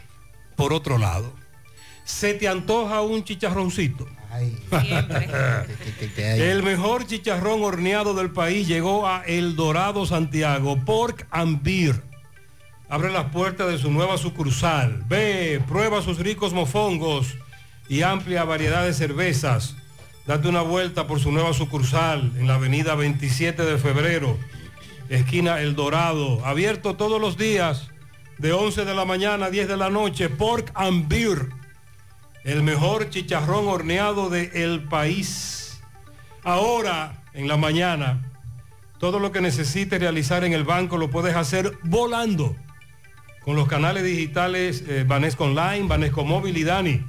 por 0.55 0.73
otro 0.73 0.97
lado, 0.97 1.33
¿se 2.05 2.33
te 2.33 2.47
antoja 2.47 3.01
un 3.01 3.23
chicharroncito? 3.23 4.07
El 6.17 6.63
mejor 6.63 7.07
chicharrón 7.07 7.63
horneado 7.63 8.13
del 8.13 8.31
país 8.31 8.67
llegó 8.67 9.07
a 9.07 9.23
El 9.25 9.55
Dorado 9.55 10.05
Santiago, 10.05 10.77
Pork 10.85 11.27
and 11.31 11.63
Beer. 11.63 12.03
Abre 12.89 13.11
las 13.11 13.31
puertas 13.31 13.67
de 13.69 13.77
su 13.77 13.91
nueva 13.91 14.17
sucursal. 14.17 15.03
Ve, 15.07 15.61
prueba 15.67 16.01
sus 16.01 16.19
ricos 16.19 16.53
mofongos 16.53 17.35
y 17.89 18.01
amplia 18.01 18.43
variedad 18.43 18.85
de 18.85 18.93
cervezas. 18.93 19.75
Date 20.25 20.47
una 20.47 20.61
vuelta 20.61 21.07
por 21.07 21.19
su 21.19 21.31
nueva 21.31 21.53
sucursal 21.53 22.33
en 22.37 22.47
la 22.47 22.55
avenida 22.55 22.95
27 22.95 23.63
de 23.63 23.77
febrero, 23.77 24.37
esquina 25.09 25.61
El 25.61 25.75
Dorado. 25.75 26.45
Abierto 26.45 26.95
todos 26.95 27.19
los 27.19 27.37
días 27.37 27.89
de 28.37 28.51
11 28.51 28.85
de 28.85 28.93
la 28.93 29.05
mañana 29.05 29.45
a 29.45 29.49
10 29.49 29.67
de 29.69 29.77
la 29.77 29.89
noche. 29.89 30.29
Pork 30.29 30.71
and 30.75 31.07
Beer. 31.07 31.56
El 32.47 32.63
mejor 32.63 33.09
chicharrón 33.09 33.67
horneado 33.67 34.29
del 34.29 34.85
país. 34.85 35.81
Ahora, 36.45 37.25
en 37.33 37.49
la 37.49 37.57
mañana, 37.57 38.21
todo 38.99 39.19
lo 39.19 39.33
que 39.33 39.41
necesites 39.41 39.99
realizar 39.99 40.45
en 40.45 40.53
el 40.53 40.63
banco 40.63 40.95
lo 40.95 41.09
puedes 41.09 41.35
hacer 41.35 41.77
volando 41.83 42.55
con 43.43 43.57
los 43.57 43.67
canales 43.67 44.05
digitales 44.05 44.81
eh, 44.87 45.03
Banesco 45.05 45.43
Online, 45.43 45.89
Banesco 45.89 46.23
Móvil 46.23 46.55
y 46.55 46.63
Dani, 46.63 47.03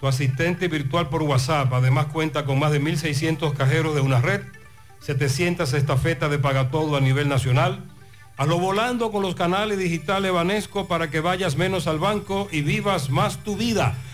tu 0.00 0.08
asistente 0.08 0.66
virtual 0.66 1.08
por 1.08 1.22
WhatsApp. 1.22 1.72
Además 1.72 2.06
cuenta 2.06 2.44
con 2.44 2.58
más 2.58 2.72
de 2.72 2.82
1.600 2.82 3.54
cajeros 3.54 3.94
de 3.94 4.00
una 4.00 4.20
red, 4.20 4.40
700 4.98 5.74
estafetas 5.74 6.28
de 6.28 6.40
pagatodo 6.40 6.96
a 6.96 7.00
nivel 7.00 7.28
nacional. 7.28 7.84
Hazlo 8.36 8.58
volando 8.58 9.12
con 9.12 9.22
los 9.22 9.36
canales 9.36 9.78
digitales 9.78 10.32
Banesco 10.32 10.88
para 10.88 11.08
que 11.08 11.20
vayas 11.20 11.54
menos 11.54 11.86
al 11.86 12.00
banco 12.00 12.48
y 12.50 12.62
vivas 12.62 13.10
más 13.10 13.44
tu 13.44 13.56
vida. 13.56 13.96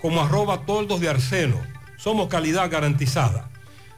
como 0.00 0.20
arroba 0.20 0.66
toldos 0.66 1.00
de 1.00 1.08
arseno. 1.08 1.60
Somos 1.96 2.28
calidad 2.28 2.70
garantizada. 2.70 3.48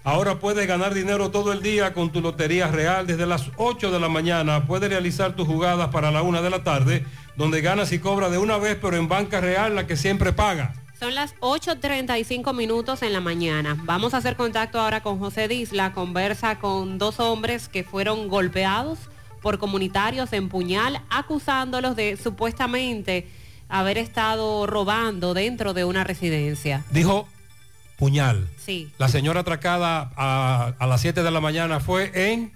Ahora 0.07 0.39
puedes 0.39 0.69
ganar 0.69 0.95
dinero 0.95 1.33
todo 1.33 1.53
el 1.53 1.63
día 1.63 1.93
con 1.93 2.13
tu 2.13 2.21
Lotería 2.21 2.69
Real 2.69 3.09
desde 3.09 3.27
las 3.27 3.51
8 3.57 3.91
de 3.91 3.99
la 3.99 4.09
mañana. 4.09 4.65
Puedes 4.65 4.89
realizar 4.89 5.35
tus 5.35 5.49
jugadas 5.49 5.89
para 5.89 6.13
la 6.13 6.23
1 6.23 6.43
de 6.43 6.49
la 6.51 6.63
tarde, 6.63 7.05
donde 7.35 7.61
ganas 7.61 7.91
y 7.91 7.99
cobras 7.99 8.31
de 8.31 8.39
una 8.39 8.57
vez, 8.57 8.79
pero 8.81 8.97
en 8.97 9.09
Banca 9.09 9.41
Real, 9.41 9.75
la 9.75 9.89
que 9.89 9.97
siempre 9.97 10.33
paga. 10.33 10.75
Son 11.01 11.17
las 11.17 11.35
8.35 11.41 12.55
minutos 12.55 13.03
en 13.03 13.13
la 13.13 13.21
mañana. 13.21 13.77
Vamos 13.83 14.15
a 14.15 14.19
hacer 14.19 14.37
contacto 14.37 14.79
ahora 14.79 15.03
con 15.03 15.19
José 15.19 15.49
Disla. 15.49 15.93
Conversa 15.93 16.61
con 16.61 16.99
dos 16.99 17.19
hombres 17.19 17.69
que 17.69 17.83
fueron 17.83 18.29
golpeados 18.29 19.01
por 19.43 19.59
comunitarios 19.59 20.33
en 20.33 20.49
Puñal, 20.49 21.03
acusándolos 21.11 21.97
de 21.97 22.17
supuestamente 22.17 23.27
haber 23.69 23.99
estado 23.99 24.69
robando 24.69 25.35
dentro 25.35 25.75
de 25.75 25.85
una 25.85 26.05
residencia. 26.05 26.85
Dijo 26.93 27.27
Puñal. 27.97 28.49
Sí. 28.57 28.93
La 28.99 29.09
señora 29.09 29.41
atracada 29.41 30.13
a, 30.17 30.75
a 30.79 30.87
las 30.87 31.01
7 31.01 31.23
de 31.23 31.31
la 31.31 31.41
mañana 31.41 31.81
fue 31.81 32.33
en 32.33 32.53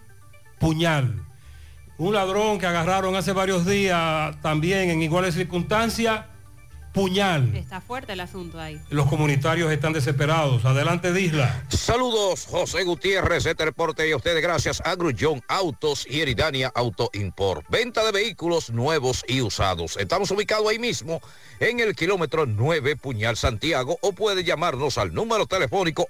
Puñal. 0.58 1.22
Un 1.98 2.14
ladrón 2.14 2.58
que 2.58 2.66
agarraron 2.66 3.14
hace 3.16 3.32
varios 3.32 3.66
días 3.66 4.34
también 4.40 4.90
en 4.90 5.02
iguales 5.02 5.34
circunstancias, 5.34 6.24
Puñal. 6.92 7.54
Está 7.54 7.80
fuerte 7.80 8.14
el 8.14 8.20
asunto 8.20 8.60
ahí. 8.60 8.80
Los 8.90 9.08
comunitarios 9.08 9.70
están 9.70 9.92
desesperados. 9.92 10.64
Adelante, 10.64 11.12
Disla. 11.12 11.62
Saludos, 11.68 12.46
José 12.46 12.82
Gutiérrez, 12.82 13.46
este 13.46 13.64
reporte 13.64 14.08
y 14.08 14.12
a 14.12 14.16
ustedes 14.16 14.42
gracias 14.42 14.82
a 14.84 14.96
Grullón 14.96 15.40
Autos 15.46 16.04
y 16.08 16.20
Eridania 16.20 16.72
Auto 16.74 17.08
Import. 17.12 17.64
Venta 17.68 18.04
de 18.04 18.10
vehículos 18.12 18.70
nuevos 18.70 19.24
y 19.28 19.40
usados. 19.40 19.96
Estamos 19.96 20.32
ubicados 20.32 20.68
ahí 20.68 20.80
mismo 20.80 21.20
en 21.60 21.78
el 21.80 21.94
kilómetro 21.94 22.46
9 22.46 22.96
Puñal 22.96 23.36
Santiago 23.36 23.98
o 24.00 24.12
puede 24.12 24.42
llamarnos 24.44 24.96
al 24.98 25.14
número 25.14 25.46
telefónico 25.46 26.08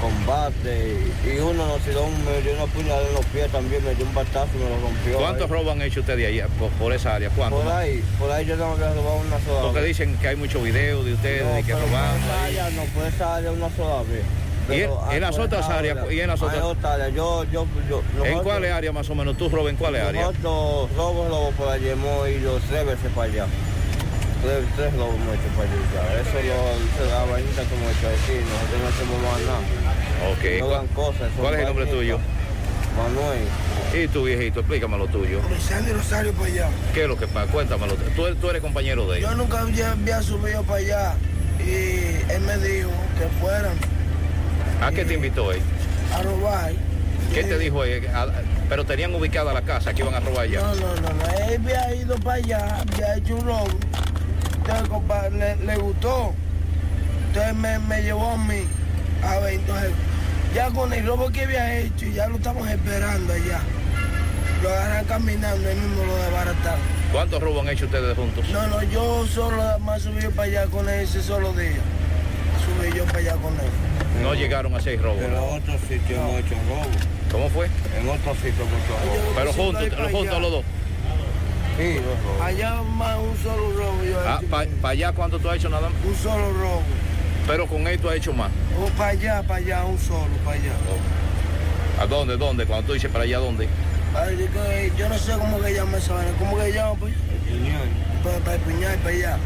Combate. 0.00 0.96
Y 1.26 1.38
uno 1.40 1.66
nos 1.66 1.78
tiró 1.80 2.04
un, 2.04 2.24
me 2.24 2.40
dio 2.40 2.54
una 2.54 2.64
puñalada 2.72 3.06
en 3.06 3.14
los 3.14 3.24
pies 3.26 3.48
también, 3.52 3.84
me 3.84 3.94
dio 3.94 4.06
un 4.06 4.14
batazo 4.14 4.48
y 4.54 4.58
me 4.58 4.70
lo 4.70 4.80
rompió. 4.80 5.18
¿Cuántos 5.18 5.50
robos 5.50 5.72
han 5.72 5.82
hecho 5.82 6.00
ustedes 6.00 6.26
allá 6.26 6.48
por, 6.58 6.70
por 6.70 6.92
esa 6.92 7.14
área? 7.16 7.28
¿Cuántos? 7.30 7.62
Por 7.62 7.72
ahí, 7.72 8.02
por 8.18 8.30
ahí 8.30 8.46
yo 8.46 8.56
no 8.56 8.72
había 8.72 8.94
robado 8.94 9.16
una 9.18 9.38
sola 9.44 9.60
Porque 9.62 9.80
vez. 9.80 9.88
dicen 9.88 10.16
que 10.16 10.28
hay 10.28 10.36
muchos 10.36 10.62
videos 10.62 11.04
de 11.04 11.12
ustedes 11.14 11.44
No, 11.44 11.58
y 11.58 11.62
que 11.64 11.72
roban. 11.74 11.90
por 11.90 12.24
esa 12.24 12.44
área 12.44 12.70
no, 12.70 12.82
por 12.84 13.06
esa 13.06 13.36
área 13.36 13.52
una 13.52 13.70
sola 13.76 14.02
vez. 14.02 14.22
¿Y 14.68 14.72
en- 14.82 14.90
en 15.12 15.20
las 15.20 15.38
otras 15.38 15.68
áreas? 15.68 15.96
área, 15.98 16.12
¿Y 16.12 16.20
en 16.20 16.28
las 16.28 16.42
otras? 16.42 16.62
áreas. 16.84 17.14
Yo, 17.14 17.44
yo, 17.44 17.66
yo, 17.88 18.02
¿En 18.24 18.38
cuáles 18.40 18.72
áreas 18.72 18.94
más 18.94 19.08
o 19.10 19.14
menos? 19.14 19.36
¿Tú 19.36 19.48
robas 19.48 19.70
en 19.70 19.76
cuáles 19.76 20.02
áreas? 20.02 20.26
Nosotros 20.42 20.90
robos, 20.96 21.28
robos 21.28 21.54
por 21.54 21.68
allí 21.68 21.88
hemos 21.88 22.28
ido 22.28 22.58
tres 22.68 22.86
veces 22.86 23.10
para 23.14 23.32
allá. 23.32 23.46
Tres, 24.42 24.64
tres 24.76 24.92
robos 24.94 25.14
hemos 25.16 25.34
hecho 25.34 25.48
para 25.56 25.68
allá. 25.68 26.14
ya. 26.14 26.20
Eso 26.20 26.38
es 26.38 27.00
lo, 27.00 27.10
la 27.10 27.24
vainita 27.24 27.62
que 27.62 27.74
hemos 27.74 27.90
hecho 27.96 28.08
aquí. 28.08 28.38
Nosotros 28.40 28.80
no 28.82 28.88
hacemos 28.88 29.22
más 29.22 29.40
nada. 29.40 30.30
Ok. 30.32 30.44
No 30.60 30.66
¿Cuál, 30.66 30.78
dan 30.78 30.86
cosas. 30.94 31.30
cuál 31.40 31.54
es 31.54 31.60
el 31.60 31.66
nombre 31.66 31.86
tuyo? 31.86 32.18
Manuel. 32.96 33.44
Y 34.04 34.08
tu 34.08 34.24
viejito, 34.24 34.60
explícame 34.60 34.98
lo 34.98 35.06
tuyo. 35.08 35.40
Sandy 35.68 35.92
Rosario 35.92 36.32
para 36.32 36.46
allá. 36.46 36.68
¿Qué 36.94 37.02
es 37.02 37.08
lo 37.08 37.16
que 37.16 37.26
pasa? 37.26 37.50
Cuéntamelo. 37.50 37.94
Tú, 38.16 38.34
tú 38.36 38.50
eres 38.50 38.62
compañero 38.62 39.02
de 39.10 39.20
Yo 39.20 39.26
ellos. 39.28 39.36
nunca 39.38 39.60
había, 39.60 39.92
había 39.92 40.22
subido 40.22 40.62
para 40.64 40.78
allá 40.78 41.14
y 41.58 41.70
él 42.32 42.40
me 42.46 42.56
dijo 42.58 42.90
que 43.18 43.26
fueran 43.40 43.72
¿A 44.80 44.90
qué 44.92 45.04
te 45.04 45.14
invitó 45.14 45.52
él? 45.52 45.60
a 46.12 46.22
robar. 46.22 46.72
¿Qué 47.32 47.44
te 47.44 47.58
dijo 47.58 47.84
él? 47.84 48.08
Pero 48.68 48.84
tenían 48.84 49.14
ubicada 49.14 49.52
la 49.52 49.62
casa 49.62 49.92
que 49.94 50.02
iban 50.02 50.14
a 50.14 50.20
robar 50.20 50.48
ya. 50.48 50.60
No, 50.60 50.74
no, 50.74 50.94
no, 50.96 51.08
no. 51.12 51.24
Él 51.48 51.60
había 51.62 51.94
ido 51.94 52.16
para 52.16 52.36
allá, 52.36 52.80
había 52.80 53.16
hecho 53.16 53.36
un 53.36 53.46
robo. 53.46 53.68
Entonces, 54.58 55.32
le, 55.32 55.56
le 55.66 55.76
gustó. 55.76 56.34
Entonces 57.28 57.54
me, 57.54 57.78
me 57.78 58.02
llevó 58.02 58.30
a 58.30 58.36
mí. 58.36 58.62
A 59.22 59.38
ver, 59.38 59.54
entonces, 59.54 59.90
ya 60.54 60.70
con 60.70 60.92
el 60.92 61.06
robo 61.06 61.30
que 61.30 61.42
había 61.42 61.78
hecho, 61.78 62.06
ya 62.06 62.26
lo 62.28 62.36
estamos 62.36 62.68
esperando 62.68 63.32
allá. 63.32 63.60
Lo 64.62 64.68
agarran 64.68 65.04
caminando, 65.04 65.68
él 65.68 65.76
mismo 65.78 66.04
lo 66.04 66.16
desbarataron. 66.16 66.80
¿Cuántos 67.12 67.40
robos 67.42 67.62
han 67.62 67.68
hecho 67.70 67.86
ustedes 67.86 68.16
juntos? 68.16 68.44
No, 68.50 68.66
no, 68.66 68.82
yo 68.84 69.26
solo 69.26 69.78
más 69.80 70.02
subí 70.02 70.26
para 70.34 70.42
allá 70.48 70.66
con 70.66 70.88
él 70.88 71.00
ese 71.00 71.22
solo 71.22 71.52
día. 71.52 71.78
Subí 72.64 72.96
yo 72.96 73.04
para 73.04 73.18
allá 73.18 73.32
con 73.34 73.52
él. 73.54 73.89
No 74.22 74.34
llegaron 74.34 74.74
a 74.74 74.80
seis 74.80 75.00
robos. 75.00 75.22
En 75.22 75.34
otros 75.34 75.80
sitios 75.88 76.10
hemos 76.18 76.40
hecho 76.40 76.54
robos. 76.68 76.86
¿Cómo 77.32 77.48
fue? 77.50 77.66
En 77.98 78.08
otros 78.08 78.36
sitios 78.36 78.58
hemos 78.60 78.72
hecho 78.84 78.94
robos. 79.04 79.34
Pero 79.36 79.52
juntos, 79.52 80.10
juntos 80.12 80.40
los 80.42 80.50
dos. 80.50 80.64
Sí, 81.78 81.94
dos. 81.94 82.42
Allá 82.46 82.82
más 82.82 83.16
un 83.18 83.36
solo 83.42 83.72
robo 83.72 84.04
yo 84.04 84.18
Ah. 84.26 84.40
¿Para 84.50 84.92
allá 84.92 85.12
cuánto 85.12 85.38
tú 85.38 85.48
has 85.48 85.56
hecho 85.56 85.68
nada 85.70 85.88
más? 85.88 85.98
Un 86.04 86.14
solo 86.16 86.52
robo. 86.52 86.82
Pero 87.46 87.66
con 87.66 87.86
él 87.88 87.98
tú 87.98 88.08
has 88.10 88.16
hecho 88.16 88.32
más. 88.32 88.50
O 88.80 88.86
para 88.96 89.10
allá, 89.10 89.42
para 89.42 89.56
allá, 89.56 89.84
un 89.84 89.98
solo, 89.98 90.26
para 90.44 90.56
allá. 90.58 90.72
¿A 92.00 92.06
dónde? 92.06 92.36
¿Dónde? 92.36 92.66
Cuando 92.66 92.86
tú 92.86 92.92
dices 92.94 93.10
para 93.10 93.24
allá, 93.24 93.38
¿dónde? 93.38 93.68
Ay, 94.14 94.36
yo 94.38 94.46
que- 94.52 94.92
yo 94.98 95.08
no 95.08 95.18
sé 95.18 95.32
cómo 95.32 95.60
que 95.60 95.72
llama 95.72 95.98
esa 95.98 96.14
vaina. 96.14 96.32
¿Cómo 96.38 96.58
que 96.58 96.72
llama, 96.72 96.94
pues? 96.98 97.14
Para, 98.24 98.38
para 98.38 98.54
el 98.56 98.60
puñal, 98.62 98.98
para 98.98 99.14
allá. 99.16 99.38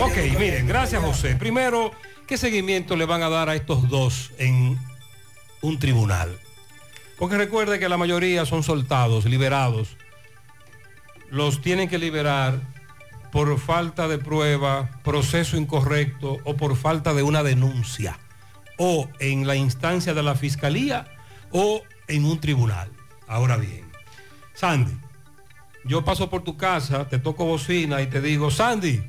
Ok, 0.00 0.16
miren, 0.38 0.66
gracias 0.66 1.02
José. 1.02 1.34
Primero, 1.36 1.90
¿qué 2.26 2.38
seguimiento 2.38 2.96
le 2.96 3.04
van 3.04 3.22
a 3.22 3.28
dar 3.28 3.48
a 3.48 3.54
estos 3.54 3.88
dos 3.88 4.32
en 4.38 4.78
un 5.62 5.78
tribunal? 5.78 6.38
Porque 7.18 7.36
recuerde 7.36 7.78
que 7.78 7.88
la 7.88 7.96
mayoría 7.96 8.44
son 8.46 8.62
soltados, 8.62 9.24
liberados. 9.24 9.96
Los 11.30 11.60
tienen 11.60 11.88
que 11.88 11.98
liberar 11.98 12.60
por 13.32 13.58
falta 13.58 14.08
de 14.08 14.18
prueba, 14.18 14.90
proceso 15.02 15.56
incorrecto 15.56 16.38
o 16.44 16.56
por 16.56 16.76
falta 16.76 17.14
de 17.14 17.22
una 17.22 17.42
denuncia. 17.42 18.18
O 18.78 19.08
en 19.20 19.46
la 19.46 19.56
instancia 19.56 20.14
de 20.14 20.22
la 20.22 20.34
fiscalía 20.34 21.06
o 21.50 21.82
en 22.08 22.24
un 22.24 22.40
tribunal. 22.40 22.90
Ahora 23.26 23.56
bien, 23.56 23.84
Sandy, 24.54 24.92
yo 25.84 26.04
paso 26.04 26.30
por 26.30 26.42
tu 26.42 26.56
casa, 26.56 27.08
te 27.08 27.18
toco 27.18 27.44
bocina 27.44 28.02
y 28.02 28.06
te 28.06 28.20
digo, 28.20 28.50
Sandy, 28.50 29.04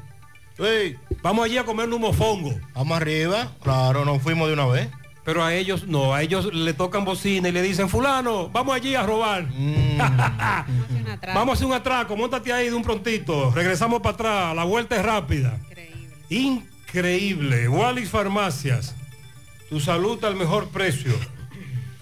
vamos 1.21 1.45
allí 1.45 1.57
a 1.57 1.63
comer 1.63 1.89
un 1.89 2.01
mofongo. 2.01 2.53
Vamos 2.73 2.97
arriba, 2.97 3.51
claro, 3.61 4.05
nos 4.05 4.21
fuimos 4.21 4.47
de 4.47 4.53
una 4.53 4.65
vez. 4.65 4.89
Pero 5.23 5.43
a 5.43 5.55
ellos 5.55 5.87
no, 5.87 6.13
a 6.13 6.21
ellos 6.21 6.53
le 6.53 6.73
tocan 6.73 7.03
bocina 7.03 7.49
y 7.49 7.51
le 7.51 7.63
dicen, 7.63 7.89
fulano, 7.89 8.49
vamos 8.49 8.75
allí 8.75 8.93
a 8.93 9.03
robar. 9.03 9.47
vamos 11.33 11.49
a 11.49 11.53
hacer 11.53 11.65
un 11.65 11.73
atraco, 11.73 12.15
montate 12.15 12.53
ahí 12.53 12.69
de 12.69 12.75
un 12.75 12.83
prontito, 12.83 13.51
regresamos 13.51 14.01
para 14.01 14.13
atrás, 14.13 14.55
la 14.55 14.63
vuelta 14.63 14.95
es 14.95 15.03
rápida. 15.03 15.59
Increíble. 16.29 16.65
Increíble. 16.95 17.67
Wallis 17.67 18.09
Farmacias, 18.09 18.95
tu 19.69 19.79
salud 19.79 20.23
al 20.23 20.35
mejor 20.35 20.69
precio. 20.69 21.13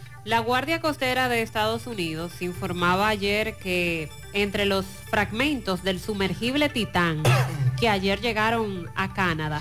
La 0.23 0.39
Guardia 0.39 0.79
Costera 0.81 1.29
de 1.29 1.41
Estados 1.41 1.87
Unidos 1.87 2.43
informaba 2.43 3.07
ayer 3.07 3.57
que 3.57 4.07
entre 4.33 4.65
los 4.65 4.85
fragmentos 4.85 5.81
del 5.81 5.99
sumergible 5.99 6.69
Titán 6.69 7.23
que 7.79 7.89
ayer 7.89 8.21
llegaron 8.21 8.87
a 8.95 9.13
Canadá 9.13 9.59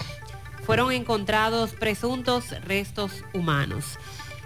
fueron 0.66 0.92
encontrados 0.92 1.70
presuntos 1.72 2.50
restos 2.62 3.24
humanos. 3.32 3.98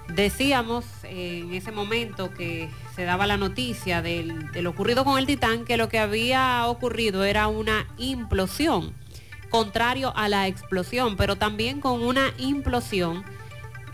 Decíamos 0.09 0.85
eh, 1.03 1.41
en 1.43 1.53
ese 1.53 1.73
momento 1.73 2.33
que 2.33 2.71
se 2.95 3.05
daba 3.05 3.27
la 3.27 3.37
noticia 3.37 4.01
del, 4.01 4.53
de 4.53 4.63
lo 4.63 4.71
ocurrido 4.71 5.05
con 5.05 5.19
el 5.19 5.27
Titán 5.27 5.65
que 5.65 5.77
lo 5.77 5.89
que 5.89 5.99
había 5.99 6.67
ocurrido 6.69 7.25
era 7.25 7.49
una 7.49 7.89
implosión, 7.99 8.95
contrario 9.51 10.13
a 10.15 10.29
la 10.29 10.47
explosión, 10.47 11.17
pero 11.17 11.35
también 11.35 11.81
con 11.81 12.03
una 12.03 12.33
implosión, 12.39 13.25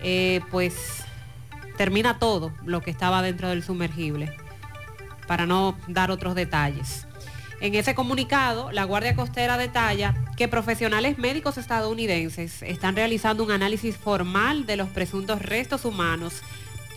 eh, 0.00 0.40
pues 0.50 1.04
termina 1.80 2.18
todo 2.18 2.52
lo 2.66 2.82
que 2.82 2.90
estaba 2.90 3.22
dentro 3.22 3.48
del 3.48 3.62
sumergible, 3.62 4.30
para 5.26 5.46
no 5.46 5.78
dar 5.88 6.10
otros 6.10 6.34
detalles. 6.34 7.06
En 7.62 7.74
ese 7.74 7.94
comunicado, 7.94 8.70
la 8.70 8.84
Guardia 8.84 9.16
Costera 9.16 9.56
detalla 9.56 10.14
que 10.36 10.46
profesionales 10.46 11.16
médicos 11.16 11.56
estadounidenses 11.56 12.60
están 12.64 12.96
realizando 12.96 13.42
un 13.42 13.50
análisis 13.50 13.96
formal 13.96 14.66
de 14.66 14.76
los 14.76 14.90
presuntos 14.90 15.40
restos 15.40 15.86
humanos 15.86 16.42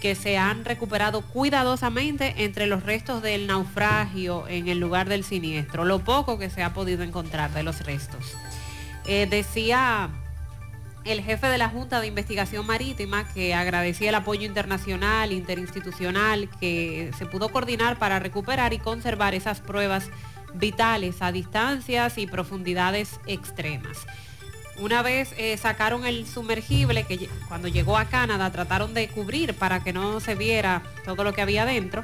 que 0.01 0.15
se 0.15 0.37
han 0.37 0.65
recuperado 0.65 1.21
cuidadosamente 1.21 2.43
entre 2.43 2.67
los 2.67 2.83
restos 2.83 3.21
del 3.21 3.47
naufragio 3.47 4.49
en 4.49 4.67
el 4.67 4.81
lugar 4.81 5.07
del 5.07 5.23
siniestro, 5.23 5.85
lo 5.85 5.99
poco 5.99 6.37
que 6.37 6.49
se 6.49 6.61
ha 6.61 6.73
podido 6.73 7.03
encontrar 7.03 7.53
de 7.53 7.63
los 7.63 7.85
restos. 7.85 8.33
Eh, 9.05 9.27
decía 9.29 10.09
el 11.05 11.21
jefe 11.21 11.47
de 11.47 11.57
la 11.57 11.69
Junta 11.69 11.99
de 11.99 12.07
Investigación 12.07 12.65
Marítima 12.65 13.27
que 13.33 13.53
agradecía 13.53 14.09
el 14.09 14.15
apoyo 14.15 14.45
internacional, 14.45 15.31
interinstitucional, 15.31 16.49
que 16.59 17.11
se 17.17 17.25
pudo 17.25 17.49
coordinar 17.49 17.99
para 17.99 18.19
recuperar 18.19 18.73
y 18.73 18.79
conservar 18.79 19.35
esas 19.35 19.59
pruebas 19.59 20.09
vitales 20.53 21.21
a 21.21 21.31
distancias 21.31 22.17
y 22.17 22.27
profundidades 22.27 23.19
extremas. 23.25 24.05
Una 24.79 25.01
vez 25.01 25.33
eh, 25.37 25.55
sacaron 25.57 26.05
el 26.05 26.25
sumergible 26.25 27.03
que 27.03 27.29
cuando 27.47 27.67
llegó 27.67 27.97
a 27.97 28.05
Canadá 28.05 28.51
trataron 28.51 28.93
de 28.93 29.07
cubrir 29.07 29.53
para 29.53 29.83
que 29.83 29.93
no 29.93 30.19
se 30.19 30.35
viera 30.35 30.83
todo 31.05 31.23
lo 31.23 31.33
que 31.33 31.41
había 31.41 31.65
dentro, 31.65 32.03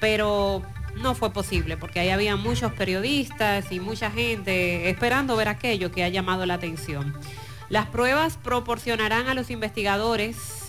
pero 0.00 0.62
no 0.96 1.14
fue 1.14 1.32
posible 1.32 1.76
porque 1.76 2.00
ahí 2.00 2.10
había 2.10 2.36
muchos 2.36 2.72
periodistas 2.72 3.70
y 3.70 3.80
mucha 3.80 4.10
gente 4.10 4.90
esperando 4.90 5.36
ver 5.36 5.48
aquello 5.48 5.90
que 5.90 6.04
ha 6.04 6.08
llamado 6.08 6.44
la 6.44 6.54
atención. 6.54 7.14
Las 7.68 7.86
pruebas 7.86 8.36
proporcionarán 8.36 9.28
a 9.28 9.34
los 9.34 9.50
investigadores 9.50 10.68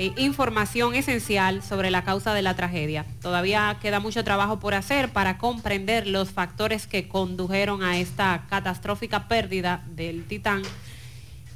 eh, 0.00 0.12
información 0.16 0.94
esencial 0.94 1.60
sobre 1.60 1.90
la 1.90 2.04
causa 2.04 2.32
de 2.32 2.40
la 2.40 2.54
tragedia. 2.54 3.04
Todavía 3.20 3.78
queda 3.80 3.98
mucho 3.98 4.22
trabajo 4.22 4.60
por 4.60 4.74
hacer 4.74 5.08
para 5.08 5.38
comprender 5.38 6.06
los 6.06 6.30
factores 6.30 6.86
que 6.86 7.08
condujeron 7.08 7.82
a 7.82 7.98
esta 7.98 8.44
catastrófica 8.48 9.26
pérdida 9.26 9.82
del 9.88 10.24
Titán. 10.24 10.62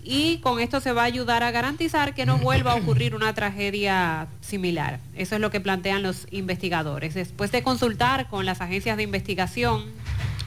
Y 0.03 0.39
con 0.39 0.59
esto 0.59 0.81
se 0.81 0.93
va 0.93 1.03
a 1.03 1.05
ayudar 1.05 1.45
a 1.45 1.53
garantizar 1.53 2.15
que 2.15 2.27
no 2.27 2.37
vuelva 2.39 2.73
a 2.73 2.75
ocurrir 2.75 3.15
una 3.15 3.33
tragedia 3.33 4.27
similar. 4.41 4.99
Eso 5.15 5.37
es 5.37 5.41
lo 5.41 5.53
que 5.53 5.61
plantean 5.61 6.03
los 6.03 6.27
investigadores. 6.33 7.15
Después 7.15 7.53
de 7.53 7.63
consultar 7.63 8.29
con 8.29 8.45
las 8.45 8.61
agencias 8.61 8.97
de 8.97 9.05
investigación 9.05 9.85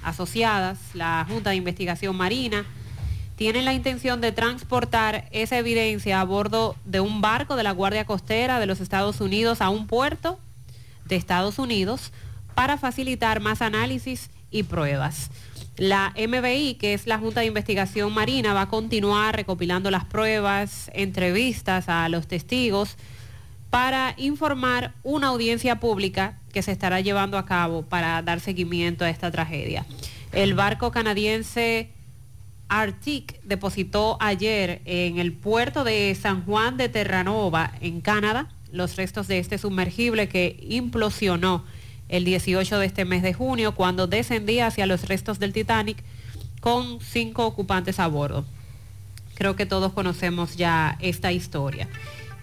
asociadas, 0.03 0.79
la 0.93 1.25
Junta 1.29 1.51
de 1.51 1.55
Investigación 1.55 2.17
Marina, 2.17 2.65
tienen 3.35 3.65
la 3.65 3.73
intención 3.73 4.21
de 4.21 4.31
transportar 4.31 5.27
esa 5.31 5.57
evidencia 5.57 6.21
a 6.21 6.23
bordo 6.23 6.75
de 6.85 6.99
un 6.99 7.21
barco 7.21 7.55
de 7.55 7.63
la 7.63 7.71
Guardia 7.71 8.05
Costera 8.05 8.59
de 8.59 8.65
los 8.65 8.79
Estados 8.79 9.19
Unidos 9.19 9.61
a 9.61 9.69
un 9.69 9.87
puerto 9.87 10.39
de 11.05 11.15
Estados 11.15 11.59
Unidos 11.59 12.11
para 12.55 12.77
facilitar 12.77 13.41
más 13.41 13.61
análisis 13.61 14.29
y 14.51 14.63
pruebas. 14.63 15.29
La 15.77 16.13
MBI, 16.15 16.75
que 16.75 16.93
es 16.93 17.05
la 17.05 17.17
Junta 17.17 17.41
de 17.41 17.47
Investigación 17.47 18.13
Marina, 18.13 18.53
va 18.53 18.61
a 18.61 18.69
continuar 18.69 19.35
recopilando 19.35 19.91
las 19.91 20.05
pruebas, 20.05 20.89
entrevistas 20.93 21.89
a 21.89 22.07
los 22.07 22.27
testigos 22.27 22.95
para 23.69 24.13
informar 24.15 24.93
una 25.03 25.27
audiencia 25.27 25.81
pública 25.81 26.39
que 26.53 26.61
se 26.61 26.71
estará 26.71 27.01
llevando 27.01 27.37
a 27.37 27.45
cabo 27.45 27.81
para 27.81 28.21
dar 28.21 28.39
seguimiento 28.39 29.03
a 29.03 29.09
esta 29.09 29.31
tragedia. 29.31 29.85
El 30.31 30.53
barco 30.53 30.91
canadiense 30.91 31.89
Arctic 32.67 33.41
depositó 33.43 34.17
ayer 34.19 34.81
en 34.85 35.19
el 35.19 35.33
puerto 35.33 35.83
de 35.83 36.15
San 36.19 36.43
Juan 36.45 36.77
de 36.77 36.89
Terranova, 36.89 37.71
en 37.81 38.01
Canadá, 38.01 38.49
los 38.71 38.95
restos 38.95 39.27
de 39.27 39.39
este 39.39 39.57
sumergible 39.57 40.27
que 40.27 40.57
implosionó 40.67 41.63
el 42.09 42.25
18 42.25 42.77
de 42.79 42.85
este 42.85 43.05
mes 43.05 43.23
de 43.23 43.33
junio 43.33 43.73
cuando 43.73 44.07
descendía 44.07 44.67
hacia 44.67 44.85
los 44.85 45.07
restos 45.07 45.39
del 45.39 45.53
Titanic 45.53 46.03
con 46.59 46.99
cinco 46.99 47.45
ocupantes 47.45 47.99
a 47.99 48.07
bordo. 48.07 48.45
Creo 49.35 49.55
que 49.55 49.65
todos 49.65 49.93
conocemos 49.93 50.55
ya 50.55 50.97
esta 50.99 51.31
historia. 51.31 51.87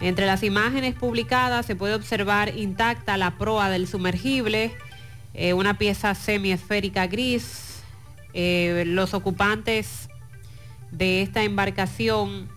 Entre 0.01 0.27
las 0.27 0.43
imágenes 0.43 0.95
publicadas 0.95 1.67
se 1.67 1.77
puede 1.77 1.95
observar 1.95 2.57
intacta 2.57 3.17
la 3.17 3.39
proa 3.39 3.71
del 3.71 3.87
sumergible, 3.87 4.73
eh, 5.35 5.53
una 5.53 5.79
pieza 5.79 6.15
semiesférica 6.15 7.07
gris. 7.07 7.83
Eh, 8.35 8.85
los 8.87 9.15
ocupantes 9.15 10.09
de 10.93 11.23
esta 11.23 11.43
embarcación 11.43 12.49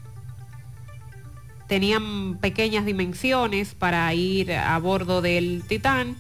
tenían 1.68 2.38
pequeñas 2.38 2.86
dimensiones 2.86 3.74
para 3.74 4.14
ir 4.14 4.54
a 4.54 4.78
bordo 4.78 5.22
del 5.22 5.64
Titán 5.68 6.16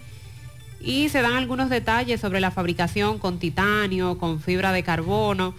y 0.79 1.09
se 1.09 1.21
dan 1.21 1.33
algunos 1.33 1.69
detalles 1.69 2.19
sobre 2.19 2.39
la 2.39 2.51
fabricación 2.51 3.19
con 3.19 3.39
titanio, 3.39 4.17
con 4.17 4.39
fibra 4.39 4.71
de 4.71 4.83
carbono, 4.83 5.53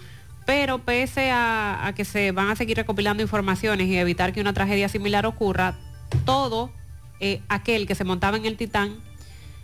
pero 0.45 0.79
pese 0.79 1.31
a, 1.31 1.93
que 1.95 2.05
se 2.05 2.31
van 2.31 2.49
a 2.49 2.55
seguir 2.55 2.77
recopilando 2.77 3.23
informaciones 3.23 3.87
y 3.87 3.97
evitar 3.97 4.33
que 4.33 4.41
una 4.41 4.53
tragedia 4.53 4.89
similar 4.89 5.25
ocurra, 5.25 5.77
todo 6.25 6.71
eh, 7.19 7.41
aquel 7.49 7.87
que 7.87 7.95
se 7.95 8.03
montaba 8.03 8.37
en 8.37 8.45
el 8.45 8.57
Titán 8.57 8.95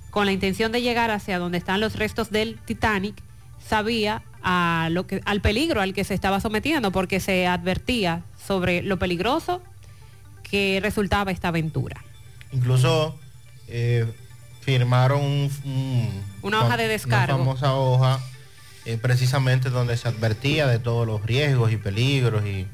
con 0.09 0.25
la 0.25 0.31
intención 0.31 0.71
de 0.71 0.81
llegar 0.81 1.11
hacia 1.11 1.39
donde 1.39 1.57
están 1.57 1.79
los 1.79 1.95
restos 1.95 2.29
del 2.29 2.59
Titanic 2.59 3.15
sabía 3.59 4.23
a 4.43 4.89
lo 4.91 5.07
que, 5.07 5.21
al 5.25 5.41
peligro 5.41 5.81
al 5.81 5.93
que 5.93 6.03
se 6.03 6.13
estaba 6.13 6.39
sometiendo 6.39 6.91
porque 6.91 7.19
se 7.19 7.47
advertía 7.47 8.23
sobre 8.45 8.81
lo 8.81 8.99
peligroso 8.99 9.61
que 10.43 10.79
resultaba 10.81 11.31
esta 11.31 11.47
aventura. 11.47 12.03
Incluso 12.51 13.17
eh, 13.67 14.05
firmaron 14.61 15.21
un- 15.21 15.51
un- 15.63 16.23
Una 16.41 16.61
hoja 16.65 16.77
de 16.77 16.87
descargo. 16.87 17.35
Una 17.35 17.43
famosa 17.45 17.73
hoja, 17.75 18.19
eh, 18.85 18.97
precisamente 19.01 19.69
donde 19.69 19.95
se 19.97 20.07
advertía 20.09 20.67
de 20.67 20.77
todos 20.79 21.07
los 21.07 21.25
riesgos 21.25 21.71
y 21.71 21.77
peligros 21.77 22.45
y 22.45 22.67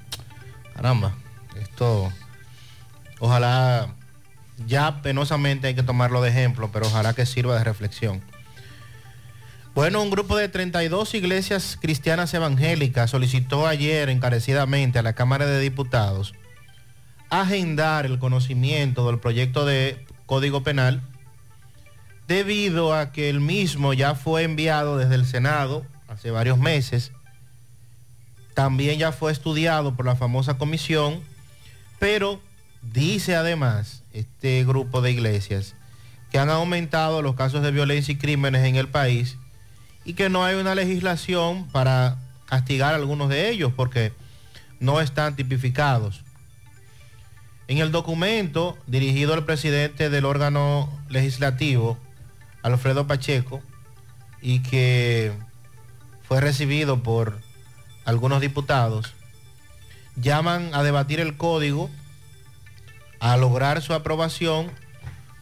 caramba, 0.76 1.14
esto 1.62 2.12
ojalá 3.20 3.94
ya 4.68 5.02
penosamente 5.02 5.68
hay 5.68 5.76
que 5.76 5.84
tomarlo 5.84 6.22
de 6.22 6.30
ejemplo, 6.30 6.70
pero 6.72 6.88
ojalá 6.88 7.14
que 7.14 7.26
sirva 7.26 7.58
de 7.58 7.64
reflexión. 7.64 8.22
Bueno, 9.76 10.02
un 10.02 10.10
grupo 10.10 10.36
de 10.36 10.50
32 10.50 11.14
iglesias 11.14 11.78
cristianas 11.80 12.34
evangélicas 12.34 13.12
solicitó 13.12 13.68
ayer 13.68 14.10
encarecidamente 14.10 15.00
a 15.00 15.04
la 15.04 15.14
Cámara 15.14 15.46
de 15.46 15.60
Diputados 15.60 16.34
agendar 17.30 18.06
el 18.06 18.20
conocimiento 18.20 19.06
del 19.08 19.20
proyecto 19.20 19.66
de 19.66 20.06
Código 20.26 20.64
Penal 20.64 21.02
debido 22.28 22.94
a 22.94 23.12
que 23.12 23.30
el 23.30 23.40
mismo 23.40 23.94
ya 23.94 24.16
fue 24.16 24.44
enviado 24.44 24.98
desde 24.98 25.16
el 25.16 25.26
Senado 25.26 25.86
hace 26.08 26.32
varios 26.32 26.58
meses, 26.58 27.12
también 28.54 29.00
ya 29.00 29.12
fue 29.12 29.32
estudiado 29.32 29.96
por 29.96 30.06
la 30.06 30.16
famosa 30.16 30.58
comisión, 30.58 31.22
pero 31.98 32.40
dice 32.82 33.36
además 33.36 34.04
este 34.14 34.64
grupo 34.64 35.02
de 35.02 35.12
iglesias 35.12 35.76
que 36.32 36.40
han 36.40 36.50
aumentado 36.50 37.22
los 37.22 37.36
casos 37.36 37.64
de 37.64 37.72
violencia 37.72 38.12
y 38.12 38.18
crímenes 38.18 38.64
en 38.66 38.76
el 38.76 38.90
país 38.90 39.39
y 40.10 40.14
que 40.14 40.28
no 40.28 40.44
hay 40.44 40.56
una 40.56 40.74
legislación 40.74 41.68
para 41.68 42.18
castigar 42.48 42.94
a 42.94 42.96
algunos 42.96 43.30
de 43.30 43.52
ellos 43.52 43.72
porque 43.76 44.12
no 44.80 45.02
están 45.02 45.36
tipificados. 45.36 46.24
En 47.68 47.78
el 47.78 47.92
documento 47.92 48.76
dirigido 48.88 49.36
al 49.36 49.46
presidente 49.46 50.10
del 50.10 50.26
órgano 50.26 50.90
legislativo, 51.10 52.00
Alfredo 52.64 53.06
Pacheco, 53.06 53.62
y 54.42 54.64
que 54.64 55.32
fue 56.24 56.42
recibido 56.42 57.04
por 57.04 57.40
algunos 58.04 58.42
diputados, 58.42 59.14
llaman 60.16 60.72
a 60.74 60.82
debatir 60.82 61.20
el 61.20 61.38
código, 61.38 61.88
a 63.20 63.38
lograr 63.38 63.84
su 63.84 63.94
aprobación, 63.94 64.72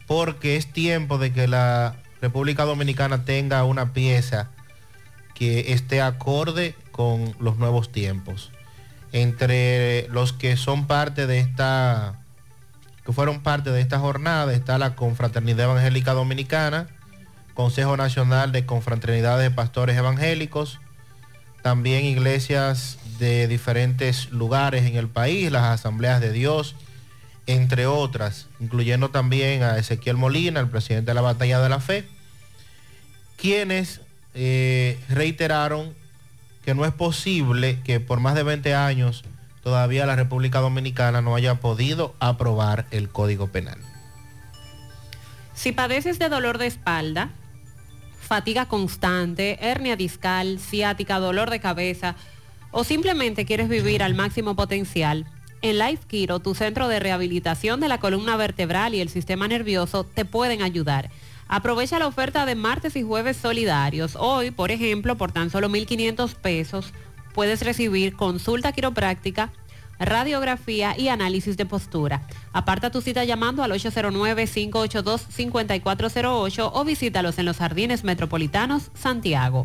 porque 0.06 0.56
es 0.56 0.70
tiempo 0.70 1.16
de 1.16 1.32
que 1.32 1.48
la 1.48 1.96
República 2.20 2.66
Dominicana 2.66 3.24
tenga 3.24 3.64
una 3.64 3.94
pieza 3.94 4.50
que 5.38 5.72
esté 5.72 6.02
acorde 6.02 6.74
con 6.90 7.32
los 7.38 7.58
nuevos 7.58 7.92
tiempos. 7.92 8.50
Entre 9.12 10.08
los 10.08 10.32
que 10.32 10.56
son 10.56 10.88
parte 10.88 11.28
de 11.28 11.38
esta, 11.38 12.18
que 13.06 13.12
fueron 13.12 13.40
parte 13.40 13.70
de 13.70 13.80
esta 13.80 14.00
jornada, 14.00 14.52
está 14.52 14.78
la 14.78 14.96
Confraternidad 14.96 15.70
Evangélica 15.70 16.12
Dominicana, 16.12 16.88
Consejo 17.54 17.96
Nacional 17.96 18.50
de 18.50 18.66
Confraternidades 18.66 19.48
de 19.48 19.54
Pastores 19.54 19.96
Evangélicos, 19.96 20.80
también 21.62 22.04
iglesias 22.04 22.98
de 23.20 23.46
diferentes 23.46 24.30
lugares 24.30 24.86
en 24.86 24.96
el 24.96 25.08
país, 25.08 25.52
las 25.52 25.64
asambleas 25.64 26.20
de 26.20 26.32
Dios, 26.32 26.74
entre 27.46 27.86
otras, 27.86 28.48
incluyendo 28.58 29.10
también 29.10 29.62
a 29.62 29.78
Ezequiel 29.78 30.16
Molina, 30.16 30.58
el 30.58 30.68
presidente 30.68 31.12
de 31.12 31.14
la 31.14 31.20
Batalla 31.20 31.60
de 31.60 31.68
la 31.68 31.78
Fe, 31.78 32.04
quienes 33.36 34.00
eh, 34.40 34.96
reiteraron 35.08 35.92
que 36.64 36.72
no 36.72 36.84
es 36.84 36.92
posible 36.92 37.80
que 37.82 37.98
por 37.98 38.20
más 38.20 38.36
de 38.36 38.44
20 38.44 38.72
años 38.72 39.24
todavía 39.64 40.06
la 40.06 40.14
República 40.14 40.60
Dominicana 40.60 41.20
no 41.20 41.34
haya 41.34 41.56
podido 41.56 42.14
aprobar 42.20 42.86
el 42.92 43.08
Código 43.08 43.48
Penal. 43.48 43.78
Si 45.54 45.72
padeces 45.72 46.20
de 46.20 46.28
dolor 46.28 46.58
de 46.58 46.68
espalda, 46.68 47.30
fatiga 48.20 48.66
constante, 48.66 49.58
hernia 49.60 49.96
discal, 49.96 50.60
ciática, 50.60 51.18
dolor 51.18 51.50
de 51.50 51.58
cabeza 51.58 52.14
o 52.70 52.84
simplemente 52.84 53.44
quieres 53.44 53.68
vivir 53.68 54.04
al 54.04 54.14
máximo 54.14 54.54
potencial, 54.54 55.26
en 55.62 55.80
Life 55.80 56.04
Kiro, 56.06 56.38
tu 56.38 56.54
centro 56.54 56.86
de 56.86 57.00
rehabilitación 57.00 57.80
de 57.80 57.88
la 57.88 57.98
columna 57.98 58.36
vertebral 58.36 58.94
y 58.94 59.00
el 59.00 59.08
sistema 59.08 59.48
nervioso, 59.48 60.04
te 60.04 60.24
pueden 60.24 60.62
ayudar. 60.62 61.10
Aprovecha 61.48 61.98
la 61.98 62.06
oferta 62.06 62.44
de 62.44 62.54
martes 62.54 62.94
y 62.94 63.02
jueves 63.02 63.38
solidarios. 63.38 64.16
Hoy, 64.16 64.50
por 64.50 64.70
ejemplo, 64.70 65.16
por 65.16 65.32
tan 65.32 65.48
solo 65.48 65.70
1.500 65.70 66.34
pesos, 66.34 66.92
puedes 67.32 67.62
recibir 67.62 68.16
consulta 68.16 68.72
quiropráctica, 68.72 69.50
radiografía 69.98 70.94
y 70.98 71.08
análisis 71.08 71.56
de 71.56 71.64
postura. 71.64 72.26
Aparta 72.52 72.90
tu 72.90 73.00
cita 73.00 73.24
llamando 73.24 73.62
al 73.62 73.72
809-582-5408 73.72 76.70
o 76.72 76.84
visítalos 76.84 77.38
en 77.38 77.46
los 77.46 77.56
Jardines 77.56 78.04
Metropolitanos, 78.04 78.90
Santiago. 78.94 79.64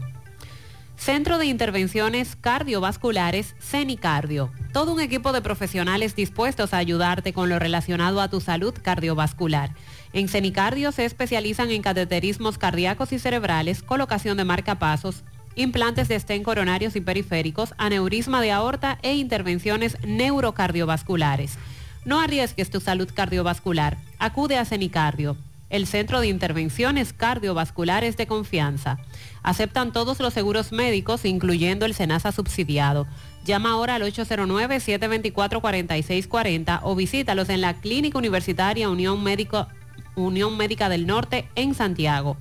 Centro 0.95 1.37
de 1.37 1.47
Intervenciones 1.47 2.37
Cardiovasculares, 2.39 3.55
CENICardio. 3.59 4.53
Todo 4.71 4.93
un 4.93 5.01
equipo 5.01 5.33
de 5.33 5.41
profesionales 5.41 6.15
dispuestos 6.15 6.73
a 6.73 6.77
ayudarte 6.77 7.33
con 7.33 7.49
lo 7.49 7.59
relacionado 7.59 8.21
a 8.21 8.29
tu 8.29 8.39
salud 8.39 8.73
cardiovascular. 8.81 9.71
En 10.13 10.27
CENICardio 10.27 10.91
se 10.91 11.05
especializan 11.05 11.71
en 11.71 11.81
cateterismos 11.81 12.59
cardíacos 12.59 13.11
y 13.11 13.19
cerebrales, 13.19 13.81
colocación 13.81 14.37
de 14.37 14.43
marcapasos, 14.43 15.23
implantes 15.55 16.07
de 16.07 16.15
estén 16.15 16.43
coronarios 16.43 16.95
y 16.95 17.01
periféricos, 17.01 17.73
aneurisma 17.79 18.41
de 18.41 18.51
aorta 18.51 18.99
e 19.01 19.15
intervenciones 19.15 19.97
neurocardiovasculares. 20.05 21.57
No 22.05 22.19
arriesgues 22.19 22.69
tu 22.69 22.79
salud 22.79 23.09
cardiovascular. 23.11 23.97
Acude 24.19 24.57
a 24.57 24.65
CENICardio, 24.65 25.35
el 25.71 25.87
centro 25.87 26.21
de 26.21 26.27
intervenciones 26.27 27.11
cardiovasculares 27.11 28.15
de 28.15 28.27
confianza. 28.27 28.99
Aceptan 29.41 29.93
todos 29.93 30.19
los 30.19 30.31
seguros 30.31 30.71
médicos, 30.71 31.25
incluyendo 31.25 31.87
el 31.87 31.95
SENASA 31.95 32.31
subsidiado. 32.31 33.07
Llama 33.45 33.71
ahora 33.71 33.95
al 33.95 34.03
809-724-4640 34.03 36.81
o 36.83 36.95
visítalos 36.95 37.49
en 37.49 37.61
la 37.61 37.73
Clínica 37.73 38.19
Universitaria 38.19 38.89
Unión, 38.89 39.23
Médico, 39.23 39.67
Unión 40.15 40.57
Médica 40.57 40.89
del 40.89 41.07
Norte 41.07 41.47
en 41.55 41.73
Santiago. 41.73 42.37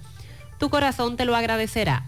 Tu 0.59 0.71
corazón 0.71 1.17
te 1.17 1.25
lo 1.25 1.37
agradecerá. 1.37 2.05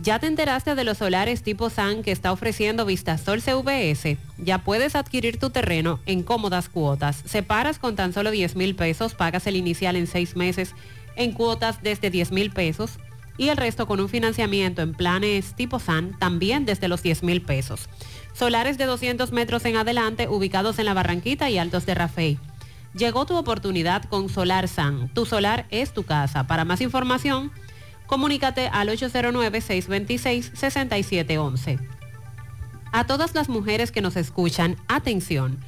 ¿Ya 0.00 0.20
te 0.20 0.28
enteraste 0.28 0.76
de 0.76 0.84
los 0.84 0.98
solares 0.98 1.42
tipo 1.42 1.70
SAN 1.70 2.04
que 2.04 2.12
está 2.12 2.30
ofreciendo 2.30 2.84
Vistasol 2.84 3.42
CVS? 3.42 4.16
Ya 4.38 4.58
puedes 4.58 4.94
adquirir 4.94 5.40
tu 5.40 5.50
terreno 5.50 5.98
en 6.06 6.22
cómodas 6.22 6.68
cuotas. 6.68 7.20
Separas 7.26 7.80
con 7.80 7.96
tan 7.96 8.12
solo 8.12 8.30
10 8.30 8.54
mil 8.54 8.76
pesos, 8.76 9.14
pagas 9.14 9.48
el 9.48 9.56
inicial 9.56 9.96
en 9.96 10.06
seis 10.06 10.36
meses 10.36 10.74
en 11.16 11.32
cuotas 11.32 11.82
desde 11.82 12.10
10 12.10 12.30
mil 12.30 12.52
pesos 12.52 12.92
y 13.38 13.48
el 13.48 13.56
resto 13.56 13.88
con 13.88 13.98
un 13.98 14.08
financiamiento 14.08 14.82
en 14.82 14.94
planes 14.94 15.54
tipo 15.54 15.80
SAN 15.80 16.16
también 16.18 16.64
desde 16.64 16.86
los 16.86 17.02
10 17.02 17.24
mil 17.24 17.42
pesos. 17.42 17.88
Solares 18.34 18.78
de 18.78 18.84
200 18.84 19.32
metros 19.32 19.64
en 19.64 19.76
adelante 19.76 20.28
ubicados 20.28 20.78
en 20.78 20.84
la 20.84 20.94
Barranquita 20.94 21.50
y 21.50 21.58
Altos 21.58 21.86
de 21.86 21.94
Rafey. 21.96 22.38
Llegó 22.94 23.26
tu 23.26 23.36
oportunidad 23.36 24.04
con 24.04 24.28
Solar 24.28 24.68
SAN. 24.68 25.08
Tu 25.14 25.26
solar 25.26 25.66
es 25.70 25.92
tu 25.92 26.04
casa. 26.04 26.46
Para 26.46 26.64
más 26.64 26.80
información, 26.80 27.50
comunícate 28.06 28.68
al 28.68 28.88
809-626-6711. 28.88 31.78
A 32.90 33.06
todas 33.06 33.34
las 33.34 33.50
mujeres 33.50 33.92
que 33.92 34.00
nos 34.00 34.16
escuchan, 34.16 34.76
atención. 34.88 35.58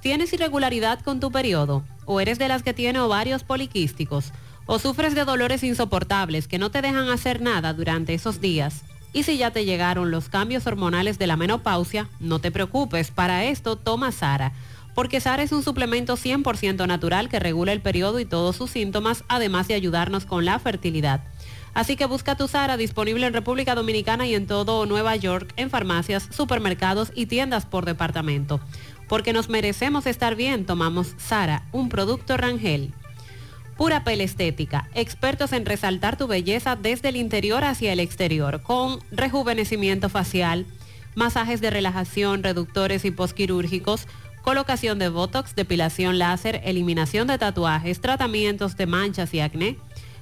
¿Tienes 0.00 0.32
irregularidad 0.32 1.00
con 1.00 1.20
tu 1.20 1.32
periodo? 1.32 1.84
¿O 2.04 2.20
eres 2.20 2.38
de 2.38 2.48
las 2.48 2.62
que 2.62 2.74
tiene 2.74 3.00
ovarios 3.00 3.42
poliquísticos? 3.42 4.32
¿O 4.66 4.78
sufres 4.78 5.14
de 5.14 5.24
dolores 5.24 5.62
insoportables 5.62 6.46
que 6.46 6.58
no 6.58 6.70
te 6.70 6.82
dejan 6.82 7.08
hacer 7.08 7.40
nada 7.40 7.72
durante 7.72 8.12
esos 8.12 8.40
días? 8.40 8.82
Y 9.12 9.22
si 9.22 9.38
ya 9.38 9.50
te 9.50 9.64
llegaron 9.64 10.10
los 10.10 10.28
cambios 10.28 10.66
hormonales 10.66 11.18
de 11.18 11.26
la 11.26 11.36
menopausia, 11.36 12.08
no 12.20 12.38
te 12.38 12.50
preocupes, 12.50 13.10
para 13.10 13.44
esto 13.44 13.76
toma 13.76 14.12
Sara, 14.12 14.52
porque 14.96 15.20
Sara 15.20 15.42
es 15.42 15.52
un 15.52 15.62
suplemento 15.62 16.16
100% 16.16 16.86
natural 16.88 17.28
que 17.28 17.38
regula 17.38 17.72
el 17.72 17.82
periodo 17.82 18.18
y 18.18 18.24
todos 18.24 18.56
sus 18.56 18.70
síntomas, 18.70 19.24
además 19.28 19.68
de 19.68 19.74
ayudarnos 19.74 20.24
con 20.24 20.46
la 20.46 20.58
fertilidad. 20.58 21.22
Así 21.74 21.96
que 21.96 22.06
busca 22.06 22.34
tu 22.34 22.48
Sara 22.48 22.78
disponible 22.78 23.26
en 23.26 23.34
República 23.34 23.74
Dominicana 23.74 24.26
y 24.26 24.34
en 24.34 24.46
todo 24.46 24.86
Nueva 24.86 25.14
York, 25.14 25.52
en 25.58 25.68
farmacias, 25.68 26.26
supermercados 26.30 27.12
y 27.14 27.26
tiendas 27.26 27.66
por 27.66 27.84
departamento. 27.84 28.58
Porque 29.06 29.34
nos 29.34 29.50
merecemos 29.50 30.06
estar 30.06 30.34
bien, 30.34 30.64
tomamos 30.64 31.14
Sara, 31.18 31.64
un 31.72 31.90
producto 31.90 32.38
Rangel. 32.38 32.94
Pura 33.76 34.02
Pel 34.02 34.22
Estética, 34.22 34.88
expertos 34.94 35.52
en 35.52 35.66
resaltar 35.66 36.16
tu 36.16 36.26
belleza 36.26 36.74
desde 36.74 37.10
el 37.10 37.16
interior 37.16 37.64
hacia 37.64 37.92
el 37.92 38.00
exterior, 38.00 38.62
con 38.62 39.00
rejuvenecimiento 39.10 40.08
facial, 40.08 40.64
masajes 41.14 41.60
de 41.60 41.68
relajación, 41.68 42.42
reductores 42.42 43.04
y 43.04 43.10
posquirúrgicos, 43.10 44.06
colocación 44.46 44.98
de 45.00 45.08
botox, 45.08 45.56
depilación 45.56 46.20
láser, 46.20 46.60
eliminación 46.62 47.26
de 47.26 47.36
tatuajes, 47.36 48.00
tratamientos 48.00 48.76
de 48.76 48.86
manchas 48.86 49.34
y 49.34 49.40
acné. 49.40 49.76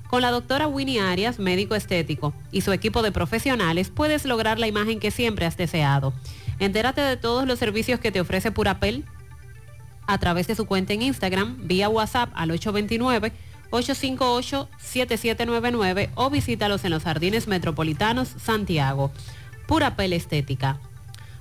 Con 0.09 0.23
la 0.23 0.31
doctora 0.31 0.67
Winnie 0.67 0.99
Arias, 0.99 1.39
médico 1.39 1.75
estético, 1.75 2.33
y 2.51 2.63
su 2.63 2.73
equipo 2.73 3.03
de 3.03 3.13
profesionales, 3.13 3.91
puedes 3.91 4.25
lograr 4.25 4.59
la 4.59 4.67
imagen 4.67 4.99
que 4.99 5.11
siempre 5.11 5.45
has 5.45 5.59
deseado. 5.59 6.15
Entérate 6.59 7.03
de 7.03 7.19
todos 7.19 7.47
los 7.47 7.59
servicios 7.59 8.01
que 8.01 8.13
te 8.13 8.23
ofrece 8.23 8.51
Purapel 8.51 9.05
a 10.07 10.17
través 10.17 10.47
de 10.47 10.55
su 10.55 10.65
cuenta 10.65 10.95
en 10.95 11.03
Instagram, 11.03 11.59
vía 11.61 11.91
WhatsApp 11.91 12.31
al 12.35 12.51
829-858-7799 13.73 16.09
o 16.15 16.31
visítalos 16.31 16.83
en 16.87 16.93
los 16.93 17.03
Jardines 17.03 17.47
Metropolitanos, 17.47 18.29
Santiago. 18.43 19.13
Purapel 19.67 20.15
Estética. 20.15 20.81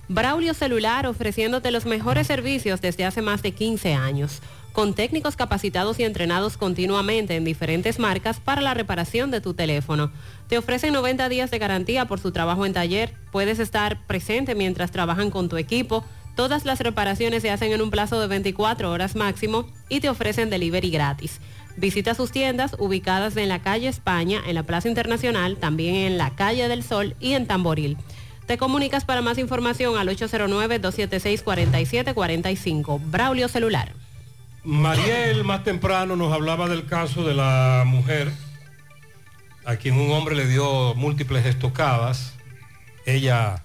Braulio 0.09 0.53
Celular 0.53 1.07
ofreciéndote 1.07 1.71
los 1.71 1.85
mejores 1.85 2.27
servicios 2.27 2.81
desde 2.81 3.05
hace 3.05 3.21
más 3.21 3.41
de 3.41 3.53
15 3.53 3.93
años, 3.93 4.41
con 4.73 4.93
técnicos 4.93 5.37
capacitados 5.37 5.97
y 5.97 6.03
entrenados 6.03 6.57
continuamente 6.57 7.37
en 7.37 7.45
diferentes 7.45 7.99
marcas 7.99 8.41
para 8.41 8.59
la 8.59 8.73
reparación 8.73 9.31
de 9.31 9.39
tu 9.39 9.53
teléfono. 9.53 10.11
Te 10.49 10.57
ofrecen 10.57 10.93
90 10.93 11.29
días 11.29 11.51
de 11.51 11.59
garantía 11.59 12.05
por 12.05 12.19
su 12.19 12.31
trabajo 12.31 12.65
en 12.65 12.73
taller, 12.73 13.13
puedes 13.31 13.59
estar 13.59 14.05
presente 14.05 14.55
mientras 14.55 14.91
trabajan 14.91 15.31
con 15.31 15.47
tu 15.47 15.55
equipo, 15.55 16.03
todas 16.35 16.65
las 16.65 16.81
reparaciones 16.81 17.41
se 17.41 17.51
hacen 17.51 17.71
en 17.71 17.81
un 17.81 17.89
plazo 17.89 18.19
de 18.19 18.27
24 18.27 18.91
horas 18.91 19.15
máximo 19.15 19.67
y 19.87 20.01
te 20.01 20.09
ofrecen 20.09 20.49
delivery 20.49 20.89
gratis. 20.89 21.39
Visita 21.77 22.13
sus 22.13 22.31
tiendas 22.31 22.75
ubicadas 22.77 23.37
en 23.37 23.47
la 23.47 23.61
calle 23.61 23.87
España, 23.87 24.41
en 24.45 24.55
la 24.55 24.63
Plaza 24.63 24.89
Internacional, 24.89 25.57
también 25.57 25.95
en 25.95 26.17
la 26.17 26.31
calle 26.35 26.67
del 26.67 26.83
Sol 26.83 27.15
y 27.21 27.33
en 27.33 27.47
Tamboril. 27.47 27.97
Te 28.45 28.57
comunicas 28.57 29.05
para 29.05 29.21
más 29.21 29.37
información 29.37 29.97
al 29.97 30.09
809-276-4745. 30.09 32.99
Braulio 33.05 33.47
Celular. 33.47 33.93
Mariel 34.63 35.43
más 35.43 35.63
temprano 35.63 36.15
nos 36.15 36.33
hablaba 36.33 36.69
del 36.69 36.85
caso 36.85 37.23
de 37.23 37.33
la 37.33 37.83
mujer 37.85 38.31
a 39.65 39.77
quien 39.77 39.99
un 39.99 40.11
hombre 40.11 40.35
le 40.35 40.47
dio 40.47 40.93
múltiples 40.95 41.45
estocadas, 41.45 42.33
ella 43.05 43.63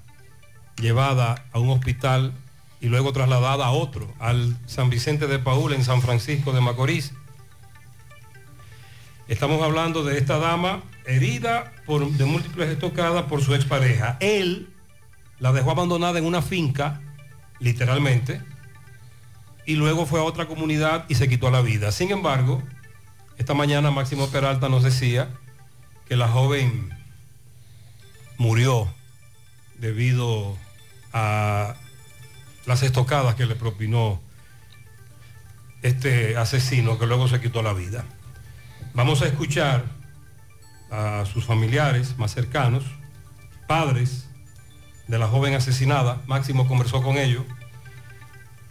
llevada 0.80 1.44
a 1.52 1.58
un 1.58 1.70
hospital 1.70 2.32
y 2.80 2.86
luego 2.86 3.12
trasladada 3.12 3.66
a 3.66 3.70
otro, 3.70 4.12
al 4.18 4.56
San 4.66 4.90
Vicente 4.90 5.26
de 5.26 5.38
Paúl 5.38 5.72
en 5.72 5.84
San 5.84 6.02
Francisco 6.02 6.52
de 6.52 6.60
Macorís. 6.60 7.12
Estamos 9.26 9.62
hablando 9.62 10.04
de 10.04 10.18
esta 10.18 10.38
dama 10.38 10.82
herida 11.04 11.72
de 11.88 12.24
múltiples 12.26 12.68
estocadas 12.68 13.24
por 13.24 13.42
su 13.42 13.54
expareja. 13.54 14.18
Él 14.20 14.68
la 15.38 15.52
dejó 15.52 15.70
abandonada 15.70 16.18
en 16.18 16.26
una 16.26 16.42
finca, 16.42 17.00
literalmente, 17.60 18.42
y 19.64 19.76
luego 19.76 20.04
fue 20.04 20.20
a 20.20 20.24
otra 20.24 20.46
comunidad 20.46 21.06
y 21.08 21.14
se 21.14 21.28
quitó 21.28 21.50
la 21.50 21.62
vida. 21.62 21.90
Sin 21.90 22.10
embargo, 22.10 22.62
esta 23.38 23.54
mañana 23.54 23.90
Máximo 23.90 24.28
Peralta 24.28 24.68
nos 24.68 24.82
decía 24.82 25.30
que 26.06 26.16
la 26.16 26.28
joven 26.28 26.90
murió 28.36 28.92
debido 29.78 30.58
a 31.14 31.74
las 32.66 32.82
estocadas 32.82 33.34
que 33.34 33.46
le 33.46 33.54
propinó 33.54 34.20
este 35.80 36.36
asesino 36.36 36.98
que 36.98 37.06
luego 37.06 37.28
se 37.28 37.40
quitó 37.40 37.62
la 37.62 37.72
vida. 37.72 38.04
Vamos 38.92 39.22
a 39.22 39.26
escuchar 39.26 39.97
a 40.90 41.24
sus 41.26 41.44
familiares 41.44 42.16
más 42.18 42.32
cercanos, 42.32 42.84
padres 43.66 44.28
de 45.06 45.18
la 45.18 45.26
joven 45.26 45.54
asesinada. 45.54 46.22
Máximo 46.26 46.66
conversó 46.66 47.02
con 47.02 47.16
ellos. 47.16 47.44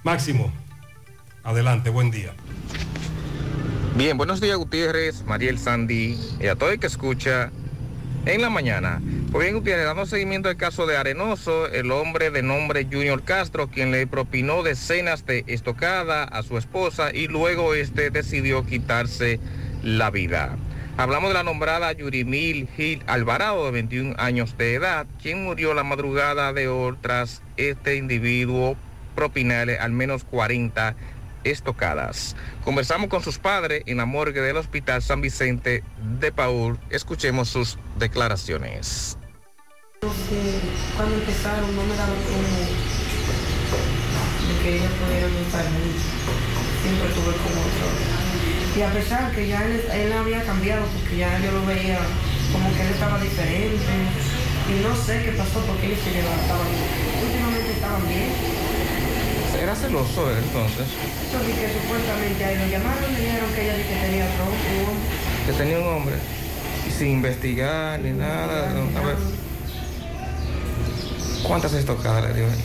Máximo, 0.04 0.52
adelante, 1.44 1.90
buen 1.90 2.12
día. 2.12 2.34
Bien, 3.96 4.16
buenos 4.16 4.40
días 4.40 4.58
Gutiérrez, 4.58 5.24
Mariel 5.26 5.58
Sandy 5.58 6.20
y 6.40 6.48
a 6.48 6.56
todo 6.56 6.70
el 6.70 6.80
que 6.80 6.88
escucha 6.88 7.52
en 8.26 8.42
la 8.42 8.50
mañana. 8.50 9.02
Pues 9.32 9.46
bien 9.46 9.56
Gutiérrez, 9.56 9.86
dando 9.86 10.06
seguimiento 10.06 10.50
al 10.50 10.58
caso 10.58 10.86
de 10.86 10.98
Arenoso, 10.98 11.68
el 11.68 11.92
hombre 11.92 12.30
de 12.30 12.44
nombre 12.44 12.86
Junior 12.86 13.24
Castro, 13.24 13.70
quien 13.70 13.92
le 13.92 14.06
propinó 14.06 14.62
decenas 14.64 15.26
de 15.26 15.44
estocada 15.48 16.24
a 16.24 16.44
su 16.44 16.58
esposa 16.58 17.12
y 17.14 17.28
luego 17.28 17.74
este 17.74 18.12
decidió 18.12 18.66
quitarse 18.66 19.40
la 19.82 20.12
vida. 20.12 20.58
Hablamos 21.00 21.30
de 21.30 21.36
la 21.36 21.44
nombrada 21.44 21.92
Yurimil 21.92 22.68
Gil 22.76 23.04
Alvarado, 23.06 23.66
de 23.66 23.72
21 23.72 24.16
años 24.18 24.58
de 24.58 24.74
edad, 24.74 25.06
quien 25.22 25.44
murió 25.44 25.76
la 25.76 25.84
madrugada 25.84 26.54
de 26.54 26.68
hoy 26.68 26.98
tras 27.02 27.44
este 27.56 27.98
individuo 27.98 28.76
propinarle 29.14 29.78
al 29.78 29.92
menos 29.92 30.24
40 30.24 30.96
estocadas. 31.44 32.36
Conversamos 32.64 33.10
con 33.10 33.22
sus 33.22 33.38
padres 33.38 33.84
en 33.86 33.98
la 33.98 34.08
morgue 34.08 34.42
del 34.42 34.58
Hospital 34.58 35.04
San 35.04 35.22
Vicente 35.22 35.84
de 36.20 36.32
Paul. 36.32 36.80
Escuchemos 36.90 37.48
sus 37.48 37.78
declaraciones. 38.00 39.20
Cuando 40.02 41.16
empezaron 41.16 41.76
no 41.76 41.84
me 41.84 41.96
daba 41.96 42.10
como 42.10 42.48
que 44.64 44.78
ella 44.78 44.90
pudiera 44.90 45.28
salir. 45.52 45.94
Siempre 46.82 47.08
tuve 47.10 47.34
como 47.38 47.62
otro. 47.62 48.27
Y 48.78 48.82
a 48.84 48.94
pesar 48.94 49.32
que 49.32 49.48
ya 49.48 49.66
él, 49.66 49.82
él 49.92 50.14
había 50.14 50.44
cambiado, 50.44 50.86
porque 50.86 51.18
ya 51.18 51.40
yo 51.40 51.52
lo 51.52 51.66
veía 51.66 51.98
como 52.54 52.70
que 52.76 52.82
él 52.84 52.90
estaba 52.94 53.20
diferente. 53.20 53.90
Y 54.70 54.84
no 54.86 54.94
sé 54.96 55.24
qué 55.26 55.32
pasó 55.32 55.66
porque 55.66 55.88
ellos 55.88 56.00
se 56.04 56.12
levantaban. 56.12 56.68
Últimamente 57.26 57.74
estaban 57.74 58.08
bien. 58.08 58.30
¿Era 59.64 59.74
celoso 59.74 60.30
él 60.30 60.38
entonces? 60.46 60.86
Yo 61.34 61.40
vi 61.42 61.54
que 61.58 61.74
supuestamente 61.74 62.46
ahí 62.46 62.56
lo 62.56 62.68
llamaron 62.68 63.10
y 63.10 63.16
dijeron 63.18 63.50
que 63.56 63.62
ella 63.66 63.76
que 63.78 63.96
tenía 64.06 64.26
otro 64.30 64.46
hombre. 64.46 65.08
Que 65.48 65.54
tenía 65.54 65.80
un 65.80 65.88
hombre. 65.88 66.16
Y 66.88 66.92
sin 66.92 67.08
investigar 67.08 68.00
ni 68.00 68.12
nada. 68.12 68.70
A 68.70 69.06
ver. 69.08 69.18
¿Cuántas 71.42 71.74
estocadas 71.74 72.26
le 72.26 72.34
dio 72.36 72.46
él? 72.46 72.60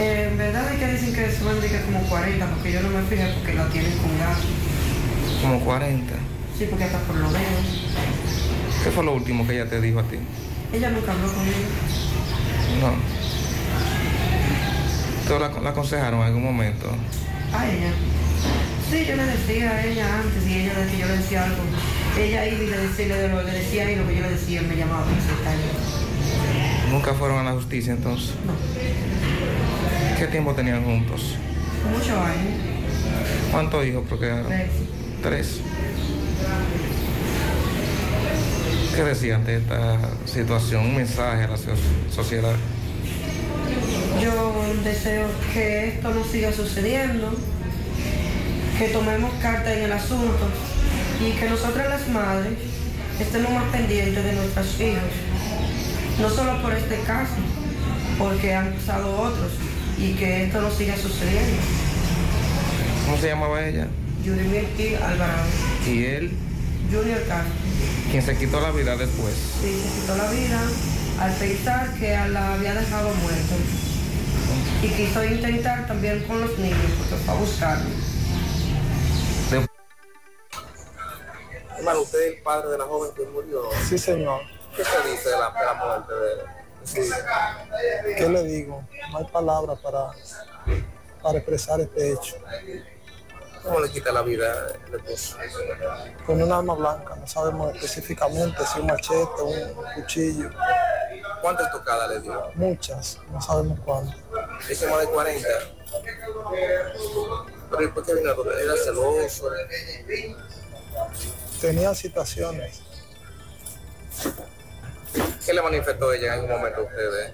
Eh, 0.00 0.28
en 0.32 0.38
verdad 0.38 0.66
hay 0.66 0.78
que 0.78 0.86
decir 0.86 1.14
que 1.14 1.26
que 1.26 1.80
como 1.82 2.00
40, 2.08 2.46
porque 2.46 2.72
yo 2.72 2.80
no 2.80 2.88
me 2.88 3.02
fijé 3.02 3.32
porque 3.34 3.54
la 3.54 3.68
tienen 3.68 3.92
con 3.98 4.18
gas. 4.18 4.38
Como 5.40 5.60
40. 5.60 6.14
Sí, 6.58 6.66
porque 6.68 6.84
hasta 6.84 6.98
por 7.00 7.16
lo 7.16 7.30
veo. 7.30 7.40
¿Qué 8.84 8.90
fue 8.90 9.04
lo 9.04 9.14
último 9.14 9.46
que 9.46 9.54
ella 9.54 9.68
te 9.68 9.80
dijo 9.80 10.00
a 10.00 10.02
ti? 10.04 10.16
Ella 10.72 10.90
nunca 10.90 11.12
habló 11.12 11.26
conmigo. 11.32 11.56
No. 12.80 12.94
¿Te 15.28 15.38
la, 15.38 15.60
la 15.60 15.70
aconsejaron 15.70 16.20
en 16.20 16.26
algún 16.26 16.44
momento? 16.44 16.88
A 17.52 17.66
ella. 17.66 17.92
Sí, 18.90 19.04
yo 19.06 19.16
le 19.16 19.24
decía 19.24 19.70
a 19.70 19.84
ella 19.86 20.20
antes 20.20 20.46
y 20.48 20.54
ella 20.60 20.74
decía, 20.74 20.98
yo 20.98 21.06
le 21.06 21.16
decía 21.18 21.44
algo. 21.44 21.62
Ella 22.18 22.46
iba 22.46 22.62
y 22.64 22.66
le 22.66 22.76
decía, 22.76 23.06
le, 23.06 23.28
le 23.44 23.52
decía 23.52 23.90
él 23.90 23.98
lo 24.00 24.08
que 24.08 24.16
yo 24.16 24.22
le 24.22 24.30
decía, 24.30 24.62
me 24.62 24.76
llamaba 24.76 25.06
y 25.10 25.44
calló. 25.44 26.90
¿Nunca 26.90 27.14
fueron 27.14 27.38
a 27.38 27.44
la 27.44 27.52
justicia 27.52 27.92
entonces? 27.92 28.30
No. 28.46 28.52
¿Qué 30.18 30.26
tiempo 30.26 30.52
tenían 30.54 30.84
juntos? 30.84 31.36
Muchos 31.92 32.10
años. 32.10 32.60
¿Cuántos 33.52 33.86
hijos 33.86 34.04
procrearon? 34.08 34.46
Tres. 34.48 34.70
Tres. 35.22 35.60
¿Qué 38.94 39.02
decía 39.04 39.36
ante 39.36 39.56
esta 39.56 39.98
situación? 40.26 40.86
Un 40.86 40.96
mensaje 40.96 41.44
a 41.44 41.48
la 41.48 41.56
so- 41.56 41.70
sociedad. 42.14 42.54
Yo 44.22 44.62
deseo 44.84 45.26
que 45.54 45.88
esto 45.88 46.12
no 46.12 46.24
siga 46.24 46.52
sucediendo, 46.52 47.32
que 48.78 48.88
tomemos 48.88 49.32
carta 49.40 49.72
en 49.74 49.84
el 49.84 49.92
asunto 49.92 50.48
y 51.20 51.32
que 51.38 51.48
nosotras 51.48 51.88
las 51.88 52.08
madres 52.08 52.54
estemos 53.20 53.52
más 53.52 53.64
pendientes 53.70 54.24
de 54.24 54.32
nuestros 54.32 54.80
hijos, 54.80 55.02
no 56.20 56.28
solo 56.30 56.60
por 56.62 56.72
este 56.72 56.98
caso, 57.06 57.34
porque 58.18 58.54
han 58.54 58.72
pasado 58.72 59.18
otros 59.20 59.52
y 59.98 60.12
que 60.14 60.44
esto 60.44 60.60
no 60.60 60.70
siga 60.70 60.96
sucediendo. 60.96 61.56
¿Cómo 63.06 63.16
se 63.18 63.28
llamaba 63.28 63.66
ella? 63.66 63.86
Yurimil 64.24 64.66
Gil 64.76 64.96
Alvarado, 64.96 65.48
Y 65.86 66.04
él, 66.04 66.30
Junior 66.90 67.22
Castro, 67.26 67.54
quien 68.10 68.22
se 68.22 68.36
quitó 68.36 68.60
la 68.60 68.70
vida 68.70 68.96
después. 68.96 69.34
sí, 69.60 69.80
se 69.80 70.00
quitó 70.00 70.16
la 70.16 70.30
vida 70.30 70.60
al 71.20 71.32
pensar 71.34 71.94
que 71.94 72.16
la 72.30 72.54
había 72.54 72.74
dejado 72.74 73.14
muerto 73.14 73.54
y 74.82 74.88
quiso 74.88 75.24
intentar 75.24 75.86
también 75.86 76.24
con 76.24 76.40
los 76.40 76.58
niños 76.58 76.78
porque 76.98 77.24
fue 77.24 77.34
a 77.34 77.36
buscarlo. 77.38 77.90
Hermano, 81.78 82.02
usted 82.02 82.20
es 82.20 82.36
el 82.36 82.42
padre 82.42 82.70
de 82.70 82.78
la 82.78 82.84
joven 82.84 83.10
que 83.16 83.24
murió. 83.26 83.62
Sí, 83.88 83.96
señor. 83.96 84.42
¿Qué 84.76 84.84
se 84.84 85.10
dice 85.10 85.30
de 85.30 85.38
la, 85.38 85.50
de 85.50 85.64
la 85.66 85.74
muerte 85.74 86.12
de 86.14 86.32
él? 86.32 86.38
Sí. 86.84 87.00
¿Qué 88.18 88.28
le 88.28 88.42
digo? 88.44 88.84
No 89.12 89.18
hay 89.18 89.24
palabras 89.24 89.78
para, 89.80 90.10
para 91.22 91.38
expresar 91.38 91.80
este 91.80 92.12
hecho. 92.12 92.36
¿Cómo 93.62 93.80
le 93.80 93.90
quita 93.90 94.10
la 94.12 94.22
vida 94.22 94.68
el 94.88 94.94
esposo? 94.94 95.36
Con 96.26 96.42
un 96.42 96.50
arma 96.52 96.74
blanca, 96.74 97.14
no 97.16 97.26
sabemos 97.26 97.74
específicamente 97.74 98.56
si 98.72 98.80
un 98.80 98.86
machete, 98.86 99.42
un 99.42 99.74
cuchillo, 99.94 100.50
¿Cuántas 101.42 101.70
tocadas 101.72 102.10
le 102.10 102.20
dio? 102.20 102.50
muchas, 102.54 103.18
no 103.32 103.40
sabemos 103.40 103.78
cuándo. 103.80 104.12
Dice 104.68 104.86
más 104.88 105.00
de 105.00 105.06
40. 105.06 105.48
Pero 107.70 107.82
¿y 107.82 107.88
por 107.88 108.04
qué 108.04 108.14
vino? 108.14 108.30
Era 108.30 108.74
celoso. 108.84 109.50
Tenía 111.60 111.94
situaciones, 111.94 112.82
¿Qué 115.44 115.52
le 115.54 115.62
manifestó 115.62 116.12
ella 116.12 116.26
en 116.26 116.32
algún 116.40 116.50
momento 116.50 116.80
a 116.80 116.84
ustedes? 116.84 117.32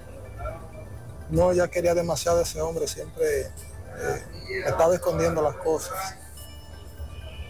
no, 1.28 1.52
ya 1.52 1.66
quería 1.68 1.92
demasiado 1.94 2.38
a 2.38 2.42
ese 2.42 2.60
hombre, 2.60 2.86
siempre 2.86 3.50
eh, 3.98 4.62
estaba 4.66 4.94
escondiendo 4.94 5.42
las 5.42 5.56
cosas 5.56 6.16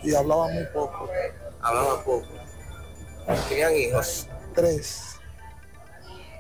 y 0.03 0.15
hablaba 0.15 0.49
muy 0.49 0.65
poco. 0.67 1.09
Hablaba 1.61 2.05
poco. 2.05 2.29
Tenían 3.49 3.75
hijos. 3.75 4.29
Tres. 4.55 5.17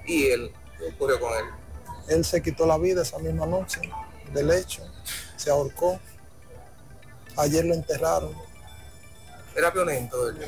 ¿Y 0.06 0.28
él? 0.28 0.52
¿Qué 0.78 0.88
ocurrió 0.94 1.20
con 1.20 1.32
él? 1.32 1.44
Él 2.08 2.24
se 2.24 2.40
quitó 2.40 2.66
la 2.66 2.78
vida 2.78 3.02
esa 3.02 3.18
misma 3.18 3.46
noche 3.46 3.80
del 4.32 4.50
hecho, 4.52 4.82
se 5.36 5.50
ahorcó. 5.50 5.98
Ayer 7.36 7.64
lo 7.64 7.74
enterraron. 7.74 8.34
¿Era 9.54 9.70
violento 9.70 10.28
él? 10.28 10.38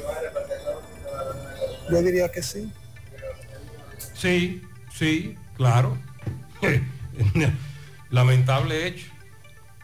Yo 1.90 2.02
diría 2.02 2.30
que 2.30 2.42
sí. 2.42 2.72
Sí, 4.14 4.62
sí, 4.96 5.36
claro. 5.56 5.98
Lamentable 8.10 8.86
hecho. 8.86 9.06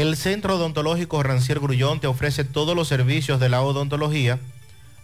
El 0.00 0.16
Centro 0.16 0.56
Odontológico 0.56 1.22
Rancier 1.22 1.60
Grullón 1.60 2.00
te 2.00 2.06
ofrece 2.06 2.44
todos 2.44 2.74
los 2.74 2.88
servicios 2.88 3.38
de 3.38 3.50
la 3.50 3.60
odontología. 3.60 4.38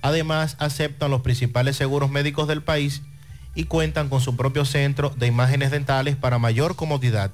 Además, 0.01 0.57
aceptan 0.59 1.11
los 1.11 1.21
principales 1.21 1.77
seguros 1.77 2.09
médicos 2.09 2.49
del 2.49 2.63
país 2.63 3.03
y 3.55 3.65
cuentan 3.65 4.09
con 4.09 4.23
su 4.23 4.37
propio 4.37 4.65
centro 4.65 5.11
de 5.11 5.27
imágenes 5.27 5.71
dentales 5.71 6.17
para 6.17 6.39
mayor 6.39 6.77
comodidad. 6.77 7.31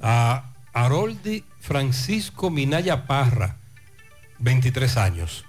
a 0.00 0.52
Haroldi 0.72 1.44
Francisco 1.60 2.50
Minaya 2.50 3.06
Parra, 3.06 3.56
23 4.38 4.96
años. 4.96 5.44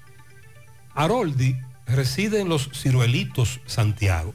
Haroldi 0.94 1.58
reside 1.88 2.40
en 2.40 2.50
Los 2.50 2.70
Ciruelitos, 2.74 3.60
Santiago. 3.66 4.34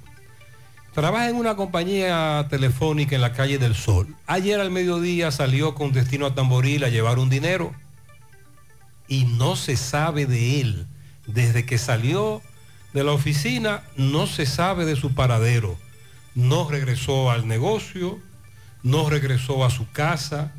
Trabaja 0.93 1.29
en 1.29 1.37
una 1.37 1.55
compañía 1.55 2.47
telefónica 2.51 3.15
en 3.15 3.23
la 3.23 3.33
calle 3.33 3.59
del 3.59 3.75
Sol. 3.75 4.15
Ayer 4.27 4.61
al 4.61 4.71
mediodía 4.71 5.31
salió 5.31 5.75
con 5.75 5.93
destino 5.93 6.27
a 6.27 6.35
Tamboril 6.35 6.85
a 6.85 6.89
llevar 6.89 7.19
un 7.19 7.31
dinero 7.31 7.73
y 9.07 9.25
no 9.25 9.57
se 9.57 9.77
sabe 9.77 10.27
de 10.27 10.61
él. 10.61 10.87
Desde 11.27 11.65
que 11.65 11.79
salió 11.79 12.43
de 12.93 13.05
la 13.05 13.13
oficina 13.13 13.85
no 13.97 14.27
se 14.27 14.47
sabe 14.47 14.85
de 14.85 14.97
su 14.97 15.15
paradero. 15.15 15.79
No 16.35 16.69
regresó 16.69 17.31
al 17.31 17.47
negocio, 17.47 18.19
no 18.83 19.09
regresó 19.09 19.65
a 19.65 19.71
su 19.71 19.91
casa. 19.91 20.53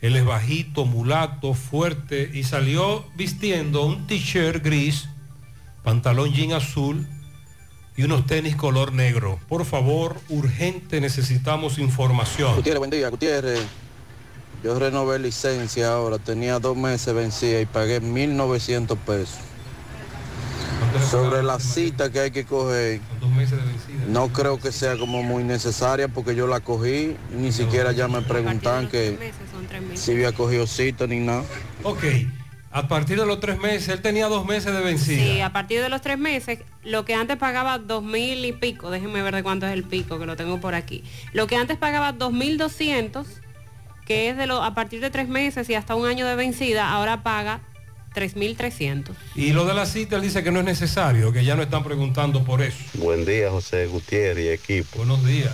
Él 0.00 0.16
es 0.16 0.24
bajito, 0.24 0.84
mulato, 0.84 1.54
fuerte 1.54 2.30
y 2.32 2.42
salió 2.42 3.04
vistiendo 3.14 3.84
un 3.84 4.06
t-shirt 4.06 4.64
gris, 4.64 5.08
pantalón 5.84 6.32
jean 6.32 6.52
azul 6.52 7.06
y 7.96 8.02
unos 8.02 8.26
tenis 8.26 8.56
color 8.56 8.92
negro. 8.92 9.38
Por 9.48 9.64
favor, 9.64 10.20
urgente, 10.28 11.00
necesitamos 11.00 11.78
información. 11.78 12.56
Gutiérrez, 12.56 12.78
buen 12.78 12.90
día, 12.90 13.08
Gutiérrez. 13.10 13.60
Yo 14.64 14.78
renové 14.78 15.18
licencia 15.18 15.92
ahora, 15.92 16.18
tenía 16.18 16.58
dos 16.58 16.76
meses 16.76 17.12
vencida 17.14 17.60
y 17.60 17.66
pagué 17.66 18.00
1.900 18.00 18.96
pesos. 18.98 19.38
Sobre 21.10 21.42
la 21.42 21.60
cita 21.60 22.10
que 22.10 22.20
hay 22.20 22.30
que 22.30 22.44
coger, 22.44 23.00
no 24.08 24.28
creo 24.28 24.58
que 24.58 24.72
sea 24.72 24.96
como 24.96 25.22
muy 25.22 25.44
necesaria 25.44 26.08
porque 26.08 26.34
yo 26.34 26.46
la 26.46 26.60
cogí 26.60 27.16
y 27.32 27.34
ni 27.34 27.52
siquiera 27.52 27.92
ya 27.92 28.08
me 28.08 28.22
preguntan 28.22 28.88
que 28.88 29.32
si 29.94 30.12
había 30.12 30.32
cogido 30.32 30.66
cita 30.66 31.06
ni 31.06 31.20
nada. 31.20 31.44
Ok, 31.82 32.04
a 32.70 32.88
partir 32.88 33.20
de 33.20 33.26
los 33.26 33.40
tres 33.40 33.58
meses, 33.58 33.88
él 33.88 34.00
tenía 34.00 34.28
dos 34.28 34.46
meses 34.46 34.72
de 34.72 34.80
vencida. 34.80 35.22
Sí, 35.22 35.40
a 35.40 35.52
partir 35.52 35.82
de 35.82 35.88
los 35.90 36.00
tres 36.00 36.18
meses, 36.18 36.60
lo 36.82 37.04
que 37.04 37.14
antes 37.14 37.36
pagaba 37.36 37.78
dos 37.78 38.02
mil 38.02 38.44
y 38.44 38.52
pico, 38.52 38.90
déjenme 38.90 39.22
ver 39.22 39.34
de 39.34 39.42
cuánto 39.42 39.66
es 39.66 39.72
el 39.72 39.84
pico, 39.84 40.18
que 40.18 40.24
lo 40.24 40.36
tengo 40.36 40.60
por 40.60 40.74
aquí. 40.74 41.04
Lo 41.32 41.46
que 41.46 41.56
antes 41.56 41.76
pagaba 41.76 42.12
dos 42.12 42.32
mil 42.32 42.56
doscientos, 42.56 43.26
que 44.06 44.30
es 44.30 44.36
de 44.36 44.46
lo, 44.46 44.62
a 44.62 44.74
partir 44.74 45.00
de 45.00 45.10
tres 45.10 45.28
meses 45.28 45.68
y 45.68 45.74
hasta 45.74 45.94
un 45.94 46.06
año 46.06 46.26
de 46.26 46.34
vencida, 46.34 46.90
ahora 46.90 47.22
paga 47.22 47.60
3.300. 48.14 49.10
Y 49.34 49.52
lo 49.52 49.64
de 49.66 49.74
la 49.74 49.86
cita, 49.86 50.16
él 50.16 50.22
dice 50.22 50.42
que 50.42 50.50
no 50.50 50.58
es 50.60 50.64
necesario, 50.64 51.32
que 51.32 51.44
ya 51.44 51.54
no 51.56 51.62
están 51.62 51.82
preguntando 51.84 52.44
por 52.44 52.62
eso. 52.62 52.78
Buen 52.94 53.24
día, 53.24 53.50
José 53.50 53.86
Gutiérrez 53.86 54.44
y 54.44 54.48
equipo. 54.48 54.98
Buenos 54.98 55.24
días. 55.24 55.52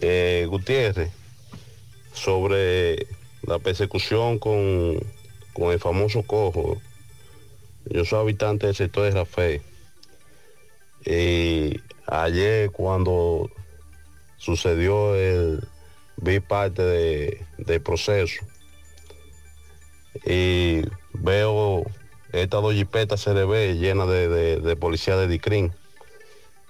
Eh, 0.00 0.46
Gutiérrez, 0.48 1.10
sobre 2.12 3.06
la 3.42 3.58
persecución 3.58 4.38
con, 4.38 4.98
con 5.52 5.72
el 5.72 5.78
famoso 5.78 6.22
cojo. 6.22 6.80
Yo 7.86 8.04
soy 8.04 8.20
habitante 8.20 8.66
del 8.66 8.74
sector 8.74 9.04
de 9.04 9.10
Rafael. 9.12 9.62
Y 11.04 11.80
ayer 12.06 12.70
cuando 12.72 13.48
sucedió 14.38 15.14
el, 15.14 15.66
vi 16.16 16.40
parte 16.40 16.82
de- 16.82 17.44
del 17.58 17.80
proceso 17.80 18.44
y 20.24 20.82
veo 21.20 21.84
estas 22.32 22.62
dos 22.62 22.74
jipetas 22.74 23.24
CRB 23.24 23.74
llenas 23.78 24.08
de, 24.08 24.28
de, 24.28 24.60
de 24.60 24.76
policía 24.76 25.16
de 25.16 25.28
DICRIN. 25.28 25.72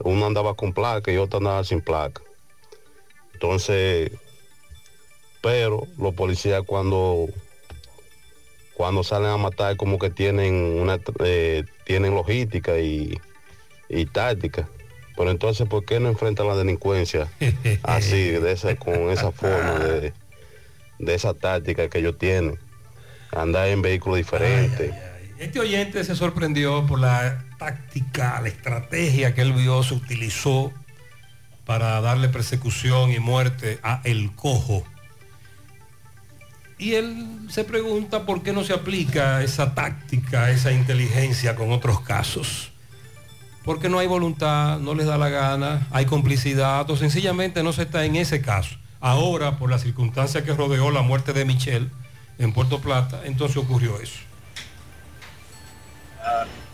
Uno 0.01 0.27
andaba 0.27 0.55
con 0.55 0.73
placa 0.73 1.11
y 1.11 1.17
otro 1.17 1.39
andaba 1.39 1.65
sin 1.65 1.81
placa. 1.81 2.23
Entonces, 3.33 4.13
pero 5.43 5.87
los 5.99 6.15
policías 6.15 6.63
cuando 6.67 7.29
cuando 8.77 9.03
salen 9.03 9.31
a 9.31 9.37
matar 9.39 9.77
como 9.77 9.99
que 9.99 10.11
tienen 10.11 10.55
una 10.55 10.99
eh, 11.25 11.65
tienen 11.85 12.15
logística 12.15 12.79
y, 12.79 13.19
y 13.89 14.07
táctica. 14.07 14.69
Pero 15.17 15.31
entonces, 15.31 15.67
¿por 15.67 15.85
qué 15.87 15.99
no 15.99 16.09
enfrentan 16.09 16.47
la 16.47 16.57
delincuencia 16.57 17.29
así, 17.83 18.35
con 18.79 19.11
esa 19.11 19.33
forma 19.33 19.79
de, 19.79 20.13
de 20.99 21.15
esa 21.15 21.33
táctica 21.33 21.89
que 21.89 21.99
ellos 21.99 22.19
tienen? 22.19 22.59
Andar 23.33 23.69
en 23.69 23.83
vehículos 23.83 24.19
diferentes. 24.19 24.95
Este 25.39 25.61
oyente 25.61 26.03
se 26.05 26.17
sorprendió 26.17 26.87
por 26.87 26.99
la 26.99 27.45
táctica, 27.59 28.41
la 28.41 28.49
estrategia 28.49 29.35
que 29.35 29.43
él 29.43 29.53
vio, 29.53 29.83
se 29.83 29.95
utilizó 29.95 30.73
para 31.67 32.01
darle 32.01 32.29
persecución 32.29 33.13
y 33.13 33.19
muerte 33.19 33.79
a 33.83 34.01
El 34.05 34.33
Cojo. 34.33 34.85
Y 36.79 36.95
él 36.95 37.27
se 37.49 37.65
pregunta 37.65 38.25
por 38.25 38.43
qué 38.43 38.53
no 38.53 38.63
se 38.65 38.73
aplica 38.73 39.43
esa 39.43 39.75
táctica, 39.75 40.51
esa 40.51 40.73
inteligencia 40.73 41.55
con 41.55 41.73
otros 41.73 42.01
casos. 42.01 42.71
Porque 43.65 43.89
no 43.89 43.99
hay 43.99 44.07
voluntad, 44.07 44.79
no 44.79 44.95
les 44.95 45.07
da 45.07 45.19
la 45.19 45.29
gana, 45.29 45.87
hay 45.91 46.07
complicidad 46.07 46.89
o 46.89 46.97
sencillamente 46.97 47.63
no 47.63 47.73
se 47.73 47.83
está 47.83 48.05
en 48.05 48.17
ese 48.17 48.41
caso. 48.41 48.77
Ahora, 49.01 49.59
por 49.59 49.71
la 49.71 49.79
circunstancia 49.79 50.45
que 50.45 50.55
rodeó 50.55 50.91
la 50.91 51.03
muerte 51.03 51.33
de 51.33 51.45
Michelle 51.45 51.91
en 52.39 52.53
Puerto 52.53 52.81
Plata, 52.81 53.23
entonces 53.25 53.57
ocurrió 53.57 54.01
eso. 54.01 54.21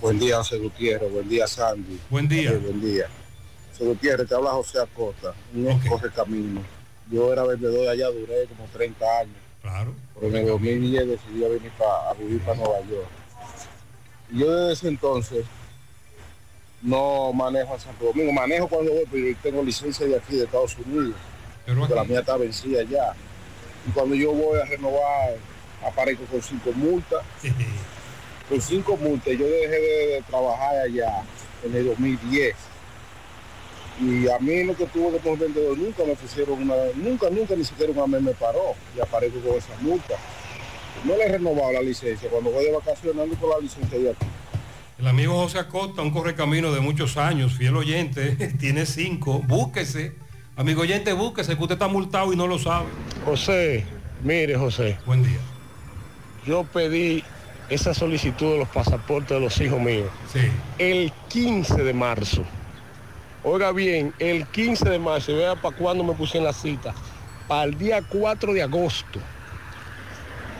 Buen 0.00 0.18
día, 0.18 0.36
José 0.38 0.58
Gutiérrez. 0.58 1.12
Buen 1.12 1.28
día, 1.28 1.46
Sandy. 1.46 2.00
Buen 2.10 2.28
día. 2.28 2.50
Sí, 2.50 2.56
buen 2.56 2.80
día. 2.80 3.06
José 3.72 3.84
Gutiérrez, 3.84 4.28
te 4.28 4.34
habla 4.34 4.50
José 4.50 4.80
Acosta, 4.80 5.34
un 5.54 5.78
corre 5.80 6.10
camino. 6.10 6.62
Yo 7.10 7.32
era 7.32 7.44
vendedor 7.44 7.80
de 7.82 7.90
allá, 7.90 8.06
duré 8.08 8.46
como 8.46 8.64
30 8.72 9.04
años. 9.20 9.36
Claro. 9.60 9.94
Pero 10.14 10.28
en 10.28 10.36
el 10.36 10.46
2010 10.48 11.06
decidí 11.06 11.40
venir 11.40 11.70
pa- 11.78 12.10
a 12.10 12.14
vivir 12.14 12.40
para 12.40 12.56
Nueva 12.56 12.80
York. 12.80 13.06
Y 14.32 14.38
yo 14.38 14.50
desde 14.50 14.72
ese 14.72 14.88
entonces 14.88 15.44
no 16.80 17.32
manejo 17.32 17.74
a 17.74 17.78
Santo 17.78 18.06
Domingo. 18.06 18.32
Manejo 18.32 18.66
cuando 18.68 18.92
voy, 18.92 19.04
pero 19.10 19.28
yo 19.28 19.36
tengo 19.42 19.62
licencia 19.62 20.06
de 20.06 20.16
aquí, 20.16 20.36
de 20.36 20.44
Estados 20.44 20.76
Unidos. 20.78 21.14
Porque 21.78 21.94
la 21.94 22.02
mía 22.04 22.20
está 22.20 22.36
vencida 22.36 22.82
ya. 22.82 23.12
Y 23.86 23.90
cuando 23.92 24.14
yo 24.16 24.32
voy 24.32 24.58
a 24.58 24.64
renovar, 24.64 25.36
aparezco 25.86 26.24
con 26.24 26.42
cinco 26.42 26.72
multas. 26.72 27.22
con 28.48 28.60
cinco 28.60 28.96
multas. 28.96 29.32
Yo 29.38 29.46
dejé 29.46 29.68
de, 29.68 30.06
de 30.06 30.22
trabajar 30.28 30.76
allá 30.76 31.22
en 31.64 31.76
el 31.76 31.86
2010. 31.86 32.54
Y 34.00 34.28
a 34.28 34.38
mí 34.38 34.64
lo 34.64 34.74
que 34.74 34.86
tuvo 34.86 35.16
como 35.18 35.36
vendedor 35.36 35.76
nunca 35.78 36.02
me 36.04 36.14
pusieron 36.14 36.62
una, 36.62 36.74
nunca, 36.96 37.28
nunca 37.30 37.54
ni 37.54 37.64
siquiera 37.64 37.92
una 37.92 38.18
me 38.18 38.32
paró 38.32 38.74
y 38.96 39.00
aparezco 39.00 39.40
con 39.40 39.56
esa 39.56 39.76
multa. 39.80 40.14
no 41.04 41.16
le 41.16 41.24
he 41.24 41.28
renovado 41.28 41.72
la 41.72 41.82
licencia. 41.82 42.28
Cuando 42.30 42.50
voy 42.50 42.64
de 42.64 42.72
vacaciones 42.72 43.22
ando 43.22 43.36
con 43.36 43.50
la 43.50 43.58
licencia 43.58 43.98
de 43.98 44.10
aquí. 44.10 44.26
El 44.98 45.08
amigo 45.08 45.34
José 45.34 45.58
Acosta, 45.58 46.00
un 46.02 46.10
correcamino 46.10 46.72
de 46.72 46.80
muchos 46.80 47.16
años, 47.16 47.52
fiel 47.52 47.76
oyente, 47.76 48.36
tiene 48.60 48.86
cinco. 48.86 49.40
Búsquese. 49.46 50.14
Amigo 50.56 50.82
oyente, 50.82 51.12
búsquese, 51.12 51.56
que 51.56 51.62
usted 51.62 51.74
está 51.74 51.88
multado 51.88 52.32
y 52.32 52.36
no 52.36 52.46
lo 52.46 52.58
sabe. 52.58 52.86
José, 53.24 53.84
mire 54.22 54.56
José. 54.56 54.98
Buen 55.06 55.22
día. 55.22 55.38
Yo 56.44 56.64
pedí 56.64 57.22
esa 57.68 57.94
solicitud 57.94 58.52
de 58.52 58.58
los 58.58 58.68
pasaportes 58.68 59.30
de 59.30 59.40
los 59.40 59.60
hijos 59.60 59.80
míos. 59.80 60.08
Sí. 60.32 60.40
El 60.78 61.12
15 61.28 61.82
de 61.84 61.92
marzo. 61.92 62.42
Oiga 63.44 63.72
bien, 63.72 64.12
el 64.18 64.46
15 64.46 64.88
de 64.88 64.98
marzo, 64.98 65.32
y 65.32 65.36
vea 65.36 65.56
para 65.56 65.74
cuándo 65.76 66.04
me 66.04 66.12
puse 66.14 66.38
en 66.38 66.44
la 66.44 66.52
cita. 66.52 66.94
Para 67.48 67.64
el 67.64 67.76
día 67.78 68.00
4 68.08 68.52
de 68.52 68.62
agosto. 68.62 69.18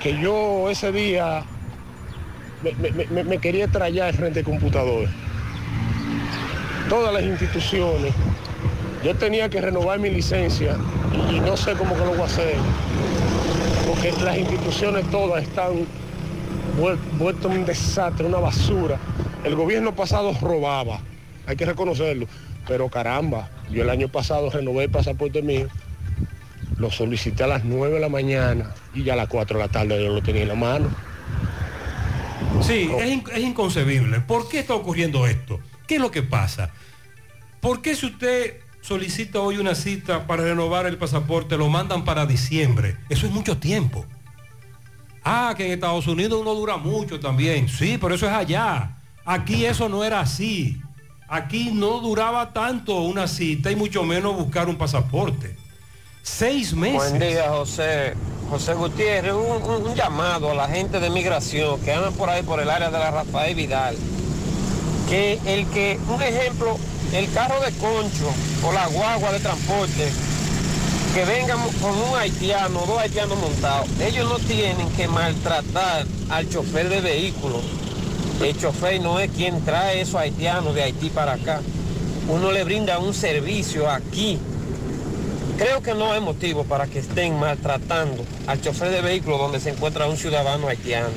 Que 0.03 0.19
yo 0.21 0.69
ese 0.69 0.91
día 0.91 1.45
me, 2.63 2.73
me- 2.91 3.07
me- 3.07 3.25
me 3.25 3.39
quería 3.39 3.69
traer 3.69 4.15
frente 4.15 4.41
al 4.41 4.45
computador. 4.45 5.09
Todas 6.89 7.13
las 7.15 7.23
instituciones. 7.23 8.13
Yo 9.05 9.15
tenía 9.17 9.49
que 9.49 9.61
renovar 9.61 9.99
mi 9.99 10.11
licencia 10.11 10.77
y 11.33 11.41
no 11.41 11.57
sé 11.57 11.73
cómo 11.75 11.95
que 11.95 12.01
lo 12.05 12.11
voy 12.13 12.21
a 12.23 12.25
hacer. 12.25 12.55
Porque 13.87 14.13
las 14.25 14.39
instituciones 14.39 15.11
todas 15.11 15.43
están 15.43 15.87
vuel- 16.79 16.99
vueltas 17.19 17.47
un 17.47 17.65
desastre, 17.65 18.27
una 18.27 18.39
basura. 18.39 18.99
El 19.45 19.55
gobierno 19.57 19.95
pasado 19.95 20.33
robaba, 20.41 21.01
hay 21.47 21.57
que 21.57 21.67
reconocerlo. 21.67 22.27
Pero 22.67 22.89
caramba, 22.89 23.51
yo 23.71 23.83
el 23.83 23.91
año 23.91 24.09
pasado 24.09 24.49
renové 24.51 24.85
el 24.85 24.91
pasaporte 24.91 25.43
mío, 25.43 25.67
lo 26.79 26.91
solicité 26.91 27.43
a 27.45 27.49
las 27.49 27.65
9 27.65 27.95
de 27.95 28.01
la 28.01 28.09
mañana 28.09 28.73
y 28.95 29.03
ya 29.03 29.15
a 29.15 29.17
las 29.17 29.29
4 29.29 29.59
de 29.59 29.65
la 29.67 29.71
tarde 29.71 30.03
yo 30.03 30.13
lo 30.13 30.23
tenía 30.23 30.43
en 30.43 30.49
la 30.49 30.55
mano. 30.55 30.89
Sí, 32.63 32.89
es, 32.99 33.11
in- 33.11 33.25
es 33.35 33.41
inconcebible. 33.43 34.21
¿Por 34.21 34.49
qué 34.49 34.61
está 34.61 34.75
ocurriendo 34.75 35.27
esto? 35.27 35.59
¿Qué 35.89 35.97
es 35.97 36.01
lo 36.01 36.11
que 36.13 36.23
pasa? 36.23 36.71
¿Por 37.61 37.83
qué 37.83 37.97
si 37.97 38.07
usted 38.07 38.61
solicita 38.83 39.41
hoy 39.41 39.57
una 39.57 39.75
cita 39.75 40.27
para 40.27 40.43
renovar 40.43 40.87
el 40.87 40.99
pasaporte, 40.99 41.57
lo 41.57 41.71
mandan 41.71 42.05
para 42.05 42.27
diciembre? 42.27 42.99
Eso 43.09 43.27
es 43.27 43.33
mucho 43.33 43.57
tiempo. 43.57 44.05
Ah, 45.25 45.55
que 45.57 45.65
en 45.67 45.73
Estados 45.73 46.07
Unidos 46.07 46.41
uno 46.43 46.53
dura 46.55 46.77
mucho 46.77 47.19
también. 47.19 47.69
Sí, 47.69 47.97
pero 47.99 48.15
eso 48.15 48.27
es 48.27 48.33
allá. 48.33 48.99
Aquí 49.25 49.65
eso 49.65 49.89
no 49.89 50.05
era 50.05 50.21
así. 50.21 50.81
Aquí 51.29 51.71
no 51.73 52.01
duraba 52.01 52.53
tanto 52.53 53.01
una 53.03 53.27
cita 53.29 53.71
y 53.71 53.77
mucho 53.77 54.03
menos 54.03 54.37
buscar 54.37 54.69
un 54.69 54.77
pasaporte. 54.77 55.57
Seis 56.23 56.75
meses. 56.75 57.11
Buen 57.11 57.19
día, 57.21 57.49
José. 57.49 58.15
José 58.51 58.75
Gutiérrez, 58.75 59.33
un, 59.33 59.95
llamado 59.95 60.51
a 60.51 60.55
la 60.55 60.69
gente 60.69 61.01
de 61.01 61.09
migración 61.09 61.81
que 61.81 61.91
andan 61.91 62.13
por 62.13 62.29
ahí 62.29 62.43
por 62.43 62.61
el 62.61 62.69
área 62.69 62.91
de 62.91 62.99
la 62.99 63.11
Rafael 63.11 63.55
Vidal. 63.55 63.97
Que 65.09 65.41
el 65.47 65.67
que, 65.69 65.99
un 66.09 66.21
ejemplo, 66.21 66.77
el 67.12 67.30
carro 67.32 67.60
de 67.60 67.72
concho 67.72 68.32
o 68.64 68.72
la 68.72 68.86
guagua 68.86 69.32
de 69.32 69.40
transporte, 69.40 70.10
que 71.14 71.24
vengan 71.24 71.59
con 71.80 71.90
un 71.90 72.16
haitiano, 72.18 72.84
dos 72.86 72.98
haitianos 72.98 73.39
montados, 73.39 73.89
ellos 74.01 74.28
no 74.28 74.39
tienen 74.39 74.89
que 74.90 75.09
maltratar 75.09 76.06
al 76.30 76.48
chofer 76.48 76.89
de 76.89 77.01
vehículo. 77.01 77.60
El 78.43 78.59
chofer 78.59 79.01
no 79.01 79.20
es 79.20 79.30
quien 79.30 79.64
trae 79.64 80.01
esos 80.01 80.16
haitianos 80.16 80.74
de 80.74 80.82
Haití 80.82 81.10
para 81.10 81.34
acá. 81.34 81.60
Uno 82.28 82.51
le 82.51 82.64
brinda 82.64 82.98
un 82.98 83.14
servicio 83.14 83.89
aquí 83.89 84.39
Creo 85.62 85.80
que 85.80 85.94
no 85.94 86.10
hay 86.10 86.20
motivo 86.20 86.64
para 86.64 86.86
que 86.86 86.98
estén 86.98 87.39
maltratando 87.39 88.24
al 88.48 88.60
chofer 88.60 88.90
de 88.90 89.01
vehículo 89.01 89.39
donde 89.39 89.60
se 89.60 89.70
encuentra 89.70 90.09
un 90.09 90.16
ciudadano 90.16 90.66
haitiano. 90.66 91.10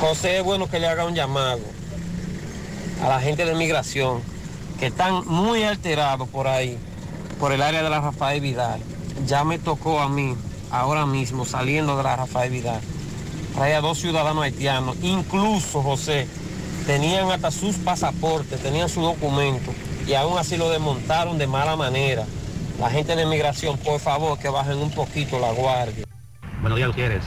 José, 0.00 0.38
es 0.38 0.42
bueno 0.42 0.68
que 0.68 0.80
le 0.80 0.88
haga 0.88 1.04
un 1.04 1.14
llamado 1.14 1.60
a 3.04 3.08
la 3.08 3.20
gente 3.20 3.44
de 3.44 3.54
migración 3.54 4.22
que 4.78 4.86
están 4.86 5.26
muy 5.26 5.62
alterados 5.62 6.28
por 6.28 6.46
ahí, 6.46 6.78
por 7.38 7.52
el 7.52 7.62
área 7.62 7.82
de 7.82 7.90
la 7.90 8.00
Rafael 8.00 8.40
Vidal. 8.40 8.80
Ya 9.26 9.44
me 9.44 9.58
tocó 9.58 10.00
a 10.00 10.08
mí, 10.08 10.34
ahora 10.70 11.06
mismo, 11.06 11.44
saliendo 11.44 11.96
de 11.96 12.02
la 12.02 12.16
Rafael 12.16 12.50
Vidal, 12.50 12.80
traía 13.54 13.80
dos 13.80 13.98
ciudadanos 13.98 14.42
haitianos, 14.42 14.96
incluso 15.02 15.82
José, 15.82 16.26
tenían 16.86 17.30
hasta 17.30 17.50
sus 17.50 17.76
pasaportes, 17.76 18.60
tenían 18.60 18.88
su 18.88 19.00
documento 19.00 19.72
y 20.06 20.14
aún 20.14 20.38
así 20.38 20.56
lo 20.56 20.70
desmontaron 20.70 21.38
de 21.38 21.46
mala 21.46 21.76
manera. 21.76 22.24
La 22.78 22.90
gente 22.90 23.14
de 23.14 23.24
migración, 23.24 23.78
por 23.78 24.00
favor, 24.00 24.38
que 24.38 24.48
bajen 24.48 24.78
un 24.78 24.90
poquito 24.90 25.38
la 25.38 25.52
guardia. 25.52 26.04
Buenos 26.60 26.76
días, 26.76 26.88
Gutiérrez. 26.88 27.24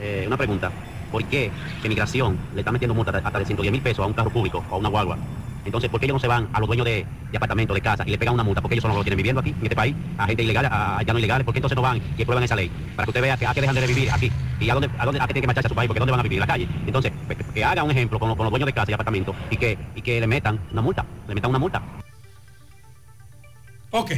Eh, 0.00 0.24
una 0.26 0.36
pregunta. 0.36 0.70
¿Por 1.10 1.24
qué 1.24 1.50
que 1.80 1.88
migración 1.88 2.38
le 2.54 2.60
está 2.60 2.70
metiendo 2.70 2.94
multa 2.94 3.16
hasta 3.16 3.38
de 3.38 3.46
110 3.46 3.72
mil 3.72 3.80
pesos 3.80 4.04
a 4.04 4.06
un 4.06 4.12
carro 4.12 4.30
público 4.30 4.62
o 4.70 4.74
a 4.74 4.78
una 4.78 4.90
guagua? 4.90 5.16
Entonces, 5.68 5.90
¿por 5.90 6.00
qué 6.00 6.06
ellos 6.06 6.14
no 6.14 6.20
se 6.20 6.28
van 6.28 6.48
a 6.52 6.60
los 6.60 6.66
dueños 6.66 6.86
de, 6.86 7.06
de 7.30 7.36
apartamentos, 7.36 7.74
de 7.74 7.80
casa 7.82 8.02
y 8.06 8.10
le 8.10 8.18
pegan 8.18 8.34
una 8.34 8.42
multa? 8.42 8.62
Porque 8.62 8.74
ellos 8.74 8.82
son 8.82 8.90
los 8.90 8.98
que 9.00 9.04
tienen 9.04 9.18
viviendo 9.18 9.40
aquí, 9.40 9.50
en 9.50 9.62
este 9.62 9.76
país, 9.76 9.94
a 10.16 10.26
gente 10.26 10.42
ilegal, 10.42 10.64
a 10.64 10.96
haitianos 10.96 11.20
ilegales. 11.20 11.44
¿Por 11.44 11.52
qué 11.52 11.58
entonces 11.58 11.76
no 11.76 11.82
van 11.82 12.00
y 12.16 12.24
prueban 12.24 12.42
esa 12.42 12.56
ley? 12.56 12.70
Para 12.96 13.04
que 13.04 13.10
usted 13.10 13.20
vea 13.20 13.36
que, 13.36 13.46
a 13.46 13.52
que 13.52 13.60
dejan 13.60 13.74
de 13.76 13.86
vivir 13.86 14.10
aquí. 14.10 14.32
¿Y 14.58 14.70
a 14.70 14.74
dónde, 14.74 14.88
a 14.98 15.04
dónde 15.04 15.20
a 15.20 15.26
qué 15.26 15.34
tienen 15.34 15.42
que 15.42 15.46
marcharse 15.46 15.66
a 15.66 15.68
su 15.68 15.74
país? 15.74 15.88
Porque 15.88 16.00
¿dónde 16.00 16.12
van 16.12 16.20
a 16.20 16.22
vivir? 16.22 16.38
En 16.38 16.40
la 16.40 16.46
calle. 16.46 16.68
Entonces, 16.86 17.12
que, 17.52 17.64
haga 17.64 17.84
un 17.84 17.90
ejemplo 17.90 18.18
con, 18.18 18.34
con 18.34 18.44
los 18.44 18.50
dueños 18.50 18.66
de 18.66 18.72
casa 18.72 18.90
y 18.90 18.94
apartamentos 18.94 19.36
y 19.50 19.56
que, 19.58 19.78
y 19.94 20.00
que 20.00 20.20
le 20.20 20.26
metan 20.26 20.58
una 20.72 20.80
multa. 20.80 21.04
Le 21.28 21.34
metan 21.34 21.50
una 21.50 21.58
multa. 21.58 21.82
Ok. 23.90 24.12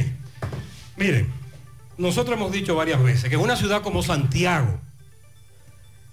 Miren, 0.95 1.27
nosotros 1.97 2.37
hemos 2.37 2.51
dicho 2.51 2.75
varias 2.75 3.03
veces 3.03 3.29
que 3.29 3.35
en 3.35 3.41
una 3.41 3.57
ciudad 3.57 3.81
como 3.81 4.01
Santiago, 4.03 4.79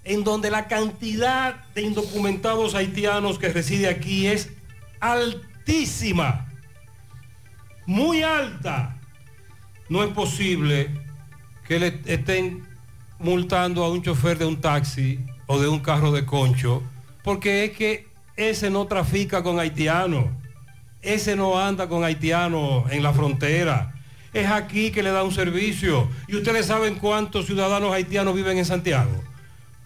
en 0.04 0.24
donde 0.24 0.50
la 0.50 0.66
cantidad 0.66 1.66
de 1.74 1.82
indocumentados 1.82 2.74
haitianos 2.74 3.38
que 3.38 3.50
reside 3.50 3.88
aquí 3.88 4.26
es 4.26 4.50
altísima, 5.00 6.46
muy 7.86 8.22
alta, 8.22 8.98
no 9.88 10.02
es 10.02 10.12
posible 10.12 10.90
que 11.66 11.78
le 11.78 12.00
estén 12.06 12.66
multando 13.18 13.84
a 13.84 13.90
un 13.90 14.02
chofer 14.02 14.38
de 14.38 14.44
un 14.44 14.60
taxi 14.60 15.18
o 15.46 15.58
de 15.58 15.68
un 15.68 15.80
carro 15.80 16.12
de 16.12 16.24
concho, 16.24 16.82
porque 17.22 17.64
es 17.64 17.72
que 17.72 18.08
ese 18.36 18.70
no 18.70 18.86
trafica 18.86 19.42
con 19.42 19.58
haitianos, 19.58 20.26
ese 21.02 21.36
no 21.36 21.58
anda 21.58 21.88
con 21.88 22.04
haitianos 22.04 22.90
en 22.92 23.02
la 23.02 23.12
frontera. 23.12 23.94
Es 24.32 24.48
aquí 24.48 24.90
que 24.90 25.02
le 25.02 25.10
da 25.10 25.24
un 25.24 25.32
servicio. 25.32 26.08
¿Y 26.28 26.36
ustedes 26.36 26.66
saben 26.66 26.96
cuántos 26.96 27.46
ciudadanos 27.46 27.92
haitianos 27.92 28.34
viven 28.34 28.58
en 28.58 28.64
Santiago? 28.64 29.10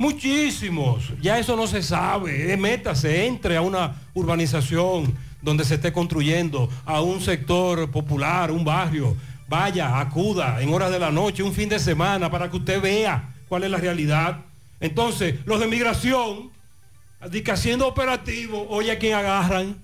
Muchísimos. 0.03 1.13
Ya 1.21 1.39
eso 1.39 1.55
no 1.55 1.69
se 1.69 1.81
sabe. 1.81 2.53
Eh, 2.53 2.57
Métase, 2.57 3.25
entre 3.25 3.57
a 3.57 3.63
una 3.63 3.95
urbanización 4.15 5.15
donde 5.41 5.65
se 5.65 5.77
esté 5.77 5.93
construyendo, 5.93 6.69
a 6.85 7.01
un 7.01 7.21
sector 7.21 7.89
popular, 7.89 8.51
un 8.51 8.65
barrio. 8.65 9.17
Vaya, 9.49 10.01
acuda 10.01 10.61
en 10.61 10.75
horas 10.75 10.91
de 10.91 10.99
la 10.99 11.13
noche, 11.13 11.45
un 11.45 11.53
fin 11.53 11.69
de 11.69 11.79
semana, 11.79 12.29
para 12.29 12.51
que 12.51 12.57
usted 12.57 12.83
vea 12.83 13.33
cuál 13.49 13.63
es 13.63 13.71
la 13.71 13.77
realidad. 13.79 14.41
Entonces, 14.81 15.37
los 15.45 15.61
de 15.61 15.69
migración, 15.69 16.51
haciendo 17.53 17.87
operativo, 17.87 18.67
oye 18.71 18.91
a 18.91 18.99
quién 18.99 19.15
agarran. 19.15 19.81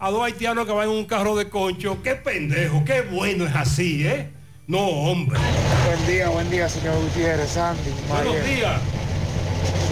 A 0.00 0.10
dos 0.10 0.24
haitianos 0.24 0.66
que 0.66 0.72
van 0.72 0.88
en 0.88 0.96
un 0.96 1.04
carro 1.04 1.36
de 1.36 1.48
concho. 1.48 2.02
Qué 2.02 2.16
pendejo, 2.16 2.84
qué 2.84 3.02
bueno 3.02 3.46
es 3.46 3.54
así, 3.54 4.04
¿eh? 4.04 4.28
No, 4.66 4.80
hombre. 4.80 5.38
Buen 5.86 6.06
día, 6.08 6.28
buen 6.30 6.50
día, 6.50 6.68
señor 6.68 7.00
Gutiérrez, 7.00 7.50
Sandy. 7.50 7.90
Buenos 8.08 8.44
días. 8.44 8.80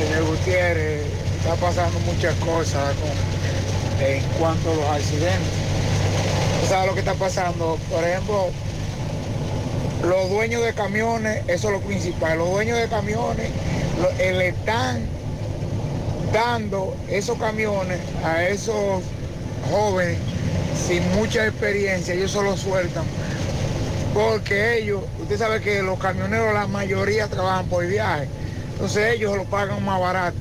Señor 0.00 0.24
Gutiérrez, 0.24 1.02
está 1.38 1.54
pasando 1.56 1.98
muchas 2.00 2.34
cosas 2.36 2.94
en 4.00 4.22
cuanto 4.38 4.70
a 4.72 4.74
los 4.74 4.84
accidentes. 4.86 5.52
¿Sabe 6.68 6.86
lo 6.86 6.94
que 6.94 7.00
está 7.00 7.14
pasando? 7.14 7.78
Por 7.90 8.02
ejemplo, 8.02 8.48
los 10.02 10.30
dueños 10.30 10.64
de 10.64 10.72
camiones, 10.72 11.42
eso 11.48 11.68
es 11.68 11.74
lo 11.74 11.80
principal, 11.80 12.38
los 12.38 12.48
dueños 12.50 12.78
de 12.78 12.88
camiones 12.88 13.50
lo- 14.00 14.10
eh, 14.18 14.32
le 14.32 14.48
están 14.48 15.02
dando 16.32 16.96
esos 17.08 17.38
camiones 17.38 17.98
a 18.24 18.44
esos 18.44 19.02
jóvenes 19.70 20.16
sin 20.88 21.06
mucha 21.12 21.46
experiencia, 21.46 22.14
ellos 22.14 22.30
solo 22.30 22.56
sueltan. 22.56 23.04
Porque 24.14 24.78
ellos, 24.78 25.02
usted 25.20 25.36
sabe 25.38 25.60
que 25.60 25.82
los 25.82 25.98
camioneros, 25.98 26.54
la 26.54 26.66
mayoría 26.66 27.28
trabajan 27.28 27.66
por 27.66 27.86
viaje. 27.86 28.28
Entonces 28.80 29.14
ellos 29.14 29.36
lo 29.36 29.44
pagan 29.44 29.84
más 29.84 30.00
barato. 30.00 30.38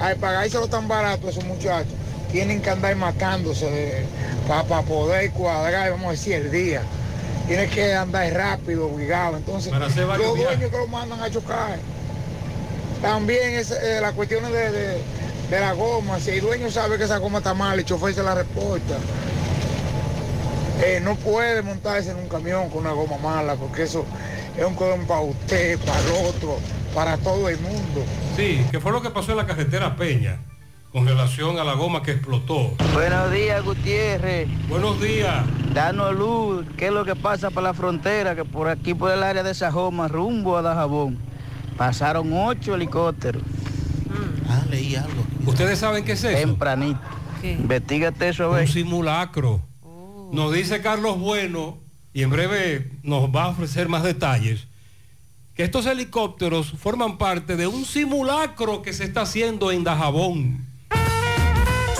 Al 0.00 0.16
pagárselo 0.16 0.66
tan 0.66 0.88
barato 0.88 1.28
a 1.28 1.30
esos 1.30 1.44
muchachos, 1.44 1.92
tienen 2.32 2.60
que 2.60 2.68
andar 2.70 2.96
matándose 2.96 4.04
para 4.48 4.82
poder 4.82 5.30
cuadrar, 5.30 5.92
vamos 5.92 6.08
a 6.08 6.10
decir, 6.10 6.32
el 6.34 6.50
día. 6.50 6.82
Tienen 7.46 7.70
que 7.70 7.94
andar 7.94 8.28
rápido, 8.32 8.86
obligado. 8.88 9.36
Entonces, 9.36 9.70
los 10.18 10.36
dueños 10.46 10.70
que 10.72 10.76
lo 10.78 10.86
mandan 10.88 11.20
a 11.22 11.30
chocar. 11.30 11.78
También 13.00 13.54
es 13.54 13.70
eh, 13.70 14.00
las 14.00 14.14
cuestiones 14.14 14.50
de, 14.52 14.72
de- 14.72 15.02
de 15.48 15.60
la 15.60 15.72
goma. 15.74 16.18
Si 16.18 16.30
el 16.30 16.40
dueño 16.40 16.68
sabe 16.72 16.98
que 16.98 17.04
esa 17.04 17.18
goma 17.18 17.38
está 17.38 17.54
mal, 17.54 17.78
el 17.78 17.84
chofer 17.84 18.12
se 18.12 18.22
la 18.24 18.34
reporta. 18.34 18.96
Eh, 20.82 21.00
no 21.02 21.14
puede 21.14 21.62
montarse 21.62 22.10
en 22.10 22.16
un 22.16 22.28
camión 22.28 22.68
con 22.68 22.80
una 22.80 22.90
goma 22.90 23.16
mala, 23.18 23.54
porque 23.54 23.84
eso 23.84 24.04
es 24.58 24.64
un 24.64 24.74
cordón 24.74 25.06
para 25.06 25.20
usted, 25.20 25.78
para 25.78 26.00
el 26.00 26.26
otro, 26.26 26.58
para 26.96 27.18
todo 27.18 27.50
el 27.50 27.60
mundo. 27.60 28.06
Sí, 28.36 28.64
¿qué 28.70 28.80
fue 28.80 28.90
lo 28.90 29.02
que 29.02 29.10
pasó 29.10 29.32
en 29.32 29.36
la 29.36 29.46
carretera 29.46 29.96
Peña 29.96 30.38
con 30.90 31.06
relación 31.06 31.58
a 31.58 31.64
la 31.64 31.74
goma 31.74 32.02
que 32.02 32.12
explotó? 32.12 32.72
Buenos 32.94 33.30
días, 33.30 33.62
Gutiérrez. 33.62 34.48
Buenos 34.66 34.98
días. 34.98 35.44
Danos 35.74 36.16
luz, 36.16 36.64
¿qué 36.78 36.86
es 36.86 36.92
lo 36.92 37.04
que 37.04 37.14
pasa 37.14 37.50
por 37.50 37.62
la 37.62 37.74
frontera? 37.74 38.34
Que 38.34 38.46
por 38.46 38.68
aquí, 38.68 38.94
por 38.94 39.12
el 39.12 39.22
área 39.22 39.42
de 39.42 39.52
Sajoma, 39.52 40.08
rumbo 40.08 40.56
a 40.56 40.62
Dajabón, 40.62 41.18
pasaron 41.76 42.32
ocho 42.32 42.74
helicópteros. 42.74 43.42
Ah, 44.48 44.64
leí 44.70 44.96
algo. 44.96 45.22
¿Ustedes 45.44 45.78
saben 45.78 46.02
qué 46.02 46.12
es 46.12 46.24
eso? 46.24 46.38
Tempranito. 46.38 46.98
Investígate 47.42 48.30
eso, 48.30 48.52
Un 48.52 48.66
simulacro. 48.66 49.60
Nos 50.32 50.50
dice 50.52 50.80
Carlos 50.80 51.18
Bueno, 51.18 51.76
y 52.14 52.22
en 52.22 52.30
breve 52.30 52.90
nos 53.02 53.24
va 53.24 53.44
a 53.44 53.48
ofrecer 53.48 53.86
más 53.90 54.02
detalles, 54.02 54.66
que 55.56 55.64
estos 55.64 55.86
helicópteros 55.86 56.72
forman 56.72 57.16
parte 57.16 57.56
de 57.56 57.66
un 57.66 57.86
simulacro 57.86 58.82
que 58.82 58.92
se 58.92 59.04
está 59.04 59.22
haciendo 59.22 59.72
en 59.72 59.84
Dajabón. 59.84 60.65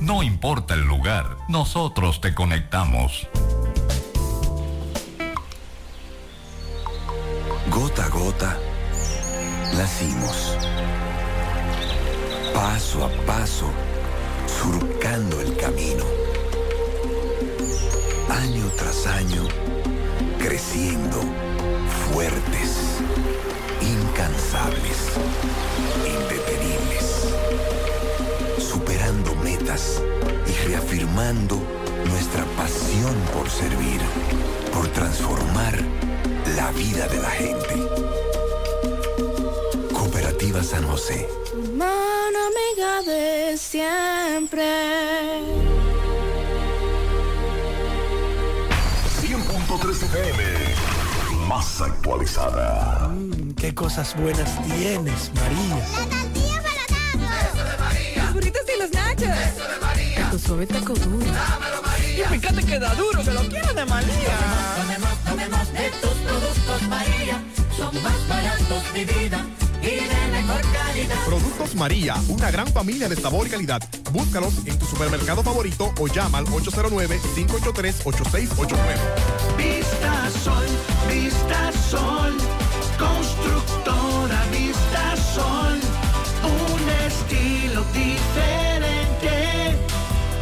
No 0.00 0.22
importa 0.22 0.74
el 0.74 0.82
lugar, 0.82 1.36
nosotros 1.48 2.20
te 2.20 2.34
conectamos. 2.34 3.28
Gota 7.68 8.04
a 8.04 8.08
gota, 8.08 8.56
nacimos. 9.76 10.56
Paso 12.54 13.04
a 13.04 13.08
paso, 13.26 13.66
surcando 14.46 15.40
el 15.40 15.56
camino. 15.56 16.04
Año 18.30 18.66
tras 18.78 19.06
año, 19.08 19.42
creciendo, 20.38 21.20
fuertes, 22.12 23.00
incansables, 23.82 25.12
indetenibles. 26.06 27.34
Superando 28.58 29.07
metas 29.68 30.02
y 30.46 30.68
reafirmando 30.68 31.60
nuestra 32.08 32.44
pasión 32.56 33.14
por 33.34 33.48
servir, 33.50 34.00
por 34.72 34.88
transformar 34.88 35.78
la 36.56 36.70
vida 36.72 37.06
de 37.08 37.18
la 37.18 37.30
gente. 37.30 37.74
Cooperativa 39.92 40.62
San 40.62 40.86
José. 40.86 41.28
Mano 41.76 42.38
amiga 42.50 43.02
de 43.02 43.58
siempre. 43.58 44.64
100.3 49.20 50.02
FM. 50.02 50.44
Más 51.46 51.80
actualizada. 51.80 53.10
Qué 53.56 53.74
cosas 53.74 54.16
buenas 54.16 54.62
tienes, 54.64 55.30
María. 55.34 56.37
Suave 60.48 60.66
taco 60.66 60.94
duro. 60.94 61.26
Dámelo, 61.26 61.82
María. 61.82 62.24
Y 62.24 62.28
fíjate 62.38 62.64
que 62.64 62.78
da 62.78 62.94
duro, 62.94 63.22
que 63.22 63.32
lo 63.32 63.46
quiero 63.48 63.74
de 63.74 63.84
María. 63.84 64.38
Tomemos, 64.76 65.18
tomemos 65.24 65.70
de 65.74 65.90
tus 66.00 66.14
productos, 66.26 66.82
María. 66.88 67.42
Son 67.76 67.94
más 68.02 68.28
baratos 68.28 68.94
de 68.94 69.04
vida 69.04 69.44
y 69.82 69.96
de 70.08 70.28
mejor 70.32 70.62
calidad. 70.72 71.22
Productos 71.26 71.74
María, 71.74 72.16
una 72.28 72.50
gran 72.50 72.66
familia 72.68 73.10
de 73.10 73.16
sabor 73.16 73.46
y 73.46 73.50
calidad. 73.50 73.82
Búscalos 74.10 74.54
en 74.64 74.78
tu 74.78 74.86
supermercado 74.86 75.42
favorito 75.42 75.92
o 76.00 76.06
llama 76.06 76.38
al 76.38 76.46
809-583-8689. 76.46 78.78
Vista 79.58 80.30
Sol, 80.42 80.64
Vista 81.10 81.72
Sol. 81.90 82.34
Constructora 82.98 84.07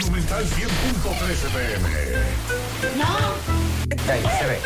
Monumental 0.00 0.44
100.13 0.44 1.48
pm. 1.52 1.88
No. 2.96 3.06
Ahí 4.12 4.22
se 4.38 4.46
ve. 4.46 4.60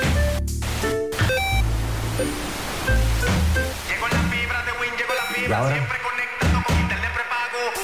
Llegó 3.88 4.06
la 4.08 4.22
fibra 4.28 4.62
de 4.64 4.72
Win, 4.80 4.92
llegó 4.98 5.14
la 5.14 5.24
fibra, 5.34 5.72
siempre 5.72 5.98
con. 6.02 6.09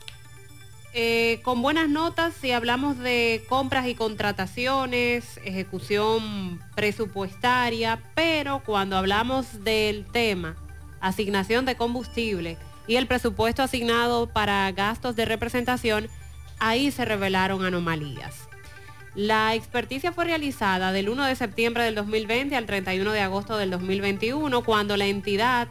eh, 0.96 1.40
con 1.44 1.62
buenas 1.62 1.88
notas 1.88 2.34
si 2.34 2.52
hablamos 2.52 2.98
de 2.98 3.46
compras 3.48 3.88
y 3.88 3.94
contrataciones, 3.94 5.40
ejecución 5.46 6.60
presupuestaria, 6.76 8.02
pero 8.16 8.64
cuando 8.66 8.98
hablamos 8.98 9.64
del 9.64 10.04
tema 10.08 10.56
asignación 11.00 11.66
de 11.66 11.78
combustible 11.78 12.58
y 12.88 12.96
el 12.96 13.06
presupuesto 13.06 13.62
asignado 13.62 14.28
para 14.28 14.72
gastos 14.72 15.16
de 15.16 15.26
representación, 15.26 16.10
ahí 16.60 16.92
se 16.92 17.06
revelaron 17.06 17.66
anomalías. 17.66 18.50
La 19.16 19.56
experticia 19.56 20.12
fue 20.12 20.26
realizada 20.26 20.92
del 20.92 21.10
1 21.10 21.26
de 21.26 21.36
septiembre 21.36 21.84
del 21.84 21.96
2020 21.96 22.56
al 22.56 22.66
31 22.66 23.12
de 23.12 23.22
agosto 23.22 23.58
del 23.58 23.72
2021, 23.72 24.64
cuando 24.64 24.98
la 24.98 25.08
entidad, 25.08 25.68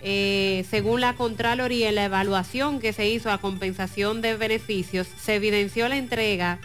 eh, 0.00 0.64
según 0.68 1.00
la 1.00 1.14
Contraloría, 1.14 1.88
en 1.88 1.94
la 1.94 2.04
evaluación 2.04 2.78
que 2.78 2.92
se 2.92 3.08
hizo 3.08 3.30
a 3.30 3.38
compensación 3.38 4.20
de 4.20 4.36
beneficios, 4.36 5.08
se 5.18 5.36
evidenció 5.36 5.88
la 5.88 5.96
entrega 5.96 6.60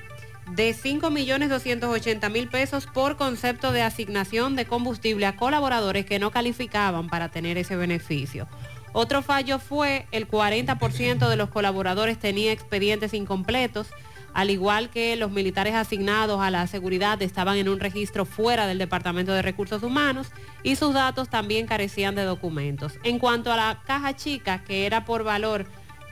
de 0.51 0.73
5.280.000 0.73 2.49
pesos 2.49 2.85
por 2.85 3.17
concepto 3.17 3.71
de 3.71 3.81
asignación 3.81 4.55
de 4.55 4.65
combustible 4.65 5.25
a 5.25 5.35
colaboradores 5.35 6.05
que 6.05 6.19
no 6.19 6.31
calificaban 6.31 7.07
para 7.07 7.29
tener 7.29 7.57
ese 7.57 7.75
beneficio. 7.75 8.47
Otro 8.93 9.21
fallo 9.21 9.59
fue 9.59 10.07
el 10.11 10.27
40% 10.27 11.29
de 11.29 11.35
los 11.35 11.49
colaboradores 11.49 12.17
tenía 12.17 12.51
expedientes 12.51 13.13
incompletos, 13.13 13.87
al 14.33 14.49
igual 14.49 14.89
que 14.89 15.15
los 15.15 15.31
militares 15.31 15.73
asignados 15.73 16.41
a 16.41 16.51
la 16.51 16.67
seguridad 16.67 17.21
estaban 17.21 17.57
en 17.57 17.69
un 17.69 17.79
registro 17.79 18.25
fuera 18.25 18.67
del 18.67 18.77
Departamento 18.77 19.31
de 19.33 19.41
Recursos 19.41 19.83
Humanos 19.83 20.27
y 20.63 20.75
sus 20.75 20.93
datos 20.93 21.29
también 21.29 21.65
carecían 21.65 22.15
de 22.15 22.23
documentos. 22.23 22.93
En 23.03 23.19
cuanto 23.19 23.51
a 23.51 23.57
la 23.57 23.81
caja 23.85 24.15
chica, 24.15 24.63
que 24.63 24.85
era 24.85 25.05
por 25.05 25.23
valor 25.23 25.65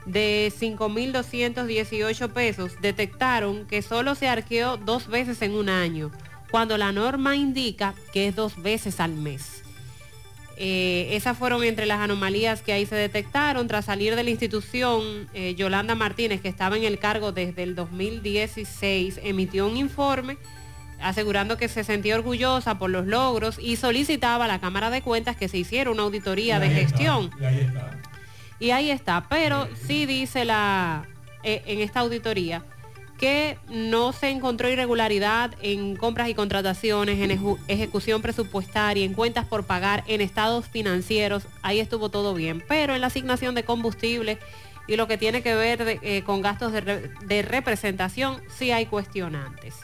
de 0.05 0.51
5.218 0.59 2.31
pesos, 2.31 2.73
detectaron 2.81 3.65
que 3.65 3.81
solo 3.81 4.15
se 4.15 4.27
arqueó 4.27 4.77
dos 4.77 5.07
veces 5.07 5.41
en 5.41 5.53
un 5.53 5.69
año, 5.69 6.11
cuando 6.51 6.77
la 6.77 6.91
norma 6.91 7.35
indica 7.35 7.93
que 8.13 8.27
es 8.27 8.35
dos 8.35 8.61
veces 8.61 8.99
al 8.99 9.13
mes. 9.13 9.64
Eh, 10.57 11.09
esas 11.11 11.37
fueron 11.37 11.63
entre 11.63 11.85
las 11.85 11.99
anomalías 11.99 12.61
que 12.61 12.73
ahí 12.73 12.85
se 12.85 12.95
detectaron. 12.95 13.67
Tras 13.67 13.85
salir 13.85 14.15
de 14.15 14.23
la 14.23 14.29
institución, 14.29 15.27
eh, 15.33 15.55
Yolanda 15.55 15.95
Martínez, 15.95 16.41
que 16.41 16.47
estaba 16.47 16.77
en 16.77 16.83
el 16.83 16.99
cargo 16.99 17.31
desde 17.31 17.63
el 17.63 17.75
2016, 17.75 19.19
emitió 19.23 19.67
un 19.67 19.77
informe 19.77 20.37
asegurando 21.01 21.57
que 21.57 21.67
se 21.67 21.83
sentía 21.83 22.15
orgullosa 22.15 22.77
por 22.77 22.89
los 22.89 23.05
logros 23.05 23.59
y 23.59 23.75
solicitaba 23.75 24.45
a 24.45 24.47
la 24.47 24.59
Cámara 24.59 24.89
de 24.89 25.01
Cuentas 25.01 25.35
que 25.35 25.49
se 25.49 25.57
hiciera 25.57 25.91
una 25.91 26.03
auditoría 26.03 26.59
de 26.59 26.69
gestión. 26.69 27.31
Y 27.39 27.43
ahí 27.43 27.59
está. 27.59 27.91
Y 28.57 28.71
ahí 28.71 28.89
está, 28.89 29.27
pero 29.29 29.67
sí 29.85 30.05
dice 30.05 30.45
la 30.45 31.05
eh, 31.43 31.61
en 31.67 31.81
esta 31.81 31.99
auditoría 31.99 32.63
no 33.69 34.13
se 34.13 34.29
encontró 34.29 34.69
irregularidad 34.69 35.51
en 35.61 35.95
compras 35.95 36.29
y 36.29 36.33
contrataciones, 36.33 37.19
en 37.19 37.57
ejecución 37.67 38.21
presupuestaria, 38.21 39.05
en 39.05 39.13
cuentas 39.13 39.45
por 39.45 39.65
pagar, 39.65 40.03
en 40.07 40.21
estados 40.21 40.67
financieros, 40.67 41.43
ahí 41.61 41.79
estuvo 41.79 42.09
todo 42.09 42.33
bien, 42.33 42.63
pero 42.67 42.95
en 42.95 43.01
la 43.01 43.07
asignación 43.07 43.55
de 43.55 43.63
combustible 43.63 44.39
y 44.87 44.95
lo 44.95 45.07
que 45.07 45.17
tiene 45.17 45.41
que 45.41 45.55
ver 45.55 45.99
eh, 46.01 46.23
con 46.23 46.41
gastos 46.41 46.71
de 46.71 47.41
representación, 47.41 48.41
sí 48.49 48.71
hay 48.71 48.85
cuestionantes. 48.85 49.75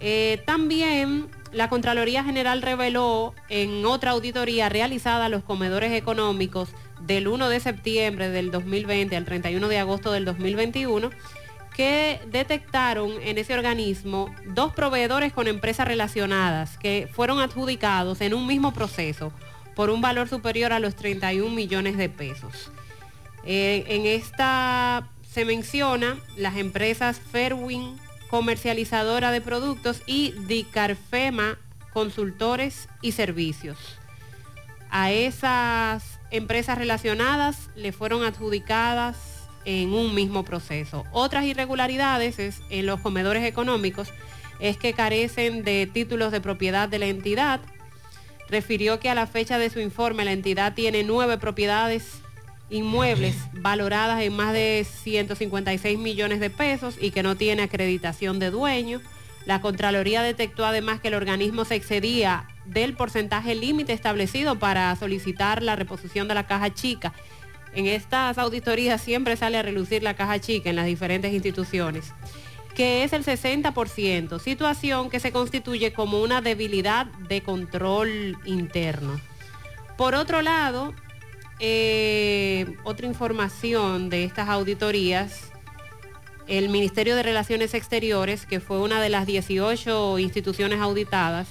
Eh, 0.00 0.42
también 0.46 1.28
la 1.52 1.68
Contraloría 1.68 2.24
General 2.24 2.62
reveló 2.62 3.34
en 3.48 3.84
otra 3.84 4.12
auditoría 4.12 4.68
realizada 4.68 5.26
a 5.26 5.28
los 5.28 5.42
comedores 5.42 5.92
económicos 5.92 6.70
del 7.00 7.28
1 7.28 7.48
de 7.48 7.60
septiembre 7.60 8.28
del 8.30 8.50
2020 8.50 9.16
al 9.16 9.24
31 9.24 9.68
de 9.68 9.78
agosto 9.78 10.12
del 10.12 10.24
2021 10.24 11.10
que 11.80 12.20
detectaron 12.26 13.10
en 13.22 13.38
ese 13.38 13.54
organismo 13.54 14.34
dos 14.48 14.74
proveedores 14.74 15.32
con 15.32 15.48
empresas 15.48 15.88
relacionadas 15.88 16.76
que 16.76 17.08
fueron 17.10 17.40
adjudicados 17.40 18.20
en 18.20 18.34
un 18.34 18.46
mismo 18.46 18.74
proceso 18.74 19.32
por 19.74 19.88
un 19.88 20.02
valor 20.02 20.28
superior 20.28 20.74
a 20.74 20.78
los 20.78 20.94
31 20.94 21.48
millones 21.54 21.96
de 21.96 22.10
pesos. 22.10 22.70
Eh, 23.46 23.84
en 23.86 24.04
esta 24.04 25.08
se 25.26 25.46
menciona 25.46 26.18
las 26.36 26.58
empresas 26.58 27.18
Fairwin, 27.18 27.98
comercializadora 28.28 29.32
de 29.32 29.40
productos, 29.40 30.02
y 30.06 30.32
Dicarfema, 30.32 31.56
consultores 31.94 32.90
y 33.00 33.12
servicios. 33.12 33.78
A 34.90 35.12
esas 35.12 36.20
empresas 36.30 36.76
relacionadas 36.76 37.70
le 37.74 37.92
fueron 37.92 38.22
adjudicadas 38.22 39.29
en 39.64 39.92
un 39.92 40.14
mismo 40.14 40.44
proceso. 40.44 41.04
Otras 41.12 41.44
irregularidades 41.44 42.38
es, 42.38 42.60
en 42.70 42.86
los 42.86 43.00
comedores 43.00 43.44
económicos 43.44 44.08
es 44.60 44.76
que 44.76 44.92
carecen 44.92 45.64
de 45.64 45.86
títulos 45.86 46.32
de 46.32 46.40
propiedad 46.40 46.88
de 46.88 46.98
la 46.98 47.06
entidad. 47.06 47.60
Refirió 48.48 49.00
que 49.00 49.10
a 49.10 49.14
la 49.14 49.26
fecha 49.26 49.58
de 49.58 49.70
su 49.70 49.80
informe 49.80 50.24
la 50.24 50.32
entidad 50.32 50.74
tiene 50.74 51.02
nueve 51.02 51.38
propiedades 51.38 52.20
inmuebles 52.68 53.36
valoradas 53.52 54.22
en 54.22 54.34
más 54.34 54.52
de 54.52 54.86
156 54.88 55.98
millones 55.98 56.40
de 56.40 56.50
pesos 56.50 56.96
y 57.00 57.10
que 57.10 57.22
no 57.22 57.36
tiene 57.36 57.62
acreditación 57.62 58.38
de 58.38 58.50
dueño. 58.50 59.00
La 59.46 59.60
Contraloría 59.60 60.22
detectó 60.22 60.64
además 60.64 61.00
que 61.00 61.08
el 61.08 61.14
organismo 61.14 61.64
se 61.64 61.74
excedía 61.74 62.46
del 62.66 62.94
porcentaje 62.94 63.54
límite 63.54 63.92
establecido 63.92 64.58
para 64.58 64.94
solicitar 64.96 65.62
la 65.62 65.76
reposición 65.76 66.28
de 66.28 66.34
la 66.34 66.46
caja 66.46 66.72
chica. 66.72 67.12
En 67.72 67.86
estas 67.86 68.38
auditorías 68.38 69.00
siempre 69.00 69.36
sale 69.36 69.58
a 69.58 69.62
relucir 69.62 70.02
la 70.02 70.14
caja 70.14 70.38
chica 70.40 70.70
en 70.70 70.76
las 70.76 70.86
diferentes 70.86 71.32
instituciones, 71.32 72.12
que 72.74 73.04
es 73.04 73.12
el 73.12 73.24
60%, 73.24 74.40
situación 74.40 75.10
que 75.10 75.20
se 75.20 75.32
constituye 75.32 75.92
como 75.92 76.20
una 76.20 76.40
debilidad 76.40 77.06
de 77.06 77.42
control 77.42 78.36
interno. 78.44 79.20
Por 79.96 80.14
otro 80.14 80.42
lado, 80.42 80.94
eh, 81.60 82.74
otra 82.84 83.06
información 83.06 84.08
de 84.08 84.24
estas 84.24 84.48
auditorías, 84.48 85.50
el 86.48 86.70
Ministerio 86.70 87.14
de 87.14 87.22
Relaciones 87.22 87.74
Exteriores, 87.74 88.46
que 88.46 88.60
fue 88.60 88.80
una 88.80 89.00
de 89.00 89.10
las 89.10 89.26
18 89.26 90.18
instituciones 90.18 90.80
auditadas, 90.80 91.46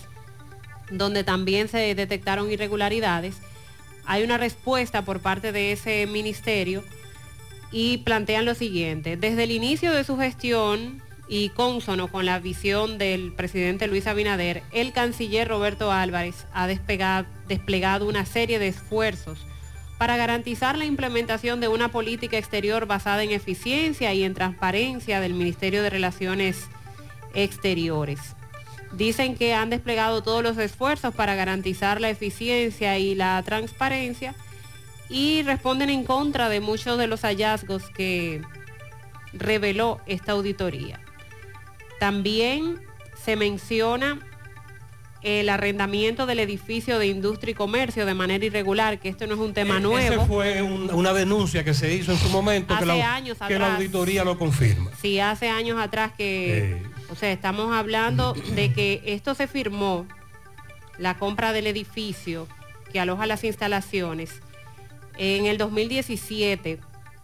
donde 0.91 1.23
también 1.23 1.67
se 1.67 1.93
detectaron 1.95 2.51
irregularidades, 2.51 3.35
hay 4.09 4.23
una 4.23 4.39
respuesta 4.39 5.03
por 5.03 5.19
parte 5.19 5.51
de 5.51 5.71
ese 5.71 6.07
ministerio 6.07 6.83
y 7.71 7.99
plantean 7.99 8.43
lo 8.43 8.55
siguiente, 8.55 9.17
desde 9.17 9.43
el 9.43 9.51
inicio 9.51 9.93
de 9.93 10.03
su 10.03 10.17
gestión 10.17 11.03
y 11.27 11.49
cónsono 11.49 12.07
con 12.07 12.25
la 12.25 12.39
visión 12.39 12.97
del 12.97 13.31
presidente 13.33 13.85
Luis 13.87 14.07
Abinader, 14.07 14.63
el 14.71 14.93
canciller 14.93 15.47
Roberto 15.47 15.91
Álvarez 15.91 16.47
ha 16.53 16.65
desplegado 16.65 18.07
una 18.07 18.25
serie 18.25 18.57
de 18.57 18.69
esfuerzos 18.69 19.45
para 19.99 20.17
garantizar 20.17 20.75
la 20.75 20.85
implementación 20.85 21.59
de 21.59 21.67
una 21.67 21.91
política 21.91 22.39
exterior 22.39 22.87
basada 22.87 23.21
en 23.21 23.29
eficiencia 23.29 24.11
y 24.15 24.23
en 24.23 24.33
transparencia 24.33 25.21
del 25.21 25.35
Ministerio 25.35 25.83
de 25.83 25.91
Relaciones 25.91 26.67
Exteriores. 27.35 28.35
Dicen 28.91 29.35
que 29.35 29.53
han 29.53 29.69
desplegado 29.69 30.23
todos 30.23 30.41
los 30.43 30.57
esfuerzos 30.57 31.13
para 31.13 31.35
garantizar 31.35 32.01
la 32.01 32.09
eficiencia 32.09 32.97
y 32.97 33.13
la 33.15 33.41
transparencia 33.43 34.33
y 35.09 35.43
responden 35.43 35.89
en 35.89 36.03
contra 36.03 36.49
de 36.49 36.59
muchos 36.59 36.97
de 36.97 37.07
los 37.07 37.21
hallazgos 37.21 37.89
que 37.91 38.41
reveló 39.33 39.99
esta 40.07 40.31
auditoría. 40.33 40.99
También 41.99 42.79
se 43.23 43.35
menciona 43.35 44.19
el 45.21 45.49
arrendamiento 45.49 46.25
del 46.25 46.39
edificio 46.39 46.97
de 46.97 47.07
industria 47.07 47.51
y 47.51 47.53
comercio 47.53 48.05
de 48.05 48.13
manera 48.13 48.45
irregular, 48.45 48.99
que 48.99 49.09
esto 49.09 49.27
no 49.27 49.33
es 49.33 49.39
un 49.39 49.53
tema 49.53 49.79
nuevo. 49.79 50.15
Esa 50.15 50.25
fue 50.25 50.61
un- 50.61 50.89
una 50.93 51.13
denuncia 51.13 51.63
que 51.65 51.73
se 51.73 51.93
hizo 51.93 52.13
en 52.13 52.17
su 52.17 52.29
momento 52.29 52.69
que, 52.69 52.75
Hace 52.75 52.85
la, 52.85 53.15
años 53.15 53.37
que 53.45 53.59
la 53.59 53.75
auditoría 53.75 54.23
lo 54.23 54.37
confirma. 54.37 54.91
Sí, 55.01 55.19
hace 55.19 55.49
años 55.49 55.77
atrás 55.77 56.13
que, 56.17 56.69
Eh. 56.77 56.83
O 57.11 57.15
sea, 57.15 57.31
estamos 57.31 57.73
hablando 57.73 58.33
de 58.55 58.73
que 58.73 59.01
esto 59.05 59.35
se 59.35 59.47
firmó, 59.47 60.07
la 60.97 61.17
compra 61.17 61.53
del 61.53 61.67
edificio 61.67 62.47
que 62.91 62.99
aloja 62.99 63.25
las 63.25 63.43
instalaciones, 63.43 64.41
en 65.17 65.45
el 65.45 65.57
2017, 65.57 66.79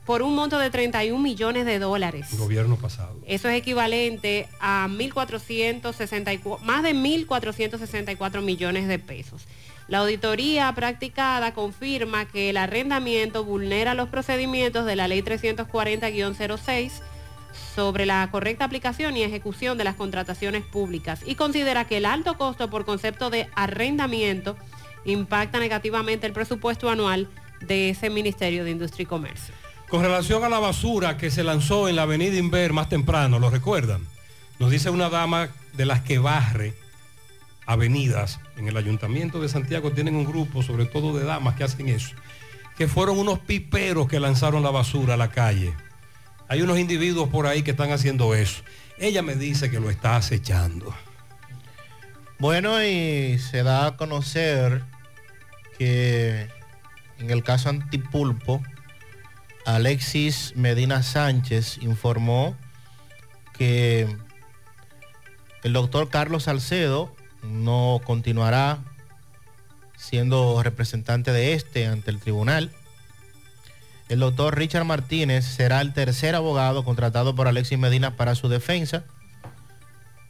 por 0.06 0.22
un 0.22 0.36
monto 0.36 0.60
de 0.60 0.70
31 0.70 1.22
millones 1.22 1.66
de 1.66 1.80
dólares. 1.80 2.38
Gobierno 2.38 2.78
pasado. 2.78 3.18
Eso 3.26 3.50
es 3.50 3.58
equivalente 3.58 4.48
a 4.60 4.88
1.464, 4.90 6.60
más 6.62 6.84
de 6.84 6.94
1.464 6.94 8.42
millones 8.42 8.88
de 8.88 9.00
pesos. 9.00 9.48
La 9.88 10.00
auditoría 10.00 10.72
practicada 10.74 11.54
confirma 11.54 12.26
que 12.26 12.50
el 12.50 12.58
arrendamiento 12.58 13.44
vulnera 13.44 13.94
los 13.94 14.10
procedimientos 14.10 14.86
de 14.86 14.96
la 14.96 15.08
Ley 15.08 15.22
340-06 15.22 16.92
sobre 17.76 18.06
la 18.06 18.30
correcta 18.32 18.66
aplicación 18.66 19.18
y 19.18 19.24
ejecución 19.24 19.78
de 19.78 19.84
las 19.84 19.96
contrataciones 19.96 20.64
públicas 20.64 21.22
y 21.26 21.36
considera 21.36 21.86
que 21.86 21.98
el 21.98 22.06
alto 22.06 22.38
costo 22.38 22.70
por 22.70 22.86
concepto 22.86 23.30
de 23.30 23.48
arrendamiento 23.56 24.56
impacta 25.06 25.60
negativamente 25.60 26.28
el 26.28 26.34
presupuesto 26.34 26.90
anual 26.90 27.30
de 27.62 27.90
ese 27.90 28.10
Ministerio 28.10 28.64
de 28.64 28.72
Industria 28.72 29.04
y 29.04 29.08
Comercio. 29.08 29.54
Con 29.90 30.02
relación 30.02 30.44
a 30.44 30.50
la 30.50 30.60
basura 30.60 31.18
que 31.18 31.30
se 31.30 31.44
lanzó 31.44 31.88
en 31.88 31.96
la 31.96 32.04
avenida 32.04 32.36
Inver 32.36 32.74
más 32.74 32.90
temprano, 32.90 33.40
¿lo 33.40 33.50
recuerdan? 33.50 34.02
Nos 34.60 34.72
dice 34.72 34.90
una 34.90 35.10
dama 35.10 35.50
de 35.74 35.86
las 35.86 36.02
que 36.02 36.18
barre 36.18 36.74
avenidas 37.66 38.40
en 38.58 38.68
el 38.68 38.78
ayuntamiento 38.78 39.42
de 39.42 39.50
Santiago, 39.50 39.92
tienen 39.92 40.16
un 40.16 40.26
grupo, 40.26 40.64
sobre 40.64 40.86
todo 40.86 41.18
de 41.18 41.26
damas, 41.26 41.56
que 41.56 41.64
hacen 41.64 41.90
eso, 41.90 42.16
que 42.78 42.88
fueron 42.88 43.18
unos 43.18 43.40
piperos 43.40 44.08
que 44.08 44.20
lanzaron 44.20 44.64
la 44.64 44.72
basura 44.72 45.16
a 45.16 45.18
la 45.18 45.32
calle. 45.32 45.74
Hay 46.48 46.62
unos 46.62 46.80
individuos 46.80 47.30
por 47.30 47.48
ahí 47.48 47.64
que 47.64 47.72
están 47.72 47.92
haciendo 47.92 48.36
eso. 48.36 48.62
Ella 48.98 49.22
me 49.22 49.36
dice 49.36 49.70
que 49.70 49.80
lo 49.80 49.90
está 49.90 50.16
acechando. 50.16 50.94
Bueno, 52.38 52.84
y 52.84 53.40
se 53.40 53.64
da 53.64 53.88
a 53.88 53.98
conocer 53.98 54.84
que 55.78 56.48
en 57.20 57.32
el 57.32 57.44
caso 57.44 57.70
Antipulpo, 57.70 58.62
Alexis 59.66 60.54
Medina 60.56 61.02
Sánchez 61.02 61.80
informó 61.82 62.56
que 63.58 64.16
el 65.64 65.74
doctor 65.74 66.10
Carlos 66.10 66.44
Salcedo 66.44 67.16
no 67.42 68.02
continuará 68.04 68.80
siendo 69.98 70.62
representante 70.62 71.32
de 71.32 71.54
este 71.54 71.88
ante 71.88 72.12
el 72.12 72.20
tribunal. 72.20 72.72
El 74.08 74.20
doctor 74.20 74.56
Richard 74.58 74.86
Martínez 74.86 75.46
será 75.46 75.82
el 75.82 75.94
tercer 75.94 76.36
abogado 76.36 76.84
contratado 76.84 77.36
por 77.36 77.48
Alexis 77.48 77.80
Medina 77.80 78.16
para 78.16 78.36
su 78.36 78.50
defensa. 78.50 79.04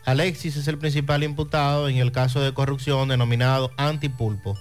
Alexis 0.06 0.56
es 0.56 0.68
el 0.68 0.78
principal 0.78 1.24
imputado 1.24 1.90
en 1.90 1.98
el 1.98 2.12
caso 2.12 2.40
de 2.40 2.54
corrupción 2.54 3.10
denominado 3.10 3.72
Antipulpo. 3.76 4.58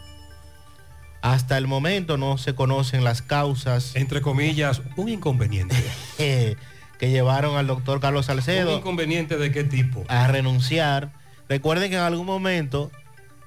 Hasta 1.22 1.56
el 1.56 1.66
momento 1.66 2.16
no 2.16 2.38
se 2.38 2.54
conocen 2.54 3.04
las 3.04 3.22
causas. 3.22 3.92
Entre 3.94 4.20
comillas, 4.20 4.82
un 4.96 5.08
inconveniente. 5.08 5.76
eh, 6.18 6.56
que 6.98 7.10
llevaron 7.10 7.56
al 7.56 7.66
doctor 7.66 8.00
Carlos 8.00 8.28
¿Un 8.28 8.36
Salcedo 8.36 8.78
inconveniente 8.78 9.36
de 9.36 9.50
qué 9.52 9.64
tipo? 9.64 10.04
a 10.08 10.26
renunciar. 10.26 11.12
Recuerden 11.48 11.90
que 11.90 11.96
en 11.96 12.02
algún 12.02 12.26
momento, 12.26 12.90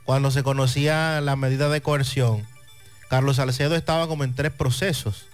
cuando 0.05 0.31
se 0.31 0.43
conocía 0.43 1.19
la 1.21 1.35
medida 1.35 1.69
de 1.69 1.81
coerción, 1.81 2.45
Carlos 3.09 3.37
Salcedo 3.37 3.75
estaba 3.75 4.07
como 4.07 4.23
en 4.23 4.35
tres 4.35 4.51
procesos, 4.51 5.27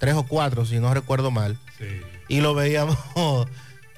tres 0.00 0.14
o 0.14 0.24
cuatro, 0.24 0.64
si 0.64 0.80
no 0.80 0.92
recuerdo 0.92 1.30
mal. 1.30 1.56
Y 2.26 2.40
lo 2.40 2.54
veíamos 2.54 2.96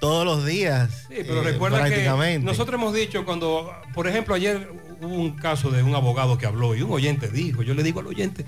todos 0.00 0.26
los 0.26 0.44
días. 0.44 1.06
Sí, 1.08 1.18
pero 1.18 1.40
eh, 1.40 1.44
recuerda 1.44 1.88
que 1.88 2.38
nosotros 2.40 2.74
hemos 2.74 2.92
dicho 2.92 3.24
cuando, 3.24 3.72
por 3.94 4.08
ejemplo, 4.08 4.34
ayer 4.34 4.68
hubo 5.00 5.14
un 5.14 5.36
caso 5.36 5.70
de 5.70 5.82
un 5.82 5.94
abogado 5.94 6.36
que 6.36 6.44
habló 6.44 6.74
y 6.74 6.82
un 6.82 6.90
oyente 6.90 7.28
dijo, 7.28 7.62
yo 7.62 7.72
le 7.74 7.82
digo 7.82 8.00
al 8.00 8.08
oyente, 8.08 8.44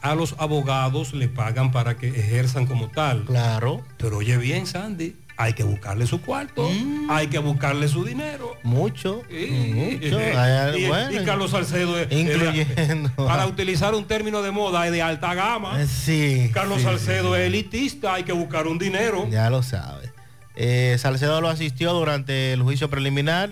a 0.00 0.14
los 0.14 0.36
abogados 0.38 1.12
le 1.12 1.28
pagan 1.28 1.72
para 1.72 1.96
que 1.96 2.08
ejerzan 2.08 2.66
como 2.66 2.88
tal. 2.88 3.24
Claro. 3.24 3.82
Pero 3.98 4.18
oye 4.18 4.36
bien, 4.36 4.66
Sandy, 4.66 5.16
hay 5.38 5.52
que 5.52 5.62
buscarle 5.64 6.06
su 6.06 6.20
cuarto, 6.22 6.70
hay 7.10 7.26
que 7.26 7.38
buscarle 7.38 7.88
su 7.88 8.04
dinero. 8.04 8.56
Mucho, 8.62 9.22
Sí. 9.28 9.46
mucho. 9.74 10.18
Y- 10.76 10.84
y, 10.84 10.88
bueno, 10.88 11.12
y 11.22 11.24
Carlos 11.24 11.50
Salcedo 11.50 11.98
es- 11.98 12.10
incluyendo 12.10 13.08
es- 13.08 13.10
para 13.16 13.46
utilizar 13.46 13.94
un 13.94 14.06
término 14.06 14.42
de 14.42 14.50
moda 14.50 14.86
es 14.86 14.92
de 14.92 15.02
alta 15.02 15.34
gama. 15.34 15.84
Sí. 15.86 16.50
Carlos 16.54 16.78
sí, 16.78 16.84
Salcedo 16.84 17.36
es 17.36 17.46
elitista, 17.46 18.14
hay 18.14 18.24
que 18.24 18.32
buscar 18.32 18.66
un 18.66 18.78
dinero. 18.78 19.28
Ya 19.30 19.50
lo 19.50 19.62
sabe. 19.62 20.10
Eh, 20.56 20.96
Salcedo 20.98 21.40
lo 21.42 21.48
asistió 21.50 21.92
durante 21.92 22.54
el 22.54 22.62
juicio 22.62 22.88
preliminar, 22.88 23.50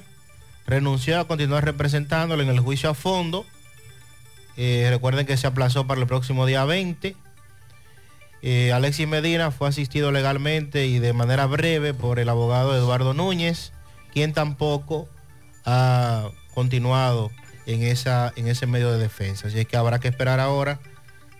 renunció 0.66 1.20
a 1.20 1.26
continuar 1.26 1.62
representándolo 1.64 2.42
en 2.42 2.48
el 2.48 2.60
juicio 2.60 2.88
a 2.88 2.94
fondo. 2.94 3.44
Eh, 4.56 4.86
recuerden 4.88 5.26
que 5.26 5.36
se 5.36 5.46
aplazó 5.46 5.86
para 5.86 6.00
el 6.00 6.06
próximo 6.06 6.46
día 6.46 6.64
20. 6.64 7.14
Eh, 8.46 8.72
Alexis 8.74 9.08
Medina 9.08 9.50
fue 9.50 9.68
asistido 9.70 10.12
legalmente 10.12 10.86
y 10.86 10.98
de 10.98 11.14
manera 11.14 11.46
breve 11.46 11.94
por 11.94 12.18
el 12.18 12.28
abogado 12.28 12.76
Eduardo 12.76 13.14
Núñez, 13.14 13.72
quien 14.12 14.34
tampoco 14.34 15.08
ha 15.64 16.28
continuado 16.52 17.30
en, 17.64 17.82
esa, 17.82 18.34
en 18.36 18.46
ese 18.48 18.66
medio 18.66 18.92
de 18.92 18.98
defensa. 18.98 19.48
Así 19.48 19.58
es 19.60 19.66
que 19.66 19.78
habrá 19.78 19.98
que 19.98 20.08
esperar 20.08 20.40
ahora 20.40 20.78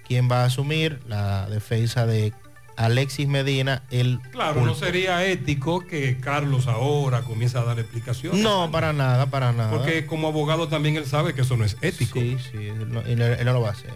quién 0.08 0.30
va 0.30 0.42
a 0.42 0.46
asumir 0.46 1.00
la 1.06 1.46
defensa 1.50 2.06
de 2.06 2.32
Alexis 2.76 3.28
Medina, 3.28 3.82
el 3.90 4.18
Claro, 4.32 4.64
no 4.64 4.74
sería 4.74 5.24
ético 5.26 5.86
que 5.86 6.18
Carlos 6.18 6.66
ahora 6.66 7.20
comience 7.20 7.56
a 7.58 7.62
dar 7.64 7.78
explicaciones. 7.78 8.40
No, 8.40 8.70
para 8.72 8.92
nada, 8.94 9.26
para 9.26 9.52
nada. 9.52 9.70
Porque 9.70 10.06
como 10.06 10.28
abogado 10.28 10.68
también 10.68 10.96
él 10.96 11.04
sabe 11.06 11.34
que 11.34 11.42
eso 11.42 11.56
no 11.56 11.64
es 11.66 11.76
ético. 11.82 12.18
Sí, 12.18 12.36
sí, 12.50 12.66
él 12.68 12.90
no, 12.92 13.00
él- 13.02 13.20
él 13.20 13.44
no 13.44 13.52
lo 13.52 13.60
va 13.60 13.68
a 13.68 13.72
hacer. 13.72 13.92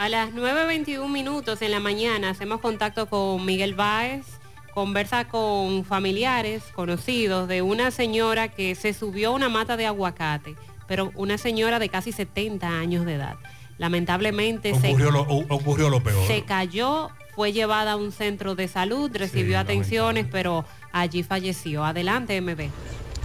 A 0.00 0.08
las 0.08 0.32
9.21 0.32 1.10
minutos 1.10 1.60
en 1.60 1.72
la 1.72 1.78
mañana 1.78 2.30
hacemos 2.30 2.62
contacto 2.62 3.04
con 3.04 3.44
Miguel 3.44 3.74
Báez, 3.74 4.24
conversa 4.72 5.28
con 5.28 5.84
familiares, 5.84 6.62
conocidos 6.74 7.46
de 7.48 7.60
una 7.60 7.90
señora 7.90 8.48
que 8.48 8.74
se 8.74 8.94
subió 8.94 9.28
a 9.28 9.32
una 9.32 9.50
mata 9.50 9.76
de 9.76 9.84
aguacate, 9.84 10.56
pero 10.88 11.12
una 11.16 11.36
señora 11.36 11.78
de 11.78 11.90
casi 11.90 12.12
70 12.12 12.66
años 12.66 13.04
de 13.04 13.16
edad. 13.16 13.36
Lamentablemente 13.76 14.74
se, 14.74 14.88
Ocurrió 14.88 15.10
lo, 15.10 15.20
ocurrió 15.20 15.90
lo 15.90 16.02
peor. 16.02 16.26
se 16.26 16.44
cayó, 16.44 17.10
fue 17.34 17.52
llevada 17.52 17.92
a 17.92 17.96
un 17.96 18.10
centro 18.10 18.54
de 18.54 18.68
salud, 18.68 19.14
recibió 19.14 19.58
atenciones, 19.58 20.26
pero 20.32 20.64
allí 20.92 21.22
falleció. 21.22 21.84
Adelante, 21.84 22.40
MB. 22.40 22.70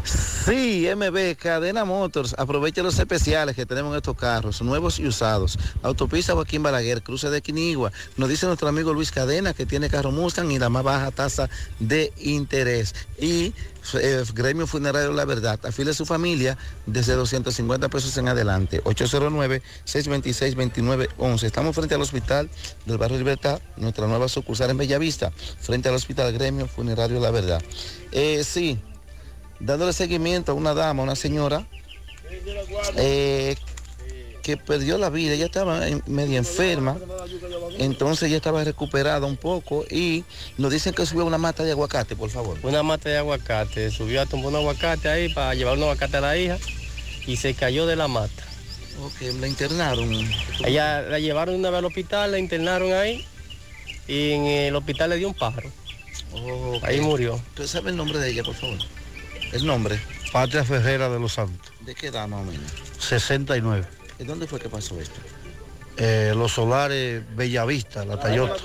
Sí, 0.05 0.87
MB, 0.95 1.35
Cadena 1.35 1.83
Motors, 1.85 2.35
aprovecha 2.37 2.83
los 2.83 2.99
especiales 2.99 3.55
que 3.55 3.65
tenemos 3.65 3.91
en 3.91 3.97
estos 3.97 4.15
carros, 4.15 4.61
nuevos 4.61 4.99
y 4.99 5.07
usados. 5.07 5.57
Autopista 5.81 6.33
Joaquín 6.33 6.61
Balaguer, 6.61 7.01
cruce 7.01 7.31
de 7.31 7.41
Quinigua. 7.41 7.91
Nos 8.15 8.29
dice 8.29 8.45
nuestro 8.45 8.67
amigo 8.67 8.93
Luis 8.93 9.11
Cadena 9.11 9.55
que 9.55 9.65
tiene 9.65 9.89
carro 9.89 10.11
Mustang 10.11 10.51
y 10.51 10.59
la 10.59 10.69
más 10.69 10.83
baja 10.83 11.09
tasa 11.09 11.49
de 11.79 12.13
interés. 12.17 12.93
Y 13.19 13.55
eh, 13.99 14.23
Gremio 14.33 14.67
Funerario 14.67 15.11
La 15.13 15.25
Verdad, 15.25 15.59
afile 15.65 15.95
su 15.95 16.05
familia 16.05 16.59
desde 16.85 17.13
250 17.13 17.89
pesos 17.89 18.15
en 18.17 18.27
adelante. 18.27 18.83
809-626-2911. 18.83 21.43
Estamos 21.43 21.75
frente 21.75 21.95
al 21.95 22.01
hospital 22.01 22.51
del 22.85 22.99
barrio 22.99 23.17
Libertad, 23.17 23.59
nuestra 23.77 24.05
nueva 24.05 24.27
sucursal 24.27 24.69
en 24.69 24.77
Bellavista, 24.77 25.31
frente 25.31 25.89
al 25.89 25.95
hospital 25.95 26.31
Gremio 26.33 26.67
Funerario 26.67 27.19
La 27.19 27.31
Verdad. 27.31 27.63
Eh, 28.11 28.43
sí, 28.43 28.79
dándole 29.59 29.93
seguimiento 29.93 30.51
a 30.51 30.55
una 30.55 30.73
dama, 30.73 31.03
una 31.03 31.15
señora, 31.15 31.65
eh, 32.97 33.55
que 34.43 34.57
perdió 34.57 34.97
la 34.97 35.09
vida, 35.09 35.33
ella 35.33 35.45
estaba 35.45 35.81
media 36.05 36.37
enferma, 36.37 36.97
entonces 37.79 38.27
ella 38.27 38.37
estaba 38.37 38.63
recuperada 38.63 39.25
un 39.25 39.37
poco 39.37 39.85
y 39.89 40.23
nos 40.57 40.71
dicen 40.71 40.93
que 40.93 41.05
subió 41.05 41.25
una 41.25 41.39
mata 41.39 41.63
de 41.63 41.71
aguacate, 41.71 42.15
por 42.15 42.29
favor. 42.29 42.59
Una 42.61 42.83
mata 42.83 43.09
de 43.09 43.17
aguacate, 43.17 43.89
subió 43.89 44.21
a 44.21 44.25
tomar 44.25 44.47
un 44.47 44.57
aguacate 44.57 45.09
ahí 45.09 45.33
para 45.33 45.55
llevar 45.55 45.77
un 45.77 45.83
aguacate 45.83 46.17
a 46.17 46.21
la 46.21 46.37
hija 46.37 46.57
y 47.25 47.37
se 47.37 47.55
cayó 47.55 47.87
de 47.87 47.95
la 47.95 48.07
mata. 48.07 48.43
Ok, 49.01 49.21
la 49.39 49.47
internaron. 49.47 50.09
Ella 50.63 51.01
la 51.01 51.19
llevaron 51.19 51.55
una 51.55 51.69
vez 51.69 51.79
al 51.79 51.85
hospital, 51.85 52.31
la 52.31 52.39
internaron 52.39 52.93
ahí 52.93 53.25
y 54.07 54.31
en 54.31 54.45
el 54.45 54.75
hospital 54.75 55.09
le 55.09 55.17
dio 55.17 55.27
un 55.27 55.33
pájaro. 55.33 55.71
Ahí 56.83 57.01
murió. 57.01 57.35
¿Usted 57.35 57.67
sabe 57.67 57.89
el 57.89 57.97
nombre 57.97 58.19
de 58.19 58.29
ella, 58.29 58.43
por 58.43 58.55
favor? 58.55 58.77
El 59.55 59.65
nombre. 59.65 59.97
Patria 60.33 60.65
Ferrera 60.65 61.07
de 61.07 61.17
los 61.17 61.31
Santos, 61.31 61.71
¿De 61.79 61.95
qué 61.95 62.07
edad 62.07 62.27
más 62.27 62.41
o 62.41 62.51
menos? 62.51 62.69
69. 62.99 63.85
¿Y 64.19 64.25
dónde 64.25 64.47
fue 64.47 64.59
que 64.59 64.67
pasó 64.67 64.99
esto? 64.99 65.15
Eh, 65.95 66.33
los 66.35 66.51
solares 66.51 67.23
Bellavista, 67.37 68.03
la 68.03 68.19
Tayota. 68.19 68.55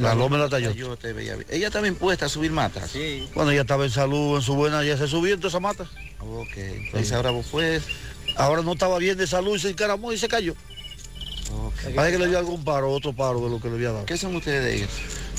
La 0.00 0.12
Loma 0.16 0.36
de 0.38 0.42
la 0.42 0.48
Tayota. 0.48 1.08
Ella 1.50 1.68
estaba 1.68 1.86
impuesta 1.86 2.26
a 2.26 2.28
subir 2.28 2.50
matas. 2.50 2.90
Sí. 2.90 3.30
Cuando 3.32 3.52
ella 3.52 3.60
estaba 3.60 3.84
en 3.84 3.92
salud, 3.92 4.34
en 4.34 4.42
su 4.42 4.56
buena, 4.56 4.82
ya 4.82 4.96
se 4.96 5.06
subió 5.06 5.34
en 5.34 5.40
toda 5.40 5.50
esa 5.50 5.60
mata. 5.60 5.84
Ok, 6.18 6.56
entonces 6.56 7.12
ahora 7.12 7.30
vos 7.30 7.46
fue. 7.46 7.80
Ahora 8.34 8.62
no 8.62 8.72
estaba 8.72 8.98
bien 8.98 9.16
de 9.16 9.28
salud 9.28 9.54
y 9.54 9.60
se 9.60 9.70
encaramó 9.70 10.12
y 10.12 10.18
se 10.18 10.26
cayó. 10.26 10.56
Parece 11.94 12.16
que 12.16 12.24
le 12.24 12.28
dio 12.28 12.38
algún 12.38 12.64
paro, 12.64 12.90
otro 12.90 13.12
paro 13.12 13.40
de 13.40 13.50
lo 13.50 13.60
que 13.60 13.68
le 13.68 13.74
había 13.74 13.92
dado. 13.92 14.06
¿Qué 14.06 14.16
son 14.16 14.34
ustedes 14.34 14.64
de 14.64 14.76
ella? 14.78 14.88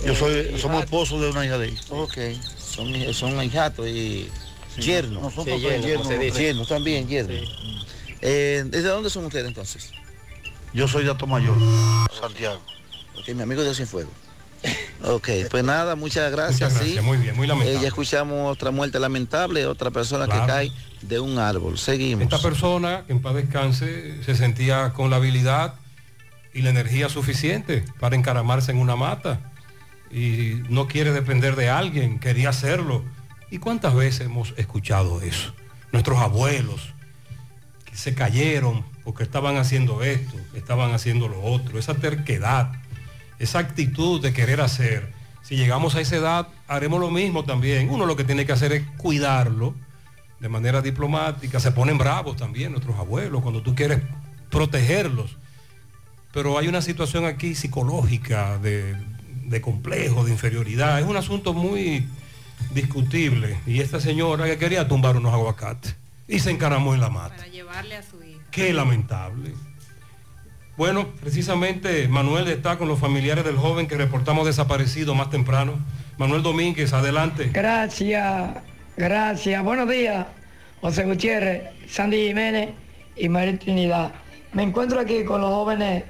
Yo 0.05 0.15
soy, 0.15 0.57
somos 0.57 0.85
esposos 0.85 1.19
de 1.19 1.31
una 1.31 1.45
hija 1.45 1.57
de 1.57 1.67
ella. 1.67 1.81
Ok, 1.89 2.17
son, 2.57 3.13
son 3.13 3.43
hijatos 3.43 3.87
y 3.87 4.29
Nosotros 4.77 5.55
Sí, 5.55 5.61
yernos, 5.61 5.97
como 5.97 6.09
se 6.09 6.17
dice. 6.19 6.41
Yernos 6.43 6.67
también, 6.67 7.07
yernos. 7.07 7.49
Eh, 8.21 8.63
¿Desde 8.67 8.89
dónde 8.89 9.09
son 9.09 9.25
ustedes 9.25 9.45
entonces? 9.47 9.91
Yo 10.73 10.87
soy 10.87 11.05
de 11.05 11.11
Atomayor, 11.11 11.55
Santiago. 12.19 12.59
Ok, 13.17 13.29
mi 13.35 13.41
amigo 13.43 13.63
de 13.63 13.85
Fuego. 13.85 14.09
Ok, 15.03 15.29
pues 15.51 15.63
nada, 15.63 15.95
muchas 15.95 16.31
gracias. 16.31 16.71
Muchas 16.71 16.73
gracias, 16.79 16.99
sí. 16.99 17.01
muy 17.05 17.17
bien, 17.17 17.35
muy 17.35 17.47
lamentable. 17.47 17.77
Eh, 17.77 17.81
ya 17.81 17.87
escuchamos 17.89 18.51
otra 18.51 18.71
muerte 18.71 18.99
lamentable, 18.99 19.67
otra 19.67 19.91
persona 19.91 20.25
Claro. 20.25 20.41
que 20.41 20.47
cae 20.47 20.71
de 21.01 21.19
un 21.19 21.37
árbol. 21.37 21.77
Seguimos. 21.77 22.23
Esta 22.23 22.39
persona, 22.39 23.03
que 23.05 23.13
en 23.13 23.21
paz 23.21 23.35
descanse, 23.35 24.23
se 24.23 24.35
sentía 24.35 24.93
con 24.93 25.09
la 25.09 25.17
habilidad 25.17 25.75
y 26.53 26.61
la 26.61 26.71
energía 26.71 27.09
suficiente 27.09 27.85
para 27.99 28.15
encaramarse 28.15 28.71
en 28.71 28.77
una 28.79 28.95
mata 28.95 29.39
y 30.11 30.61
no 30.69 30.87
quiere 30.87 31.11
depender 31.11 31.55
de 31.55 31.69
alguien, 31.69 32.19
quería 32.19 32.49
hacerlo. 32.49 33.03
¿Y 33.51 33.59
cuántas 33.59 33.93
veces 33.93 34.25
hemos 34.25 34.53
escuchado 34.57 35.21
eso? 35.21 35.53
Nuestros 35.91 36.19
abuelos 36.19 36.93
que 37.85 37.95
se 37.95 38.15
cayeron 38.15 38.83
porque 39.03 39.23
estaban 39.23 39.57
haciendo 39.57 40.03
esto, 40.03 40.35
estaban 40.55 40.93
haciendo 40.93 41.27
lo 41.27 41.41
otro, 41.43 41.77
esa 41.77 41.93
terquedad, 41.93 42.71
esa 43.37 43.59
actitud 43.59 44.21
de 44.21 44.33
querer 44.33 44.61
hacer. 44.61 45.13
Si 45.43 45.55
llegamos 45.55 45.93
a 45.95 46.01
esa 46.01 46.15
edad, 46.15 46.47
haremos 46.67 46.99
lo 46.99 47.11
mismo 47.11 47.45
también. 47.45 47.89
Uno 47.91 48.07
lo 48.07 48.15
que 48.15 48.23
tiene 48.23 48.47
que 48.47 48.51
hacer 48.51 48.73
es 48.73 48.83
cuidarlo 48.97 49.75
de 50.39 50.49
manera 50.49 50.81
diplomática. 50.81 51.59
Se 51.59 51.71
ponen 51.71 51.99
bravos 51.99 52.35
también 52.35 52.71
nuestros 52.71 52.97
abuelos 52.97 53.43
cuando 53.43 53.61
tú 53.61 53.75
quieres 53.75 54.01
protegerlos. 54.49 55.37
Pero 56.33 56.57
hay 56.57 56.67
una 56.67 56.81
situación 56.81 57.25
aquí 57.25 57.53
psicológica 57.53 58.57
de, 58.57 58.95
de 59.45 59.61
complejo, 59.61 60.25
de 60.25 60.31
inferioridad. 60.31 60.99
Es 60.99 61.05
un 61.05 61.15
asunto 61.15 61.53
muy 61.53 62.07
discutible. 62.73 63.57
Y 63.65 63.81
esta 63.81 63.99
señora 63.99 64.45
que 64.45 64.57
quería 64.57 64.87
tumbar 64.87 65.17
unos 65.17 65.33
aguacates 65.33 65.95
y 66.27 66.39
se 66.39 66.51
encaramó 66.51 66.93
en 66.93 67.01
la 67.01 67.09
mata. 67.09 67.35
Para 67.35 67.47
llevarle 67.47 67.95
a 67.95 68.03
su 68.03 68.21
hija. 68.23 68.39
Qué 68.51 68.73
lamentable. 68.73 69.53
Bueno, 70.77 71.07
precisamente 71.21 72.07
Manuel 72.09 72.47
está 72.49 72.77
con 72.77 72.89
los 72.89 72.99
familiares 72.99 73.45
del 73.45 73.55
joven 73.55 73.87
que 73.87 73.95
reportamos 73.95 74.45
desaparecido 74.45 75.15
más 75.15 75.29
temprano. 75.29 75.73
Manuel 76.17 76.43
Domínguez, 76.43 76.91
adelante. 76.91 77.49
Gracias, 77.53 78.57
gracias. 78.97 79.63
Buenos 79.63 79.89
días, 79.89 80.27
José 80.81 81.05
Gutiérrez, 81.05 81.63
Sandy 81.87 82.27
Jiménez 82.27 82.71
y 83.15 83.29
María 83.29 83.57
Trinidad. 83.57 84.13
Me 84.51 84.63
encuentro 84.63 84.99
aquí 84.99 85.23
con 85.23 85.39
los 85.41 85.49
jóvenes 85.49 86.03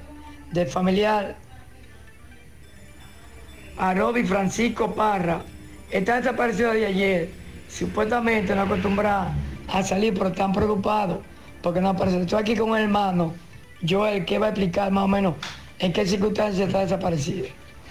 del 0.52 0.66
familiar 0.66 1.36
Arobi 3.76 4.24
Francisco 4.24 4.94
Parra. 4.94 5.42
Está 5.90 6.16
desaparecido 6.16 6.72
de 6.72 6.86
ayer. 6.86 7.28
Supuestamente 7.68 8.54
no 8.54 8.62
acostumbra 8.62 9.32
a 9.68 9.82
salir, 9.82 10.14
pero 10.14 10.28
están 10.28 10.52
preocupados 10.52 11.18
porque 11.62 11.80
no 11.80 11.90
aparece. 11.90 12.20
Estoy 12.20 12.40
aquí 12.40 12.56
con 12.56 12.70
un 12.70 12.78
hermano, 12.78 13.34
Joel, 13.88 14.24
que 14.24 14.38
va 14.38 14.46
a 14.46 14.48
explicar 14.50 14.90
más 14.90 15.04
o 15.04 15.08
menos 15.08 15.34
en 15.78 15.92
qué 15.92 16.06
circunstancias 16.06 16.68
está 16.68 16.80
desaparecido. 16.80 17.46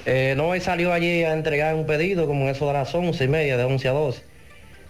Eh, 0.06 0.34
no, 0.38 0.54
él 0.54 0.62
salió 0.62 0.94
allí 0.94 1.24
a 1.24 1.34
entregar 1.34 1.74
un 1.76 1.86
pedido 1.86 2.28
como 2.28 2.44
en 2.44 2.50
eso 2.50 2.68
de 2.68 2.74
las 2.74 2.94
11 2.94 3.24
y 3.24 3.28
media, 3.28 3.58
de 3.58 3.64
11 3.64 3.88
a 3.88 3.92
12. 3.92 4.24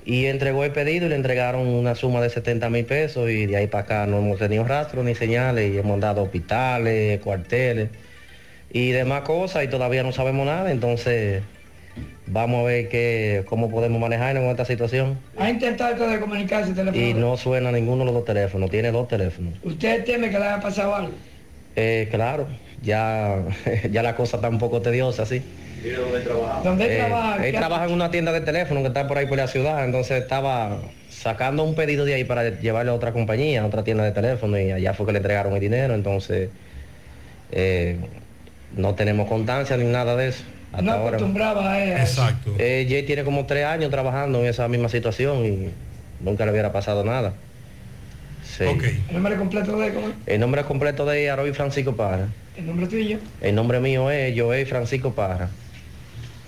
Y 0.06 0.26
entregó 0.26 0.64
el 0.64 0.72
pedido 0.72 1.08
y 1.08 1.10
le 1.10 1.16
entregaron 1.16 1.68
una 1.68 1.96
suma 1.96 2.22
de 2.22 2.30
70 2.30 2.70
mil 2.70 2.86
pesos 2.86 3.30
y 3.30 3.48
de 3.48 3.58
ahí 3.58 3.68
para 3.68 3.86
acá 3.86 4.06
no 4.06 4.20
hemos 4.20 4.38
tenido 4.38 4.64
rastro 4.64 5.04
ni 5.04 5.16
señales 5.16 5.74
y 5.74 5.78
hemos 5.78 6.00
dado 6.00 6.22
hospitales, 6.22 7.20
cuarteles 7.22 7.90
y 8.72 8.92
demás 8.92 9.22
cosas 9.22 9.64
y 9.64 9.68
todavía 9.68 10.04
no 10.04 10.12
sabemos 10.12 10.46
nada. 10.46 10.70
Entonces 10.72 11.42
vamos 12.28 12.62
a 12.62 12.64
ver 12.64 12.90
qué, 12.90 13.44
cómo 13.48 13.70
podemos 13.70 14.00
manejarnos 14.00 14.42
con 14.44 14.52
esta 14.52 14.66
situación. 14.66 15.18
Ha 15.38 15.50
intentado 15.50 16.08
de 16.10 16.20
comunicarse 16.20 16.72
Y 16.72 16.74
telefónicamente. 16.74 17.20
no 17.20 17.38
suena 17.38 17.72
ninguno 17.72 18.00
de 18.00 18.06
los 18.06 18.14
dos 18.16 18.26
teléfonos, 18.26 18.70
tiene 18.70 18.92
dos 18.92 19.08
teléfonos. 19.08 19.54
¿Usted 19.64 20.04
teme 20.06 20.30
que 20.30 20.40
le 20.40 20.46
haya 20.46 20.60
pasado 20.60 20.96
algo? 20.96 21.12
Eh, 21.76 22.08
claro, 22.10 22.48
ya, 22.82 23.44
ya 23.92 24.02
la 24.04 24.16
cosa 24.16 24.38
está 24.38 24.50
un 24.50 24.58
poco 24.60 24.82
tediosa, 24.82 25.26
sí. 25.26 25.44
¿Dónde 26.64 26.86
Eh, 26.86 26.98
trabaja? 26.98 27.46
Él 27.46 27.52
¿Qué 27.52 27.58
trabaja 27.58 27.86
en 27.86 27.92
una 27.92 28.10
tienda 28.10 28.32
de 28.32 28.42
teléfono 28.42 28.82
que 28.82 28.88
está 28.88 29.08
por 29.08 29.18
ahí 29.18 29.28
por 29.28 29.38
la 29.38 29.48
ciudad, 29.48 29.84
entonces 29.86 30.22
estaba 30.22 30.82
sacando 31.10 31.64
un 31.64 31.76
pedido 31.76 32.06
de 32.06 32.16
ahí 32.16 32.24
para 32.24 32.50
llevarle 32.60 32.92
a 32.92 32.96
otra 32.96 33.14
compañía, 33.14 33.62
a 33.62 33.66
otra 33.68 33.84
tienda 33.84 34.04
de 34.04 34.12
teléfono 34.12 34.60
y 34.60 34.72
allá 34.72 34.94
fue 34.94 35.06
que 35.06 35.12
le 35.12 35.18
entregaron 35.20 35.54
el 35.54 35.60
dinero, 35.60 35.94
entonces 35.94 36.50
eh, 37.50 38.00
no 38.70 38.96
tenemos 38.96 39.28
constancia 39.28 39.78
ni 39.78 39.86
nada 39.86 40.16
de 40.16 40.30
eso. 40.30 40.55
Hasta 40.76 40.82
No 40.84 40.92
ahora. 40.94 41.08
acostumbraba 41.18 41.72
a 41.72 41.84
él. 41.84 41.92
Exacto. 42.00 42.54
Eh, 42.58 42.86
Jay 42.90 43.04
tiene 43.04 43.24
como 43.24 43.46
tres 43.46 43.66
años 43.66 43.90
trabajando 43.92 44.40
en 44.42 44.46
esa 44.48 44.68
misma 44.68 44.90
situación 44.90 45.46
y 45.46 45.70
nunca 46.24 46.46
le 46.46 46.52
hubiera 46.52 46.72
pasado 46.72 47.04
nada. 47.04 47.34
Sí. 48.44 48.64
¿El 48.64 49.14
nombre 49.14 49.36
completo 49.36 49.78
de 49.78 49.94
cómo 49.94 50.08
es? 50.10 50.14
El 50.26 50.40
nombre 50.40 50.64
completo 50.64 51.06
de 51.06 51.30
Aroy 51.30 51.54
Francisco 51.54 51.96
Parra. 51.96 52.28
¿El 52.56 52.68
nombre 52.68 52.88
tuyo? 52.88 53.18
El 53.42 53.56
nombre 53.56 53.80
mío 53.80 54.10
es 54.12 54.40
Joey 54.40 54.66
Francisco 54.66 55.14
Parra. 55.14 55.50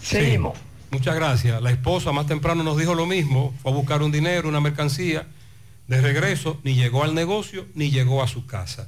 Seguimos. 0.01 0.57
Muchas 0.91 1.15
gracias. 1.15 1.61
La 1.61 1.71
esposa 1.71 2.11
más 2.13 2.27
temprano 2.27 2.63
nos 2.63 2.77
dijo 2.77 2.95
lo 2.95 3.05
mismo. 3.05 3.53
Fue 3.61 3.71
a 3.71 3.75
buscar 3.75 4.01
un 4.01 4.11
dinero, 4.11 4.47
una 4.47 4.61
mercancía. 4.61 5.25
De 5.87 6.01
regreso, 6.01 6.59
ni 6.63 6.75
llegó 6.75 7.03
al 7.03 7.13
negocio, 7.15 7.65
ni 7.73 7.89
llegó 7.91 8.21
a 8.21 8.27
su 8.27 8.45
casa. 8.45 8.87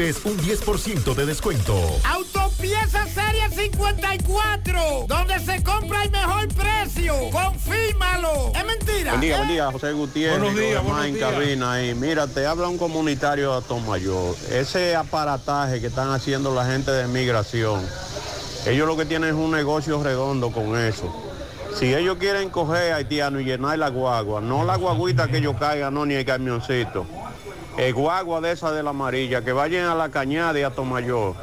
un 0.01 0.35
10% 0.35 1.13
de 1.13 1.25
descuento. 1.27 1.75
Autopieza 2.03 3.05
Serie 3.05 3.47
54, 3.51 5.05
donde 5.07 5.39
se 5.39 5.61
compra 5.61 6.03
el 6.03 6.09
mejor 6.09 6.47
precio. 6.47 7.13
Confírmalo. 7.31 8.51
Es 8.55 8.65
mentira. 8.65 9.11
Buen 9.11 9.21
día, 9.21 9.37
buen 9.37 9.49
día, 9.49 9.71
José 9.71 9.91
Gutiérrez. 9.91 10.39
Buenos 10.39 10.59
días, 10.59 10.83
buenos 10.83 11.05
en 11.05 11.13
días. 11.13 11.31
cabina 11.31 11.73
ahí. 11.73 11.93
Mira, 11.93 12.25
te 12.25 12.47
habla 12.47 12.67
un 12.67 12.79
comunitario 12.79 13.61
de 13.61 13.79
Mayor. 13.81 14.35
Ese 14.51 14.95
aparataje 14.95 15.79
que 15.79 15.87
están 15.87 16.09
haciendo 16.09 16.51
la 16.55 16.65
gente 16.65 16.89
de 16.89 17.07
migración, 17.07 17.85
ellos 18.65 18.87
lo 18.87 18.97
que 18.97 19.05
tienen 19.05 19.29
es 19.29 19.35
un 19.35 19.51
negocio 19.51 20.01
redondo 20.01 20.51
con 20.51 20.79
eso. 20.79 21.15
Si 21.77 21.93
ellos 21.93 22.17
quieren 22.17 22.49
coger 22.49 22.93
a 22.93 22.95
haitiano 22.95 23.39
y 23.39 23.43
llenar 23.43 23.77
la 23.77 23.89
guagua, 23.89 24.41
no 24.41 24.65
la 24.65 24.77
guaguita 24.77 25.27
que 25.27 25.37
ellos 25.37 25.55
caigan, 25.59 25.93
no, 25.93 26.07
ni 26.07 26.15
el 26.15 26.25
camioncito. 26.25 27.05
El 27.77 27.93
guagua 27.93 28.41
de 28.41 28.51
esa 28.51 28.71
de 28.71 28.83
la 28.83 28.89
amarilla, 28.89 29.43
que 29.43 29.53
vayan 29.53 29.85
a 29.85 29.95
la 29.95 30.09
cañada 30.09 30.59
y 30.59 30.63
a 30.63 30.71
Tomayor, 30.71 31.35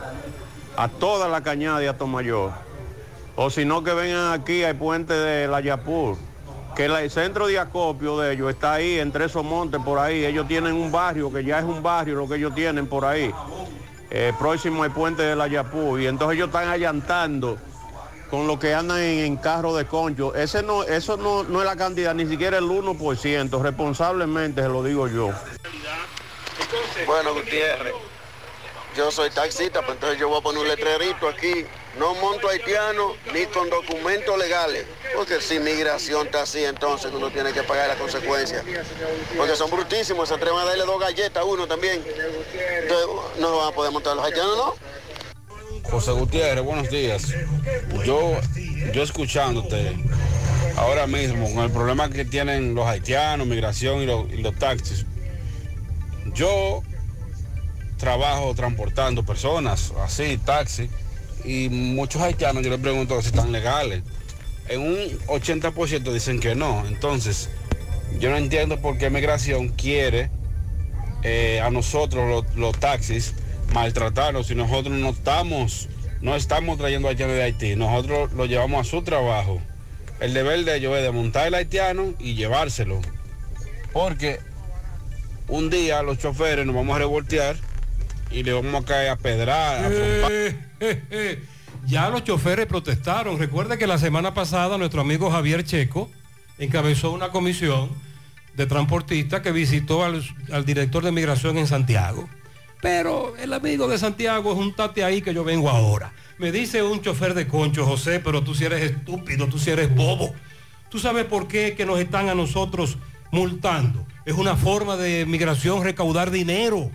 a 0.76 0.88
toda 0.88 1.28
la 1.28 1.42
cañada 1.42 1.82
y 1.82 1.86
a 1.86 1.96
Tomayor. 1.96 2.52
O 3.34 3.50
si 3.50 3.64
no, 3.64 3.82
que 3.82 3.94
vengan 3.94 4.32
aquí 4.32 4.62
al 4.62 4.76
puente 4.76 5.14
de 5.14 5.48
la 5.48 5.60
Yapur, 5.60 6.16
que 6.76 6.84
el 6.84 7.10
centro 7.10 7.46
de 7.46 7.58
acopio 7.58 8.18
de 8.18 8.34
ellos 8.34 8.50
está 8.50 8.74
ahí, 8.74 8.98
entre 8.98 9.24
esos 9.24 9.44
montes 9.44 9.80
por 9.82 9.98
ahí. 9.98 10.24
Ellos 10.24 10.46
tienen 10.46 10.74
un 10.74 10.92
barrio, 10.92 11.32
que 11.32 11.44
ya 11.44 11.58
es 11.60 11.64
un 11.64 11.82
barrio 11.82 12.16
lo 12.16 12.28
que 12.28 12.36
ellos 12.36 12.54
tienen 12.54 12.86
por 12.86 13.04
ahí, 13.04 13.32
eh, 14.10 14.32
próximo 14.38 14.82
al 14.82 14.92
puente 14.92 15.22
de 15.22 15.34
la 15.34 15.48
Yapur. 15.48 16.00
Y 16.00 16.06
entonces 16.06 16.36
ellos 16.36 16.48
están 16.48 16.68
allantando 16.68 17.58
con 18.30 18.46
lo 18.46 18.58
que 18.58 18.74
andan 18.74 18.98
en, 18.98 19.20
en 19.20 19.36
carro 19.36 19.74
de 19.74 19.86
concho. 19.86 20.34
Ese 20.34 20.62
no, 20.62 20.82
eso 20.82 21.16
no, 21.16 21.42
no 21.44 21.60
es 21.60 21.66
la 21.66 21.76
cantidad, 21.76 22.14
ni 22.14 22.26
siquiera 22.26 22.58
el 22.58 22.64
1%, 22.64 23.62
responsablemente 23.62 24.62
se 24.62 24.68
lo 24.68 24.82
digo 24.82 25.08
yo. 25.08 25.30
Bueno, 27.06 27.34
Gutiérrez, 27.34 27.94
yo 28.96 29.10
soy 29.10 29.30
taxista, 29.30 29.80
pues 29.80 29.92
entonces 29.92 30.18
yo 30.18 30.28
voy 30.28 30.38
a 30.38 30.42
poner 30.42 30.62
un 30.62 30.68
letrerito 30.68 31.28
aquí. 31.28 31.64
No 31.98 32.14
monto 32.14 32.48
haitiano 32.48 33.14
ni 33.32 33.46
con 33.46 33.68
documentos 33.70 34.38
legales. 34.38 34.86
Porque 35.16 35.40
si 35.40 35.58
migración 35.58 36.26
está 36.26 36.42
así, 36.42 36.64
entonces 36.64 37.10
uno 37.12 37.30
tiene 37.30 37.52
que 37.52 37.62
pagar 37.62 37.88
las 37.88 37.96
consecuencias. 37.96 38.64
Porque 39.36 39.56
son 39.56 39.70
brutísimos, 39.70 40.28
se 40.28 40.34
atreven 40.34 40.58
a 40.58 40.64
darle 40.64 40.84
dos 40.84 41.00
galletas 41.00 41.42
a 41.42 41.44
uno 41.44 41.66
también. 41.66 42.04
Entonces 42.82 43.06
no 43.38 43.56
van 43.56 43.68
a 43.68 43.72
poder 43.72 43.92
montar 43.92 44.16
los 44.16 44.24
haitianos, 44.24 44.56
¿no? 44.56 44.74
José 45.90 46.12
Gutiérrez, 46.12 46.62
buenos 46.62 46.90
días. 46.90 47.22
Yo, 48.04 48.36
yo 48.92 49.02
escuchándote 49.02 49.96
ahora 50.76 51.06
mismo 51.06 51.52
con 51.52 51.64
el 51.64 51.70
problema 51.70 52.10
que 52.10 52.24
tienen 52.24 52.74
los 52.74 52.86
haitianos, 52.86 53.46
migración 53.46 54.02
y 54.02 54.06
los, 54.06 54.28
y 54.30 54.36
los 54.38 54.54
taxis. 54.56 55.04
Yo 56.34 56.82
trabajo 57.98 58.54
transportando 58.54 59.24
personas, 59.24 59.92
así, 60.02 60.38
taxi, 60.38 60.88
y 61.44 61.68
muchos 61.68 62.22
haitianos 62.22 62.62
yo 62.62 62.70
les 62.70 62.80
pregunto 62.80 63.20
si 63.20 63.28
están 63.28 63.52
legales. 63.52 64.02
En 64.68 64.80
un 64.80 64.96
80% 65.26 66.12
dicen 66.12 66.40
que 66.40 66.54
no. 66.54 66.86
Entonces, 66.86 67.48
yo 68.18 68.30
no 68.30 68.36
entiendo 68.36 68.80
por 68.80 68.98
qué 68.98 69.10
migración 69.10 69.68
quiere 69.68 70.30
eh, 71.22 71.60
a 71.60 71.70
nosotros 71.70 72.44
los, 72.54 72.78
taxis 72.78 73.34
maltratarnos 73.72 74.46
si 74.46 74.54
nosotros 74.54 74.96
no 74.96 75.10
estamos 75.10 75.88
no 76.20 76.34
estamos 76.36 76.78
trayendo 76.78 77.08
haitianos 77.08 77.36
de 77.36 77.42
Haití 77.42 77.76
nosotros 77.76 78.32
lo 78.32 78.46
llevamos 78.46 78.86
a 78.86 78.90
su 78.90 79.02
trabajo 79.02 79.60
el 80.20 80.32
deber 80.32 80.64
de 80.64 80.76
ellos 80.76 80.96
es 80.96 81.02
de 81.02 81.10
montar 81.10 81.48
el 81.48 81.54
haitiano 81.54 82.14
y 82.18 82.34
llevárselo 82.34 83.00
porque 83.92 84.38
un 85.48 85.70
día 85.70 86.02
los 86.02 86.18
choferes 86.18 86.64
nos 86.66 86.74
vamos 86.74 86.94
a 86.96 86.98
revoltear 87.00 87.56
y 88.30 88.42
le 88.42 88.52
vamos 88.52 88.82
a 88.82 88.84
caer 88.86 89.08
a 89.10 89.16
pedrar 89.16 89.84
a 89.84 89.88
trompar. 89.88 90.32
Eh, 90.80 91.42
Ya 91.86 92.08
los 92.10 92.24
choferes 92.24 92.66
protestaron. 92.66 93.38
Recuerde 93.38 93.78
que 93.78 93.86
la 93.86 93.98
semana 93.98 94.34
pasada 94.34 94.76
nuestro 94.76 95.00
amigo 95.00 95.30
Javier 95.30 95.64
Checo 95.64 96.10
encabezó 96.58 97.12
una 97.12 97.30
comisión 97.30 97.88
de 98.56 98.66
transportistas 98.66 99.40
que 99.40 99.52
visitó 99.52 100.04
al, 100.04 100.22
al 100.52 100.64
director 100.66 101.02
de 101.04 101.12
migración 101.12 101.56
en 101.56 101.66
Santiago. 101.66 102.28
Pero 102.82 103.34
el 103.36 103.52
amigo 103.52 103.88
de 103.88 103.96
Santiago 103.98 104.52
es 104.52 104.58
un 104.58 104.74
tate 104.74 105.02
ahí 105.02 105.22
que 105.22 105.32
yo 105.32 105.44
vengo 105.44 105.70
ahora. 105.70 106.12
Me 106.38 106.52
dice 106.52 106.82
un 106.82 107.00
chofer 107.00 107.34
de 107.34 107.48
concho, 107.48 107.86
José, 107.86 108.20
pero 108.20 108.42
tú 108.42 108.54
si 108.54 108.64
eres 108.66 108.82
estúpido, 108.90 109.46
tú 109.48 109.58
si 109.58 109.70
eres 109.70 109.92
bobo. 109.94 110.34
¿Tú 110.90 110.98
sabes 110.98 111.24
por 111.24 111.48
qué 111.48 111.74
que 111.74 111.86
nos 111.86 111.98
están 112.00 112.28
a 112.28 112.34
nosotros 112.34 112.98
multando? 113.30 114.06
Es 114.28 114.34
una 114.34 114.56
forma 114.56 114.98
de 114.98 115.24
migración 115.24 115.82
recaudar 115.82 116.30
dinero 116.30 116.90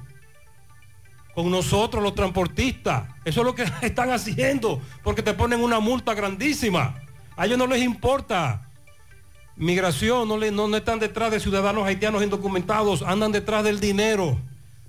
con 1.34 1.50
nosotros 1.50 2.04
los 2.04 2.14
transportistas. 2.14 3.10
Eso 3.26 3.40
es 3.40 3.46
lo 3.48 3.56
que 3.56 3.66
están 3.82 4.12
haciendo, 4.12 4.80
porque 5.02 5.24
te 5.24 5.34
ponen 5.34 5.64
una 5.64 5.80
multa 5.80 6.14
grandísima. 6.14 6.94
A 7.36 7.48
ellos 7.48 7.58
no 7.58 7.66
les 7.66 7.82
importa. 7.82 8.70
Migración, 9.56 10.28
no, 10.28 10.38
le, 10.38 10.52
no, 10.52 10.68
no 10.68 10.78
están 10.78 11.00
detrás 11.00 11.32
de 11.32 11.40
ciudadanos 11.40 11.88
haitianos 11.88 12.22
indocumentados, 12.22 13.02
andan 13.02 13.32
detrás 13.32 13.64
del 13.64 13.80
dinero. 13.80 14.38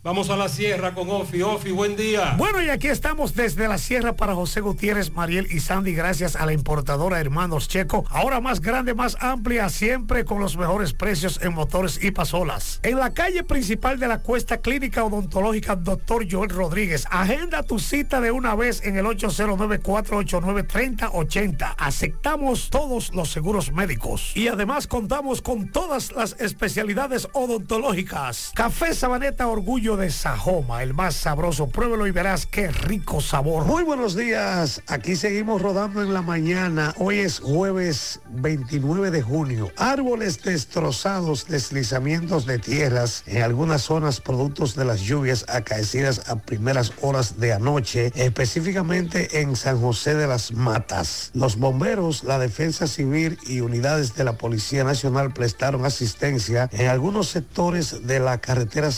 Vamos 0.05 0.29
a 0.29 0.37
la 0.37 0.51
sierra 0.51 0.93
con 0.93 1.09
Ofi. 1.09 1.41
Ofi, 1.41 1.71
buen 1.71 1.97
día. 1.97 2.35
Bueno, 2.37 2.63
y 2.63 2.69
aquí 2.69 2.89
estamos 2.89 3.35
desde 3.35 3.67
la 3.69 3.79
sierra 3.79 4.13
para 4.13 4.35
José 4.35 4.61
Gutiérrez, 4.61 5.15
Mariel 5.15 5.49
y 5.51 5.61
Sandy, 5.61 5.95
gracias 5.95 6.37
a 6.37 6.45
la 6.45 6.53
importadora 6.53 7.19
Hermanos 7.19 7.69
Checo. 7.69 8.05
Ahora 8.11 8.43
más 8.43 8.61
grande, 8.61 8.93
más 8.93 9.17
amplia, 9.21 9.71
siempre 9.71 10.27
con 10.27 10.41
los 10.41 10.59
mejores 10.59 10.93
precios 10.93 11.41
en 11.41 11.55
motores 11.55 12.05
y 12.05 12.11
pasolas. 12.11 12.81
En 12.83 12.99
la 12.99 13.15
calle 13.15 13.45
principal 13.45 13.99
de 13.99 14.09
la 14.09 14.19
Cuesta 14.19 14.59
Clínica 14.59 15.03
Odontológica, 15.05 15.75
doctor 15.75 16.31
Joel 16.31 16.51
Rodríguez. 16.51 17.07
Agenda 17.11 17.63
tu 17.63 17.79
cita 17.79 18.21
de 18.21 18.31
una 18.31 18.55
vez 18.55 18.85
en 18.85 18.99
el 18.99 19.07
809-489-3080. 19.07 21.77
Aceptamos 21.79 22.69
todos 22.69 23.15
los 23.15 23.31
seguros 23.31 23.73
médicos. 23.73 24.37
Y 24.37 24.49
además 24.49 24.87
contamos 24.87 25.41
con 25.41 25.73
todas 25.73 26.13
las 26.13 26.39
especialidades 26.41 27.27
odontológicas. 27.33 28.53
Café 28.55 28.93
Sabaneta 28.93 29.49
Orgullo 29.49 29.94
de 29.97 30.11
Sajoma, 30.11 30.83
el 30.83 30.95
más 30.95 31.15
sabroso. 31.15 31.69
Pruébelo 31.69 32.07
y 32.07 32.11
verás 32.11 32.47
qué 32.47 32.69
rico 32.69 33.21
sabor. 33.21 33.65
Muy 33.65 33.85
buenos 33.85 34.17
días. 34.17 34.83
Aquí 34.89 35.15
seguimos 35.17 35.63
rodando 35.63 36.03
en 36.03 36.13
la 36.13 36.23
mañana. 36.23 36.95
Hoy 36.99 37.19
es 37.19 37.39
jueves 37.39 38.21
29 38.31 39.11
de 39.11 39.23
junio. 39.23 39.71
Árboles 39.77 40.43
destrozados, 40.43 41.47
deslizamientos 41.47 42.47
de 42.47 42.59
tierras 42.59 43.23
en 43.27 43.43
algunas 43.43 43.83
zonas 43.83 44.21
productos 44.21 44.75
de 44.75 44.85
las 44.85 45.01
lluvias 45.01 45.45
acaecidas 45.49 46.29
a 46.29 46.37
primeras 46.37 46.93
horas 47.01 47.39
de 47.39 47.53
anoche, 47.53 48.13
específicamente 48.17 49.41
en 49.41 49.55
San 49.55 49.81
José 49.81 50.15
de 50.15 50.27
las 50.27 50.53
Matas. 50.53 51.31
Los 51.35 51.57
bomberos, 51.57 52.25
la 52.25 52.39
defensa 52.39 52.87
civil 52.87 53.39
y 53.47 53.61
unidades 53.61 54.15
de 54.15 54.25
la 54.25 54.39
Policía 54.39 54.83
Nacional 54.83 55.33
prestaron 55.33 55.85
asistencia 55.85 56.69
en 56.73 56.89
algunos 56.89 57.29
sectores 57.29 58.07
de 58.07 58.21
la 58.21 58.39
carretera 58.39 58.91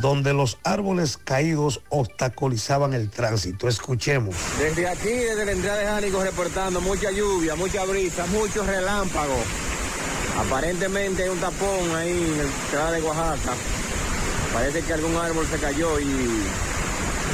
Donde 0.00 0.32
los 0.32 0.58
árboles 0.64 1.16
caídos 1.16 1.80
obstaculizaban 1.88 2.92
el 2.94 3.10
tránsito. 3.10 3.68
Escuchemos. 3.68 4.34
Desde 4.58 4.88
aquí, 4.88 5.08
desde 5.08 5.44
la 5.44 5.52
entrada 5.52 5.78
de 5.78 5.86
Jánico, 5.86 6.22
reportando 6.22 6.80
mucha 6.80 7.10
lluvia, 7.10 7.54
mucha 7.54 7.84
brisa, 7.84 8.26
muchos 8.26 8.66
relámpagos. 8.66 9.44
Aparentemente 10.38 11.22
hay 11.22 11.28
un 11.30 11.38
tapón 11.38 11.96
ahí 11.96 12.10
en 12.10 12.38
la 12.38 12.44
entrada 12.44 12.92
de 12.92 13.02
Oaxaca. 13.02 13.54
Parece 14.52 14.82
que 14.82 14.92
algún 14.92 15.16
árbol 15.16 15.46
se 15.50 15.58
cayó 15.58 15.98
y 15.98 16.04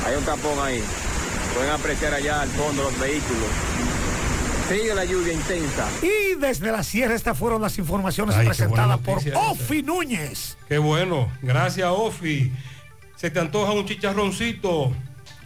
hay 0.06 0.16
un 0.16 0.24
tapón 0.24 0.58
ahí. 0.60 0.82
Pueden 1.54 1.70
apreciar 1.70 2.14
allá 2.14 2.42
al 2.42 2.48
fondo 2.50 2.84
los 2.84 2.98
vehículos. 2.98 3.48
Sigue 4.68 4.94
la 4.94 5.04
lluvia 5.04 5.32
intensa. 5.32 5.88
Y 6.02 6.38
desde 6.40 6.72
la 6.72 6.82
sierra 6.82 7.14
estas 7.14 7.36
fueron 7.36 7.60
las 7.60 7.78
informaciones 7.78 8.36
Ay, 8.36 8.46
presentadas 8.46 8.98
por 9.00 9.18
esa. 9.18 9.38
Ofi 9.38 9.82
Núñez. 9.82 10.56
Qué 10.68 10.78
bueno, 10.78 11.28
gracias 11.42 11.88
Ofi. 11.90 12.52
Se 13.16 13.30
te 13.30 13.40
antoja 13.40 13.72
un 13.72 13.86
chicharroncito, 13.86 14.92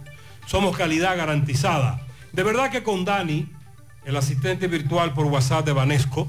Somos 0.45 0.77
calidad 0.77 1.17
garantizada. 1.17 2.01
De 2.33 2.43
verdad 2.43 2.71
que 2.71 2.83
con 2.83 3.05
Dani, 3.05 3.49
el 4.05 4.17
asistente 4.17 4.69
virtual 4.69 5.13
por 5.15 5.27
WhatsApp 5.27 5.67
de 5.67 5.73
Banesco, 5.73 6.29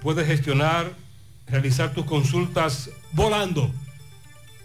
puedes 0.00 0.26
gestionar, 0.26 0.92
realizar 1.46 1.92
tus 1.92 2.06
consultas 2.06 2.90
volando, 3.12 3.70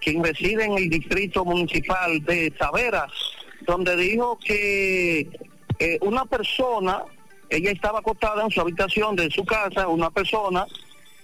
quien 0.00 0.22
reside 0.22 0.66
en 0.66 0.78
el 0.78 0.88
distrito 0.88 1.44
municipal 1.44 2.24
de 2.24 2.52
Taveras, 2.52 3.10
donde 3.62 3.96
dijo 3.96 4.38
que 4.38 5.28
eh, 5.78 5.98
una 6.02 6.26
persona, 6.26 7.02
ella 7.48 7.72
estaba 7.72 8.00
acostada 8.00 8.44
en 8.44 8.50
su 8.50 8.60
habitación 8.60 9.16
de 9.16 9.30
su 9.30 9.42
casa, 9.44 9.88
una 9.88 10.10
persona 10.10 10.66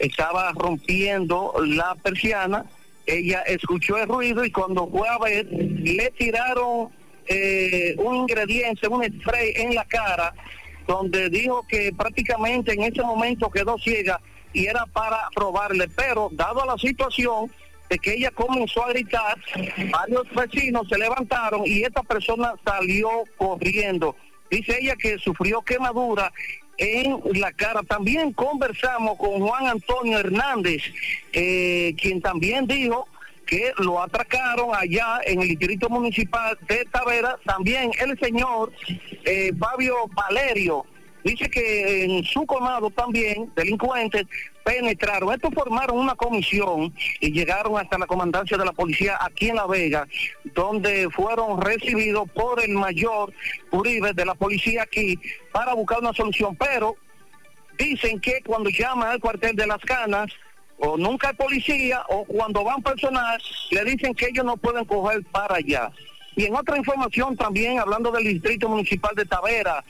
estaba 0.03 0.53
rompiendo 0.53 1.55
la 1.65 1.95
persiana, 1.95 2.67
ella 3.07 3.43
escuchó 3.43 3.97
el 3.97 4.09
ruido 4.09 4.45
y 4.45 4.51
cuando 4.51 4.89
fue 4.89 5.09
a 5.09 5.19
ver, 5.19 5.47
le 5.47 6.11
tiraron 6.11 6.89
eh, 7.29 7.95
un 7.99 8.17
ingrediente, 8.17 8.89
un 8.89 9.05
spray 9.05 9.53
en 9.55 9.77
la 9.77 9.85
cara, 9.85 10.35
donde 10.89 11.31
dijo 11.31 11.65
que 11.69 11.93
prácticamente 11.97 12.73
en 12.73 12.83
ese 12.83 13.01
momento 13.03 13.49
quedó 13.49 13.79
ciega 13.79 14.21
y 14.53 14.67
era 14.67 14.87
para 14.87 15.29
robarle, 15.37 15.87
pero 15.95 16.29
dado 16.33 16.67
la 16.67 16.77
situación 16.79 17.49
de 17.89 17.99
que 17.99 18.15
ella 18.15 18.33
comenzó 18.33 18.85
a 18.85 18.89
gritar, 18.89 19.39
varios 19.91 20.29
vecinos 20.35 20.89
se 20.89 20.99
levantaron 20.99 21.63
y 21.65 21.83
esta 21.83 22.03
persona 22.03 22.55
salió 22.65 23.09
corriendo. 23.37 24.17
Dice 24.51 24.79
ella 24.81 24.97
que 24.97 25.17
sufrió 25.19 25.63
quemadura 25.63 26.33
en 26.79 27.21
la 27.35 27.53
cara. 27.53 27.83
También 27.83 28.33
conversamos 28.33 29.19
con 29.19 29.41
Juan 29.41 29.67
Antonio 29.67 30.19
Hernández, 30.19 30.83
eh, 31.33 31.95
quien 32.01 32.21
también 32.21 32.67
dijo 32.67 33.07
que 33.47 33.73
lo 33.79 34.01
atracaron 34.01 34.75
allá 34.75 35.21
en 35.25 35.43
el 35.43 35.49
distrito 35.49 35.89
municipal 35.89 36.59
de 36.69 36.85
Tavera. 36.87 37.39
También 37.45 37.91
el 38.01 38.19
señor 38.19 38.73
eh, 39.25 39.53
Fabio 39.59 40.09
Valerio 40.15 40.87
dice 41.25 41.49
que 41.49 42.05
en 42.05 42.25
su 42.25 42.47
colmado 42.47 42.91
también 42.91 43.51
delincuentes 43.55 44.27
penetraron. 44.65 45.33
Estos 45.33 45.53
formaron 45.55 45.99
una 45.99 46.15
comisión 46.15 46.93
y 47.21 47.33
llegaron 47.33 47.79
hasta 47.79 47.99
la 47.99 48.07
comandancia 48.07 48.57
de 48.57 48.65
la 48.65 48.73
policía 48.73 49.19
aquí 49.21 49.49
en 49.49 49.57
La 49.57 49.67
Vega, 49.67 50.07
donde 50.55 51.09
fueron 51.11 51.61
recibidos 51.61 52.31
por 52.31 52.63
el 52.63 52.73
mayor 52.73 53.33
Uribe 53.71 54.13
de 54.13 54.25
la 54.25 54.35
policía 54.35 54.83
aquí 54.83 55.19
para 55.53 55.75
buscar 55.75 56.01
una 56.01 56.13
solución. 56.13 56.57
Pero 56.57 56.97
dicen 57.79 58.21
que 58.21 58.41
cuando 58.45 58.71
llaman 58.71 59.11
al 59.11 59.21
cuartel 59.21 59.57
de 59.57 59.67
las 59.67 59.81
canas, 59.81 60.31
o 60.79 60.97
nunca 60.97 61.29
hay 61.29 61.35
policía, 61.35 62.03
o 62.09 62.25
cuando 62.25 62.65
van 62.65 62.83
personal, 62.83 63.41
le 63.71 63.85
dicen 63.85 64.15
que 64.15 64.27
ellos 64.27 64.45
no 64.45 64.57
pueden 64.57 64.85
coger 64.85 65.23
para 65.31 65.57
allá. 65.57 65.93
Y 66.35 66.47
en 66.47 66.57
otra 66.57 66.77
información 66.77 67.37
también, 67.37 67.79
hablando 67.79 68.11
del 68.11 68.25
distrito 68.25 68.69
municipal 68.69 69.15
de 69.15 69.25
Tavera, 69.25 69.85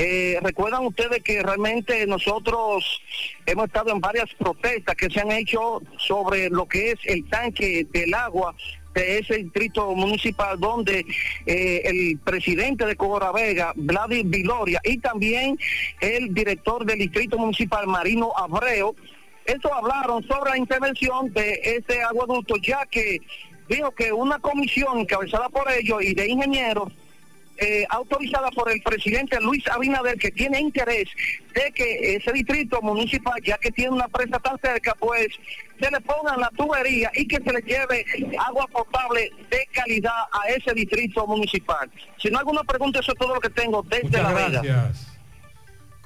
eh, 0.00 0.38
recuerdan 0.40 0.86
ustedes 0.86 1.24
que 1.24 1.42
realmente 1.42 2.06
nosotros 2.06 3.02
hemos 3.44 3.66
estado 3.66 3.90
en 3.90 4.00
varias 4.00 4.32
protestas 4.38 4.94
que 4.94 5.10
se 5.10 5.18
han 5.18 5.32
hecho 5.32 5.82
sobre 5.96 6.48
lo 6.50 6.68
que 6.68 6.92
es 6.92 7.00
el 7.02 7.28
tanque 7.28 7.84
del 7.92 8.14
agua 8.14 8.54
de 8.94 9.18
ese 9.18 9.38
distrito 9.38 9.92
municipal 9.96 10.60
donde 10.60 11.04
eh, 11.46 11.82
el 11.84 12.16
presidente 12.18 12.86
de 12.86 12.94
Cobora 12.94 13.32
Vega, 13.32 13.72
Vladimir 13.74 14.26
Viloria, 14.26 14.80
y 14.84 14.98
también 14.98 15.58
el 16.00 16.32
director 16.32 16.84
del 16.84 17.00
distrito 17.00 17.36
municipal, 17.36 17.88
Marino 17.88 18.32
Abreu, 18.36 18.94
eso 19.46 19.74
hablaron 19.74 20.22
sobre 20.28 20.50
la 20.50 20.58
intervención 20.58 21.32
de 21.32 21.60
ese 21.64 22.02
aguaducto, 22.02 22.54
ya 22.58 22.86
que 22.86 23.20
dijo 23.68 23.90
que 23.90 24.12
una 24.12 24.38
comisión 24.38 25.00
encabezada 25.00 25.48
por 25.48 25.68
ellos 25.72 26.04
y 26.04 26.14
de 26.14 26.28
ingenieros 26.28 26.92
eh, 27.58 27.84
autorizada 27.90 28.50
por 28.52 28.70
el 28.70 28.80
presidente 28.82 29.40
Luis 29.40 29.66
Abinader, 29.68 30.16
que 30.16 30.30
tiene 30.30 30.60
interés 30.60 31.08
de 31.54 31.72
que 31.72 32.16
ese 32.16 32.32
distrito 32.32 32.80
municipal, 32.82 33.34
ya 33.44 33.58
que 33.58 33.70
tiene 33.70 33.90
una 33.90 34.08
presa 34.08 34.38
tan 34.38 34.58
cerca, 34.58 34.94
pues 34.98 35.28
se 35.80 35.90
le 35.90 36.00
ponga 36.00 36.36
la 36.36 36.50
tubería 36.50 37.10
y 37.14 37.26
que 37.26 37.36
se 37.36 37.52
le 37.52 37.60
lleve 37.62 38.04
agua 38.38 38.66
potable 38.68 39.30
de 39.50 39.66
calidad 39.72 40.24
a 40.32 40.48
ese 40.48 40.72
distrito 40.72 41.26
municipal. 41.26 41.90
Si 42.18 42.28
no 42.28 42.38
hay 42.38 42.40
alguna 42.40 42.62
pregunta, 42.62 43.00
eso 43.00 43.12
es 43.12 43.18
todo 43.18 43.34
lo 43.34 43.40
que 43.40 43.50
tengo 43.50 43.82
desde 43.82 44.22
La 44.22 44.32
Vega. 44.32 44.92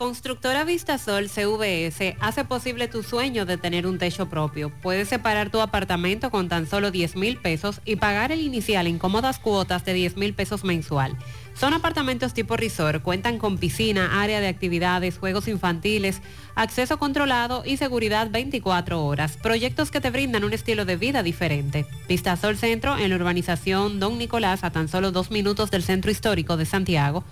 Constructora 0.02 0.64
Vistasol 0.64 1.28
CVS 1.28 2.16
hace 2.18 2.44
posible 2.44 2.89
tu 2.89 3.05
sueño 3.05 3.47
de 3.47 3.56
tener 3.56 3.86
un 3.86 3.98
techo 3.98 4.28
propio. 4.28 4.72
Puedes 4.82 5.08
separar 5.08 5.50
tu 5.50 5.60
apartamento 5.60 6.32
con 6.32 6.48
tan 6.48 6.66
solo 6.66 6.90
10 6.90 7.14
mil 7.14 7.36
pesos 7.36 7.81
y 7.84 7.94
pagar 7.94 8.32
el 8.32 8.40
inicial 8.40 8.89
en 8.89 8.98
cómodas 8.98 9.39
cuotas 9.39 9.84
de 9.84 9.94
10 9.94 10.16
mil 10.16 10.34
pesos 10.34 10.64
mensual. 10.64 11.16
Son 11.55 11.72
apartamentos 11.72 12.34
tipo 12.34 12.56
resort, 12.56 13.00
cuentan 13.00 13.39
con 13.39 13.58
piscina, 13.58 14.20
área 14.20 14.40
de 14.40 14.48
actividades, 14.48 15.18
juegos 15.18 15.47
infantiles, 15.47 16.20
acceso 16.56 16.98
controlado 16.98 17.62
y 17.64 17.76
seguridad 17.76 18.28
24 18.28 19.05
horas. 19.05 19.36
Proyectos 19.36 19.92
que 19.92 20.00
te 20.00 20.10
brindan 20.10 20.42
un 20.42 20.52
estilo 20.52 20.84
de 20.84 20.97
vida 20.97 21.22
diferente. 21.22 21.86
Vistasol 22.08 22.56
Centro 22.56 22.98
en 22.98 23.10
la 23.10 23.14
urbanización 23.14 24.00
Don 24.00 24.18
Nicolás 24.18 24.64
a 24.64 24.72
tan 24.72 24.89
solo 24.89 25.12
dos 25.12 25.31
minutos 25.31 25.70
del 25.70 25.84
centro 25.84 26.10
histórico 26.10 26.56
de 26.56 26.66
Santiago. 26.66 27.22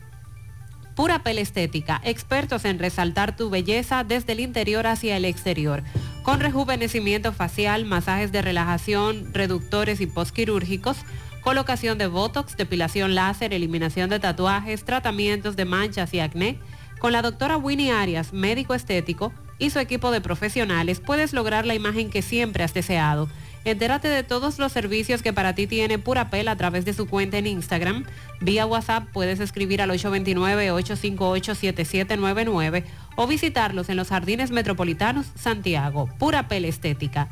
Pura 0.98 1.22
Pel 1.22 1.38
Estética, 1.38 2.00
expertos 2.02 2.64
en 2.64 2.80
resaltar 2.80 3.36
tu 3.36 3.50
belleza 3.50 4.02
desde 4.02 4.32
el 4.32 4.40
interior 4.40 4.88
hacia 4.88 5.16
el 5.16 5.26
exterior. 5.26 5.84
Con 6.24 6.40
rejuvenecimiento 6.40 7.32
facial, 7.32 7.84
masajes 7.84 8.32
de 8.32 8.42
relajación, 8.42 9.32
reductores 9.32 10.00
y 10.00 10.06
postquirúrgicos, 10.08 10.96
colocación 11.40 11.98
de 11.98 12.08
botox, 12.08 12.56
depilación 12.56 13.14
láser, 13.14 13.54
eliminación 13.54 14.10
de 14.10 14.18
tatuajes, 14.18 14.84
tratamientos 14.84 15.54
de 15.54 15.66
manchas 15.66 16.12
y 16.14 16.18
acné. 16.18 16.58
Con 16.98 17.12
la 17.12 17.22
doctora 17.22 17.58
Winnie 17.58 17.92
Arias, 17.92 18.32
médico 18.32 18.74
estético, 18.74 19.32
y 19.60 19.70
su 19.70 19.78
equipo 19.78 20.10
de 20.10 20.20
profesionales 20.20 20.98
puedes 20.98 21.32
lograr 21.32 21.64
la 21.64 21.76
imagen 21.76 22.10
que 22.10 22.22
siempre 22.22 22.64
has 22.64 22.74
deseado. 22.74 23.28
Entérate 23.68 24.08
de 24.08 24.22
todos 24.22 24.58
los 24.58 24.72
servicios 24.72 25.20
que 25.20 25.34
para 25.34 25.54
ti 25.54 25.66
tiene 25.66 25.98
Pura 25.98 26.30
Pel 26.30 26.48
a 26.48 26.56
través 26.56 26.86
de 26.86 26.94
su 26.94 27.06
cuenta 27.06 27.36
en 27.36 27.46
Instagram. 27.46 28.06
Vía 28.40 28.64
WhatsApp 28.64 29.08
puedes 29.12 29.40
escribir 29.40 29.82
al 29.82 29.90
829-858-7799 29.90 32.84
o 33.16 33.26
visitarlos 33.26 33.90
en 33.90 33.98
los 33.98 34.08
Jardines 34.08 34.52
Metropolitanos 34.52 35.26
Santiago. 35.34 36.08
Pura 36.18 36.48
Pel 36.48 36.64
Estética. 36.64 37.28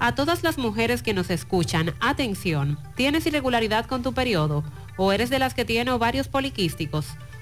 A 0.00 0.16
todas 0.16 0.42
las 0.42 0.58
mujeres 0.58 1.04
que 1.04 1.14
nos 1.14 1.30
escuchan, 1.30 1.94
atención, 2.00 2.80
¿tienes 2.96 3.24
irregularidad 3.24 3.86
con 3.86 4.02
tu 4.02 4.12
periodo? 4.12 4.64
¿O 4.96 5.12
eres 5.12 5.30
de 5.30 5.38
las 5.38 5.54
que 5.54 5.64
tiene 5.64 5.92
ovarios 5.92 6.26
poliquísticos? 6.26 7.06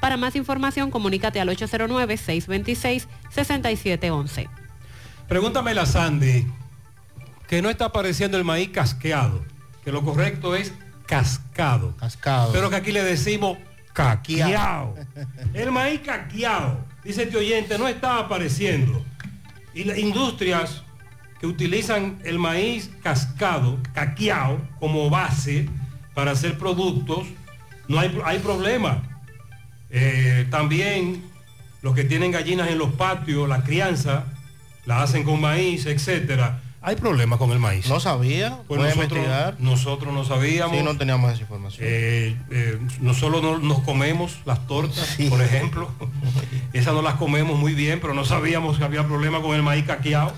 Para 0.00 0.16
más 0.16 0.34
información, 0.36 0.90
comunícate 0.90 1.40
al 1.40 1.48
809-626-6711. 1.48 4.48
Pregúntame 5.26 5.74
la 5.74 5.84
Sandy, 5.86 6.46
que 7.46 7.60
no 7.60 7.68
está 7.70 7.86
apareciendo 7.86 8.38
el 8.38 8.44
maíz 8.44 8.68
casqueado, 8.70 9.44
que 9.84 9.90
lo 9.92 10.04
correcto 10.04 10.54
es 10.54 10.72
cascado. 11.06 11.96
Cascado. 11.96 12.52
Pero 12.52 12.70
que 12.70 12.76
aquí 12.76 12.92
le 12.92 13.02
decimos 13.02 13.58
caqueado. 13.92 14.94
El 15.54 15.72
maíz 15.72 16.00
caqueado, 16.00 16.84
dice 17.02 17.24
este 17.24 17.36
oyente, 17.36 17.76
no 17.78 17.88
está 17.88 18.18
apareciendo. 18.18 19.04
Y 19.74 19.82
las 19.84 19.98
industrias 19.98 20.84
que 21.40 21.46
utilizan 21.46 22.20
el 22.24 22.38
maíz 22.38 22.90
cascado, 23.02 23.78
caqueado, 23.94 24.60
como 24.78 25.10
base 25.10 25.68
para 26.14 26.30
hacer 26.32 26.58
productos, 26.58 27.26
no 27.88 27.98
hay, 27.98 28.16
hay 28.24 28.38
problema. 28.38 29.02
Eh, 29.90 30.46
también 30.50 31.22
los 31.82 31.94
que 31.94 32.04
tienen 32.04 32.30
gallinas 32.32 32.68
en 32.70 32.78
los 32.78 32.92
patios, 32.92 33.48
la 33.48 33.62
crianza, 33.62 34.24
la 34.86 35.02
hacen 35.02 35.24
con 35.24 35.40
maíz, 35.40 35.86
etcétera. 35.86 36.60
Hay 36.80 36.94
problemas 36.96 37.38
con 37.38 37.50
el 37.50 37.58
maíz. 37.58 37.88
No 37.88 37.98
sabía, 37.98 38.58
Pues 38.68 38.80
nosotros, 38.80 39.04
investigar. 39.10 39.56
nosotros 39.58 40.14
no 40.14 40.24
sabíamos. 40.24 40.76
Sí, 40.76 40.82
no 40.84 40.96
teníamos 40.96 41.32
esa 41.32 41.42
información. 41.42 41.84
Eh, 41.88 42.36
eh, 42.50 42.78
nosotros 43.00 43.42
no, 43.42 43.58
nos 43.58 43.80
comemos 43.80 44.38
las 44.46 44.66
tortas, 44.66 45.16
por 45.28 45.42
ejemplo. 45.42 45.90
Esas 46.72 46.94
no 46.94 47.02
las 47.02 47.14
comemos 47.14 47.58
muy 47.58 47.74
bien, 47.74 47.98
pero 48.00 48.14
no 48.14 48.24
sabíamos 48.24 48.78
que 48.78 48.84
había 48.84 49.04
problema 49.04 49.42
con 49.42 49.56
el 49.56 49.62
maíz 49.62 49.84
caqueado. 49.86 50.32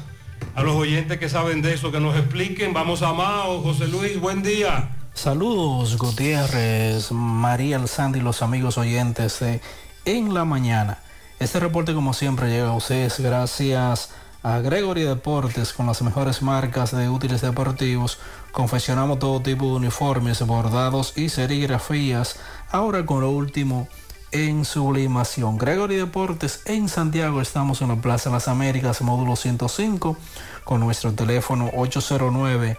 A 0.54 0.62
los 0.62 0.74
oyentes 0.74 1.18
que 1.18 1.28
saben 1.28 1.60
de 1.62 1.74
eso, 1.74 1.92
que 1.92 2.00
nos 2.00 2.16
expliquen. 2.16 2.72
Vamos 2.72 3.02
a 3.02 3.12
Mao, 3.12 3.60
José 3.60 3.86
Luis, 3.86 4.18
buen 4.18 4.42
día. 4.42 4.88
Saludos 5.20 5.98
Gutiérrez, 5.98 7.12
María 7.12 7.76
El 7.76 7.88
Sandy 7.88 8.20
y 8.20 8.22
los 8.22 8.40
amigos 8.40 8.78
oyentes 8.78 9.40
de 9.40 9.60
En 10.06 10.32
la 10.32 10.46
Mañana. 10.46 11.02
Este 11.38 11.60
reporte 11.60 11.92
como 11.92 12.14
siempre 12.14 12.48
llega 12.48 12.68
a 12.68 12.74
ustedes 12.74 13.20
gracias 13.20 14.12
a 14.42 14.60
Gregory 14.60 15.02
Deportes 15.02 15.74
con 15.74 15.84
las 15.84 16.00
mejores 16.00 16.40
marcas 16.40 16.96
de 16.96 17.10
útiles 17.10 17.42
deportivos. 17.42 18.16
Confeccionamos 18.50 19.18
todo 19.18 19.42
tipo 19.42 19.66
de 19.66 19.72
uniformes, 19.72 20.40
bordados 20.46 21.12
y 21.18 21.28
serigrafías. 21.28 22.36
Ahora 22.70 23.04
con 23.04 23.20
lo 23.20 23.30
último 23.30 23.88
en 24.32 24.64
sublimación. 24.64 25.58
Gregory 25.58 25.96
Deportes 25.96 26.62
en 26.64 26.88
Santiago. 26.88 27.42
Estamos 27.42 27.82
en 27.82 27.88
la 27.88 27.96
Plaza 27.96 28.30
de 28.30 28.36
las 28.36 28.48
Américas, 28.48 29.02
módulo 29.02 29.36
105, 29.36 30.16
con 30.64 30.80
nuestro 30.80 31.12
teléfono 31.12 31.70
809. 31.76 32.78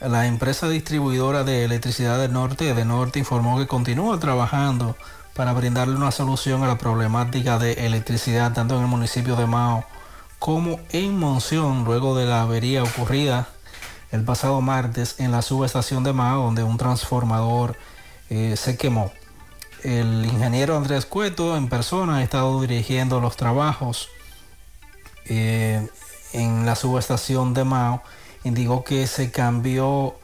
la 0.00 0.26
empresa 0.26 0.68
distribuidora 0.68 1.42
de 1.42 1.64
electricidad 1.64 2.20
del 2.20 2.32
norte, 2.32 2.72
de 2.72 2.84
norte, 2.84 3.18
informó 3.18 3.58
que 3.58 3.66
continúa 3.66 4.20
trabajando 4.20 4.96
para 5.34 5.52
brindarle 5.52 5.96
una 5.96 6.10
solución 6.10 6.62
a 6.62 6.66
la 6.66 6.78
problemática 6.78 7.58
de 7.58 7.86
electricidad 7.86 8.52
tanto 8.52 8.76
en 8.76 8.82
el 8.82 8.88
municipio 8.88 9.36
de 9.36 9.46
Mao 9.46 9.84
como 10.38 10.80
en 10.90 11.18
Monción 11.18 11.84
luego 11.84 12.16
de 12.16 12.26
la 12.26 12.42
avería 12.42 12.82
ocurrida 12.82 13.48
el 14.10 14.24
pasado 14.24 14.60
martes 14.60 15.16
en 15.18 15.32
la 15.32 15.40
subestación 15.40 16.04
de 16.04 16.12
Mao 16.12 16.42
donde 16.44 16.62
un 16.62 16.76
transformador 16.76 17.76
eh, 18.28 18.56
se 18.56 18.76
quemó. 18.76 19.12
El 19.82 20.24
ingeniero 20.24 20.76
Andrés 20.76 21.06
Cueto 21.06 21.56
en 21.56 21.68
persona 21.68 22.18
ha 22.18 22.22
estado 22.22 22.60
dirigiendo 22.60 23.20
los 23.20 23.36
trabajos 23.36 24.08
eh, 25.26 25.88
en 26.32 26.66
la 26.66 26.76
subestación 26.76 27.54
de 27.54 27.64
Mao. 27.64 28.02
Indicó 28.44 28.84
que 28.84 29.06
se 29.06 29.30
cambió 29.30 30.16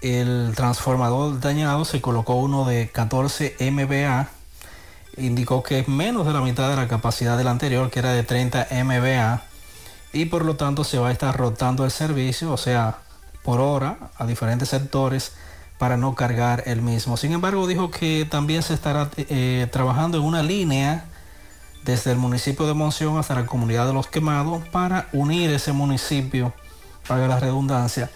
el 0.00 0.52
transformador 0.54 1.40
dañado 1.40 1.84
se 1.84 2.00
colocó 2.00 2.34
uno 2.34 2.64
de 2.64 2.88
14 2.90 3.56
MVA. 3.70 4.28
Indicó 5.16 5.62
que 5.62 5.80
es 5.80 5.88
menos 5.88 6.26
de 6.26 6.32
la 6.32 6.40
mitad 6.40 6.68
de 6.68 6.76
la 6.76 6.86
capacidad 6.86 7.36
del 7.36 7.48
anterior, 7.48 7.90
que 7.90 7.98
era 7.98 8.12
de 8.12 8.22
30 8.22 8.68
MVA. 8.84 9.42
Y 10.12 10.26
por 10.26 10.44
lo 10.44 10.56
tanto 10.56 10.84
se 10.84 10.98
va 10.98 11.08
a 11.08 11.12
estar 11.12 11.36
rotando 11.36 11.84
el 11.84 11.90
servicio, 11.90 12.52
o 12.52 12.56
sea, 12.56 12.98
por 13.42 13.60
hora, 13.60 13.98
a 14.16 14.26
diferentes 14.26 14.68
sectores 14.68 15.32
para 15.78 15.96
no 15.96 16.14
cargar 16.14 16.64
el 16.66 16.82
mismo. 16.82 17.16
Sin 17.16 17.32
embargo, 17.32 17.66
dijo 17.66 17.90
que 17.90 18.26
también 18.28 18.62
se 18.62 18.74
estará 18.74 19.10
eh, 19.16 19.68
trabajando 19.70 20.18
en 20.18 20.24
una 20.24 20.42
línea 20.42 21.06
desde 21.84 22.12
el 22.12 22.18
municipio 22.18 22.66
de 22.66 22.74
Monción 22.74 23.16
hasta 23.16 23.34
la 23.34 23.46
comunidad 23.46 23.86
de 23.86 23.92
los 23.92 24.08
quemados 24.08 24.66
para 24.68 25.08
unir 25.12 25.50
ese 25.50 25.72
municipio, 25.72 26.52
para 27.06 27.28
la 27.28 27.38
redundancia, 27.38 28.10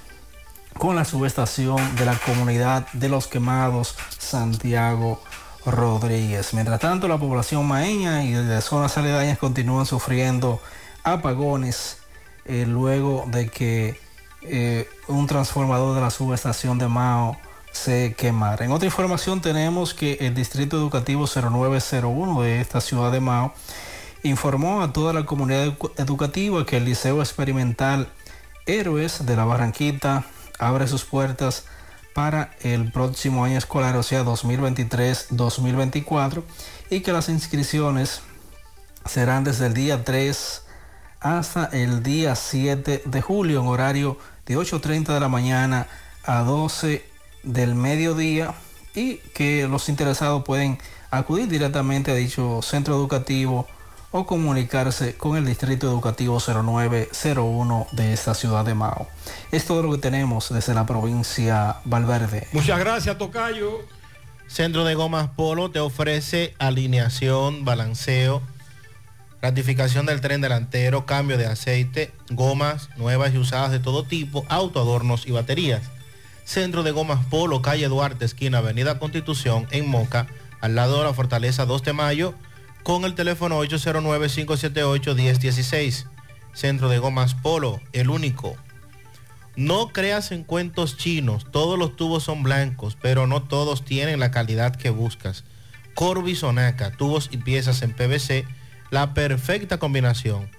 con 0.78 0.96
la 0.96 1.04
subestación 1.04 1.96
de 1.96 2.04
la 2.04 2.16
comunidad 2.16 2.86
de 2.92 3.08
los 3.08 3.26
quemados 3.26 3.96
Santiago 4.18 5.20
Rodríguez. 5.64 6.54
Mientras 6.54 6.80
tanto, 6.80 7.08
la 7.08 7.18
población 7.18 7.66
maeña 7.66 8.24
y 8.24 8.32
de 8.32 8.60
zonas 8.60 8.96
aledañas 8.98 9.38
continúan 9.38 9.86
sufriendo 9.86 10.60
apagones 11.04 11.98
eh, 12.44 12.64
luego 12.66 13.24
de 13.28 13.48
que 13.48 14.00
eh, 14.42 14.88
un 15.06 15.26
transformador 15.26 15.94
de 15.94 16.00
la 16.00 16.10
subestación 16.10 16.78
de 16.78 16.88
Mao 16.88 17.36
se 17.70 18.14
quemara. 18.14 18.64
En 18.64 18.72
otra 18.72 18.86
información 18.86 19.40
tenemos 19.40 19.94
que 19.94 20.14
el 20.20 20.34
Distrito 20.34 20.76
Educativo 20.76 21.26
0901 21.26 22.42
de 22.42 22.60
esta 22.60 22.80
ciudad 22.80 23.12
de 23.12 23.20
Mao 23.20 23.54
informó 24.24 24.82
a 24.82 24.92
toda 24.92 25.12
la 25.12 25.24
comunidad 25.24 25.74
educativa 25.96 26.66
que 26.66 26.76
el 26.76 26.84
Liceo 26.84 27.20
Experimental 27.20 28.08
Héroes 28.66 29.26
de 29.26 29.36
la 29.36 29.44
Barranquita 29.44 30.24
abre 30.62 30.86
sus 30.86 31.04
puertas 31.04 31.64
para 32.14 32.52
el 32.60 32.92
próximo 32.92 33.44
año 33.44 33.58
escolar, 33.58 33.96
o 33.96 34.02
sea 34.02 34.24
2023-2024, 34.24 36.42
y 36.90 37.00
que 37.00 37.12
las 37.12 37.28
inscripciones 37.28 38.22
serán 39.06 39.44
desde 39.44 39.66
el 39.66 39.74
día 39.74 40.04
3 40.04 40.62
hasta 41.20 41.66
el 41.66 42.02
día 42.02 42.36
7 42.36 43.02
de 43.04 43.22
julio 43.22 43.60
en 43.60 43.66
horario 43.66 44.18
de 44.46 44.56
8.30 44.56 45.14
de 45.14 45.20
la 45.20 45.28
mañana 45.28 45.86
a 46.24 46.40
12 46.40 47.04
del 47.42 47.74
mediodía 47.74 48.54
y 48.94 49.16
que 49.34 49.66
los 49.68 49.88
interesados 49.88 50.44
pueden 50.44 50.78
acudir 51.10 51.48
directamente 51.48 52.10
a 52.10 52.14
dicho 52.14 52.60
centro 52.62 52.94
educativo 52.94 53.66
o 54.12 54.26
comunicarse 54.26 55.16
con 55.16 55.36
el 55.36 55.46
Distrito 55.46 55.88
Educativo 55.88 56.38
0901 56.38 57.86
de 57.92 58.12
esta 58.12 58.34
ciudad 58.34 58.64
de 58.64 58.74
Mao. 58.74 59.08
Es 59.50 59.64
todo 59.64 59.82
lo 59.82 59.90
que 59.92 59.98
tenemos 59.98 60.52
desde 60.52 60.74
la 60.74 60.86
provincia 60.86 61.76
Valverde. 61.84 62.46
Muchas 62.52 62.78
gracias, 62.78 63.16
Tocayo. 63.18 63.80
Centro 64.46 64.84
de 64.84 64.94
Gomas 64.94 65.30
Polo 65.30 65.70
te 65.70 65.80
ofrece 65.80 66.54
alineación, 66.58 67.64
balanceo, 67.64 68.42
ratificación 69.40 70.04
del 70.04 70.20
tren 70.20 70.42
delantero, 70.42 71.06
cambio 71.06 71.38
de 71.38 71.46
aceite, 71.46 72.12
gomas 72.30 72.90
nuevas 72.98 73.32
y 73.32 73.38
usadas 73.38 73.72
de 73.72 73.80
todo 73.80 74.04
tipo, 74.04 74.44
autoadornos 74.50 75.26
y 75.26 75.32
baterías. 75.32 75.82
Centro 76.44 76.82
de 76.82 76.90
Gomas 76.90 77.24
Polo, 77.26 77.62
calle 77.62 77.88
Duarte, 77.88 78.26
esquina 78.26 78.58
Avenida 78.58 78.98
Constitución, 78.98 79.66
en 79.70 79.88
Moca, 79.88 80.26
al 80.60 80.74
lado 80.74 80.98
de 80.98 81.04
la 81.04 81.14
Fortaleza 81.14 81.64
2 81.64 81.82
de 81.82 81.92
Mayo, 81.94 82.34
con 82.82 83.04
el 83.04 83.14
teléfono 83.14 83.62
809-578-1016. 83.62 86.06
Centro 86.52 86.88
de 86.88 86.98
Gomas 86.98 87.34
Polo, 87.34 87.80
el 87.92 88.10
único. 88.10 88.56
No 89.56 89.88
creas 89.88 90.32
en 90.32 90.44
cuentos 90.44 90.96
chinos, 90.96 91.46
todos 91.50 91.78
los 91.78 91.96
tubos 91.96 92.24
son 92.24 92.42
blancos, 92.42 92.96
pero 93.00 93.26
no 93.26 93.42
todos 93.42 93.84
tienen 93.84 94.20
la 94.20 94.30
calidad 94.30 94.76
que 94.76 94.90
buscas. 94.90 95.44
Corby 95.94 96.34
Sonaca, 96.34 96.90
tubos 96.92 97.28
y 97.30 97.36
piezas 97.36 97.82
en 97.82 97.92
PVC, 97.92 98.46
la 98.90 99.12
perfecta 99.14 99.78
combinación. 99.78 100.50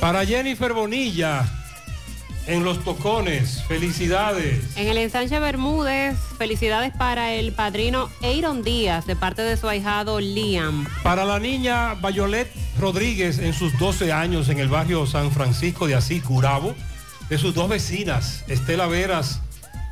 Para 0.00 0.24
Jennifer 0.24 0.72
Bonilla, 0.72 1.46
en 2.46 2.64
los 2.64 2.82
tocones, 2.82 3.62
felicidades. 3.68 4.64
En 4.76 4.88
el 4.88 4.96
ensanche 4.96 5.38
Bermúdez, 5.38 6.16
felicidades 6.38 6.90
para 6.96 7.34
el 7.34 7.52
padrino 7.52 8.08
Aaron 8.22 8.62
Díaz 8.62 9.06
de 9.06 9.14
parte 9.14 9.42
de 9.42 9.58
su 9.58 9.68
ahijado 9.68 10.18
Liam. 10.18 10.86
Para 11.02 11.26
la 11.26 11.38
niña 11.38 11.94
Violet 11.96 12.50
Rodríguez 12.78 13.38
en 13.40 13.52
sus 13.52 13.78
12 13.78 14.10
años 14.10 14.48
en 14.48 14.58
el 14.58 14.68
barrio 14.68 15.06
San 15.06 15.30
Francisco 15.32 15.86
de 15.86 15.96
Asís, 15.96 16.22
Curabo, 16.22 16.74
de 17.28 17.36
sus 17.36 17.54
dos 17.54 17.68
vecinas, 17.68 18.42
Estela 18.48 18.86
Veras 18.86 19.42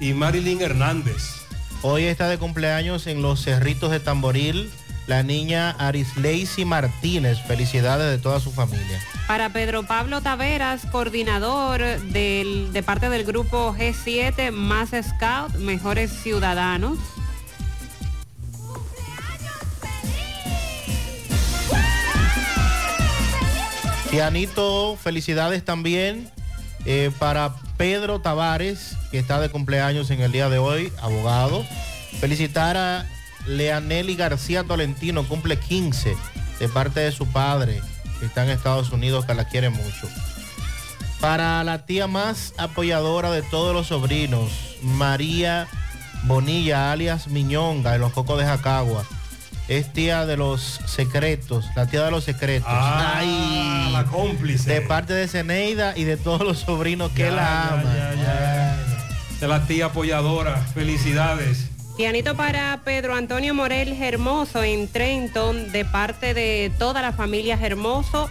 y 0.01 0.15
Marilyn 0.15 0.63
Hernández. 0.63 1.35
Hoy 1.83 2.05
está 2.05 2.29
de 2.29 2.39
cumpleaños 2.39 3.07
en 3.07 3.21
los 3.21 3.45
Cerritos 3.45 3.91
de 3.91 4.01
Tamboril 4.01 4.71
la 5.09 5.23
niña 5.23 5.71
Arisleisi 5.71 6.65
Martínez. 6.65 7.39
Felicidades 7.43 8.11
de 8.11 8.19
toda 8.19 8.39
su 8.39 8.53
familia. 8.53 9.01
Para 9.27 9.53
Pedro 9.53 9.83
Pablo 9.85 10.21
Taveras, 10.21 10.87
coordinador 10.93 11.81
del, 11.81 12.73
de 12.73 12.83
parte 12.83 13.09
del 13.09 13.25
grupo 13.25 13.75
G7 13.75 14.53
Más 14.53 14.91
Scout, 14.91 15.55
Mejores 15.57 16.13
Ciudadanos. 16.13 16.99
Pianito, 24.11 24.97
felicidades 24.97 25.65
también 25.65 26.31
eh, 26.87 27.11
para 27.19 27.55
Pedro 27.77 28.21
Tavares, 28.21 28.97
que 29.11 29.19
está 29.19 29.41
de 29.41 29.51
cumpleaños 29.51 30.11
en 30.11 30.21
el 30.21 30.33
día 30.33 30.49
de 30.49 30.59
hoy, 30.59 30.93
abogado. 31.01 31.65
Felicitar 32.21 32.77
a 32.77 33.07
Leanelli 33.49 34.15
García 34.17 34.65
Tolentino, 34.65 35.25
cumple 35.27 35.59
15, 35.59 36.17
de 36.61 36.69
parte 36.69 37.01
de 37.01 37.13
su 37.13 37.27
padre, 37.27 37.81
que 38.21 38.27
está 38.27 38.45
en 38.45 38.51
Estados 38.51 38.91
Unidos, 38.91 39.25
que 39.25 39.35
la 39.35 39.47
quiere 39.49 39.71
mucho. 39.71 40.09
Para 41.21 41.65
la 41.65 41.85
tía 41.85 42.07
más 42.07 42.55
apoyadora 42.59 43.31
de 43.31 43.43
todos 43.43 43.75
los 43.75 43.89
sobrinos, 43.89 44.51
María 44.83 45.67
Bonilla, 46.25 46.93
alias 46.93 47.27
Miñonga, 47.29 47.93
de 47.93 47.99
los 47.99 48.13
Cocos 48.13 48.39
de 48.39 48.45
Jacagua. 48.47 49.05
Es 49.67 49.93
tía 49.93 50.25
de 50.25 50.37
los 50.39 50.81
secretos, 50.87 51.67
la 51.77 51.87
tía 51.87 52.03
de 52.05 52.11
los 52.11 52.25
secretos. 52.25 52.69
Ah, 52.71 53.17
Ay, 53.19 53.91
la 53.93 54.05
cómplice. 54.05 54.71
De 54.73 54.81
parte 54.81 55.13
de 55.13 55.29
Zeneida 55.29 55.97
y 55.97 56.05
de 56.05 56.17
todos 56.17 56.41
los 56.43 56.61
sobrinos 56.61 57.11
que 57.13 57.25
Ya, 57.25 57.31
la 57.33 57.69
aman. 57.69 57.85
ya, 57.85 58.15
ya. 58.15 58.79
De 59.41 59.47
la 59.49 59.67
tía 59.67 59.87
apoyadora, 59.87 60.57
felicidades. 60.73 61.67
Pianito 61.99 62.37
para 62.37 62.81
Pedro 62.85 63.13
Antonio 63.13 63.55
Morel 63.55 64.01
Hermoso 64.01 64.63
en 64.63 64.87
Trenton, 64.87 65.73
de 65.73 65.85
parte 65.85 66.33
de 66.33 66.71
toda 66.79 67.03
la 67.03 67.13
familia 67.13 67.59
Hermoso. 67.61 68.31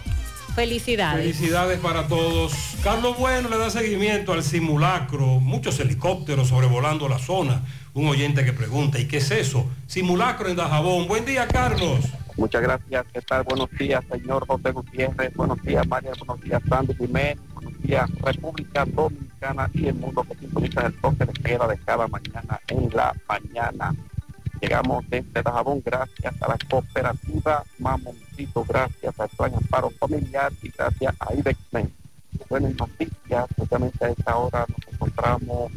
Felicidades. 0.54 1.20
Felicidades 1.20 1.78
para 1.78 2.08
todos. 2.08 2.54
Carlos 2.82 3.18
Bueno 3.18 3.50
le 3.50 3.58
da 3.58 3.68
seguimiento 3.68 4.32
al 4.32 4.42
simulacro. 4.42 5.38
Muchos 5.38 5.78
helicópteros 5.80 6.48
sobrevolando 6.48 7.10
la 7.10 7.18
zona. 7.18 7.60
Un 7.92 8.08
oyente 8.08 8.42
que 8.42 8.54
pregunta, 8.54 8.98
¿y 8.98 9.06
qué 9.06 9.18
es 9.18 9.30
eso? 9.30 9.68
Simulacro 9.86 10.48
en 10.48 10.56
Dajabón. 10.56 11.06
Buen 11.06 11.26
día, 11.26 11.46
Carlos. 11.46 12.06
Muchas 12.38 12.62
gracias. 12.62 13.04
¿Qué 13.12 13.20
tal? 13.20 13.42
Buenos 13.42 13.68
días, 13.72 14.02
señor 14.10 14.46
José 14.46 14.70
Gutiérrez. 14.70 15.34
Buenos 15.34 15.62
días, 15.62 15.86
María. 15.86 16.12
Buenos 16.24 16.42
días, 16.42 16.62
Sandy 16.70 16.94
Jiménez. 16.94 17.36
Días, 17.82 18.10
República 18.22 18.84
Dominicana 18.84 19.70
y 19.74 19.86
el 19.86 19.94
mundo 19.94 20.24
que 20.24 20.34
sintoniza 20.36 20.86
el 20.86 21.00
toque 21.00 21.24
de 21.24 21.32
queda 21.32 21.66
de 21.66 21.78
cada 21.78 22.06
mañana 22.08 22.60
en 22.68 22.90
la 22.94 23.14
mañana. 23.28 23.94
Llegamos 24.60 25.04
desde 25.08 25.42
Dajabón 25.42 25.82
gracias 25.84 26.34
a 26.42 26.48
la 26.48 26.58
cooperativa 26.68 27.62
Mamoncito, 27.78 28.64
gracias 28.64 29.20
a 29.20 29.28
Plan 29.28 29.54
Amparo 29.54 29.90
Familiar 29.90 30.52
y 30.62 30.70
gracias 30.70 31.14
a 31.20 31.34
IBEXMEN. 31.34 31.92
Buenas 32.48 32.74
noticias, 32.74 33.46
especialmente 33.50 34.04
a 34.04 34.08
esta 34.10 34.36
hora 34.36 34.66
nos 34.68 34.94
encontramos 34.94 35.72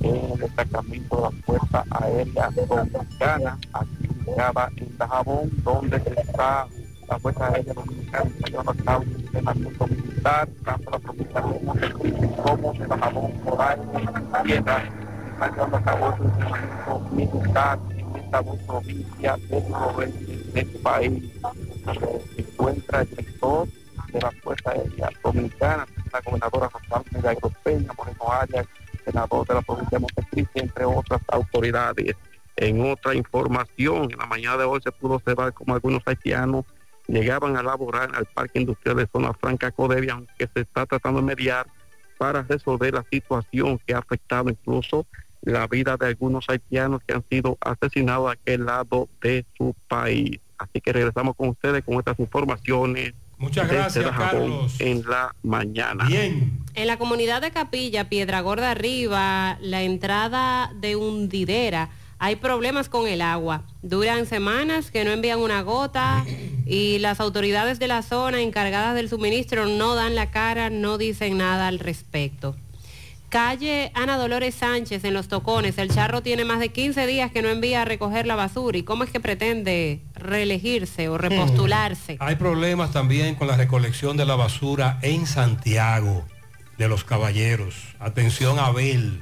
en 0.00 0.32
el 0.32 0.38
destacamento 0.38 1.16
de 1.16 1.22
la 1.22 1.30
Fuerza 1.42 1.84
Aérea 1.90 2.50
Dominicana, 2.50 3.58
aquí 3.72 4.08
ubicada 4.08 4.70
en 4.76 4.98
Dajabón, 4.98 5.50
donde 5.62 5.96
está 5.96 6.66
la 7.12 7.18
Fuerza 7.18 7.46
Aérea 7.48 7.74
Dominicana 7.74 8.30
llevando 8.46 8.70
a 8.70 8.74
cabo 8.74 9.02
un 9.02 9.20
entrenamiento 9.20 9.86
militar, 9.86 10.48
tanto 10.64 10.90
la 10.90 10.98
provincia 10.98 11.40
de 11.42 12.32
como 12.42 12.72
de 12.72 12.86
Dajabón, 12.86 13.44
Moral 13.44 13.80
Tierra, 14.44 14.82
está 15.32 15.50
llevando 15.50 15.76
a 15.76 15.82
cabo 15.82 16.16
un 16.18 16.24
entrenamiento 16.24 17.00
militar 17.12 17.78
en 17.90 18.16
esta 18.16 18.42
provincia 18.66 19.36
del 19.50 19.68
noroeste 19.68 20.36
del 20.54 20.66
país. 20.80 21.32
Se 22.34 22.40
encuentra 22.40 23.02
el 23.02 23.08
sector 23.08 23.68
de 24.10 24.20
la 24.20 24.30
Fuerza 24.42 24.70
Aérea 24.70 25.10
Dominicana, 25.22 25.86
la 26.12 26.20
gobernadora 26.22 26.70
Rafael 26.72 27.04
Milagro 27.14 27.52
Peña, 27.62 27.92
Moreno 27.94 28.32
Arias, 28.32 28.66
senador 29.04 29.46
de 29.46 29.54
la 29.54 29.60
provincia 29.60 29.98
de 29.98 30.00
Montecristi, 30.00 30.60
entre 30.60 30.86
otras 30.86 31.20
autoridades. 31.28 32.16
En 32.56 32.90
otra 32.90 33.14
información, 33.14 34.10
en 34.10 34.18
la 34.18 34.26
mañana 34.26 34.56
de 34.56 34.64
hoy 34.64 34.80
se 34.82 34.92
pudo 34.92 35.16
observar 35.16 35.52
como 35.52 35.74
algunos 35.74 36.02
haitianos 36.06 36.64
llegaban 37.20 37.56
a 37.56 37.62
laborar 37.62 38.10
al 38.14 38.26
Parque 38.26 38.60
Industrial 38.60 38.96
de 38.96 39.06
Zona 39.06 39.32
Franca 39.34 39.70
Codevia, 39.70 40.14
aunque 40.14 40.48
se 40.52 40.60
está 40.60 40.86
tratando 40.86 41.20
de 41.20 41.26
mediar 41.26 41.66
para 42.18 42.42
resolver 42.42 42.94
la 42.94 43.04
situación 43.10 43.80
que 43.86 43.94
ha 43.94 43.98
afectado 43.98 44.48
incluso 44.48 45.06
la 45.42 45.66
vida 45.66 45.96
de 45.96 46.06
algunos 46.06 46.48
haitianos 46.48 47.02
que 47.06 47.14
han 47.14 47.24
sido 47.28 47.58
asesinados 47.60 48.30
a 48.30 48.32
aquel 48.32 48.64
lado 48.64 49.08
de 49.20 49.44
su 49.56 49.74
país. 49.88 50.38
Así 50.56 50.80
que 50.80 50.92
regresamos 50.92 51.34
con 51.36 51.48
ustedes 51.48 51.84
con 51.84 51.98
estas 51.98 52.18
informaciones. 52.20 53.14
Muchas 53.38 53.68
gracias, 53.68 54.08
Carlos. 54.16 54.80
En 54.80 55.02
la 55.02 55.34
mañana. 55.42 56.04
Bien. 56.06 56.60
En 56.74 56.86
la 56.86 56.96
comunidad 56.96 57.42
de 57.42 57.50
Capilla, 57.50 58.08
Piedra 58.08 58.40
Gorda 58.40 58.70
Arriba, 58.70 59.58
la 59.60 59.82
entrada 59.82 60.72
de 60.76 60.94
hundidera, 60.94 61.90
hay 62.22 62.36
problemas 62.36 62.88
con 62.88 63.08
el 63.08 63.20
agua. 63.20 63.64
Duran 63.82 64.26
semanas 64.26 64.92
que 64.92 65.04
no 65.04 65.10
envían 65.10 65.40
una 65.40 65.60
gota 65.62 66.24
y 66.64 67.00
las 67.00 67.18
autoridades 67.18 67.80
de 67.80 67.88
la 67.88 68.02
zona 68.02 68.40
encargadas 68.42 68.94
del 68.94 69.08
suministro 69.08 69.66
no 69.66 69.96
dan 69.96 70.14
la 70.14 70.30
cara, 70.30 70.70
no 70.70 70.98
dicen 70.98 71.36
nada 71.36 71.66
al 71.66 71.80
respecto. 71.80 72.54
Calle 73.28 73.90
Ana 73.94 74.18
Dolores 74.18 74.54
Sánchez 74.54 75.02
en 75.02 75.14
Los 75.14 75.26
Tocones. 75.26 75.78
El 75.78 75.90
charro 75.90 76.22
tiene 76.22 76.44
más 76.44 76.60
de 76.60 76.68
15 76.68 77.08
días 77.08 77.32
que 77.32 77.42
no 77.42 77.48
envía 77.48 77.82
a 77.82 77.84
recoger 77.84 78.24
la 78.24 78.36
basura. 78.36 78.78
¿Y 78.78 78.84
cómo 78.84 79.02
es 79.02 79.10
que 79.10 79.18
pretende 79.18 80.00
reelegirse 80.14 81.08
o 81.08 81.18
repostularse? 81.18 82.18
Hay 82.20 82.36
problemas 82.36 82.92
también 82.92 83.34
con 83.34 83.48
la 83.48 83.56
recolección 83.56 84.16
de 84.16 84.26
la 84.26 84.36
basura 84.36 85.00
en 85.02 85.26
Santiago 85.26 86.24
de 86.78 86.88
los 86.88 87.02
Caballeros. 87.02 87.96
Atención, 87.98 88.60
Abel. 88.60 89.20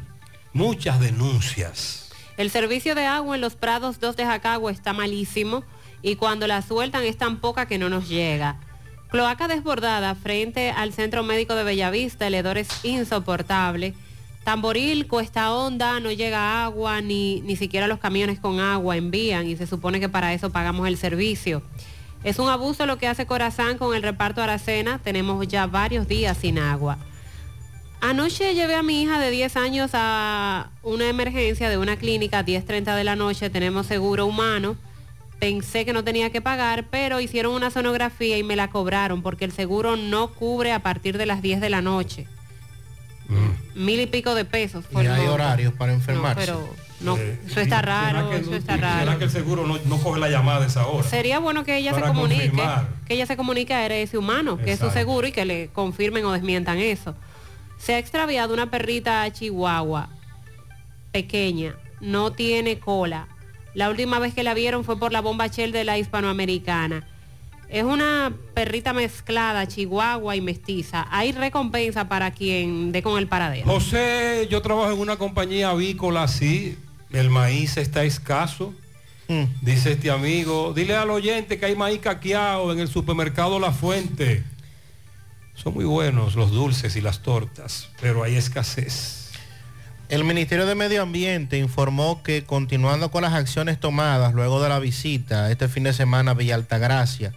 Muchas 0.52 1.00
denuncias. 1.00 2.09
El 2.40 2.48
servicio 2.48 2.94
de 2.94 3.04
agua 3.04 3.34
en 3.34 3.42
los 3.42 3.54
Prados 3.54 4.00
2 4.00 4.16
de 4.16 4.24
Jacagua 4.24 4.72
está 4.72 4.94
malísimo 4.94 5.62
y 6.00 6.16
cuando 6.16 6.46
la 6.46 6.62
sueltan 6.62 7.04
es 7.04 7.18
tan 7.18 7.36
poca 7.36 7.66
que 7.66 7.76
no 7.76 7.90
nos 7.90 8.08
llega. 8.08 8.58
Cloaca 9.10 9.46
desbordada 9.46 10.14
frente 10.14 10.70
al 10.70 10.94
Centro 10.94 11.22
Médico 11.22 11.54
de 11.54 11.64
Bellavista, 11.64 12.26
el 12.26 12.32
hedor 12.32 12.56
es 12.56 12.82
insoportable. 12.82 13.92
Tamboril, 14.42 15.06
Cuesta 15.06 15.52
Honda, 15.52 16.00
no 16.00 16.10
llega 16.12 16.64
agua, 16.64 17.02
ni, 17.02 17.42
ni 17.42 17.56
siquiera 17.56 17.86
los 17.86 17.98
camiones 17.98 18.40
con 18.40 18.58
agua 18.58 18.96
envían 18.96 19.46
y 19.46 19.58
se 19.58 19.66
supone 19.66 20.00
que 20.00 20.08
para 20.08 20.32
eso 20.32 20.48
pagamos 20.48 20.88
el 20.88 20.96
servicio. 20.96 21.60
Es 22.24 22.38
un 22.38 22.48
abuso 22.48 22.86
lo 22.86 22.96
que 22.96 23.06
hace 23.06 23.26
Corazán 23.26 23.76
con 23.76 23.94
el 23.94 24.02
reparto 24.02 24.40
Aracena, 24.42 24.98
tenemos 25.04 25.46
ya 25.46 25.66
varios 25.66 26.08
días 26.08 26.38
sin 26.38 26.58
agua. 26.58 26.96
Anoche 28.00 28.54
llevé 28.54 28.74
a 28.76 28.82
mi 28.82 29.02
hija 29.02 29.18
de 29.18 29.30
10 29.30 29.56
años 29.56 29.90
a 29.92 30.70
una 30.82 31.08
emergencia 31.08 31.68
de 31.68 31.76
una 31.76 31.96
clínica 31.96 32.38
a 32.40 32.44
10.30 32.44 32.96
de 32.96 33.04
la 33.04 33.14
noche, 33.14 33.50
tenemos 33.50 33.86
seguro 33.86 34.26
humano. 34.26 34.76
Pensé 35.38 35.84
que 35.84 35.92
no 35.92 36.02
tenía 36.04 36.30
que 36.30 36.40
pagar, 36.40 36.86
pero 36.90 37.20
hicieron 37.20 37.52
una 37.54 37.70
sonografía 37.70 38.36
y 38.38 38.42
me 38.42 38.56
la 38.56 38.68
cobraron 38.68 39.22
porque 39.22 39.44
el 39.44 39.52
seguro 39.52 39.96
no 39.96 40.28
cubre 40.32 40.72
a 40.72 40.80
partir 40.82 41.18
de 41.18 41.26
las 41.26 41.42
10 41.42 41.60
de 41.60 41.70
la 41.70 41.82
noche. 41.82 42.26
Mil 43.74 44.00
y 44.00 44.06
pico 44.06 44.34
de 44.34 44.44
pesos. 44.44 44.84
Y 44.90 44.92
fue 44.94 45.02
el 45.06 45.12
hay 45.12 45.26
horarios 45.28 45.72
para 45.74 45.92
No, 45.92 45.98
enfermarse. 45.98 46.40
pero 46.40 46.68
No, 47.00 47.16
eso 47.16 47.60
está 47.60 47.80
raro, 47.80 48.32
eso 48.32 48.54
está 48.56 48.74
¿Será 48.74 49.04
raro. 49.04 49.18
que 49.18 49.24
el 49.24 49.30
seguro 49.30 49.66
no, 49.66 49.78
no 49.84 49.98
coge 49.98 50.18
la 50.20 50.28
llamada 50.28 50.64
a 50.64 50.66
esa 50.66 50.86
hora? 50.86 51.06
Sería 51.08 51.38
bueno 51.38 51.64
que 51.64 51.76
ella 51.76 51.94
se 51.94 52.00
comunique, 52.00 52.48
confirmar. 52.48 52.88
que 53.06 53.14
ella 53.14 53.26
se 53.26 53.36
comunique 53.36 53.72
a 53.72 53.86
ese 53.86 54.18
humano, 54.18 54.58
que 54.58 54.72
es 54.72 54.80
su 54.80 54.90
seguro 54.90 55.26
y 55.28 55.32
que 55.32 55.44
le 55.44 55.68
confirmen 55.68 56.24
o 56.24 56.32
desmientan 56.32 56.78
eso. 56.78 57.14
Se 57.81 57.94
ha 57.94 57.99
extraviado 57.99 58.52
una 58.52 58.70
perrita 58.70 59.28
chihuahua 59.33 60.10
pequeña, 61.12 61.75
no 62.00 62.33
tiene 62.33 62.78
cola. 62.78 63.26
La 63.75 63.89
última 63.89 64.18
vez 64.18 64.34
que 64.34 64.42
la 64.42 64.55
vieron 64.55 64.84
fue 64.84 64.99
por 64.99 65.12
la 65.12 65.20
bomba 65.20 65.47
Shell 65.47 65.73
de 65.73 65.84
la 65.84 65.99
hispanoamericana. 65.99 67.07
Es 67.68 67.84
una 67.84 68.33
perrita 68.52 68.92
mezclada, 68.92 69.67
chihuahua 69.67 70.36
y 70.36 70.41
mestiza. 70.41 71.07
Hay 71.10 71.33
recompensa 71.33 72.09
para 72.09 72.33
quien 72.33 72.92
dé 72.92 73.02
con 73.02 73.17
el 73.17 73.28
paradero. 73.28 73.67
José, 73.67 74.49
yo 74.50 74.60
trabajo 74.60 74.92
en 74.92 74.99
una 74.99 75.17
compañía 75.17 75.70
avícola 75.70 76.25
así, 76.25 76.76
el 77.12 77.31
maíz 77.31 77.76
está 77.76 78.05
escaso. 78.05 78.75
Dice 79.62 79.92
este 79.92 80.10
amigo, 80.10 80.73
dile 80.75 80.97
al 80.97 81.09
oyente 81.09 81.60
que 81.60 81.67
hay 81.67 81.76
maíz 81.76 82.00
caqueado 82.00 82.73
en 82.73 82.81
el 82.81 82.89
supermercado 82.89 83.60
La 83.60 83.70
Fuente. 83.70 84.42
Son 85.62 85.74
muy 85.74 85.84
buenos 85.84 86.36
los 86.36 86.52
dulces 86.52 86.97
y 86.97 87.02
las 87.02 87.18
tortas, 87.18 87.90
pero 88.00 88.22
hay 88.22 88.34
escasez. 88.34 89.30
El 90.08 90.24
Ministerio 90.24 90.64
de 90.64 90.74
Medio 90.74 91.02
Ambiente 91.02 91.58
informó 91.58 92.22
que 92.22 92.44
continuando 92.44 93.10
con 93.10 93.20
las 93.22 93.34
acciones 93.34 93.78
tomadas 93.78 94.32
luego 94.32 94.62
de 94.62 94.70
la 94.70 94.78
visita 94.78 95.50
este 95.50 95.68
fin 95.68 95.82
de 95.82 95.92
semana 95.92 96.30
a 96.30 96.34
Villa 96.34 96.55
Altagracia 96.55 97.34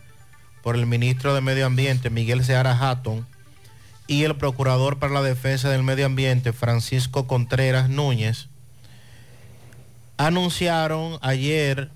por 0.62 0.76
el 0.76 0.86
ministro 0.86 1.36
de 1.36 1.42
Medio 1.42 1.66
Ambiente 1.66 2.10
Miguel 2.10 2.46
Seara 2.46 2.78
Hatton 2.80 3.28
y 4.08 4.24
el 4.24 4.38
procurador 4.38 5.00
para 5.00 5.12
la 5.12 5.22
defensa 5.22 5.70
del 5.70 5.84
medio 5.84 6.06
ambiente 6.06 6.54
Francisco 6.54 7.28
Contreras 7.28 7.90
Núñez, 7.90 8.48
anunciaron 10.16 11.20
ayer 11.22 11.92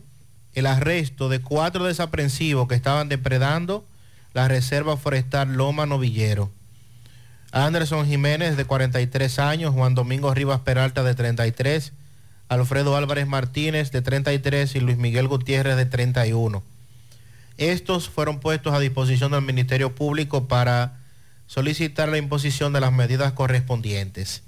el 0.56 0.66
arresto 0.66 1.30
de 1.30 1.40
cuatro 1.40 1.86
desaprensivos 1.86 2.68
que 2.68 2.76
estaban 2.76 3.08
depredando 3.08 3.86
la 4.34 4.48
reserva 4.48 4.98
forestal 4.98 5.54
Loma 5.54 5.86
Novillero. 5.86 6.52
Anderson 7.52 8.06
Jiménez 8.06 8.58
de 8.58 8.66
43 8.66 9.40
años, 9.40 9.74
Juan 9.74 9.96
Domingo 9.96 10.34
Rivas 10.34 10.62
Peralta 10.62 11.04
de 11.04 11.16
33, 11.16 11.94
Alfredo 12.50 12.96
Álvarez 12.96 13.28
Martínez 13.28 13.92
de 13.92 14.02
33 14.02 14.76
y 14.76 14.80
Luis 14.80 14.98
Miguel 14.98 15.28
Gutiérrez 15.28 15.76
de 15.76 15.86
31. 15.86 16.64
Estos 17.58 18.10
fueron 18.10 18.40
puestos 18.40 18.74
a 18.74 18.80
disposición 18.80 19.32
del 19.32 19.42
Ministerio 19.42 19.96
Público 19.96 20.48
para 20.48 21.00
solicitar 21.48 22.10
la 22.10 22.18
imposición 22.18 22.74
de 22.74 22.82
las 22.82 22.94
medidas 22.94 23.34
correspondientes. 23.34 24.44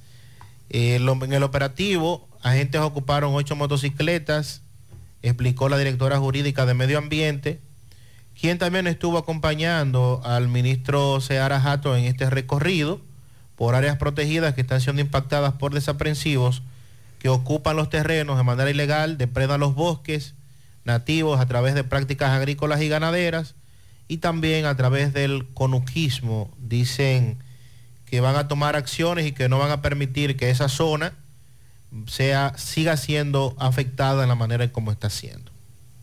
Eh, 0.69 0.95
en 0.97 1.33
el 1.33 1.43
operativo, 1.43 2.27
agentes 2.43 2.81
ocuparon 2.81 3.33
ocho 3.33 3.55
motocicletas, 3.55 4.61
explicó 5.23 5.69
la 5.69 5.77
directora 5.77 6.19
jurídica 6.19 6.65
de 6.65 6.75
Medio 6.75 6.97
Ambiente, 6.99 7.59
quien 8.39 8.57
también 8.57 8.87
estuvo 8.87 9.17
acompañando 9.17 10.21
al 10.23 10.47
ministro 10.47 11.19
Seara 11.19 11.59
Jato 11.59 11.95
en 11.95 12.05
este 12.05 12.29
recorrido 12.29 13.01
por 13.55 13.75
áreas 13.75 13.97
protegidas 13.97 14.53
que 14.53 14.61
están 14.61 14.79
siendo 14.79 15.01
impactadas 15.01 15.53
por 15.53 15.73
desaprensivos 15.73 16.61
que 17.19 17.27
ocupan 17.27 17.75
los 17.75 17.89
terrenos 17.89 18.37
de 18.37 18.43
manera 18.43 18.69
ilegal, 18.69 19.17
depredan 19.17 19.59
los 19.59 19.75
bosques 19.75 20.35
nativos 20.85 21.39
a 21.41 21.45
través 21.47 21.75
de 21.75 21.83
prácticas 21.83 22.31
agrícolas 22.31 22.81
y 22.81 22.87
ganaderas 22.87 23.55
y 24.07 24.17
también 24.17 24.65
a 24.65 24.75
través 24.77 25.13
del 25.13 25.45
conuquismo. 25.53 26.49
Dicen 26.57 27.43
que 28.05 28.21
van 28.21 28.37
a 28.37 28.47
tomar 28.47 28.77
acciones 28.77 29.27
y 29.27 29.33
que 29.33 29.49
no 29.49 29.59
van 29.59 29.71
a 29.71 29.81
permitir 29.81 30.37
que 30.37 30.49
esa 30.49 30.69
zona 30.69 31.13
sea, 32.07 32.53
siga 32.57 32.95
siendo 32.95 33.55
afectada 33.59 34.23
en 34.23 34.29
la 34.29 34.35
manera 34.35 34.63
en 34.63 34.69
como 34.69 34.91
está 34.91 35.09
siendo. 35.09 35.51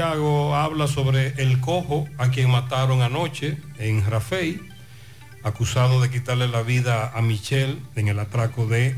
habla 0.00 0.88
sobre 0.88 1.28
el 1.42 1.60
cojo 1.60 2.08
a 2.18 2.30
quien 2.30 2.50
mataron 2.50 3.02
anoche 3.02 3.58
en 3.78 4.04
Rafey, 4.04 4.60
acusado 5.42 6.00
de 6.00 6.10
quitarle 6.10 6.48
la 6.48 6.62
vida 6.62 7.12
a 7.14 7.20
Michelle 7.20 7.76
en 7.94 8.08
el 8.08 8.18
atraco 8.18 8.66
de 8.66 8.96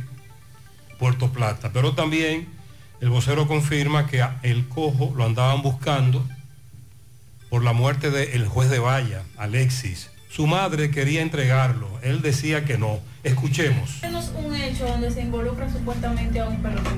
Puerto 0.98 1.32
Plata. 1.32 1.70
Pero 1.72 1.94
también 1.94 2.48
el 3.00 3.10
vocero 3.10 3.48
confirma 3.48 4.06
que 4.06 4.24
el 4.42 4.68
cojo 4.68 5.12
lo 5.16 5.24
andaban 5.24 5.62
buscando 5.62 6.24
por 7.50 7.64
la 7.64 7.72
muerte 7.72 8.10
del 8.10 8.46
juez 8.46 8.70
de 8.70 8.78
Valla, 8.78 9.22
Alexis. 9.36 10.10
Su 10.34 10.48
madre 10.48 10.90
quería 10.90 11.22
entregarlo, 11.22 11.86
él 12.02 12.20
decía 12.20 12.64
que 12.64 12.76
no. 12.76 12.98
Escuchemos. 13.22 14.00
Tenemos 14.00 14.32
un 14.36 14.52
hecho 14.56 14.84
donde 14.84 15.08
se 15.12 15.20
involucra 15.20 15.70
supuestamente 15.70 16.40
a 16.40 16.48
un 16.48 16.60
pelotero. 16.60 16.96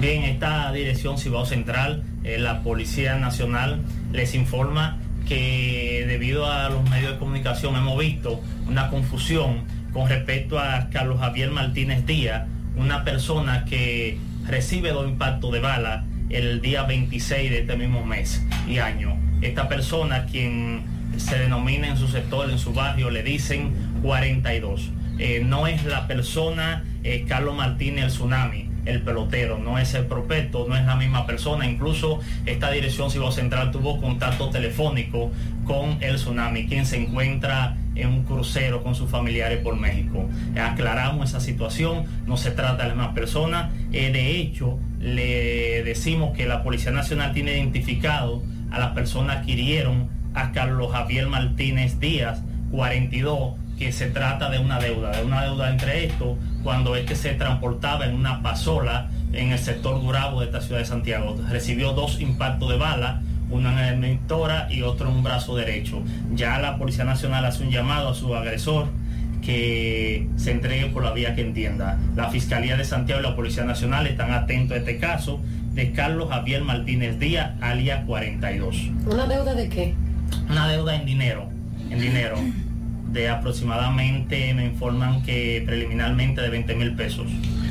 Bien, 0.00 0.24
esta 0.24 0.72
dirección 0.72 1.16
Cibao 1.16 1.46
Central, 1.46 2.02
eh, 2.24 2.36
la 2.36 2.62
Policía 2.62 3.16
Nacional, 3.16 3.80
les 4.10 4.34
informa 4.34 4.98
que 5.28 6.04
debido 6.08 6.50
a 6.50 6.68
los 6.68 6.82
medios 6.90 7.12
de 7.12 7.18
comunicación 7.20 7.76
hemos 7.76 7.96
visto 7.96 8.40
una 8.66 8.90
confusión 8.90 9.62
con 9.92 10.08
respecto 10.08 10.58
a 10.58 10.90
Carlos 10.90 11.20
Javier 11.20 11.52
Martínez 11.52 12.04
Díaz, 12.06 12.48
una 12.74 13.04
persona 13.04 13.66
que 13.66 14.18
recibe 14.48 14.90
dos 14.90 15.08
impactos 15.08 15.52
de 15.52 15.60
bala 15.60 16.06
el 16.28 16.60
día 16.60 16.82
26 16.82 17.52
de 17.52 17.60
este 17.60 17.76
mismo 17.76 18.04
mes 18.04 18.42
y 18.66 18.78
año. 18.78 19.16
Esta 19.42 19.68
persona, 19.68 20.26
quien 20.26 20.92
se 21.18 21.38
denomina 21.38 21.88
en 21.88 21.96
su 21.96 22.08
sector, 22.08 22.50
en 22.50 22.58
su 22.58 22.72
barrio, 22.72 23.10
le 23.10 23.22
dicen 23.22 23.72
42. 24.02 24.90
Eh, 25.18 25.42
no 25.44 25.66
es 25.66 25.84
la 25.84 26.06
persona 26.06 26.84
eh, 27.04 27.24
Carlos 27.28 27.54
Martínez 27.54 28.04
el 28.04 28.10
Tsunami, 28.10 28.70
el 28.84 29.02
pelotero, 29.02 29.58
no 29.58 29.78
es 29.78 29.94
el 29.94 30.06
propeto, 30.06 30.66
no 30.68 30.76
es 30.76 30.84
la 30.84 30.96
misma 30.96 31.26
persona. 31.26 31.66
Incluso 31.66 32.20
esta 32.46 32.70
dirección 32.70 33.10
Civil 33.10 33.30
Central 33.32 33.70
tuvo 33.70 34.00
contacto 34.00 34.50
telefónico 34.50 35.30
con 35.64 36.02
el 36.02 36.16
Tsunami, 36.16 36.66
quien 36.66 36.86
se 36.86 36.96
encuentra 37.00 37.76
en 37.94 38.08
un 38.08 38.24
crucero 38.24 38.82
con 38.82 38.94
sus 38.94 39.10
familiares 39.10 39.58
por 39.58 39.76
México. 39.76 40.28
Aclaramos 40.60 41.30
esa 41.30 41.40
situación, 41.40 42.06
no 42.26 42.36
se 42.36 42.50
trata 42.50 42.82
de 42.82 42.88
la 42.88 42.94
misma 42.94 43.14
persona. 43.14 43.70
Eh, 43.92 44.10
de 44.10 44.36
hecho, 44.36 44.78
le 44.98 45.82
decimos 45.84 46.36
que 46.36 46.46
la 46.46 46.62
Policía 46.62 46.90
Nacional 46.90 47.32
tiene 47.32 47.52
identificado 47.52 48.42
a 48.70 48.78
las 48.78 48.90
personas 48.92 49.44
que 49.44 49.52
hirieron 49.52 50.08
a 50.34 50.52
Carlos 50.52 50.92
Javier 50.92 51.28
Martínez 51.28 51.98
Díaz, 52.00 52.42
42, 52.70 53.54
que 53.78 53.92
se 53.92 54.06
trata 54.06 54.50
de 54.50 54.58
una 54.58 54.78
deuda, 54.78 55.10
de 55.12 55.24
una 55.24 55.44
deuda 55.44 55.70
entre 55.70 56.06
estos, 56.06 56.36
cuando 56.62 56.96
este 56.96 57.16
se 57.16 57.34
transportaba 57.34 58.06
en 58.06 58.14
una 58.14 58.42
pasola 58.42 59.08
en 59.32 59.52
el 59.52 59.58
sector 59.58 60.00
Durabo 60.00 60.40
de 60.40 60.46
esta 60.46 60.60
ciudad 60.60 60.80
de 60.80 60.86
Santiago. 60.86 61.36
Recibió 61.50 61.92
dos 61.92 62.20
impactos 62.20 62.70
de 62.70 62.76
bala, 62.76 63.22
uno 63.50 63.70
en 63.70 63.78
el 63.78 63.98
mentora 63.98 64.68
y 64.70 64.82
otro 64.82 65.08
en 65.08 65.16
un 65.16 65.22
brazo 65.22 65.56
derecho. 65.56 66.02
Ya 66.34 66.58
la 66.58 66.78
Policía 66.78 67.04
Nacional 67.04 67.44
hace 67.44 67.62
un 67.62 67.70
llamado 67.70 68.10
a 68.10 68.14
su 68.14 68.34
agresor 68.34 68.88
que 69.42 70.26
se 70.36 70.52
entregue 70.52 70.86
por 70.86 71.04
la 71.04 71.12
vía 71.12 71.34
que 71.34 71.42
entienda. 71.42 71.98
La 72.16 72.30
Fiscalía 72.30 72.76
de 72.76 72.84
Santiago 72.84 73.20
y 73.20 73.24
la 73.24 73.36
Policía 73.36 73.64
Nacional 73.64 74.06
están 74.06 74.32
atentos 74.32 74.76
a 74.76 74.78
este 74.78 74.98
caso 74.98 75.40
de 75.74 75.92
Carlos 75.92 76.30
Javier 76.30 76.62
Martínez 76.62 77.18
Díaz, 77.18 77.52
alias 77.60 78.04
42. 78.06 78.90
¿Una 79.06 79.26
deuda 79.26 79.54
de 79.54 79.68
qué? 79.68 79.94
Una 80.48 80.68
deuda 80.68 80.96
en 80.96 81.06
dinero, 81.06 81.48
en 81.90 82.00
dinero, 82.00 82.36
de 83.12 83.28
aproximadamente, 83.28 84.52
me 84.54 84.66
informan 84.66 85.22
que 85.22 85.62
preliminarmente 85.64 86.40
de 86.40 86.50
20 86.50 86.74
mil 86.74 86.94
pesos. 86.94 87.26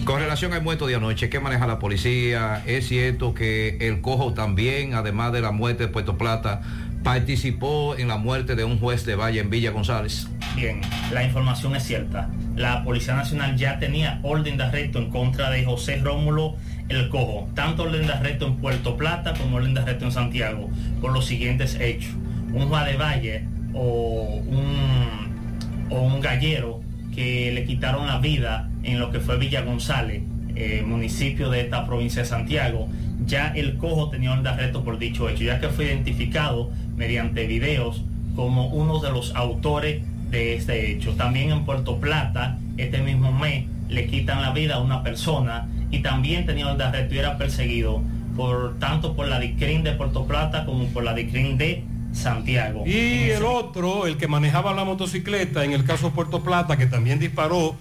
Con 0.05 0.19
relación 0.19 0.53
al 0.53 0.61
muerto 0.61 0.87
de 0.87 0.95
anoche, 0.95 1.29
¿qué 1.29 1.39
maneja 1.39 1.65
la 1.67 1.79
policía? 1.79 2.61
Es 2.65 2.87
cierto 2.87 3.33
que 3.33 3.77
el 3.79 4.01
cojo 4.01 4.33
también, 4.33 4.95
además 4.95 5.31
de 5.31 5.41
la 5.41 5.51
muerte 5.51 5.83
de 5.83 5.89
Puerto 5.89 6.17
Plata, 6.17 6.61
participó 7.03 7.95
en 7.97 8.07
la 8.07 8.17
muerte 8.17 8.55
de 8.55 8.63
un 8.63 8.79
juez 8.79 9.05
de 9.05 9.15
Valle 9.15 9.41
en 9.41 9.49
Villa 9.49 9.71
González. 9.71 10.27
Bien, 10.55 10.81
la 11.11 11.23
información 11.23 11.75
es 11.75 11.83
cierta. 11.83 12.29
La 12.55 12.83
Policía 12.83 13.15
Nacional 13.15 13.57
ya 13.57 13.79
tenía 13.79 14.19
orden 14.23 14.57
de 14.57 14.63
arresto 14.63 14.99
en 14.99 15.09
contra 15.09 15.49
de 15.49 15.65
José 15.65 15.97
Rómulo 15.97 16.55
El 16.87 17.09
Cojo, 17.09 17.49
tanto 17.55 17.83
orden 17.83 18.07
de 18.07 18.13
arresto 18.13 18.47
en 18.47 18.55
Puerto 18.57 18.95
Plata 18.95 19.33
como 19.33 19.57
orden 19.57 19.73
de 19.73 19.81
arresto 19.81 20.05
en 20.05 20.11
Santiago, 20.11 20.69
por 21.01 21.11
los 21.11 21.25
siguientes 21.25 21.75
hechos. 21.79 22.11
Un 22.53 22.69
Valle 22.69 23.45
o 23.73 24.41
un, 24.45 25.89
o 25.89 26.01
un 26.01 26.21
gallero 26.21 26.81
que 27.13 27.51
le 27.51 27.65
quitaron 27.65 28.07
la 28.07 28.19
vida 28.19 28.69
en 28.83 28.99
lo 28.99 29.11
que 29.11 29.19
fue 29.19 29.37
Villa 29.37 29.61
González, 29.61 30.21
eh, 30.55 30.83
municipio 30.85 31.49
de 31.49 31.61
esta 31.61 31.85
provincia 31.87 32.21
de 32.21 32.27
Santiago, 32.27 32.87
ya 33.25 33.47
el 33.55 33.77
cojo 33.77 34.09
tenía 34.09 34.31
orden 34.31 34.43
de 34.43 34.49
arresto 34.49 34.83
por 34.83 34.99
dicho 34.99 35.29
hecho, 35.29 35.43
ya 35.43 35.59
que 35.59 35.69
fue 35.69 35.85
identificado 35.85 36.71
mediante 36.95 37.47
videos 37.47 38.03
como 38.35 38.67
uno 38.67 38.99
de 38.99 39.11
los 39.11 39.35
autores 39.35 40.03
de 40.29 40.55
este 40.55 40.91
hecho. 40.91 41.13
También 41.13 41.51
en 41.51 41.65
Puerto 41.65 41.99
Plata, 41.99 42.57
este 42.77 42.99
mismo 43.01 43.31
mes, 43.31 43.65
le 43.89 44.07
quitan 44.07 44.41
la 44.41 44.51
vida 44.51 44.75
a 44.75 44.79
una 44.79 45.03
persona 45.03 45.67
y 45.91 45.99
también 45.99 46.45
tenía 46.45 46.65
orden 46.65 46.77
de 46.77 46.83
arresto 46.85 47.15
y 47.15 47.19
era 47.19 47.37
perseguido 47.37 48.01
por 48.35 48.79
tanto 48.79 49.15
por 49.15 49.27
la 49.27 49.39
DICRIN 49.39 49.83
de 49.83 49.91
Puerto 49.93 50.25
Plata 50.25 50.65
como 50.65 50.85
por 50.87 51.03
la 51.03 51.13
DICRIN 51.13 51.57
de 51.57 51.83
Santiago. 52.13 52.83
Y 52.85 53.29
el 53.29 53.43
otro, 53.43 54.07
el 54.07 54.17
que 54.17 54.27
manejaba 54.27 54.73
la 54.73 54.83
motocicleta, 54.83 55.63
en 55.63 55.73
el 55.73 55.83
caso 55.83 56.11
Puerto 56.11 56.43
Plata, 56.43 56.77
que 56.77 56.85
también 56.85 57.19
disparó 57.19 57.75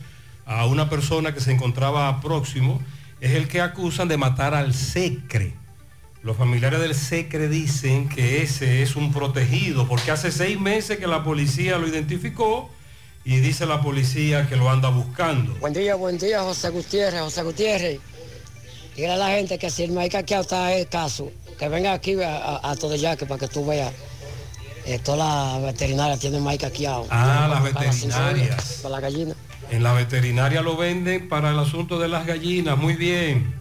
a 0.47 0.67
una 0.67 0.89
persona 0.91 1.35
que 1.35 1.41
se 1.41 1.53
encontraba 1.53 2.21
próximo, 2.21 2.81
es 3.21 3.33
el 3.33 3.49
que 3.49 3.61
acusan 3.61 4.09
de 4.09 4.17
matar 4.17 4.55
al 4.55 4.75
Secre. 4.75 5.55
Los 6.23 6.37
familiares 6.37 6.81
del 6.81 6.95
Secre 6.95 7.49
dicen 7.49 8.09
que 8.09 8.43
ese 8.43 8.83
es 8.83 8.97
un 8.97 9.13
protegido, 9.13 9.87
porque 9.89 10.11
hace 10.11 10.31
seis 10.31 10.59
meses 10.59 10.99
que 10.99 11.07
la 11.07 11.25
policía 11.25 11.79
lo 11.79 11.89
identificó 11.89 12.71
y 13.25 13.37
dice 13.37 13.67
la 13.67 13.81
policía 13.81 14.49
que 14.49 14.57
lo 14.57 14.71
anda 14.71 14.89
buscando. 14.89 15.55
Buen 15.55 15.73
día, 15.73 15.95
buen 15.95 16.19
día, 16.19 16.43
José 16.43 16.71
Gutiérrez, 16.71 17.21
José 17.21 17.43
Gutiérrez. 17.43 18.01
Dígale 18.97 19.15
a 19.15 19.17
la 19.17 19.31
gente 19.31 19.59
que 19.59 19.71
si 19.71 19.85
el 19.85 19.99
aquí 19.99 20.35
está 20.35 20.75
el 20.75 20.87
caso, 20.89 21.33
que 21.59 21.69
venga 21.69 21.93
aquí 21.93 22.21
a, 22.21 22.37
a, 22.37 22.71
a 22.71 22.77
Todellaque 22.77 23.25
para 23.27 23.41
que 23.41 23.49
tú 23.49 23.65
veas. 23.65 23.93
Eh, 24.85 24.99
todas 24.99 25.19
las 25.19 25.63
veterinarias 25.63 26.19
tienen 26.19 26.43
maíz 26.43 26.61
caqueado. 26.61 27.07
Ah, 27.11 27.49
las 27.49 27.63
veterinarias. 27.63 28.81
Para 28.83 28.97
la 28.97 29.01
gallina. 29.01 29.35
En 29.71 29.83
la 29.83 29.93
veterinaria 29.93 30.61
lo 30.61 30.77
venden 30.77 31.29
para 31.29 31.51
el 31.51 31.59
asunto 31.59 31.99
de 31.99 32.09
las 32.09 32.27
gallinas, 32.27 32.77
muy 32.77 32.95
bien. 32.95 33.55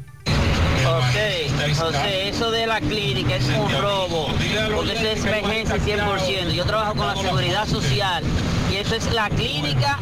José, 0.83 1.47
José, 1.77 2.29
eso 2.29 2.49
de 2.49 2.65
la 2.65 2.81
clínica 2.81 3.35
es 3.35 3.45
un 3.45 3.71
robo, 3.81 4.27
porque 4.75 4.93
eso 4.93 5.07
es 5.07 5.25
emergencia 5.25 5.77
100%. 5.77 6.51
Yo 6.53 6.65
trabajo 6.65 6.95
con 6.95 7.07
la 7.07 7.15
seguridad 7.15 7.67
social 7.67 8.23
y 8.71 8.77
eso 8.77 8.95
es 8.95 9.13
la 9.13 9.29
clínica 9.29 9.99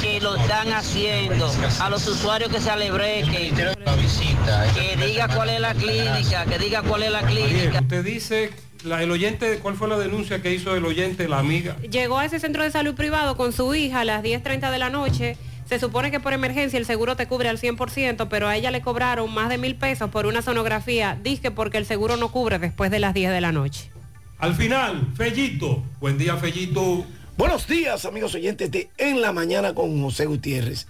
que 0.00 0.20
lo 0.20 0.36
están 0.36 0.72
haciendo. 0.72 1.52
A 1.78 1.90
los 1.90 2.06
usuarios 2.08 2.50
que 2.50 2.60
se 2.60 2.70
alebrequen, 2.70 3.54
que 3.54 4.96
diga 5.06 5.28
cuál 5.28 5.50
es 5.50 5.60
la 5.60 5.74
clínica, 5.74 6.46
que 6.46 6.58
diga 6.58 6.82
cuál 6.82 7.02
es 7.02 7.12
la 7.12 7.22
clínica. 7.22 7.80
Usted 7.80 8.04
dice, 8.04 8.50
la- 8.84 9.02
el 9.02 9.10
oyente, 9.10 9.58
¿cuál 9.60 9.74
fue 9.76 9.88
la 9.88 9.98
denuncia 9.98 10.40
que 10.42 10.52
hizo 10.52 10.76
el 10.76 10.84
oyente, 10.84 11.28
la 11.28 11.38
amiga? 11.38 11.76
Llegó 11.90 12.18
a 12.18 12.24
ese 12.24 12.38
centro 12.40 12.62
de 12.62 12.70
salud 12.70 12.94
privado 12.94 13.36
con 13.36 13.52
su 13.52 13.74
hija 13.74 14.00
a 14.00 14.04
las 14.04 14.22
10.30 14.22 14.70
de 14.70 14.78
la 14.78 14.90
noche. 14.90 15.36
Se 15.68 15.78
supone 15.78 16.10
que 16.10 16.20
por 16.20 16.32
emergencia 16.34 16.78
el 16.78 16.84
seguro 16.84 17.16
te 17.16 17.26
cubre 17.26 17.48
al 17.48 17.58
100%, 17.58 18.28
pero 18.28 18.48
a 18.48 18.56
ella 18.56 18.70
le 18.70 18.82
cobraron 18.82 19.32
más 19.32 19.48
de 19.48 19.56
mil 19.58 19.76
pesos 19.76 20.10
por 20.10 20.26
una 20.26 20.42
sonografía, 20.42 21.18
disque 21.22 21.50
porque 21.50 21.78
el 21.78 21.86
seguro 21.86 22.16
no 22.18 22.30
cubre 22.30 22.58
después 22.58 22.90
de 22.90 22.98
las 22.98 23.14
10 23.14 23.30
de 23.32 23.40
la 23.40 23.50
noche. 23.52 23.90
Al 24.38 24.54
final, 24.54 25.08
Fellito. 25.16 25.82
Buen 26.00 26.18
día, 26.18 26.36
Fellito. 26.36 27.06
Buenos 27.38 27.66
días, 27.66 28.04
amigos 28.04 28.34
oyentes 28.34 28.70
de 28.70 28.90
En 28.98 29.22
la 29.22 29.32
Mañana 29.32 29.74
con 29.74 30.00
José 30.02 30.26
Gutiérrez. 30.26 30.86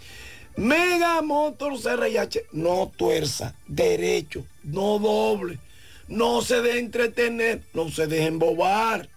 Mega 0.56 1.20
Motors 1.22 1.84
RIH, 1.84 2.46
no 2.52 2.90
tuerza, 2.96 3.54
derecho, 3.66 4.44
no 4.62 4.98
doble, 4.98 5.58
no 6.08 6.42
se 6.42 6.60
de 6.62 6.78
entretener, 6.78 7.62
no 7.72 7.88
se 7.90 8.06
deje 8.06 8.26
embobar. 8.26 9.08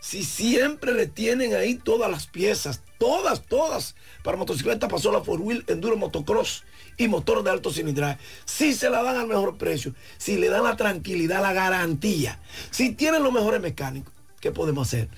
Si 0.00 0.24
siempre 0.24 0.94
le 0.94 1.06
tienen 1.06 1.54
ahí 1.54 1.74
todas 1.74 2.10
las 2.10 2.26
piezas, 2.26 2.82
todas, 2.98 3.42
todas, 3.42 3.94
para 4.22 4.36
motocicleta, 4.36 4.88
pasola, 4.88 5.22
four 5.22 5.40
wheel, 5.40 5.64
enduro, 5.68 5.96
motocross 5.96 6.64
y 6.96 7.08
motor 7.08 7.42
de 7.42 7.50
alto 7.50 7.72
cilindraje. 7.72 8.18
Si 8.44 8.74
se 8.74 8.90
la 8.90 9.02
dan 9.02 9.16
al 9.16 9.26
mejor 9.26 9.56
precio, 9.56 9.94
si 10.18 10.36
le 10.36 10.48
dan 10.48 10.64
la 10.64 10.76
tranquilidad, 10.76 11.42
la 11.42 11.52
garantía, 11.52 12.40
si 12.70 12.92
tienen 12.92 13.22
los 13.22 13.32
mejores 13.32 13.60
mecánicos, 13.60 14.12
¿qué 14.40 14.52
podemos 14.52 14.88
hacer? 14.88 15.08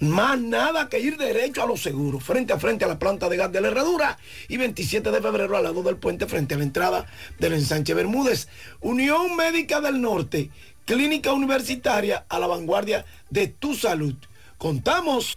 Más 0.00 0.40
nada 0.40 0.88
que 0.88 0.98
ir 0.98 1.16
derecho 1.16 1.62
a 1.62 1.66
los 1.66 1.82
seguros, 1.82 2.24
frente 2.24 2.52
a 2.52 2.58
frente 2.58 2.84
a 2.84 2.88
la 2.88 2.98
planta 2.98 3.28
de 3.28 3.36
gas 3.36 3.52
de 3.52 3.60
la 3.60 3.68
herradura 3.68 4.18
y 4.48 4.56
27 4.56 5.10
de 5.10 5.22
febrero 5.22 5.56
al 5.56 5.64
lado 5.64 5.82
del 5.82 5.96
puente 5.96 6.26
frente 6.26 6.54
a 6.54 6.58
la 6.58 6.64
entrada 6.64 7.06
del 7.38 7.54
ensanche 7.54 7.94
Bermúdez. 7.94 8.48
Unión 8.80 9.36
Médica 9.36 9.80
del 9.80 10.00
Norte, 10.00 10.50
clínica 10.84 11.32
universitaria 11.32 12.26
a 12.28 12.38
la 12.38 12.46
vanguardia 12.46 13.04
de 13.30 13.48
tu 13.48 13.74
salud. 13.74 14.16
Contamos 14.58 15.36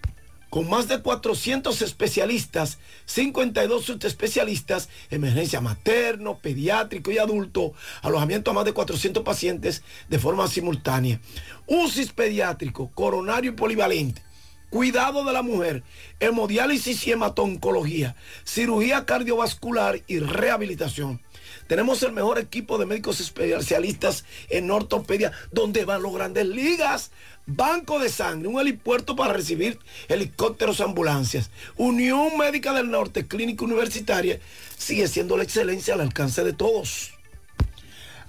con 0.49 0.69
más 0.69 0.87
de 0.87 1.01
400 1.01 1.81
especialistas, 1.81 2.79
52 3.05 3.83
subespecialistas, 3.83 4.89
emergencia 5.09 5.61
materno, 5.61 6.39
pediátrico 6.39 7.11
y 7.11 7.17
adulto, 7.17 7.73
alojamiento 8.01 8.51
a 8.51 8.53
más 8.53 8.65
de 8.65 8.73
400 8.73 9.23
pacientes 9.23 9.83
de 10.09 10.19
forma 10.19 10.47
simultánea, 10.47 11.19
UCIS 11.67 12.13
pediátrico, 12.13 12.89
coronario 12.91 13.51
y 13.51 13.55
polivalente, 13.55 14.21
cuidado 14.69 15.23
de 15.23 15.33
la 15.33 15.41
mujer, 15.41 15.83
hemodiálisis 16.19 17.05
y 17.07 17.11
hematoncología, 17.11 18.15
cirugía 18.43 19.05
cardiovascular 19.05 20.01
y 20.07 20.19
rehabilitación. 20.19 21.21
Tenemos 21.67 22.01
el 22.03 22.13
mejor 22.13 22.39
equipo 22.39 22.77
de 22.77 22.85
médicos 22.85 23.19
especialistas 23.19 24.23
en 24.49 24.71
ortopedia, 24.71 25.31
donde 25.51 25.85
van 25.85 26.01
los 26.01 26.13
grandes 26.13 26.45
ligas. 26.45 27.11
Banco 27.45 27.99
de 27.99 28.09
sangre, 28.09 28.49
un 28.49 28.59
helipuerto 28.59 29.15
para 29.15 29.33
recibir 29.33 29.79
helicópteros, 30.09 30.81
ambulancias. 30.81 31.49
Unión 31.77 32.37
Médica 32.37 32.73
del 32.73 32.91
Norte, 32.91 33.27
Clínica 33.27 33.63
Universitaria, 33.63 34.39
sigue 34.77 35.07
siendo 35.07 35.37
la 35.37 35.43
excelencia 35.43 35.93
al 35.93 36.01
alcance 36.01 36.43
de 36.43 36.53
todos. 36.53 37.13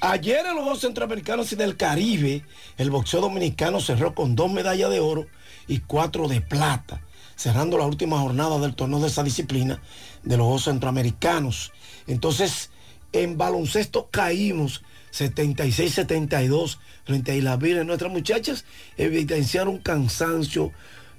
Ayer 0.00 0.46
en 0.46 0.54
los 0.54 0.62
Juegos 0.62 0.80
Centroamericanos 0.82 1.52
y 1.52 1.56
del 1.56 1.76
Caribe, 1.76 2.44
el 2.76 2.90
boxeo 2.90 3.20
dominicano 3.20 3.80
cerró 3.80 4.14
con 4.14 4.36
dos 4.36 4.52
medallas 4.52 4.90
de 4.90 5.00
oro 5.00 5.26
y 5.68 5.80
cuatro 5.80 6.26
de 6.26 6.40
plata, 6.40 7.02
cerrando 7.36 7.78
la 7.78 7.86
última 7.86 8.18
jornada 8.18 8.58
del 8.58 8.74
torneo 8.74 9.00
de 9.00 9.08
esa 9.08 9.22
disciplina 9.22 9.80
de 10.24 10.36
los 10.36 10.44
Juegos 10.46 10.64
Centroamericanos. 10.64 11.72
Entonces, 12.06 12.70
en 13.12 13.38
baloncesto 13.38 14.08
caímos 14.10 14.82
76-72 15.12 16.78
frente 17.04 17.32
a 17.32 17.36
Isla 17.36 17.56
Virgen. 17.56 17.86
Nuestras 17.86 18.12
muchachas 18.12 18.64
evidenciaron 18.96 19.78
cansancio 19.78 20.72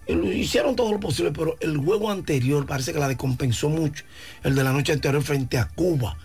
eh, 0.09 0.35
hicieron 0.35 0.75
todo 0.75 0.91
lo 0.91 0.99
posible, 0.99 1.31
pero 1.31 1.55
el 1.59 1.77
juego 1.77 2.09
anterior 2.09 2.65
parece 2.65 2.93
que 2.93 2.99
la 2.99 3.07
descompensó 3.07 3.69
mucho, 3.69 4.03
el 4.43 4.55
de 4.55 4.63
la 4.63 4.73
noche 4.73 4.91
anterior 4.91 5.21
frente 5.21 5.59
a 5.59 5.67
Cuba. 5.67 6.17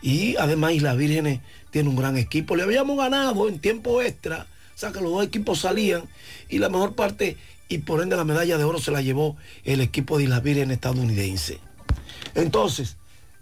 Y 0.00 0.36
además 0.36 0.72
Isla 0.72 0.94
Vírgenes 0.94 1.40
tiene 1.70 1.88
un 1.88 1.96
gran 1.96 2.16
equipo. 2.16 2.54
Le 2.54 2.62
habíamos 2.62 2.96
ganado 2.96 3.48
en 3.48 3.58
tiempo 3.58 4.00
extra, 4.02 4.46
o 4.74 4.78
sea 4.78 4.92
que 4.92 5.00
los 5.00 5.10
dos 5.10 5.24
equipos 5.24 5.60
salían 5.60 6.04
y 6.48 6.58
la 6.58 6.68
mejor 6.68 6.94
parte 6.94 7.36
y 7.74 7.78
por 7.78 8.00
ende 8.00 8.16
la 8.16 8.24
medalla 8.24 8.56
de 8.56 8.62
oro 8.62 8.78
se 8.78 8.92
la 8.92 9.02
llevó 9.02 9.36
el 9.64 9.80
equipo 9.80 10.16
de 10.16 10.24
Isla 10.24 10.38
Vírgenes 10.38 10.76
estadounidense. 10.76 11.58
Entonces, 12.36 12.96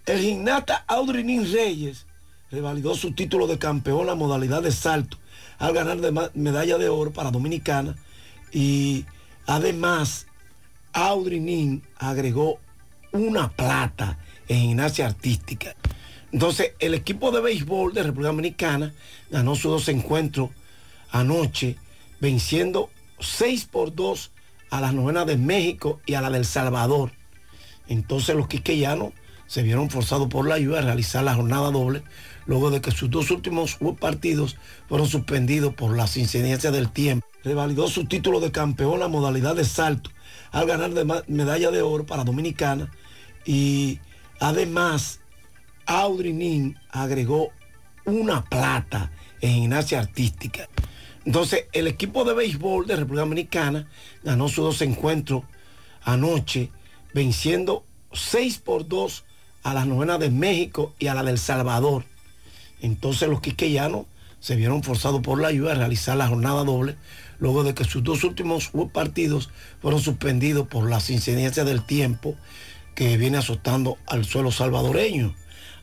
el 0.06 0.20
gimnasta 0.20 0.84
Audrey 0.88 1.22
Reyes 1.44 2.06
revalidó 2.50 2.94
su 2.94 3.12
título 3.12 3.46
de 3.46 3.58
campeón 3.58 4.06
la 4.06 4.14
modalidad 4.14 4.62
de 4.62 4.72
salto 4.72 5.18
al 5.58 5.74
ganar 5.74 6.00
de 6.00 6.30
medalla 6.34 6.78
de 6.78 6.88
oro 6.88 7.12
para 7.12 7.30
Dominicana 7.30 7.94
y 8.52 9.04
además 9.46 10.26
Audrey 10.94 11.82
agregó 11.96 12.58
una 13.12 13.50
plata 13.50 14.18
en 14.48 14.60
gimnasia 14.60 15.06
artística. 15.06 15.76
Entonces, 16.32 16.72
el 16.78 16.94
equipo 16.94 17.32
de 17.32 17.42
béisbol 17.42 17.92
de 17.92 18.02
República 18.02 18.28
Dominicana 18.28 18.94
ganó 19.30 19.56
sus 19.56 19.70
dos 19.70 19.88
encuentros 19.88 20.48
anoche, 21.10 21.76
venciendo 22.18 22.88
6 23.22 23.66
por 23.66 23.94
2 23.94 24.30
a 24.70 24.80
las 24.80 24.94
novenas 24.94 25.26
de 25.26 25.36
México 25.36 26.00
y 26.06 26.14
a 26.14 26.20
la 26.20 26.30
del 26.30 26.44
Salvador. 26.44 27.12
Entonces 27.88 28.34
los 28.34 28.48
quiqueyanos 28.48 29.12
se 29.46 29.62
vieron 29.62 29.90
forzados 29.90 30.28
por 30.28 30.48
la 30.48 30.58
lluvia 30.58 30.78
a 30.78 30.82
realizar 30.82 31.22
la 31.24 31.34
jornada 31.34 31.70
doble, 31.70 32.02
luego 32.46 32.70
de 32.70 32.80
que 32.80 32.90
sus 32.90 33.10
dos 33.10 33.30
últimos 33.30 33.76
partidos 34.00 34.56
fueron 34.88 35.06
suspendidos 35.06 35.74
por 35.74 35.94
las 35.94 36.16
incidencias 36.16 36.72
del 36.72 36.90
tiempo. 36.90 37.26
Revalidó 37.44 37.88
su 37.88 38.06
título 38.06 38.40
de 38.40 38.50
campeón 38.50 39.00
la 39.00 39.08
modalidad 39.08 39.54
de 39.54 39.64
salto 39.64 40.10
al 40.52 40.66
ganar 40.66 40.92
de 40.94 41.22
medalla 41.26 41.70
de 41.70 41.82
oro 41.82 42.06
para 42.06 42.24
Dominicana 42.24 42.90
y 43.44 43.98
además 44.40 45.20
Audrey 45.86 46.32
Nin 46.32 46.78
agregó 46.90 47.50
una 48.04 48.44
plata 48.44 49.12
en 49.40 49.54
gimnasia 49.54 50.00
artística. 50.00 50.68
Entonces, 51.24 51.66
el 51.72 51.86
equipo 51.86 52.24
de 52.24 52.34
béisbol 52.34 52.86
de 52.86 52.96
República 52.96 53.22
Dominicana 53.22 53.88
ganó 54.24 54.48
sus 54.48 54.64
dos 54.64 54.82
encuentros 54.82 55.44
anoche, 56.02 56.70
venciendo 57.14 57.84
6 58.12 58.58
por 58.58 58.88
2 58.88 59.24
a 59.62 59.74
las 59.74 59.86
novenas 59.86 60.18
de 60.18 60.30
México 60.30 60.94
y 60.98 61.06
a 61.06 61.14
la 61.14 61.22
del 61.22 61.38
Salvador. 61.38 62.04
Entonces, 62.80 63.28
los 63.28 63.40
quiqueyanos 63.40 64.06
se 64.40 64.56
vieron 64.56 64.82
forzados 64.82 65.20
por 65.20 65.40
la 65.40 65.52
lluvia 65.52 65.72
a 65.72 65.76
realizar 65.76 66.16
la 66.16 66.26
jornada 66.26 66.64
doble, 66.64 66.96
luego 67.38 67.62
de 67.62 67.74
que 67.74 67.84
sus 67.84 68.02
dos 68.02 68.24
últimos 68.24 68.72
partidos 68.92 69.50
fueron 69.80 70.00
suspendidos 70.00 70.66
por 70.66 70.90
las 70.90 71.10
incidencias 71.10 71.64
del 71.64 71.86
tiempo 71.86 72.34
que 72.96 73.16
viene 73.16 73.38
azotando 73.38 73.98
al 74.06 74.24
suelo 74.24 74.50
salvadoreño. 74.50 75.34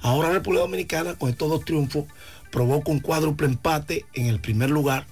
Ahora 0.01 0.30
República 0.30 0.64
Dominicana, 0.64 1.16
con 1.16 1.30
estos 1.30 1.50
dos 1.50 1.66
triunfos, 1.66 2.06
provoca 2.51 2.92
un 2.92 3.00
cuádruple 3.00 3.48
empate 3.48 4.06
en 4.14 4.26
el 4.26 4.40
primer 4.40 4.69
lugar, 4.69 5.08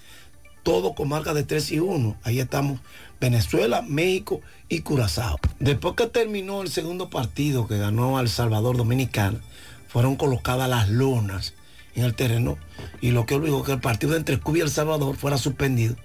todo 0.67 0.95
con 0.95 1.07
marca 1.07 1.33
de 1.33 1.45
3 1.45 1.71
y 1.71 1.79
1. 1.79 2.17
Ahí 2.23 2.41
estamos 2.41 2.81
Venezuela, 3.21 3.81
México 3.83 4.41
y 4.67 4.81
Curazao. 4.81 5.37
Después 5.61 5.93
que 5.95 6.07
terminó 6.07 6.61
el 6.61 6.67
segundo 6.67 7.09
partido 7.09 7.69
que 7.69 7.77
ganó 7.77 8.17
al 8.17 8.27
Salvador 8.27 8.75
Dominicana, 8.75 9.39
fueron 9.87 10.17
colocadas 10.17 10.67
las 10.67 10.89
lonas 10.89 11.53
en 11.95 12.03
el 12.03 12.15
terreno 12.15 12.57
y 12.99 13.11
lo 13.11 13.25
que 13.25 13.35
obligó 13.35 13.63
que 13.63 13.71
el 13.71 13.79
partido 13.79 14.17
entre 14.17 14.41
Cuba 14.41 14.57
y 14.57 14.61
El 14.61 14.69
Salvador 14.69 15.15
fuera 15.15 15.37
suspendido. 15.37 15.95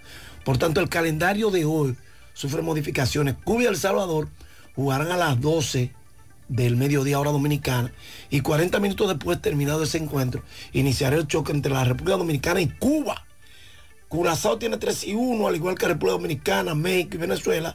Por 0.45 0.59
tanto, 0.59 0.81
el 0.81 0.89
calendario 0.89 1.51
de 1.51 1.65
hoy 1.65 1.97
sufre 2.33 2.63
modificaciones. 2.63 3.35
Cuba 3.43 3.65
y 3.65 3.67
El 3.67 3.77
Salvador 3.77 4.29
jugarán 4.77 5.11
a 5.11 5.17
las 5.17 5.41
12 5.41 5.91
del 6.47 6.77
mediodía 6.77 7.19
hora 7.19 7.33
dominicana 7.33 7.93
y 8.31 8.43
40 8.43 8.79
minutos 8.79 9.09
después 9.09 9.43
terminado 9.43 9.83
ese 9.83 9.99
encuentro 9.99 10.45
iniciará 10.73 11.17
el 11.17 11.27
choque 11.27 11.51
entre 11.51 11.73
la 11.73 11.83
República 11.83 12.17
Dominicana 12.17 12.61
y 12.61 12.69
Cuba. 12.69 13.27
Curazao 14.13 14.59
tiene 14.59 14.77
3 14.77 15.05
y 15.05 15.15
1, 15.15 15.49
al 15.49 15.57
igual 15.57 15.75
que 15.75 15.89
República 15.89 16.13
Dominicana, 16.13 16.75
México 16.75 17.15
y 17.15 17.17
Venezuela, 17.17 17.75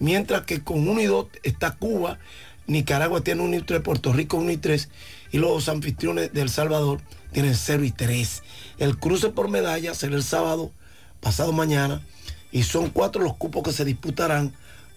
mientras 0.00 0.42
que 0.42 0.64
con 0.64 0.88
1 0.88 1.00
y 1.00 1.04
2 1.04 1.26
está 1.44 1.76
Cuba, 1.76 2.18
Nicaragua 2.66 3.20
tiene 3.20 3.42
1 3.42 3.58
y 3.58 3.62
3, 3.62 3.82
Puerto 3.82 4.12
Rico 4.12 4.36
1 4.36 4.50
y 4.50 4.56
3, 4.56 4.88
y 5.30 5.38
los 5.38 5.68
anfitriones 5.68 6.32
de 6.32 6.40
El 6.42 6.50
Salvador 6.50 7.02
tienen 7.30 7.54
0 7.54 7.84
y 7.84 7.92
3. 7.92 8.42
El 8.78 8.98
cruce 8.98 9.28
por 9.28 9.48
medalla 9.48 9.94
será 9.94 10.16
el 10.16 10.24
sábado, 10.24 10.72
pasado 11.20 11.52
mañana, 11.52 12.02
y 12.50 12.64
son 12.64 12.90
cuatro 12.90 13.22
los 13.22 13.36
cupos 13.36 13.62
que 13.62 13.72
se 13.72 13.84
disputarán 13.84 14.52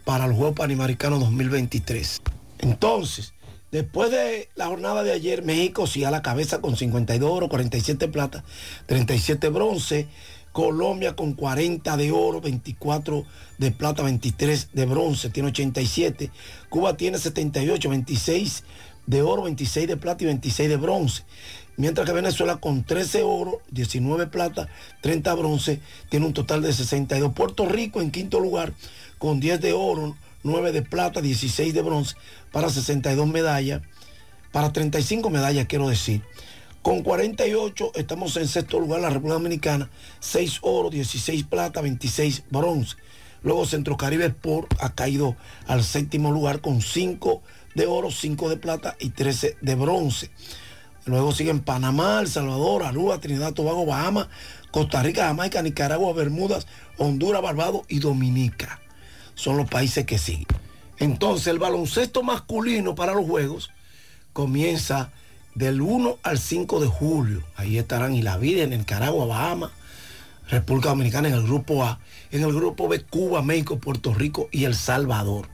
para 0.05 0.25
el 0.25 0.33
Juego 0.33 0.55
Panamericano 0.55 1.19
2023. 1.19 2.19
Entonces, 2.57 3.35
después 3.71 4.09
de 4.09 4.49
la 4.55 4.65
jornada 4.65 5.03
de 5.03 5.11
ayer, 5.11 5.43
México 5.43 5.85
sí 5.85 6.03
a 6.03 6.09
la 6.09 6.23
cabeza 6.23 6.61
con 6.61 6.75
52 6.75 7.29
oro, 7.29 7.47
47 7.47 8.07
plata, 8.07 8.43
37 8.87 9.49
bronce. 9.49 10.07
Colombia 10.59 11.15
con 11.15 11.35
40 11.35 11.95
de 11.95 12.11
oro, 12.11 12.41
24 12.41 13.23
de 13.59 13.71
plata, 13.71 14.03
23 14.03 14.71
de 14.73 14.85
bronce, 14.85 15.29
tiene 15.29 15.47
87. 15.47 16.31
Cuba 16.67 16.97
tiene 16.97 17.17
78, 17.17 17.87
26 17.87 18.65
de 19.05 19.21
oro, 19.21 19.43
26 19.43 19.87
de 19.87 19.95
plata 19.95 20.25
y 20.25 20.27
26 20.27 20.67
de 20.67 20.75
bronce. 20.75 21.23
Mientras 21.77 22.05
que 22.05 22.11
Venezuela 22.11 22.57
con 22.57 22.83
13 22.83 23.23
oro, 23.23 23.61
19 23.71 24.27
plata, 24.27 24.67
30 24.99 25.33
bronce, 25.35 25.79
tiene 26.09 26.25
un 26.25 26.33
total 26.33 26.61
de 26.61 26.73
62. 26.73 27.31
Puerto 27.31 27.65
Rico 27.65 28.01
en 28.01 28.11
quinto 28.11 28.41
lugar 28.41 28.73
con 29.17 29.39
10 29.39 29.61
de 29.61 29.71
oro, 29.71 30.17
9 30.43 30.73
de 30.73 30.81
plata, 30.81 31.21
16 31.21 31.73
de 31.73 31.81
bronce, 31.81 32.17
para 32.51 32.69
62 32.69 33.25
medallas, 33.29 33.81
para 34.51 34.73
35 34.73 35.29
medallas 35.29 35.67
quiero 35.67 35.87
decir. 35.87 36.21
Con 36.89 37.03
48 37.03 37.91
estamos 37.93 38.35
en 38.37 38.47
sexto 38.47 38.79
lugar 38.79 39.01
la 39.01 39.11
República 39.11 39.35
Dominicana, 39.35 39.91
6 40.21 40.57
oro, 40.63 40.89
16 40.89 41.43
plata, 41.43 41.81
26 41.81 42.45
bronce. 42.49 42.95
Luego 43.43 43.67
Centro 43.67 43.95
Caribe 43.95 44.25
Sport 44.25 44.73
ha 44.79 44.95
caído 44.95 45.35
al 45.67 45.83
séptimo 45.83 46.31
lugar 46.31 46.61
con 46.61 46.81
5 46.81 47.43
de 47.75 47.85
oro, 47.85 48.09
5 48.09 48.49
de 48.49 48.57
plata 48.57 48.95
y 48.99 49.11
13 49.11 49.57
de 49.61 49.75
bronce. 49.75 50.31
Luego 51.05 51.31
siguen 51.31 51.59
Panamá, 51.59 52.21
El 52.21 52.27
Salvador, 52.27 52.81
Aruba, 52.81 53.19
Trinidad, 53.19 53.53
Tobago, 53.53 53.85
Bahamas, 53.85 54.27
Costa 54.71 55.03
Rica, 55.03 55.27
Jamaica, 55.27 55.61
Nicaragua, 55.61 56.11
Bermudas, 56.13 56.65
Honduras, 56.97 57.43
Barbados 57.43 57.83
y 57.87 57.99
Dominica. 57.99 58.79
Son 59.35 59.57
los 59.57 59.69
países 59.69 60.07
que 60.07 60.17
siguen. 60.17 60.47
Entonces 60.97 61.45
el 61.45 61.59
baloncesto 61.59 62.23
masculino 62.23 62.95
para 62.95 63.13
los 63.13 63.27
Juegos 63.27 63.69
comienza 64.33 65.11
del 65.59 65.81
1 65.81 66.19
al 66.23 66.39
5 66.39 66.79
de 66.79 66.87
julio. 66.87 67.43
Ahí 67.57 67.77
estarán 67.77 68.15
y 68.15 68.21
la 68.21 68.37
vida 68.37 68.63
en 68.63 68.69
Nicaragua, 68.69 69.25
Bahamas, 69.25 69.71
República 70.47 70.87
Dominicana 70.87 71.27
en 71.27 71.33
el 71.33 71.43
grupo 71.43 71.83
A, 71.83 71.99
en 72.31 72.43
el 72.43 72.53
grupo 72.53 72.87
B, 72.87 73.03
Cuba, 73.03 73.41
México, 73.41 73.77
Puerto 73.77 74.13
Rico 74.13 74.47
y 74.53 74.63
El 74.63 74.73
Salvador. 74.73 75.49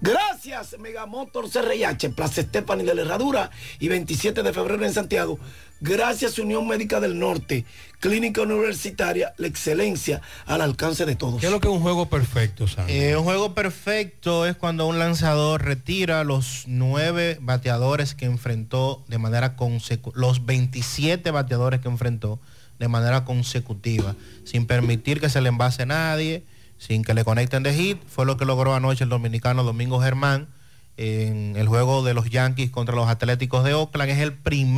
Gracias, 0.00 0.78
Megamotor 0.78 1.50
CRIH, 1.50 2.10
Plaza 2.10 2.42
Estefani 2.42 2.84
de 2.84 2.94
la 2.94 3.02
Herradura 3.02 3.50
y 3.80 3.88
27 3.88 4.44
de 4.44 4.52
febrero 4.52 4.86
en 4.86 4.94
Santiago. 4.94 5.40
Gracias, 5.80 6.38
Unión 6.38 6.66
Médica 6.66 6.98
del 6.98 7.18
Norte, 7.18 7.64
Clínica 8.00 8.42
Universitaria, 8.42 9.32
la 9.36 9.46
excelencia 9.46 10.20
al 10.46 10.60
alcance 10.60 11.06
de 11.06 11.14
todos. 11.14 11.40
¿Qué 11.40 11.46
es 11.46 11.52
lo 11.52 11.60
que 11.60 11.68
es 11.68 11.74
un 11.74 11.80
juego 11.80 12.08
perfecto, 12.08 12.66
Sam? 12.66 12.86
Eh, 12.88 13.16
un 13.16 13.24
juego 13.24 13.54
perfecto 13.54 14.44
es 14.46 14.56
cuando 14.56 14.86
un 14.86 14.98
lanzador 14.98 15.64
retira 15.64 16.24
los 16.24 16.64
nueve 16.66 17.38
bateadores 17.40 18.14
que 18.14 18.24
enfrentó 18.24 19.04
de 19.06 19.18
manera 19.18 19.54
consecutiva, 19.54 20.20
los 20.20 20.46
27 20.46 21.30
bateadores 21.30 21.80
que 21.80 21.88
enfrentó 21.88 22.40
de 22.78 22.88
manera 22.88 23.24
consecutiva, 23.24 24.16
sin 24.44 24.66
permitir 24.66 25.20
que 25.20 25.28
se 25.28 25.40
le 25.40 25.48
envase 25.48 25.86
nadie, 25.86 26.44
sin 26.78 27.04
que 27.04 27.14
le 27.14 27.24
conecten 27.24 27.62
de 27.62 27.74
hit. 27.74 27.98
Fue 28.08 28.26
lo 28.26 28.36
que 28.36 28.44
logró 28.44 28.74
anoche 28.74 29.04
el 29.04 29.10
dominicano 29.10 29.62
Domingo 29.64 30.00
Germán 30.00 30.48
en 30.98 31.56
el 31.56 31.68
juego 31.68 32.02
de 32.02 32.12
los 32.12 32.28
Yankees 32.28 32.70
contra 32.70 32.94
los 32.94 33.08
Atléticos 33.08 33.64
de 33.64 33.72
Oakland. 33.72 34.10
Es 34.10 34.18
el 34.18 34.32
primer 34.32 34.68